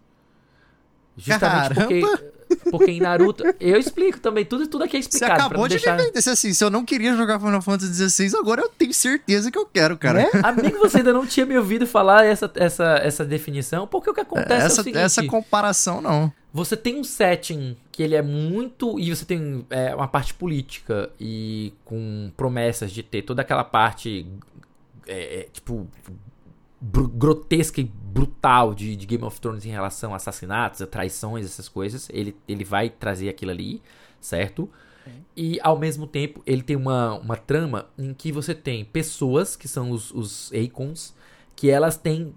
Justamente 1.17 1.75
Caramba. 1.75 1.81
porque 1.83 2.35
porque 2.71 2.91
em 2.91 3.01
Naruto. 3.01 3.43
Eu 3.61 3.79
explico 3.79 4.21
também, 4.21 4.45
tudo, 4.45 4.67
tudo 4.67 4.85
aqui 4.85 4.97
é 4.97 5.01
explicado. 5.01 5.35
Você 5.35 5.47
acabou 5.47 5.69
de 5.69 5.75
deixar... 5.77 5.97
defender 5.97 6.31
assim, 6.31 6.53
se 6.53 6.65
eu 6.65 6.71
não 6.71 6.85
queria 6.85 7.15
jogar 7.17 7.39
Final 7.39 7.63
Fantasy 7.63 8.09
XVI, 8.09 8.37
agora 8.39 8.63
eu 8.63 8.69
tenho 8.69 8.93
certeza 8.93 9.51
que 9.51 9.59
eu 9.59 9.67
quero, 9.67 9.97
cara. 9.97 10.23
É? 10.23 10.31
Amigo, 10.43 10.79
você 10.79 10.99
ainda 10.99 11.13
não 11.13 11.27
tinha 11.27 11.47
me 11.47 11.57
ouvido 11.57 11.87
falar 11.87 12.25
essa, 12.25 12.51
essa, 12.55 13.01
essa 13.03 13.25
definição, 13.25 13.87
porque 13.87 14.11
o 14.11 14.15
que 14.15 14.21
acontece 14.21 14.67
essa, 14.67 14.67
é 14.67 14.81
o 14.81 14.85
seguinte... 14.85 14.99
Essa 14.99 15.27
comparação, 15.27 16.01
não. 16.01 16.33
Você 16.55 16.77
tem 16.77 17.01
um 17.01 17.03
setting 17.03 17.77
que 17.91 18.01
ele 18.01 18.15
é 18.15 18.23
muito... 18.23 18.99
E 18.99 19.15
você 19.15 19.25
tem 19.25 19.67
é, 19.69 19.93
uma 19.93 20.07
parte 20.07 20.33
política 20.33 21.11
e 21.19 21.75
com 21.85 22.33
promessas 22.37 22.93
de 22.93 23.03
ter 23.03 23.23
toda 23.23 23.43
aquela 23.43 23.65
parte... 23.65 24.25
É, 25.07 25.41
é 25.41 25.43
tipo 25.53 25.87
grotesca 26.81 27.81
e 27.81 27.85
brutal 27.85 28.75
de, 28.75 28.95
de, 28.95 29.07
Game 29.07 29.25
of 29.25 29.41
Thrones 29.41 29.65
em 29.65 29.71
relação 29.71 30.13
a 30.13 30.17
assassinatos, 30.17 30.81
a 30.81 30.87
traições, 30.87 31.45
essas 31.45 31.69
coisas. 31.69 32.09
Ele, 32.13 32.37
ele 32.47 32.63
vai 32.63 32.89
trazer 32.89 33.29
aquilo 33.29 33.51
ali, 33.51 33.83
certo? 34.21 34.71
E 35.37 35.59
ao 35.63 35.79
mesmo 35.79 36.07
tempo 36.07 36.43
ele 36.47 36.63
tem 36.63 36.77
uma, 36.77 37.15
uma 37.15 37.37
trama 37.37 37.87
em 37.99 38.15
que 38.15 38.31
você 38.31 38.55
tem 38.55 38.85
pessoas 38.85 39.57
que 39.57 39.69
são 39.69 39.91
os, 39.91 40.11
os 40.11 40.53
Akons, 40.53 41.15
que 41.57 41.69
elas 41.69 41.97
têm 41.97 42.35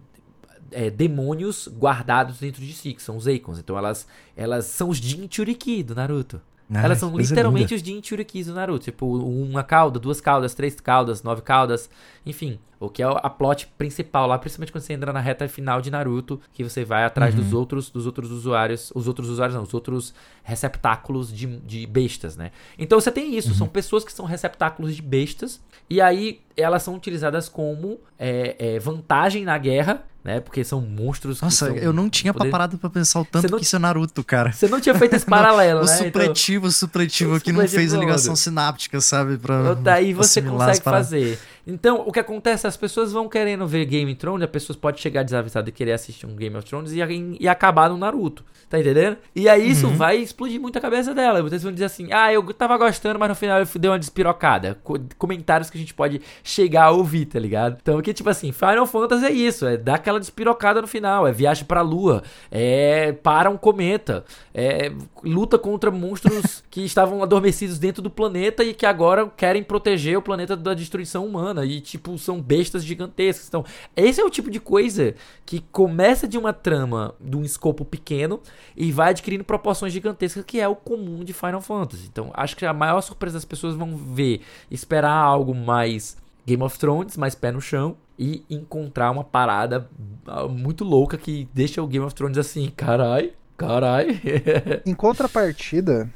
é, 0.72 0.89
demônios 0.89 1.68
guardados 1.68 2.39
dentro 2.39 2.61
de 2.61 2.74
si, 2.74 2.93
que 2.93 3.01
são 3.01 3.18
os 3.18 3.28
Akons. 3.28 3.59
Então 3.59 3.78
elas, 3.78 4.07
elas 4.36 4.65
são 4.65 4.89
os 4.89 4.97
Jin 4.97 5.28
Churiki 5.30 5.84
do 5.84 5.95
Naruto. 5.95 6.41
Ah, 6.74 6.84
Elas 6.84 6.97
são 6.97 7.18
literalmente 7.18 7.74
os 7.74 7.82
Jin 7.82 8.01
Churikis 8.03 8.47
do 8.47 8.53
Naruto. 8.53 8.86
Tipo, 8.86 9.05
uma 9.05 9.63
cauda, 9.63 9.99
duas 9.99 10.20
caudas, 10.20 10.53
três 10.53 10.80
caudas, 10.80 11.24
nove 11.24 11.41
caudas. 11.41 11.89
Enfim, 12.26 12.59
o 12.80 12.89
que 12.89 13.01
é 13.01 13.05
a 13.05 13.30
plot 13.30 13.67
principal 13.78 14.28
lá, 14.28 14.38
principalmente 14.38 14.71
quando 14.71 14.84
você 14.84 14.93
entra 14.93 15.11
na 15.11 15.19
reta 15.19 15.47
final 15.47 15.82
de 15.82 15.89
Naruto, 15.89 16.39
que 16.53 16.63
você 16.63 16.84
vai 16.84 17.03
atrás 17.03 17.34
uhum. 17.34 17.41
dos 17.41 17.53
outros 17.53 17.89
dos 17.89 18.05
outros 18.05 18.32
usuários. 18.32 18.91
Os 18.93 19.07
outros 19.07 19.30
usuários 19.30 19.55
não, 19.55 19.63
os 19.63 19.73
outros 19.73 20.13
receptáculos 20.43 21.34
de, 21.34 21.45
de 21.45 21.86
bestas, 21.88 22.38
né? 22.38 22.51
Então 22.78 22.99
você 22.99 23.11
tem 23.11 23.36
isso, 23.36 23.49
uhum. 23.49 23.55
são 23.55 23.67
pessoas 23.67 24.03
que 24.03 24.13
são 24.13 24.25
receptáculos 24.25 24.95
de 24.95 25.01
bestas. 25.01 25.61
E 25.89 26.01
aí 26.01 26.41
elas 26.55 26.84
são 26.84 26.95
utilizadas 26.95 27.47
como 27.47 27.99
é, 28.19 28.55
é, 28.59 28.80
vantagem 28.80 29.43
na 29.43 29.57
guerra 29.57 30.03
né? 30.28 30.41
Porque 30.41 30.61
são 30.61 30.82
monstros. 30.82 31.39
Nossa, 31.39 31.67
eu 31.69 31.93
não 31.93 32.09
tinha 32.09 32.34
poder... 32.34 32.49
parado 32.49 32.78
pra 32.78 32.89
pensar 32.89 33.21
o 33.21 33.25
tanto 33.25 33.49
não... 33.49 33.57
que 33.57 33.63
isso 33.63 33.78
é 33.78 33.80
Naruto, 33.80 34.21
cara. 34.25 34.51
Você 34.51 34.67
não 34.67 34.82
tinha 34.82 34.93
feito 34.93 35.15
esse 35.15 35.23
paralelo, 35.25 35.84
o 35.84 35.86
né? 35.86 35.95
Supletivo, 35.95 36.57
então... 36.57 36.69
o 36.69 36.71
supletivo, 36.73 37.39
que 37.39 37.53
não 37.53 37.65
fez 37.65 37.93
a 37.93 37.97
ligação 37.97 38.36
sináptica, 38.36 38.99
sabe? 38.99 39.38
Pra 39.38 39.73
Daí 39.75 40.13
você 40.13 40.41
consegue 40.41 40.82
fazer. 40.82 41.39
Então, 41.68 42.01
o 42.07 42.13
que 42.13 42.20
acontece? 42.20 42.65
As 42.65 42.78
pessoas 42.78 43.11
vão 43.11 43.28
querendo 43.28 43.68
ver 43.68 43.84
Game 43.84 44.09
of 44.09 44.18
Thrones, 44.18 44.43
as 44.43 44.49
pessoas 44.49 44.78
podem 44.78 45.01
chegar 45.01 45.24
desavisadas 45.24 45.68
e 45.68 45.72
querer 45.74 45.91
assistir 45.91 46.26
um 46.26 46.34
Game 46.34 46.55
of 46.55 46.65
Thrones 46.65 46.93
e, 46.93 46.99
e 47.41 47.47
acabar 47.47 47.89
no 47.89 47.97
Naruto. 47.97 48.45
Tá 48.70 48.78
entendendo? 48.78 49.18
E 49.34 49.47
aí 49.47 49.70
isso 49.70 49.88
uhum. 49.88 49.95
vai 49.95 50.18
explodir 50.18 50.59
muito 50.59 50.78
a 50.78 50.82
cabeça 50.82 51.13
dela. 51.13 51.41
Vocês 51.41 51.63
vão 51.63 51.72
dizer 51.72 51.86
assim: 51.86 52.11
ah, 52.11 52.34
eu 52.34 52.43
tava 52.53 52.78
gostando, 52.78 53.18
mas 53.18 53.30
no 53.30 53.36
final 53.36 53.59
eu 53.59 53.68
dei 53.80 53.89
uma 53.89 53.97
despirocada. 53.97 54.78
Co 54.84 54.99
comentários 55.18 55.70
que 55.70 55.78
a 55.78 55.80
gente 55.80 55.93
pode 55.93 56.22
chegar 56.43 56.86
a 56.86 56.91
ouvir, 56.91 57.28
tá 57.28 57.39
ligado? 57.39 57.78
Então, 57.82 58.01
que 58.01 58.13
tipo 58.13 58.30
assim, 58.30 58.51
Final 58.51 58.86
Fantasy 58.86 59.26
é 59.26 59.32
isso: 59.32 59.65
é 59.65 59.78
dar 59.78 59.95
aquela 59.95 60.20
despirocada 60.20 60.82
no 60.82 60.88
final, 60.88 61.26
é 61.26 61.32
viagem 61.32 61.63
pra 61.63 61.82
lua, 61.82 62.24
é 62.51 63.13
para 63.13 63.49
um 63.49 63.55
cometa, 63.55 64.26
é 64.53 64.91
luta 65.24 65.57
contra 65.57 65.89
monstros 65.89 66.61
que 66.70 66.82
estavam 66.82 67.24
adormecidos 67.24 67.80
dentro 67.80 68.01
do 68.01 68.09
planeta 68.09 68.65
e 68.65 68.74
que 68.74 68.86
agora 68.86 69.32
querem 69.38 69.63
proteger 69.63 70.18
o 70.18 70.22
planeta 70.22 70.57
da 70.57 70.74
destruição 70.74 71.26
humana. 71.26 71.57
E, 71.66 71.82
tipo, 71.82 72.18
são 72.18 72.41
bestas 72.41 72.84
gigantescas. 72.84 73.47
Então, 73.47 73.66
esse 73.95 74.20
é 74.20 74.24
o 74.24 74.30
tipo 74.30 74.49
de 74.49 74.60
coisa 74.60 75.16
que 75.45 75.62
começa 75.72 76.28
de 76.28 76.38
uma 76.38 76.53
trama 76.53 77.16
de 77.20 77.36
um 77.36 77.43
escopo 77.43 77.86
pequeno 77.86 78.39
e 78.76 78.91
vai 78.91 79.10
adquirindo 79.10 79.43
proporções 79.43 79.93
gigantescas, 79.93 80.43
que 80.45 80.60
é 80.60 80.68
o 80.68 80.76
comum 80.76 81.24
de 81.24 81.34
Final 81.34 81.62
Fantasy. 81.62 82.08
Então, 82.12 82.32
acho 82.34 82.55
que 82.55 82.66
a 82.66 82.74
maior 82.74 83.01
surpresa 83.01 83.36
das 83.36 83.45
pessoas 83.45 83.76
vão 83.76 83.95
ver, 83.95 84.41
esperar 84.70 85.14
algo 85.14 85.53
mais 85.53 86.18
Game 86.45 86.64
of 86.64 86.80
Thrones, 86.80 87.18
mais 87.18 87.36
pé 87.36 87.51
no 87.51 87.60
chão, 87.60 87.97
e 88.18 88.43
encontrar 88.49 89.12
uma 89.12 89.24
parada 89.24 89.89
ah, 90.26 90.47
muito 90.47 90.84
louca 90.84 91.18
que 91.18 91.47
deixa 91.53 91.82
o 91.82 91.88
Game 91.88 92.05
of 92.05 92.16
Thrones 92.16 92.38
assim, 92.38 92.72
carai, 92.76 93.34
carai. 93.58 94.22
em 94.86 94.93
contrapartida, 94.95 96.10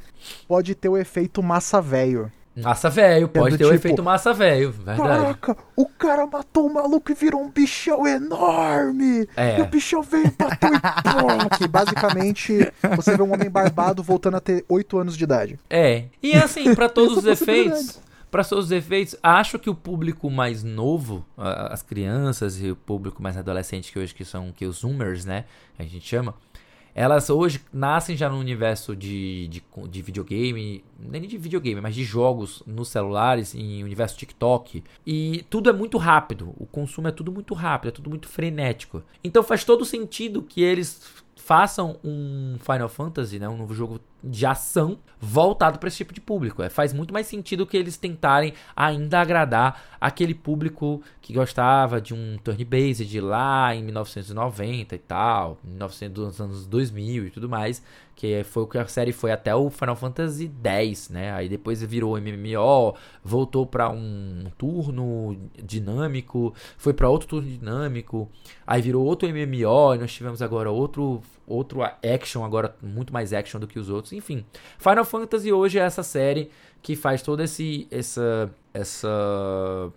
pode 0.48 0.74
ter 0.74 0.90
o 0.90 0.98
efeito 0.98 1.44
massa 1.44 1.82
velho. 1.82 2.32
Massa 2.56 2.90
velho, 2.90 3.30
pode 3.30 3.58
ter 3.58 3.64
tipo, 3.64 3.70
o 3.70 3.74
efeito 3.74 4.04
massa 4.04 4.34
velho, 4.34 4.72
verdade. 4.72 5.02
Caraca, 5.02 5.58
o 5.76 5.86
cara 5.86 6.28
matou 6.28 6.68
o 6.68 6.74
maluco 6.74 7.10
e 7.12 7.16
virou 7.16 7.42
um 7.42 7.50
bichão 7.50 8.06
enorme. 8.06 9.26
É. 9.38 9.60
E 9.60 9.62
o 9.62 9.66
bichão 9.68 10.02
veio 10.02 10.28
e 10.28 10.32
bateu 10.32 10.72
que 11.58 11.68
basicamente 11.68 12.72
você 12.96 13.16
vê 13.16 13.24
um 13.24 13.34
homem 13.34 13.50
barbado 13.50 14.04
voltando 14.04 14.36
a 14.36 14.42
ter 14.42 14.66
8 14.68 14.98
anos 14.98 15.18
de 15.18 15.24
idade. 15.24 15.60
É. 15.70 16.06
E 16.22 16.34
assim, 16.34 16.76
para 16.76 16.90
todos 16.90 17.18
os 17.18 17.26
efeitos, 17.26 18.02
para 18.30 18.44
todos 18.44 18.66
os 18.66 18.72
efeitos, 18.72 19.16
acho 19.24 19.58
que 19.58 19.70
o 19.70 19.76
público 19.76 20.30
mais 20.30 20.64
novo, 20.64 21.26
as 21.38 21.82
crianças 21.82 22.62
e 22.62 22.72
o 22.72 22.76
público 22.76 23.24
mais 23.24 23.38
adolescente 23.38 23.92
que 23.92 24.00
hoje 24.00 24.14
que 24.14 24.26
são 24.26 24.52
que 24.52 24.66
os 24.66 24.80
zoomers, 24.80 25.26
né, 25.26 25.46
a 25.80 25.84
gente 25.84 26.08
chama, 26.08 26.34
elas 26.94 27.30
hoje 27.30 27.62
nascem 27.72 28.16
já 28.16 28.30
no 28.30 28.38
universo 28.38 28.96
de, 28.96 29.48
de, 29.48 29.64
de, 29.90 30.02
videogame, 30.02 30.84
nem 31.00 31.22
de 31.22 31.38
videogame, 31.38 31.82
mas 31.82 31.96
de 31.96 32.04
jogos 32.04 32.62
nos 32.66 32.90
celulares, 32.90 33.56
em 33.56 33.84
universo 33.84 34.18
TikTok. 34.18 34.84
E 35.06 35.46
tudo 35.50 35.70
é 35.70 35.74
muito 35.74 35.98
rápido, 35.98 36.54
o 36.58 36.66
consumo 36.66 37.08
é 37.08 37.12
tudo 37.12 37.32
muito 37.32 37.54
rápido, 37.54 37.90
é 37.90 37.92
tudo 37.92 38.10
muito 38.10 38.28
frenético. 38.28 39.04
Então 39.24 39.44
faz 39.44 39.64
todo 39.64 39.86
sentido 39.86 40.42
que 40.42 40.62
eles 40.62 41.02
façam 41.36 41.98
um 42.04 42.58
Final 42.60 42.90
Fantasy, 42.90 43.40
né, 43.40 43.50
um 43.50 43.58
novo 43.58 43.74
jogo 43.74 44.00
de 44.24 44.46
ação 44.46 45.00
voltado 45.20 45.78
para 45.78 45.88
esse 45.88 45.98
tipo 45.98 46.14
de 46.14 46.20
público. 46.20 46.64
É, 46.64 46.70
faz 46.70 46.94
muito 46.94 47.14
mais 47.14 47.28
sentido 47.28 47.66
que 47.66 47.78
eles 47.78 47.98
tentarem 47.98 48.54
ainda 48.76 49.20
agradar 49.22 49.82
aquele 50.02 50.34
público 50.34 51.02
que 51.22 51.34
gostava 51.34 52.02
de 52.02 52.14
um 52.14 52.38
turn-based 52.44 53.20
lá 53.22 53.76
em 53.76 53.84
1990 53.84 54.96
e 54.96 55.00
tal, 55.00 55.60
1900 55.64 56.42
anos 56.42 56.66
2000 56.66 57.28
e 57.28 57.30
tudo 57.30 57.48
mais, 57.48 57.84
que 58.16 58.44
foi 58.44 58.64
o 58.64 58.68
que 58.68 58.78
a 58.78 58.88
série 58.88 59.12
foi 59.12 59.32
até 59.32 59.56
o 59.56 59.70
Final 59.70 59.96
Fantasy 59.96 60.52
X, 60.64 61.10
né? 61.10 61.34
Aí 61.34 61.48
depois 61.48 61.82
virou 61.84 62.20
MMO, 62.20 62.96
voltou 63.24 63.66
para 63.66 63.90
um 63.90 64.46
turno 64.58 65.38
dinâmico, 65.64 66.54
foi 66.78 66.94
para 66.94 67.10
outro 67.10 67.28
turno 67.28 67.50
dinâmico, 67.50 68.30
aí 68.66 68.82
virou 68.82 69.06
outro 69.06 69.28
MMO 69.30 69.96
e 69.96 69.98
nós 69.98 70.12
tivemos 70.12 70.42
agora 70.42 70.70
outro 70.72 71.22
outro 71.48 71.82
action 71.82 72.46
agora 72.46 72.76
muito 72.82 73.12
mais 73.12 73.34
action 73.34 73.60
do 73.60 73.68
que 73.68 73.78
os 73.78 73.90
outros 73.90 74.11
enfim, 74.12 74.46
Final 74.78 75.06
Fantasy 75.06 75.52
hoje 75.52 75.80
é 75.80 75.84
essa 75.84 76.04
série 76.04 76.50
que 76.82 76.96
faz 76.96 77.22
toda 77.22 77.44
esse, 77.44 77.88
essa, 77.92 78.50
essa 78.74 79.10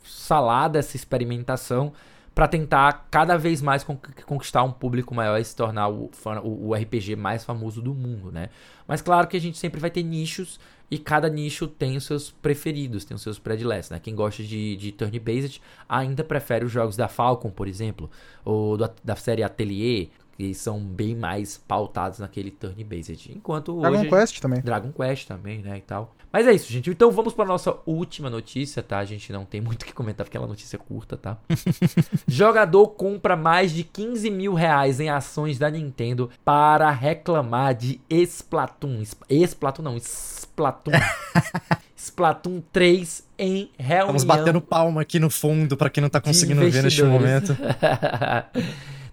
salada, 0.05 0.79
essa 0.79 0.97
experimentação 0.97 1.93
para 2.35 2.49
tentar 2.49 3.07
cada 3.11 3.39
vez 3.39 3.63
mais 3.63 3.87
conquistar 4.27 4.65
um 4.65 4.73
público 4.73 5.15
maior 5.15 5.39
e 5.39 5.45
se 5.45 5.55
tornar 5.55 5.89
o, 5.89 6.11
o, 6.43 6.75
RPG 6.75 7.15
mais 7.15 7.45
famoso 7.45 7.81
do 7.81 7.95
mundo, 7.95 8.33
né? 8.33 8.49
Mas 8.89 9.01
claro 9.01 9.29
que 9.29 9.37
a 9.37 9.41
gente 9.41 9.57
sempre 9.57 9.81
vai 9.81 9.89
ter 9.89 10.03
nichos 10.03 10.59
e 10.91 10.99
cada 10.99 11.29
nicho 11.29 11.69
tem 11.69 11.97
os 11.97 12.05
seus 12.05 12.33
preferidos, 12.33 13.05
tem 13.05 13.15
os 13.15 13.23
seus 13.23 13.39
prediletos, 13.39 13.91
né? 13.91 14.01
Quem 14.01 14.17
gosta 14.17 14.43
de, 14.43 14.77
de 14.77 14.91
turn-based 14.91 15.63
ainda 15.89 16.25
prefere 16.25 16.65
os 16.65 16.73
jogos 16.73 16.97
da 16.97 17.07
Falcon, 17.07 17.51
por 17.51 17.69
exemplo, 17.69 18.11
ou 18.45 18.77
do, 18.77 18.91
da 19.03 19.15
série 19.15 19.45
Atelier, 19.45 20.09
que 20.37 20.53
são 20.55 20.81
bem 20.81 21.15
mais 21.15 21.57
pautados 21.57 22.19
naquele 22.19 22.51
turn-based. 22.51 23.33
Enquanto 23.35 23.81
Dragon 23.81 24.01
hoje, 24.01 24.09
Quest 24.09 24.41
também. 24.41 24.61
Dragon 24.61 24.93
Quest 24.93 25.27
também, 25.27 25.63
né, 25.63 25.79
e 25.79 25.81
tal. 25.81 26.15
Mas 26.33 26.49
é 26.49 26.53
isso, 26.53 26.73
gente. 26.73 26.91
Então 26.91 27.13
vamos 27.13 27.33
para 27.33 27.45
nossa 27.45 27.77
última 27.87 28.29
notícia, 28.29 28.83
tá? 28.83 28.99
A 28.99 29.05
gente 29.05 29.33
não 29.33 29.45
tem 29.45 29.61
muito 29.63 29.83
o 29.83 29.87
que 29.87 29.93
comentar 29.93 30.25
porque 30.25 30.37
é 30.37 30.41
uma 30.41 30.49
notícia 30.49 30.79
curta, 30.79 31.17
tá? 31.17 31.39
Jogador 32.27 32.89
compra 32.89 33.37
mais 33.37 33.71
de 33.71 33.85
15 33.85 34.31
mil 34.31 34.55
reais 34.55 34.99
em 34.99 35.09
ações 35.09 35.59
da 35.59 35.71
Nintendo 35.71 36.29
para 36.45 36.91
reclamar 36.91 37.75
de 37.75 38.01
Splatoon. 38.11 39.03
Splatoon 39.31 39.83
não, 39.83 39.97
Splatoon. 39.97 40.93
Splatoon 41.97 42.63
3 42.73 43.25
em 43.39 43.71
reunião. 43.79 44.17
Estamos 44.17 44.25
batendo 44.25 44.61
palma 44.61 45.03
aqui 45.03 45.19
no 45.19 45.31
fundo 45.31 45.77
para 45.77 45.89
quem 45.89 46.03
não 46.03 46.11
tá 46.11 46.21
conseguindo 46.21 46.69
ver 46.69 46.83
neste 46.83 47.03
momento. 47.03 47.57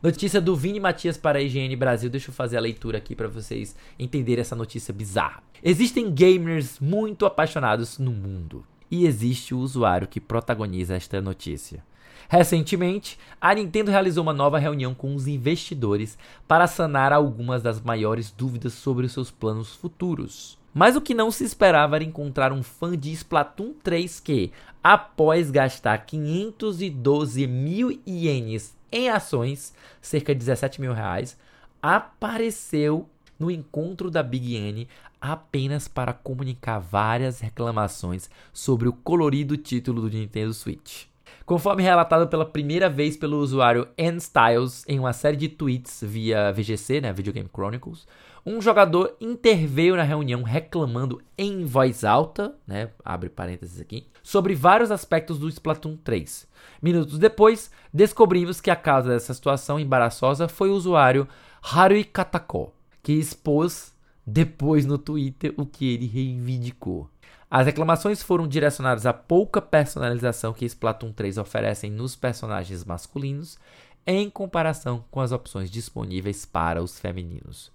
Notícia 0.03 0.41
do 0.41 0.55
Vini 0.55 0.79
Matias 0.79 1.15
para 1.15 1.37
a 1.37 1.41
IGN 1.43 1.75
Brasil. 1.75 2.09
Deixa 2.09 2.31
eu 2.31 2.33
fazer 2.33 2.57
a 2.57 2.61
leitura 2.61 2.97
aqui 2.97 3.15
para 3.15 3.27
vocês 3.27 3.75
entenderem 3.99 4.41
essa 4.41 4.55
notícia 4.55 4.91
bizarra. 4.91 5.43
Existem 5.61 6.11
gamers 6.11 6.79
muito 6.79 7.23
apaixonados 7.23 7.99
no 7.99 8.09
mundo. 8.09 8.65
E 8.89 9.05
existe 9.05 9.53
o 9.53 9.59
usuário 9.59 10.07
que 10.07 10.19
protagoniza 10.19 10.95
esta 10.95 11.21
notícia. 11.21 11.83
Recentemente, 12.27 13.19
a 13.39 13.53
Nintendo 13.53 13.91
realizou 13.91 14.23
uma 14.23 14.33
nova 14.33 14.57
reunião 14.57 14.95
com 14.95 15.13
os 15.13 15.27
investidores 15.27 16.17
para 16.47 16.65
sanar 16.65 17.13
algumas 17.13 17.61
das 17.61 17.79
maiores 17.79 18.31
dúvidas 18.31 18.73
sobre 18.73 19.05
os 19.05 19.11
seus 19.11 19.29
planos 19.29 19.75
futuros. 19.75 20.57
Mas 20.73 20.95
o 20.95 21.01
que 21.01 21.13
não 21.13 21.29
se 21.29 21.43
esperava 21.43 21.97
era 21.97 22.03
encontrar 22.03 22.51
um 22.51 22.63
fã 22.63 22.97
de 22.97 23.11
Splatoon 23.11 23.73
3 23.83 24.19
que, 24.19 24.51
após 24.83 25.51
gastar 25.51 25.99
512 26.07 27.45
mil 27.45 28.01
ienes 28.07 28.80
em 28.91 29.09
ações, 29.09 29.73
cerca 30.01 30.33
de 30.33 30.39
17 30.39 30.81
mil 30.81 30.93
reais, 30.93 31.37
apareceu 31.81 33.09
no 33.39 33.49
encontro 33.49 34.11
da 34.11 34.21
Big 34.21 34.55
N 34.55 34.87
apenas 35.19 35.87
para 35.87 36.13
comunicar 36.13 36.79
várias 36.79 37.39
reclamações 37.39 38.29
sobre 38.51 38.87
o 38.89 38.93
colorido 38.93 39.55
título 39.57 40.01
do 40.01 40.09
Nintendo 40.09 40.53
Switch. 40.53 41.05
Conforme 41.45 41.83
relatado 41.83 42.27
pela 42.27 42.45
primeira 42.45 42.89
vez 42.89 43.17
pelo 43.17 43.37
usuário 43.37 43.87
N 43.97 44.17
Styles 44.17 44.83
em 44.87 44.99
uma 44.99 45.13
série 45.13 45.37
de 45.37 45.49
tweets 45.49 46.03
via 46.03 46.51
VGC, 46.51 47.01
né, 47.01 47.11
Video 47.11 47.33
Game 47.33 47.49
Chronicles, 47.53 48.07
um 48.45 48.61
jogador 48.61 49.15
interveio 49.19 49.95
na 49.95 50.03
reunião 50.03 50.43
reclamando 50.43 51.21
em 51.37 51.63
voz 51.63 52.03
alta, 52.03 52.55
né, 52.65 52.89
abre 53.03 53.29
parênteses 53.29 53.79
aqui, 53.79 54.07
sobre 54.23 54.55
vários 54.55 54.91
aspectos 54.91 55.39
do 55.39 55.47
Splatoon 55.47 55.97
3. 55.97 56.47
Minutos 56.81 57.19
depois, 57.19 57.71
descobrimos 57.93 58.59
que 58.59 58.71
a 58.71 58.75
causa 58.75 59.09
dessa 59.09 59.33
situação 59.33 59.79
embaraçosa 59.79 60.47
foi 60.47 60.69
o 60.69 60.75
usuário 60.75 61.27
Harui 61.61 62.03
Katako, 62.03 62.73
que 63.03 63.13
expôs 63.13 63.93
depois 64.25 64.85
no 64.85 64.97
Twitter 64.97 65.53
o 65.57 65.65
que 65.65 65.93
ele 65.93 66.07
reivindicou. 66.07 67.09
As 67.49 67.65
reclamações 67.65 68.23
foram 68.23 68.47
direcionadas 68.47 69.05
à 69.05 69.11
pouca 69.11 69.61
personalização 69.61 70.53
que 70.53 70.65
Splatoon 70.65 71.11
3 71.11 71.37
oferecem 71.37 71.91
nos 71.91 72.15
personagens 72.15 72.85
masculinos 72.85 73.57
em 74.07 74.29
comparação 74.29 75.03
com 75.11 75.19
as 75.19 75.31
opções 75.31 75.69
disponíveis 75.69 76.45
para 76.45 76.81
os 76.81 76.97
femininos. 76.97 77.71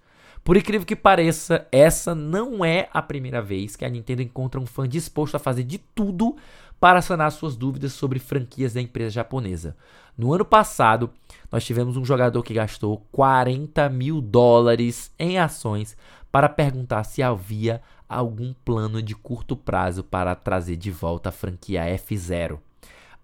Por 0.47 0.55
incrível 0.55 0.87
que 0.87 0.95
pareça, 0.95 1.67
essa 1.73 2.15
não 2.15 2.63
é 2.63 2.87
a 2.93 3.01
primeira 3.01 3.41
vez 3.41 3.75
que 3.75 3.83
a 3.83 3.89
Nintendo 3.89 4.21
encontra 4.21 4.61
um 4.61 4.65
fã 4.65 4.87
disposto 4.87 5.35
a 5.35 5.39
fazer 5.39 5.63
de 5.63 5.77
tudo 5.77 6.37
para 6.79 7.01
sanar 7.01 7.33
suas 7.33 7.57
dúvidas 7.57 7.91
sobre 7.91 8.17
franquias 8.17 8.71
da 8.71 8.79
empresa 8.79 9.09
japonesa. 9.09 9.75
No 10.17 10.31
ano 10.31 10.45
passado, 10.45 11.09
nós 11.51 11.65
tivemos 11.65 11.97
um 11.97 12.05
jogador 12.05 12.41
que 12.43 12.53
gastou 12.53 13.05
40 13.11 13.89
mil 13.89 14.21
dólares 14.21 15.11
em 15.19 15.37
ações 15.37 15.97
para 16.31 16.47
perguntar 16.47 17.03
se 17.03 17.21
havia 17.21 17.81
algum 18.07 18.53
plano 18.63 19.01
de 19.01 19.15
curto 19.15 19.53
prazo 19.53 20.01
para 20.01 20.33
trazer 20.33 20.77
de 20.77 20.91
volta 20.91 21.27
a 21.27 21.33
franquia 21.33 21.81
F0. 21.97 22.57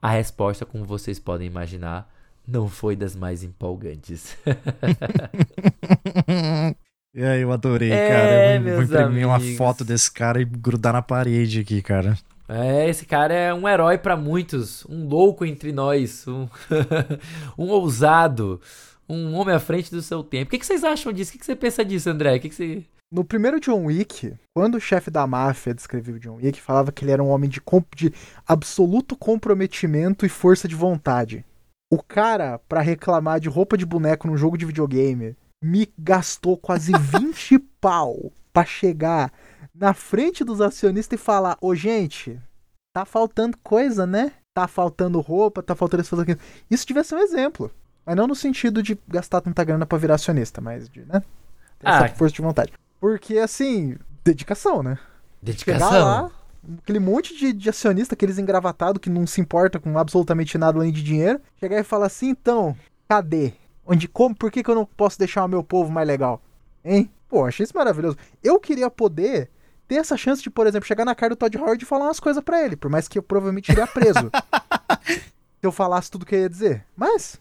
A 0.01 0.09
resposta, 0.09 0.65
como 0.65 0.83
vocês 0.83 1.19
podem 1.19 1.47
imaginar, 1.47 2.13
não 2.45 2.67
foi 2.67 2.97
das 2.97 3.15
mais 3.15 3.45
empolgantes. 3.45 4.37
E 7.15 7.23
aí, 7.23 7.41
eu 7.41 7.51
adorei, 7.51 7.91
é, 7.91 8.07
cara. 8.07 8.55
Eu 8.55 8.75
vou, 8.75 8.83
imprimir 8.83 9.01
amigos. 9.01 9.25
uma 9.25 9.39
foto 9.57 9.85
desse 9.85 10.11
cara 10.11 10.41
e 10.41 10.45
grudar 10.45 10.93
na 10.93 11.01
parede 11.01 11.59
aqui, 11.59 11.81
cara. 11.81 12.17
É, 12.49 12.89
esse 12.89 13.05
cara 13.05 13.33
é 13.33 13.53
um 13.53 13.67
herói 13.67 13.97
para 13.97 14.17
muitos, 14.17 14.85
um 14.89 15.07
louco 15.07 15.45
entre 15.45 15.71
nós, 15.71 16.27
um, 16.27 16.47
um 17.57 17.69
ousado, 17.69 18.59
um 19.07 19.33
homem 19.35 19.55
à 19.55 19.59
frente 19.59 19.91
do 19.91 20.01
seu 20.01 20.23
tempo. 20.23 20.47
O 20.47 20.51
que, 20.51 20.59
que 20.59 20.65
vocês 20.65 20.83
acham 20.83 21.13
disso? 21.13 21.29
O 21.29 21.33
que, 21.33 21.39
que 21.39 21.45
você 21.45 21.55
pensa 21.55 21.85
disso, 21.85 22.09
André? 22.09 22.35
O 22.35 22.39
que, 22.39 22.49
que 22.49 22.55
você... 22.55 22.83
No 23.11 23.23
primeiro 23.23 23.59
John 23.59 23.85
Wick, 23.85 24.33
quando 24.55 24.75
o 24.75 24.81
chefe 24.81 25.11
da 25.11 25.27
máfia 25.27 25.73
descreveu 25.73 26.15
o 26.15 26.19
John 26.19 26.35
Wick, 26.37 26.59
falava 26.59 26.91
que 26.91 27.05
ele 27.05 27.11
era 27.11 27.23
um 27.23 27.29
homem 27.29 27.49
de, 27.49 27.61
de 27.95 28.11
absoluto 28.47 29.15
comprometimento 29.15 30.25
e 30.25 30.29
força 30.29 30.67
de 30.67 30.75
vontade. 30.75 31.45
O 31.91 32.01
cara, 32.01 32.57
para 32.67 32.81
reclamar 32.81 33.39
de 33.39 33.47
roupa 33.47 33.77
de 33.77 33.85
boneco 33.85 34.27
num 34.27 34.35
jogo 34.35 34.57
de 34.57 34.65
videogame, 34.65 35.35
me 35.63 35.91
gastou 35.97 36.57
quase 36.57 36.91
20 36.99 37.57
pau 37.79 38.31
pra 38.51 38.65
chegar 38.65 39.31
na 39.73 39.93
frente 39.93 40.43
dos 40.43 40.61
acionistas 40.61 41.19
e 41.19 41.23
falar: 41.23 41.57
Ô, 41.61 41.73
gente, 41.73 42.39
tá 42.93 43.05
faltando 43.05 43.57
coisa, 43.63 44.05
né? 44.05 44.33
Tá 44.53 44.67
faltando 44.67 45.19
roupa, 45.19 45.63
tá 45.63 45.75
faltando 45.75 46.03
isso, 46.03 46.19
aquilo. 46.19 46.39
Isso 46.69 46.85
devia 46.85 47.03
ser 47.03 47.15
um 47.15 47.19
exemplo. 47.19 47.71
Mas 48.05 48.15
não 48.15 48.27
no 48.27 48.35
sentido 48.35 48.83
de 48.83 48.99
gastar 49.07 49.41
tanta 49.41 49.63
grana 49.63 49.85
pra 49.85 49.97
virar 49.97 50.15
acionista, 50.15 50.59
mas 50.59 50.89
de, 50.89 50.99
né? 51.05 51.21
Ter 51.79 51.87
ah. 51.87 52.09
força 52.09 52.35
de 52.35 52.41
vontade. 52.41 52.73
Porque, 52.99 53.37
assim, 53.37 53.95
dedicação, 54.23 54.83
né? 54.83 54.99
Dedicação. 55.41 55.89
Chegar 55.89 56.03
lá, 56.03 56.31
aquele 56.79 56.99
monte 56.99 57.35
de, 57.35 57.53
de 57.53 57.69
acionista, 57.69 58.13
aqueles 58.13 58.37
engravatados 58.37 59.01
que 59.01 59.09
não 59.09 59.25
se 59.25 59.41
importa 59.41 59.79
com 59.79 59.97
absolutamente 59.97 60.57
nada 60.57 60.77
além 60.77 60.91
de 60.91 61.01
dinheiro, 61.01 61.41
chegar 61.59 61.79
e 61.79 61.83
falar 61.83 62.07
assim, 62.07 62.29
então, 62.29 62.75
cadê? 63.07 63.53
Onde, 63.85 64.07
como, 64.07 64.35
por 64.35 64.51
que, 64.51 64.63
que 64.63 64.69
eu 64.69 64.75
não 64.75 64.85
posso 64.85 65.19
deixar 65.19 65.43
o 65.43 65.47
meu 65.47 65.63
povo 65.63 65.91
mais 65.91 66.07
legal? 66.07 66.41
Hein? 66.83 67.09
Pô, 67.27 67.45
achei 67.45 67.63
isso 67.63 67.75
maravilhoso. 67.75 68.17
Eu 68.43 68.59
queria 68.59 68.89
poder 68.89 69.49
ter 69.87 69.95
essa 69.95 70.15
chance 70.15 70.41
de, 70.41 70.49
por 70.49 70.67
exemplo, 70.67 70.87
chegar 70.87 71.05
na 71.05 71.15
cara 71.15 71.31
do 71.31 71.37
Todd 71.37 71.57
Howard 71.57 71.83
e 71.83 71.87
falar 71.87 72.05
umas 72.05 72.19
coisas 72.19 72.43
para 72.43 72.63
ele, 72.63 72.75
por 72.75 72.89
mais 72.89 73.07
que 73.07 73.17
eu 73.17 73.23
provavelmente 73.23 73.71
iria 73.71 73.87
preso. 73.87 74.31
se 75.07 75.63
eu 75.63 75.71
falasse 75.71 76.11
tudo 76.11 76.25
que 76.25 76.35
eu 76.35 76.39
ia 76.39 76.49
dizer. 76.49 76.85
Mas, 76.95 77.39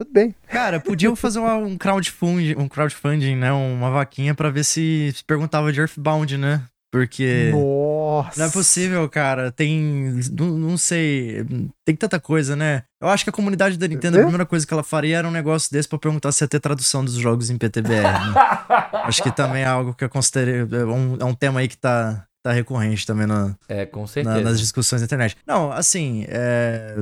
tudo 0.00 0.12
bem. 0.12 0.34
Cara, 0.48 0.80
podiam 0.80 1.14
fazer 1.14 1.38
uma, 1.38 1.56
um 1.56 1.76
crowdfunding, 1.76 2.56
um 2.56 2.68
crowdfunding, 2.68 3.36
né? 3.36 3.52
Uma 3.52 3.90
vaquinha 3.90 4.34
para 4.34 4.50
ver 4.50 4.64
se, 4.64 5.12
se 5.14 5.24
perguntava 5.24 5.72
de 5.72 5.80
Earthbound, 5.80 6.36
né? 6.38 6.62
Porque. 6.92 7.50
Nossa! 7.50 8.38
Não 8.38 8.46
é 8.46 8.50
possível, 8.50 9.08
cara. 9.08 9.50
Tem. 9.50 10.20
Não, 10.38 10.46
não, 10.58 10.76
sei. 10.76 11.44
Tem 11.86 11.96
tanta 11.96 12.20
coisa, 12.20 12.54
né? 12.54 12.84
Eu 13.02 13.08
acho 13.08 13.24
que 13.24 13.30
a 13.30 13.32
comunidade 13.32 13.76
da 13.76 13.88
Nintendo, 13.88 14.18
a 14.18 14.20
primeira 14.20 14.46
coisa 14.46 14.64
que 14.64 14.72
ela 14.72 14.84
faria 14.84 15.18
era 15.18 15.26
um 15.26 15.32
negócio 15.32 15.70
desse 15.72 15.88
pra 15.88 15.98
perguntar 15.98 16.30
se 16.30 16.44
ia 16.44 16.48
ter 16.48 16.60
tradução 16.60 17.04
dos 17.04 17.14
jogos 17.14 17.50
em 17.50 17.58
PTBR. 17.58 18.02
Né? 18.02 18.34
acho 19.04 19.20
que 19.24 19.30
também 19.32 19.62
é 19.62 19.66
algo 19.66 19.92
que 19.92 20.04
eu 20.04 20.08
considerei. 20.08 20.60
É 20.60 20.84
um, 20.84 21.16
é 21.18 21.24
um 21.24 21.34
tema 21.34 21.58
aí 21.58 21.66
que 21.66 21.76
tá, 21.76 22.24
tá 22.44 22.52
recorrente 22.52 23.04
também 23.04 23.26
na, 23.26 23.56
é, 23.68 23.86
com 23.86 24.06
certeza. 24.06 24.36
Na, 24.36 24.42
nas 24.42 24.60
discussões 24.60 25.00
da 25.00 25.06
internet. 25.06 25.36
Não, 25.44 25.72
assim, 25.72 26.24
é, 26.28 26.94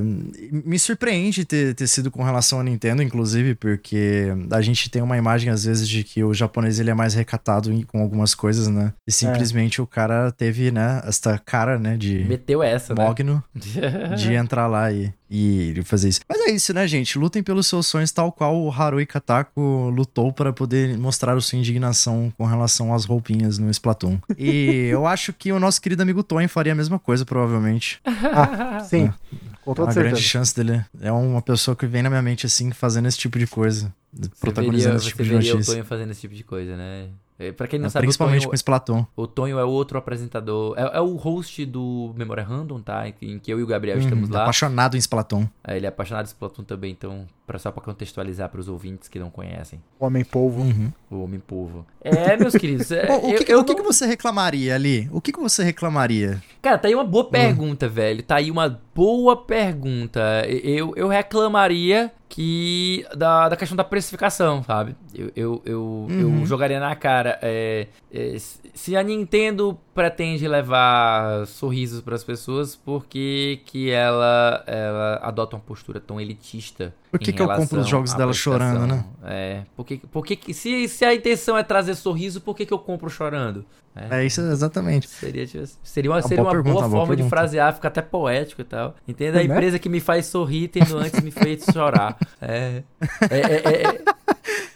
me 0.51 0.79
surpreende 0.79 1.45
ter, 1.45 1.75
ter 1.75 1.87
sido 1.87 2.11
com 2.11 2.23
relação 2.23 2.61
à 2.61 2.63
Nintendo, 2.63 3.03
inclusive, 3.03 3.55
porque 3.55 4.29
a 4.51 4.61
gente 4.63 4.91
tem 4.91 5.03
uma 5.03 5.19
imagem, 5.19 5.51
às 5.51 5.65
vezes, 5.65 5.87
de 5.87 6.03
que 6.03 6.25
o 6.25 6.33
japonês 6.33 6.81
ele 6.81 6.91
é 6.91 6.95
mais 6.95 7.13
recatado 7.13 7.71
com 7.87 8.01
algumas 8.01 8.35
coisas, 8.35 8.69
né? 8.69 8.95
E 9.07 9.13
simplesmente 9.13 9.81
é. 9.81 9.83
o 9.83 9.87
cara 9.87 10.33
teve, 10.33 10.71
né, 10.71 11.03
esta 11.05 11.39
cara, 11.39 11.79
né, 11.79 11.97
de... 11.97 12.25
Meteu 12.25 12.63
essa, 12.63 12.95
mogno, 12.95 13.45
né? 13.55 14.15
de 14.17 14.33
entrar 14.33 14.67
lá 14.67 14.91
e, 14.91 15.13
e 15.31 15.81
fazer 15.85 16.09
isso. 16.09 16.21
Mas 16.29 16.41
é 16.41 16.51
isso, 16.51 16.75
né, 16.75 16.87
gente? 16.89 17.17
Lutem 17.17 17.43
pelos 17.43 17.69
seus 17.69 17.87
sonhos, 17.87 18.11
tal 18.11 18.33
qual 18.33 18.61
o 18.61 18.71
Harui 18.71 19.07
Katako 19.07 19.89
lutou 19.91 20.33
para 20.33 20.53
poder 20.53 20.99
mostrar 20.99 21.37
a 21.37 21.41
sua 21.41 21.59
indignação 21.59 22.33
com 22.37 22.45
relação 22.45 22.93
às 22.93 23.05
roupinhas 23.05 23.57
no 23.57 23.71
Splatoon. 23.71 24.19
E 24.37 24.89
eu 24.91 25.07
acho 25.07 25.33
que 25.33 25.53
o 25.53 25.61
nosso 25.61 25.81
querido 25.81 26.03
amigo 26.03 26.25
Tony 26.25 26.49
faria 26.49 26.73
a 26.73 26.77
mesma 26.77 26.99
coisa, 26.99 27.25
provavelmente. 27.25 28.01
Ah, 28.05 28.81
sim. 28.81 29.07
É. 29.07 29.37
Com 29.65 29.75
toda 29.75 29.91
a 29.91 29.93
certeza. 29.93 30.15
grande 30.15 30.29
chance 30.29 30.57
dele. 30.57 30.85
É 31.01 31.13
uma 31.13 31.43
pessoa 31.43 31.77
que 31.77 31.87
vem 31.87 32.03
na 32.03 32.11
minha 32.11 32.23
mente, 32.23 32.47
assim, 32.47 32.73
fazendo 32.73 33.07
esse 33.07 33.19
tipo 33.19 33.39
de 33.39 33.47
coisa. 33.47 33.93
Protagonizando 34.41 34.95
veria, 34.95 34.97
esse 34.99 35.09
tipo 35.09 35.23
de 35.23 35.33
notícia. 35.33 35.53
Você 35.53 35.59
veria 35.59 35.73
o 35.73 35.77
Tony 35.77 35.89
fazendo 35.89 36.11
esse 36.11 36.21
tipo 36.23 36.35
de 36.35 36.43
coisa, 36.43 36.77
né? 36.77 37.09
É, 37.41 37.53
pra 37.53 37.67
quem 37.67 37.79
não 37.79 37.87
é, 37.87 37.89
sabe, 37.89 38.05
principalmente 38.05 38.47
com 38.47 38.53
esse 38.53 38.63
Platão. 38.63 39.07
O 39.17 39.27
Tonho 39.27 39.59
é 39.59 39.65
o 39.65 39.69
outro 39.69 39.97
apresentador, 39.97 40.75
é, 40.77 40.99
é, 40.99 41.01
o 41.01 41.17
host 41.17 41.65
do 41.65 42.13
Memória 42.15 42.45
Random, 42.45 42.83
tá? 42.83 43.09
Em 43.23 43.39
que 43.39 43.51
eu 43.51 43.59
e 43.59 43.63
o 43.63 43.67
Gabriel 43.67 43.97
uhum, 43.97 44.03
estamos 44.03 44.29
lá. 44.29 44.43
Apaixonado 44.43 44.95
em 44.95 44.99
Splatoon. 44.99 45.47
É, 45.67 45.75
ele 45.75 45.87
é 45.87 45.89
apaixonado 45.89 46.27
em 46.27 46.29
Splatoon 46.29 46.65
também, 46.65 46.93
então, 46.93 47.27
pra, 47.47 47.59
só 47.59 47.71
pra 47.73 47.83
contextualizar 47.83 48.51
para 48.51 48.61
os 48.61 48.69
ouvintes 48.69 49.09
que 49.09 49.19
não 49.19 49.31
conhecem. 49.31 49.81
O 49.99 50.05
Homem-Polvo. 50.05 50.61
Uhum. 50.61 50.93
O 51.11 51.25
Homem-Polvo. 51.25 51.87
É, 52.03 52.37
meus 52.37 52.55
queridos. 52.55 52.93
É, 52.93 53.09
o, 53.17 53.35
que, 53.35 53.51
eu, 53.51 53.61
o 53.61 53.65
que, 53.65 53.75
que, 53.75 53.83
você 53.83 54.05
reclamaria 54.05 54.75
ali? 54.75 55.09
O 55.11 55.19
que, 55.19 55.33
que 55.33 55.41
você 55.41 55.65
reclamaria? 55.65 56.43
Cara, 56.61 56.77
tá 56.77 56.89
aí 56.89 56.95
uma 56.95 57.05
boa 57.05 57.25
hum. 57.25 57.31
pergunta, 57.31 57.87
uhum. 57.87 57.93
velho. 57.93 58.23
Tá 58.23 58.37
aí 58.37 58.51
uma 58.51 58.79
boa 58.95 59.35
pergunta. 59.35 60.21
Eu, 60.47 60.93
eu 60.95 61.09
reclamaria 61.09 62.13
que 62.31 63.05
da, 63.17 63.49
da 63.49 63.57
questão 63.57 63.77
da 63.77 63.83
precificação, 63.83 64.63
sabe? 64.63 64.95
Eu, 65.13 65.33
eu, 65.35 65.63
eu, 65.67 65.83
uhum. 66.09 66.41
eu 66.41 66.47
jogaria 66.47 66.79
na 66.79 66.95
cara. 66.95 67.39
É, 67.43 67.89
é, 68.13 68.37
se 68.73 68.97
a 68.97 69.03
Nintendo 69.03 69.77
pretende 69.93 70.47
levar 70.47 71.45
sorrisos 71.49 72.01
para 72.01 72.15
as 72.15 72.23
pessoas, 72.23 72.77
por 72.77 73.07
que, 73.07 73.61
que 73.67 73.91
ela, 73.91 74.63
ela 74.65 75.21
adota 75.23 75.57
uma 75.57 75.63
postura 75.63 75.99
tão 75.99 76.21
elitista? 76.21 76.95
Por 77.11 77.19
que, 77.19 77.33
que 77.33 77.43
eu 77.43 77.49
compro 77.49 77.81
os 77.81 77.89
jogos 77.89 78.15
dela 78.15 78.33
chorando, 78.33 78.87
né? 78.87 79.05
É. 79.25 79.63
Por 79.77 79.85
que, 79.85 79.97
por 79.99 80.25
que, 80.25 80.55
se, 80.55 80.87
se 80.87 81.05
a 81.05 81.13
intenção 81.13 81.59
é 81.59 81.65
trazer 81.65 81.97
sorriso, 81.97 82.41
por 82.41 82.55
que, 82.55 82.65
que 82.65 82.73
eu 82.73 82.79
compro 82.79 83.11
chorando? 83.11 83.67
É, 83.95 84.21
é 84.21 84.27
isso 84.27 84.41
exatamente. 84.41 85.09
Seria, 85.09 85.47
seria 85.83 86.11
uma, 86.11 86.23
seria 86.23 86.43
uma 86.43 86.63
boa, 86.63 86.63
boa 86.63 86.89
forma 86.89 87.17
de 87.17 87.29
frasear, 87.29 87.75
fica 87.75 87.89
até 87.89 88.01
poético 88.01 88.61
e 88.61 88.65
tal. 88.65 88.95
Entenda? 89.07 89.41
A 89.41 89.45
né? 89.45 89.53
empresa 89.53 89.79
que 89.79 89.89
me 89.89 90.01
faz 90.01 90.27
sorrir 90.27 90.69
tendo 90.69 90.97
antes 90.97 91.21
me 91.21 91.31
feito 91.31 91.71
chorar. 91.73 92.17
É. 92.43 92.83
É, 93.31 93.37
é, 93.37 93.57
é, 93.57 93.87
é, 93.87 94.03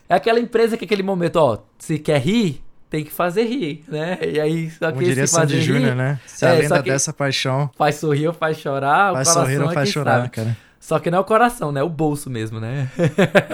é 0.08 0.14
aquela 0.14 0.38
empresa 0.38 0.76
que 0.76 0.84
aquele 0.84 1.02
momento, 1.02 1.36
ó, 1.36 1.58
se 1.78 1.98
quer 1.98 2.20
rir, 2.20 2.62
tem 2.90 3.02
que 3.04 3.10
fazer 3.10 3.44
rir, 3.44 3.84
né? 3.88 4.18
E 4.22 4.38
aí, 4.38 4.70
só 4.70 4.86
que 4.86 4.92
Como 4.92 5.04
diria 5.04 5.26
Sandy 5.26 5.60
Júnior, 5.60 5.94
né? 5.94 6.20
Se 6.26 6.44
é, 6.44 6.50
além 6.50 6.68
da 6.68 6.80
dessa 6.80 7.12
paixão... 7.12 7.70
Faz 7.76 7.96
sorrir 7.96 8.28
ou 8.28 8.34
faz 8.34 8.58
chorar, 8.58 9.14
faz 9.14 9.28
sorrir 9.28 9.60
ou 9.62 9.70
faz 9.70 9.88
chorar, 9.88 10.20
sabe. 10.20 10.30
cara. 10.30 10.56
Só 10.84 10.98
que 10.98 11.10
não 11.10 11.16
é 11.16 11.20
o 11.22 11.24
coração, 11.24 11.72
né? 11.72 11.80
É 11.80 11.82
o 11.82 11.88
bolso 11.88 12.28
mesmo, 12.28 12.60
né? 12.60 12.90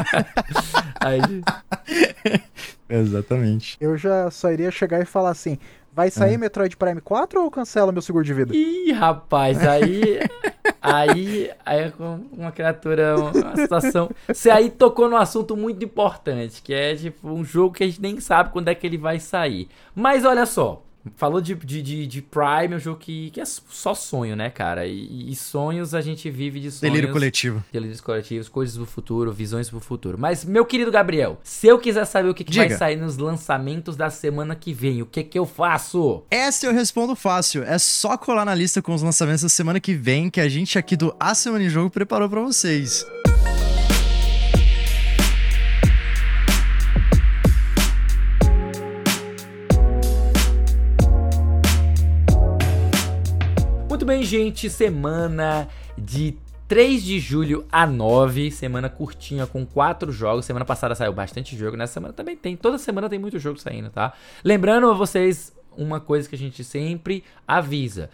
aí... 0.99 1.21
Exatamente. 2.91 3.77
Eu 3.81 3.97
já 3.97 4.29
só 4.33 4.51
iria 4.51 4.69
chegar 4.73 5.01
e 5.01 5.05
falar 5.05 5.31
assim: 5.31 5.57
vai 5.93 6.11
sair 6.11 6.35
é. 6.35 6.37
Metroid 6.37 6.77
Prime 6.77 7.01
4 7.01 7.41
ou 7.41 7.49
cancela 7.49 7.93
meu 7.93 8.03
seguro 8.03 8.25
de 8.25 8.35
vida? 8.35 8.53
Ih, 8.53 8.91
rapaz, 8.91 9.65
aí. 9.65 10.19
aí, 10.83 11.53
aí 11.65 11.81
é 11.85 11.91
com 11.91 12.21
uma 12.33 12.51
criatura, 12.51 13.15
uma 13.17 13.55
situação. 13.55 14.11
Você 14.27 14.51
aí 14.51 14.69
tocou 14.69 15.09
num 15.09 15.17
assunto 15.17 15.57
muito 15.57 15.85
importante, 15.85 16.61
que 16.61 16.75
é 16.75 16.97
tipo 16.97 17.29
um 17.29 17.45
jogo 17.45 17.77
que 17.77 17.85
a 17.85 17.87
gente 17.87 18.03
nem 18.03 18.19
sabe 18.19 18.51
quando 18.51 18.67
é 18.67 18.75
que 18.75 18.85
ele 18.85 18.99
vai 18.99 19.21
sair. 19.21 19.69
Mas 19.95 20.25
olha 20.25 20.45
só. 20.47 20.83
Falou 21.17 21.41
de, 21.41 21.55
de, 21.55 21.83
de, 21.83 22.07
de, 22.07 22.23
Prime, 22.23 22.75
é 22.75 22.77
um 22.77 22.79
jogo 22.79 22.99
que, 22.99 23.31
que 23.31 23.41
é 23.41 23.45
só 23.45 23.95
sonho, 23.95 24.37
né, 24.37 24.51
cara? 24.51 24.87
E, 24.87 25.31
e, 25.31 25.35
sonhos 25.35 25.95
a 25.95 26.01
gente 26.01 26.31
vive 26.31 26.61
de 26.61 26.71
sonhos. 26.71 26.81
Delírio 26.81 27.13
coletivo. 27.13 27.65
Delírios 27.73 28.01
coletivos, 28.01 28.49
coisas 28.49 28.77
do 28.77 28.87
futuro, 28.87 29.33
visões 29.33 29.69
do 29.69 29.81
futuro. 29.81 30.19
Mas, 30.19 30.45
meu 30.45 30.65
querido 30.65 30.91
Gabriel, 30.91 31.39
se 31.43 31.67
eu 31.67 31.79
quiser 31.79 32.05
saber 32.05 32.29
o 32.29 32.35
que, 32.35 32.45
que 32.45 32.57
vai 32.57 32.71
sair 32.71 32.97
nos 32.97 33.17
lançamentos 33.17 33.97
da 33.97 34.11
semana 34.11 34.55
que 34.55 34.73
vem, 34.73 35.03
o 35.03 35.07
que 35.07 35.23
que 35.23 35.39
eu 35.39 35.47
faço? 35.47 36.23
Essa 36.31 36.67
eu 36.67 36.73
respondo 36.73 37.15
fácil. 37.15 37.63
É 37.63 37.79
só 37.79 38.17
colar 38.17 38.45
na 38.45 38.55
lista 38.55 38.83
com 38.83 38.95
os 38.95 39.03
lançamentos 39.03 39.43
da 39.43 39.49
semana 39.49 39.81
que 39.81 39.95
vem 39.95 40.31
que 40.31 40.41
a 40.41 40.49
gente 40.49 40.79
aqui 40.79 40.97
do 40.97 41.15
A 41.19 41.35
Semana 41.35 41.65
em 41.65 41.69
Jogo 41.69 41.91
preparou 41.91 42.29
para 42.29 42.41
vocês. 42.41 43.05
Bem, 54.07 54.23
gente? 54.23 54.71
Semana 54.71 55.69
de 55.97 56.37
3 56.69 57.03
de 57.03 57.19
julho 57.19 57.67
a 57.71 57.87
9, 57.87 58.51
semana 58.51 58.89
curtinha 58.89 59.47
com 59.47 59.67
quatro 59.67 60.13
jogos. 60.13 60.45
Semana 60.45 60.65
passada 60.65 60.95
saiu 60.95 61.13
bastante 61.13 61.57
jogo, 61.57 61.77
nessa 61.77 61.95
semana 61.95 62.13
também 62.13 62.37
tem. 62.37 62.57
Toda 62.57 62.79
semana 62.79 63.09
tem 63.09 63.19
muito 63.19 63.39
jogo 63.39 63.59
saindo, 63.59 63.91
tá? 63.91 64.13
Lembrando 64.45 64.89
a 64.89 64.95
vocês 64.95 65.53
uma 65.77 66.01
coisa 66.01 66.29
que 66.29 66.35
a 66.35 66.39
gente 66.39 66.63
sempre 66.63 67.25
avisa. 67.47 68.09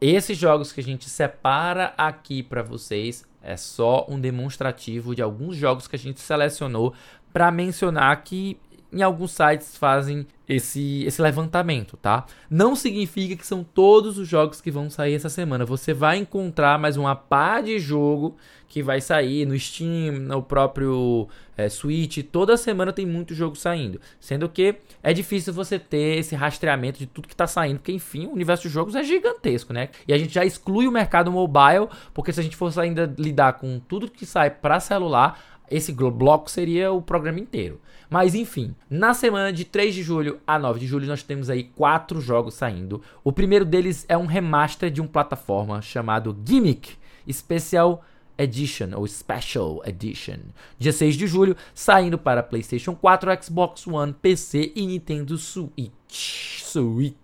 Esses 0.00 0.36
jogos 0.36 0.72
que 0.72 0.80
a 0.80 0.84
gente 0.84 1.08
separa 1.08 1.94
aqui 1.96 2.42
para 2.42 2.62
vocês 2.62 3.24
é 3.42 3.56
só 3.56 4.06
um 4.08 4.18
demonstrativo 4.18 5.14
de 5.14 5.22
alguns 5.22 5.56
jogos 5.56 5.86
que 5.86 5.96
a 5.96 5.98
gente 5.98 6.20
selecionou 6.20 6.92
para 7.32 7.50
mencionar 7.50 8.22
que 8.24 8.58
em 8.92 9.02
alguns 9.02 9.32
sites 9.32 9.76
fazem 9.76 10.26
esse, 10.48 11.04
esse 11.04 11.22
levantamento, 11.22 11.96
tá? 11.96 12.26
Não 12.48 12.74
significa 12.74 13.36
que 13.36 13.46
são 13.46 13.62
todos 13.62 14.18
os 14.18 14.26
jogos 14.26 14.60
que 14.60 14.70
vão 14.70 14.90
sair 14.90 15.14
essa 15.14 15.28
semana. 15.28 15.64
Você 15.64 15.94
vai 15.94 16.18
encontrar 16.18 16.78
mais 16.78 16.96
uma 16.96 17.14
pá 17.14 17.60
de 17.60 17.78
jogo 17.78 18.36
que 18.68 18.82
vai 18.82 19.00
sair 19.00 19.46
no 19.46 19.58
Steam, 19.58 20.12
no 20.12 20.42
próprio 20.42 21.28
é, 21.56 21.68
Switch. 21.68 22.18
Toda 22.30 22.56
semana 22.56 22.92
tem 22.92 23.04
muito 23.04 23.34
jogo 23.34 23.56
saindo. 23.56 24.00
Sendo 24.18 24.48
que 24.48 24.76
é 25.02 25.12
difícil 25.12 25.52
você 25.52 25.78
ter 25.78 26.18
esse 26.18 26.34
rastreamento 26.34 26.98
de 26.98 27.06
tudo 27.06 27.28
que 27.28 27.34
está 27.34 27.46
saindo, 27.46 27.78
porque 27.78 27.92
enfim, 27.92 28.26
o 28.26 28.32
universo 28.32 28.64
de 28.64 28.68
jogos 28.68 28.94
é 28.94 29.02
gigantesco, 29.02 29.72
né? 29.72 29.88
E 30.06 30.12
a 30.12 30.18
gente 30.18 30.32
já 30.32 30.44
exclui 30.44 30.86
o 30.86 30.92
mercado 30.92 31.30
mobile, 31.32 31.88
porque 32.14 32.32
se 32.32 32.40
a 32.40 32.42
gente 32.42 32.56
fosse 32.56 32.80
ainda 32.80 33.12
lidar 33.18 33.54
com 33.54 33.80
tudo 33.80 34.10
que 34.10 34.24
sai 34.24 34.50
para 34.50 34.78
celular, 34.78 35.38
esse 35.70 35.92
bloco 35.92 36.50
seria 36.50 36.90
o 36.92 37.00
programa 37.00 37.38
inteiro. 37.38 37.80
Mas 38.08 38.34
enfim, 38.34 38.74
na 38.88 39.14
semana 39.14 39.52
de 39.52 39.64
3 39.64 39.94
de 39.94 40.02
julho 40.02 40.40
a 40.44 40.58
9 40.58 40.80
de 40.80 40.86
julho 40.86 41.06
nós 41.06 41.22
temos 41.22 41.48
aí 41.48 41.62
quatro 41.62 42.20
jogos 42.20 42.54
saindo. 42.54 43.00
O 43.22 43.32
primeiro 43.32 43.64
deles 43.64 44.04
é 44.08 44.18
um 44.18 44.26
remaster 44.26 44.90
de 44.90 45.00
uma 45.00 45.08
plataforma 45.08 45.80
chamado 45.80 46.36
Gimmick 46.44 46.94
Special 47.30 48.04
Edition 48.36 48.88
ou 48.96 49.06
Special 49.06 49.80
Edition. 49.84 50.38
Dia 50.78 50.92
6 50.92 51.14
de 51.14 51.26
julho, 51.26 51.56
saindo 51.72 52.18
para 52.18 52.42
PlayStation 52.42 52.96
4, 52.96 53.44
Xbox 53.44 53.86
One, 53.86 54.12
PC 54.12 54.72
e 54.74 54.86
Nintendo 54.86 55.38
Switch. 55.38 56.62
Switch. 56.62 57.16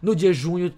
No 0.00 0.14
dia, 0.14 0.32
junho, 0.32 0.72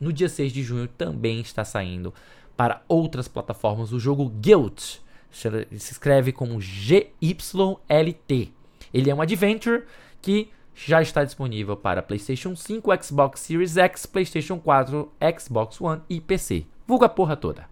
no 0.00 0.12
dia 0.12 0.28
6 0.28 0.52
de 0.52 0.62
junho 0.62 0.86
também 0.86 1.40
está 1.40 1.64
saindo 1.64 2.14
para 2.56 2.82
outras 2.86 3.26
plataformas 3.26 3.92
o 3.92 3.98
jogo 3.98 4.28
Guilt 4.28 5.01
se 5.32 5.92
escreve 5.92 6.30
como 6.30 6.60
GYLT. 6.60 8.52
Ele 8.92 9.10
é 9.10 9.14
um 9.14 9.22
adventure 9.22 9.84
que 10.20 10.50
já 10.74 11.02
está 11.02 11.24
disponível 11.24 11.76
para 11.76 12.02
PlayStation 12.02 12.54
5, 12.54 13.02
Xbox 13.02 13.40
Series 13.40 13.76
X, 13.76 14.06
PlayStation 14.06 14.58
4, 14.58 15.10
Xbox 15.38 15.80
One 15.80 16.02
e 16.08 16.20
PC. 16.20 16.66
Vulga 16.86 17.06
a 17.06 17.08
porra 17.08 17.36
toda. 17.36 17.66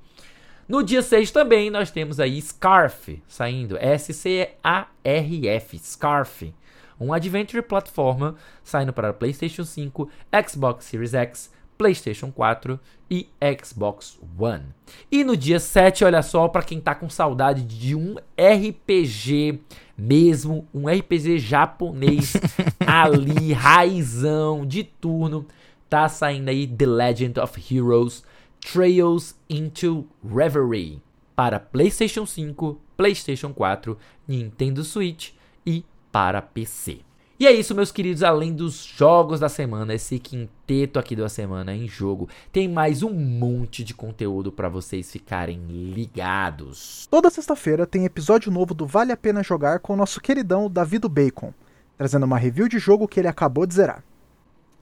No 0.68 0.82
dia 0.82 1.02
6 1.02 1.30
também 1.32 1.70
nós 1.70 1.90
temos 1.90 2.20
aí 2.20 2.40
Scarf 2.40 3.20
saindo, 3.26 3.76
S-C-A-R-F, 3.78 5.78
Scarf. 5.78 6.54
Um 6.98 7.12
adventure 7.12 7.62
plataforma 7.62 8.36
saindo 8.62 8.92
para 8.92 9.12
PlayStation 9.12 9.64
5, 9.64 10.08
Xbox 10.48 10.84
Series 10.84 11.14
X, 11.14 11.52
PlayStation 11.80 12.30
4 12.30 12.78
e 13.10 13.26
Xbox 13.64 14.20
One. 14.38 14.66
E 15.10 15.24
no 15.24 15.34
dia 15.34 15.58
7, 15.58 16.04
olha 16.04 16.22
só, 16.22 16.46
para 16.46 16.62
quem 16.62 16.78
tá 16.78 16.94
com 16.94 17.08
saudade 17.08 17.62
de 17.62 17.94
um 17.94 18.16
RPG 18.38 19.62
mesmo, 19.96 20.68
um 20.74 20.86
RPG 20.86 21.38
japonês 21.38 22.34
ali, 22.86 23.54
raizão, 23.54 24.66
de 24.66 24.84
turno, 24.84 25.46
tá 25.88 26.06
saindo 26.06 26.50
aí 26.50 26.66
The 26.66 26.84
Legend 26.84 27.40
of 27.40 27.74
Heroes 27.74 28.22
Trails 28.60 29.34
into 29.48 30.06
Reverie 30.22 31.00
para 31.34 31.58
PlayStation 31.58 32.26
5, 32.26 32.78
PlayStation 32.94 33.54
4, 33.54 33.96
Nintendo 34.28 34.84
Switch 34.84 35.30
e 35.64 35.82
para 36.12 36.42
PC. 36.42 36.98
E 37.40 37.46
é 37.46 37.52
isso, 37.52 37.74
meus 37.74 37.90
queridos. 37.90 38.22
Além 38.22 38.52
dos 38.52 38.84
jogos 38.84 39.40
da 39.40 39.48
semana, 39.48 39.94
esse 39.94 40.18
quinteto 40.18 40.98
aqui 40.98 41.16
da 41.16 41.26
semana 41.26 41.74
em 41.74 41.88
jogo, 41.88 42.28
tem 42.52 42.68
mais 42.68 43.02
um 43.02 43.14
monte 43.14 43.82
de 43.82 43.94
conteúdo 43.94 44.52
para 44.52 44.68
vocês 44.68 45.10
ficarem 45.10 45.58
ligados. 45.66 47.08
Toda 47.10 47.30
sexta-feira 47.30 47.86
tem 47.86 48.04
episódio 48.04 48.52
novo 48.52 48.74
do 48.74 48.86
Vale 48.86 49.10
a 49.10 49.16
Pena 49.16 49.42
Jogar 49.42 49.78
com 49.78 49.94
o 49.94 49.96
nosso 49.96 50.20
queridão 50.20 50.70
Davi 50.70 50.98
do 50.98 51.08
Bacon, 51.08 51.54
trazendo 51.96 52.26
uma 52.26 52.36
review 52.36 52.68
de 52.68 52.78
jogo 52.78 53.08
que 53.08 53.18
ele 53.18 53.28
acabou 53.28 53.64
de 53.64 53.72
zerar. 53.72 54.04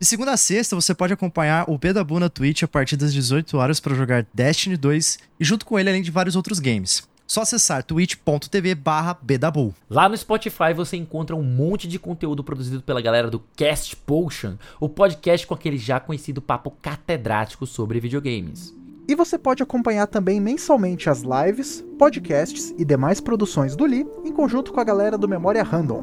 De 0.00 0.04
segunda 0.04 0.32
a 0.32 0.36
sexta, 0.36 0.74
você 0.74 0.92
pode 0.92 1.12
acompanhar 1.12 1.64
o 1.70 1.78
Bedabu 1.78 2.18
na 2.18 2.28
Twitch 2.28 2.64
a 2.64 2.68
partir 2.68 2.96
das 2.96 3.14
18 3.14 3.56
horas 3.56 3.78
para 3.78 3.94
jogar 3.94 4.26
Destiny 4.34 4.76
2 4.76 5.18
e 5.38 5.44
junto 5.44 5.64
com 5.64 5.78
ele 5.78 5.90
além 5.90 6.02
de 6.02 6.10
vários 6.10 6.34
outros 6.34 6.58
games. 6.58 7.06
Só 7.28 7.42
acessar 7.42 7.84
twitch.tv 7.84 8.74
barra 8.74 9.18
Bedabu. 9.20 9.74
Lá 9.90 10.08
no 10.08 10.16
Spotify 10.16 10.72
você 10.74 10.96
encontra 10.96 11.36
um 11.36 11.42
monte 11.42 11.86
de 11.86 11.98
conteúdo 11.98 12.42
produzido 12.42 12.82
pela 12.82 13.02
galera 13.02 13.28
do 13.28 13.38
Cast 13.54 13.94
Potion, 13.96 14.54
o 14.80 14.88
podcast 14.88 15.46
com 15.46 15.52
aquele 15.52 15.76
já 15.76 16.00
conhecido 16.00 16.40
papo 16.40 16.70
catedrático 16.80 17.66
sobre 17.66 18.00
videogames. 18.00 18.74
E 19.06 19.14
você 19.14 19.38
pode 19.38 19.62
acompanhar 19.62 20.06
também 20.06 20.40
mensalmente 20.40 21.10
as 21.10 21.22
lives, 21.22 21.84
podcasts 21.98 22.74
e 22.78 22.84
demais 22.84 23.20
produções 23.20 23.76
do 23.76 23.84
Lee 23.84 24.06
em 24.24 24.32
conjunto 24.32 24.72
com 24.72 24.80
a 24.80 24.84
galera 24.84 25.18
do 25.18 25.28
Memória 25.28 25.62
Random. 25.62 26.02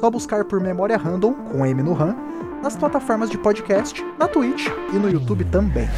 Só 0.00 0.10
buscar 0.10 0.44
por 0.46 0.60
Memória 0.60 0.96
Random, 0.96 1.32
com 1.32 1.64
M 1.64 1.80
no 1.80 1.92
RAM, 1.92 2.16
nas 2.60 2.76
plataformas 2.76 3.30
de 3.30 3.38
podcast, 3.38 4.04
na 4.18 4.26
Twitch 4.26 4.66
e 4.92 4.96
no 4.96 5.08
YouTube 5.08 5.44
também. 5.44 5.88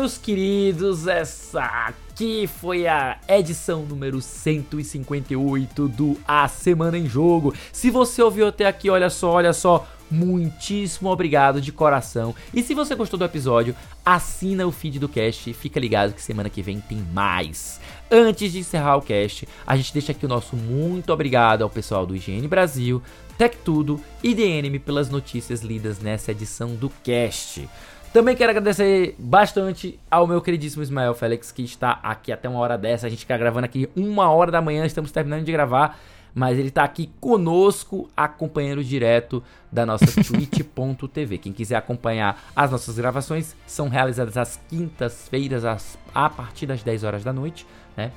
Meus 0.00 0.16
queridos, 0.16 1.06
essa 1.06 1.60
aqui 1.60 2.46
foi 2.46 2.86
a 2.86 3.18
edição 3.28 3.82
número 3.82 4.18
158 4.18 5.88
do 5.88 6.16
A 6.26 6.48
Semana 6.48 6.96
em 6.96 7.06
Jogo. 7.06 7.54
Se 7.70 7.90
você 7.90 8.22
ouviu 8.22 8.48
até 8.48 8.66
aqui, 8.66 8.88
olha 8.88 9.10
só, 9.10 9.32
olha 9.32 9.52
só, 9.52 9.86
muitíssimo 10.10 11.10
obrigado 11.10 11.60
de 11.60 11.70
coração. 11.70 12.34
E 12.54 12.62
se 12.62 12.72
você 12.72 12.94
gostou 12.94 13.18
do 13.18 13.26
episódio, 13.26 13.76
assina 14.02 14.66
o 14.66 14.72
feed 14.72 14.98
do 14.98 15.06
cast 15.06 15.50
e 15.50 15.52
fica 15.52 15.78
ligado 15.78 16.14
que 16.14 16.22
semana 16.22 16.48
que 16.48 16.62
vem 16.62 16.80
tem 16.80 17.04
mais. 17.12 17.78
Antes 18.10 18.52
de 18.52 18.60
encerrar 18.60 18.96
o 18.96 19.02
cast, 19.02 19.46
a 19.66 19.76
gente 19.76 19.92
deixa 19.92 20.12
aqui 20.12 20.24
o 20.24 20.30
nosso 20.30 20.56
muito 20.56 21.12
obrigado 21.12 21.60
ao 21.60 21.68
pessoal 21.68 22.06
do 22.06 22.16
IGN 22.16 22.48
Brasil, 22.48 23.02
Tech 23.36 23.54
Tudo 23.62 24.00
e 24.22 24.34
DNM 24.34 24.78
pelas 24.78 25.10
notícias 25.10 25.60
lidas 25.60 25.98
nessa 25.98 26.30
edição 26.30 26.74
do 26.74 26.90
cast. 27.04 27.68
Também 28.12 28.34
quero 28.34 28.50
agradecer 28.50 29.14
bastante 29.20 29.96
ao 30.10 30.26
meu 30.26 30.42
queridíssimo 30.42 30.82
Ismael 30.82 31.14
Félix, 31.14 31.52
que 31.52 31.62
está 31.62 32.00
aqui 32.02 32.32
até 32.32 32.48
uma 32.48 32.58
hora 32.58 32.76
dessa. 32.76 33.06
A 33.06 33.10
gente 33.10 33.20
está 33.20 33.36
gravando 33.36 33.66
aqui 33.66 33.88
uma 33.94 34.28
hora 34.28 34.50
da 34.50 34.60
manhã, 34.60 34.84
estamos 34.84 35.12
terminando 35.12 35.44
de 35.44 35.52
gravar. 35.52 35.96
Mas 36.34 36.58
ele 36.58 36.68
está 36.68 36.82
aqui 36.82 37.08
conosco, 37.20 38.08
acompanhando 38.16 38.82
direto 38.82 39.42
da 39.70 39.86
nossa 39.86 40.06
twitch.tv. 40.22 41.38
Quem 41.38 41.52
quiser 41.52 41.76
acompanhar 41.76 42.50
as 42.54 42.72
nossas 42.72 42.96
gravações, 42.96 43.54
são 43.64 43.88
realizadas 43.88 44.36
às 44.36 44.60
quintas-feiras, 44.68 45.64
a 46.12 46.30
partir 46.30 46.66
das 46.66 46.82
10 46.82 47.04
horas 47.04 47.22
da 47.22 47.32
noite, 47.32 47.64
né? 47.96 48.10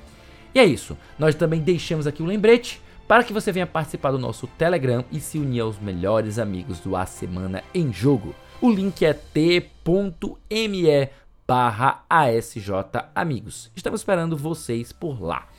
E 0.55 0.59
é 0.59 0.65
isso. 0.65 0.97
Nós 1.19 1.35
também 1.35 1.59
deixamos 1.59 2.07
aqui 2.07 2.21
o 2.21 2.25
um 2.25 2.29
lembrete 2.29 2.81
para 3.07 3.23
que 3.23 3.33
você 3.33 3.51
venha 3.51 3.67
participar 3.67 4.11
do 4.11 4.19
nosso 4.19 4.47
Telegram 4.47 5.05
e 5.11 5.19
se 5.19 5.37
unir 5.37 5.61
aos 5.61 5.79
melhores 5.79 6.39
amigos 6.39 6.79
do 6.79 6.95
A 6.95 7.05
Semana 7.05 7.63
em 7.75 7.93
Jogo. 7.93 8.33
O 8.63 8.71
link 8.71 9.03
é 9.03 9.11
t.me 9.11 11.09
barra 11.45 12.05
ASJ 12.09 12.69
Amigos. 13.13 13.69
Estamos 13.75 13.99
esperando 13.99 14.37
vocês 14.37 14.93
por 14.93 15.21
lá. 15.21 15.49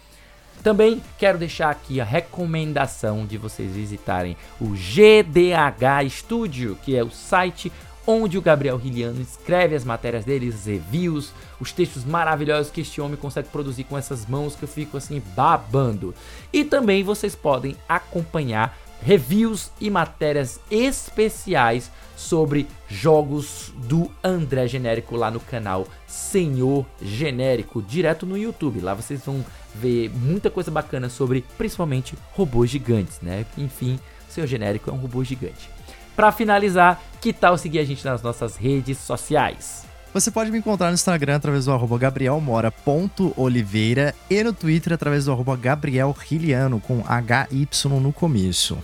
Também 0.62 1.02
quero 1.18 1.36
deixar 1.36 1.68
aqui 1.68 2.00
a 2.00 2.04
recomendação 2.04 3.26
de 3.26 3.36
vocês 3.36 3.72
visitarem 3.72 4.38
o 4.58 4.68
GDH 4.70 6.08
Studio, 6.08 6.78
que 6.82 6.96
é 6.96 7.04
o 7.04 7.10
site 7.10 7.70
onde 8.06 8.38
o 8.38 8.42
Gabriel 8.42 8.78
Riliano 8.78 9.20
escreve 9.20 9.74
as 9.74 9.84
matérias 9.84 10.24
dele, 10.24 10.48
os 10.48 10.64
reviews, 10.64 11.30
os 11.60 11.72
textos 11.72 12.06
maravilhosos 12.06 12.72
que 12.72 12.80
este 12.80 13.02
homem 13.02 13.18
consegue 13.18 13.50
produzir 13.50 13.84
com 13.84 13.98
essas 13.98 14.24
mãos 14.24 14.56
que 14.56 14.62
eu 14.62 14.68
fico 14.68 14.96
assim 14.96 15.22
babando. 15.36 16.14
E 16.50 16.64
também 16.64 17.02
vocês 17.02 17.34
podem 17.34 17.76
acompanhar 17.86 18.78
reviews 19.04 19.70
e 19.80 19.90
matérias 19.90 20.58
especiais 20.70 21.90
sobre 22.16 22.66
jogos 22.88 23.72
do 23.76 24.10
André 24.22 24.66
Genérico 24.66 25.14
lá 25.14 25.30
no 25.30 25.40
canal 25.40 25.86
Senhor 26.06 26.86
Genérico, 27.02 27.82
direto 27.82 28.24
no 28.24 28.38
YouTube. 28.38 28.80
Lá 28.80 28.94
vocês 28.94 29.22
vão 29.24 29.44
ver 29.74 30.08
muita 30.10 30.50
coisa 30.50 30.70
bacana 30.70 31.10
sobre 31.10 31.44
principalmente 31.58 32.14
robôs 32.32 32.70
gigantes, 32.70 33.20
né? 33.20 33.44
Enfim, 33.58 33.98
Senhor 34.28 34.46
Genérico 34.46 34.88
é 34.88 34.92
um 34.92 34.96
robô 34.96 35.22
gigante. 35.22 35.68
Para 36.16 36.32
finalizar, 36.32 37.02
que 37.20 37.32
tal 37.32 37.58
seguir 37.58 37.80
a 37.80 37.84
gente 37.84 38.04
nas 38.04 38.22
nossas 38.22 38.56
redes 38.56 38.98
sociais? 38.98 39.84
Você 40.14 40.30
pode 40.30 40.52
me 40.52 40.58
encontrar 40.58 40.88
no 40.88 40.94
Instagram 40.94 41.36
através 41.36 41.64
do 41.64 41.72
arroba 41.72 41.98
gabrielmora.oliveira 41.98 44.14
e 44.30 44.44
no 44.44 44.52
Twitter 44.52 44.92
através 44.92 45.24
do 45.24 45.32
arroba 45.32 45.56
gabrielriliano 45.56 46.80
com 46.80 47.00
HY 47.00 47.68
no 48.00 48.12
começo. 48.12 48.78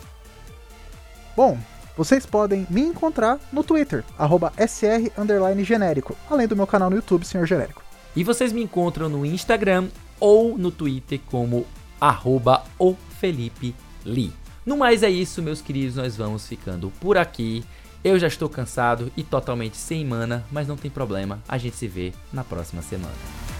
Bom, 1.41 1.57
vocês 1.97 2.27
podem 2.27 2.67
me 2.69 2.83
encontrar 2.83 3.41
no 3.51 3.65
Twitter, 3.65 4.05
sr_genérico, 4.69 6.15
além 6.29 6.47
do 6.47 6.55
meu 6.55 6.67
canal 6.67 6.91
no 6.91 6.97
YouTube, 6.97 7.25
Senhor 7.25 7.47
Genérico. 7.47 7.83
E 8.15 8.23
vocês 8.23 8.53
me 8.53 8.63
encontram 8.63 9.09
no 9.09 9.25
Instagram 9.25 9.89
ou 10.21 10.59
no 10.59 10.71
Twitter 10.71 11.19
como 11.31 11.67
arroba 11.99 12.63
o 12.79 12.95
Felipe 13.19 13.75
Lee. 14.05 14.35
No 14.67 14.77
mais 14.77 15.03
é 15.03 15.09
isso, 15.09 15.41
meus 15.41 15.63
queridos, 15.63 15.97
nós 15.97 16.15
vamos 16.15 16.47
ficando 16.47 16.93
por 17.01 17.17
aqui. 17.17 17.65
Eu 18.05 18.19
já 18.19 18.27
estou 18.27 18.51
cansado 18.51 19.11
e 19.17 19.23
totalmente 19.23 19.79
sem 19.79 20.05
mana, 20.05 20.45
mas 20.53 20.69
não 20.69 20.77
tem 20.77 20.91
problema, 20.91 21.39
a 21.49 21.57
gente 21.57 21.75
se 21.75 21.89
vê 21.89 22.13
na 22.31 22.45
próxima 22.45 22.83
semana. 22.83 23.60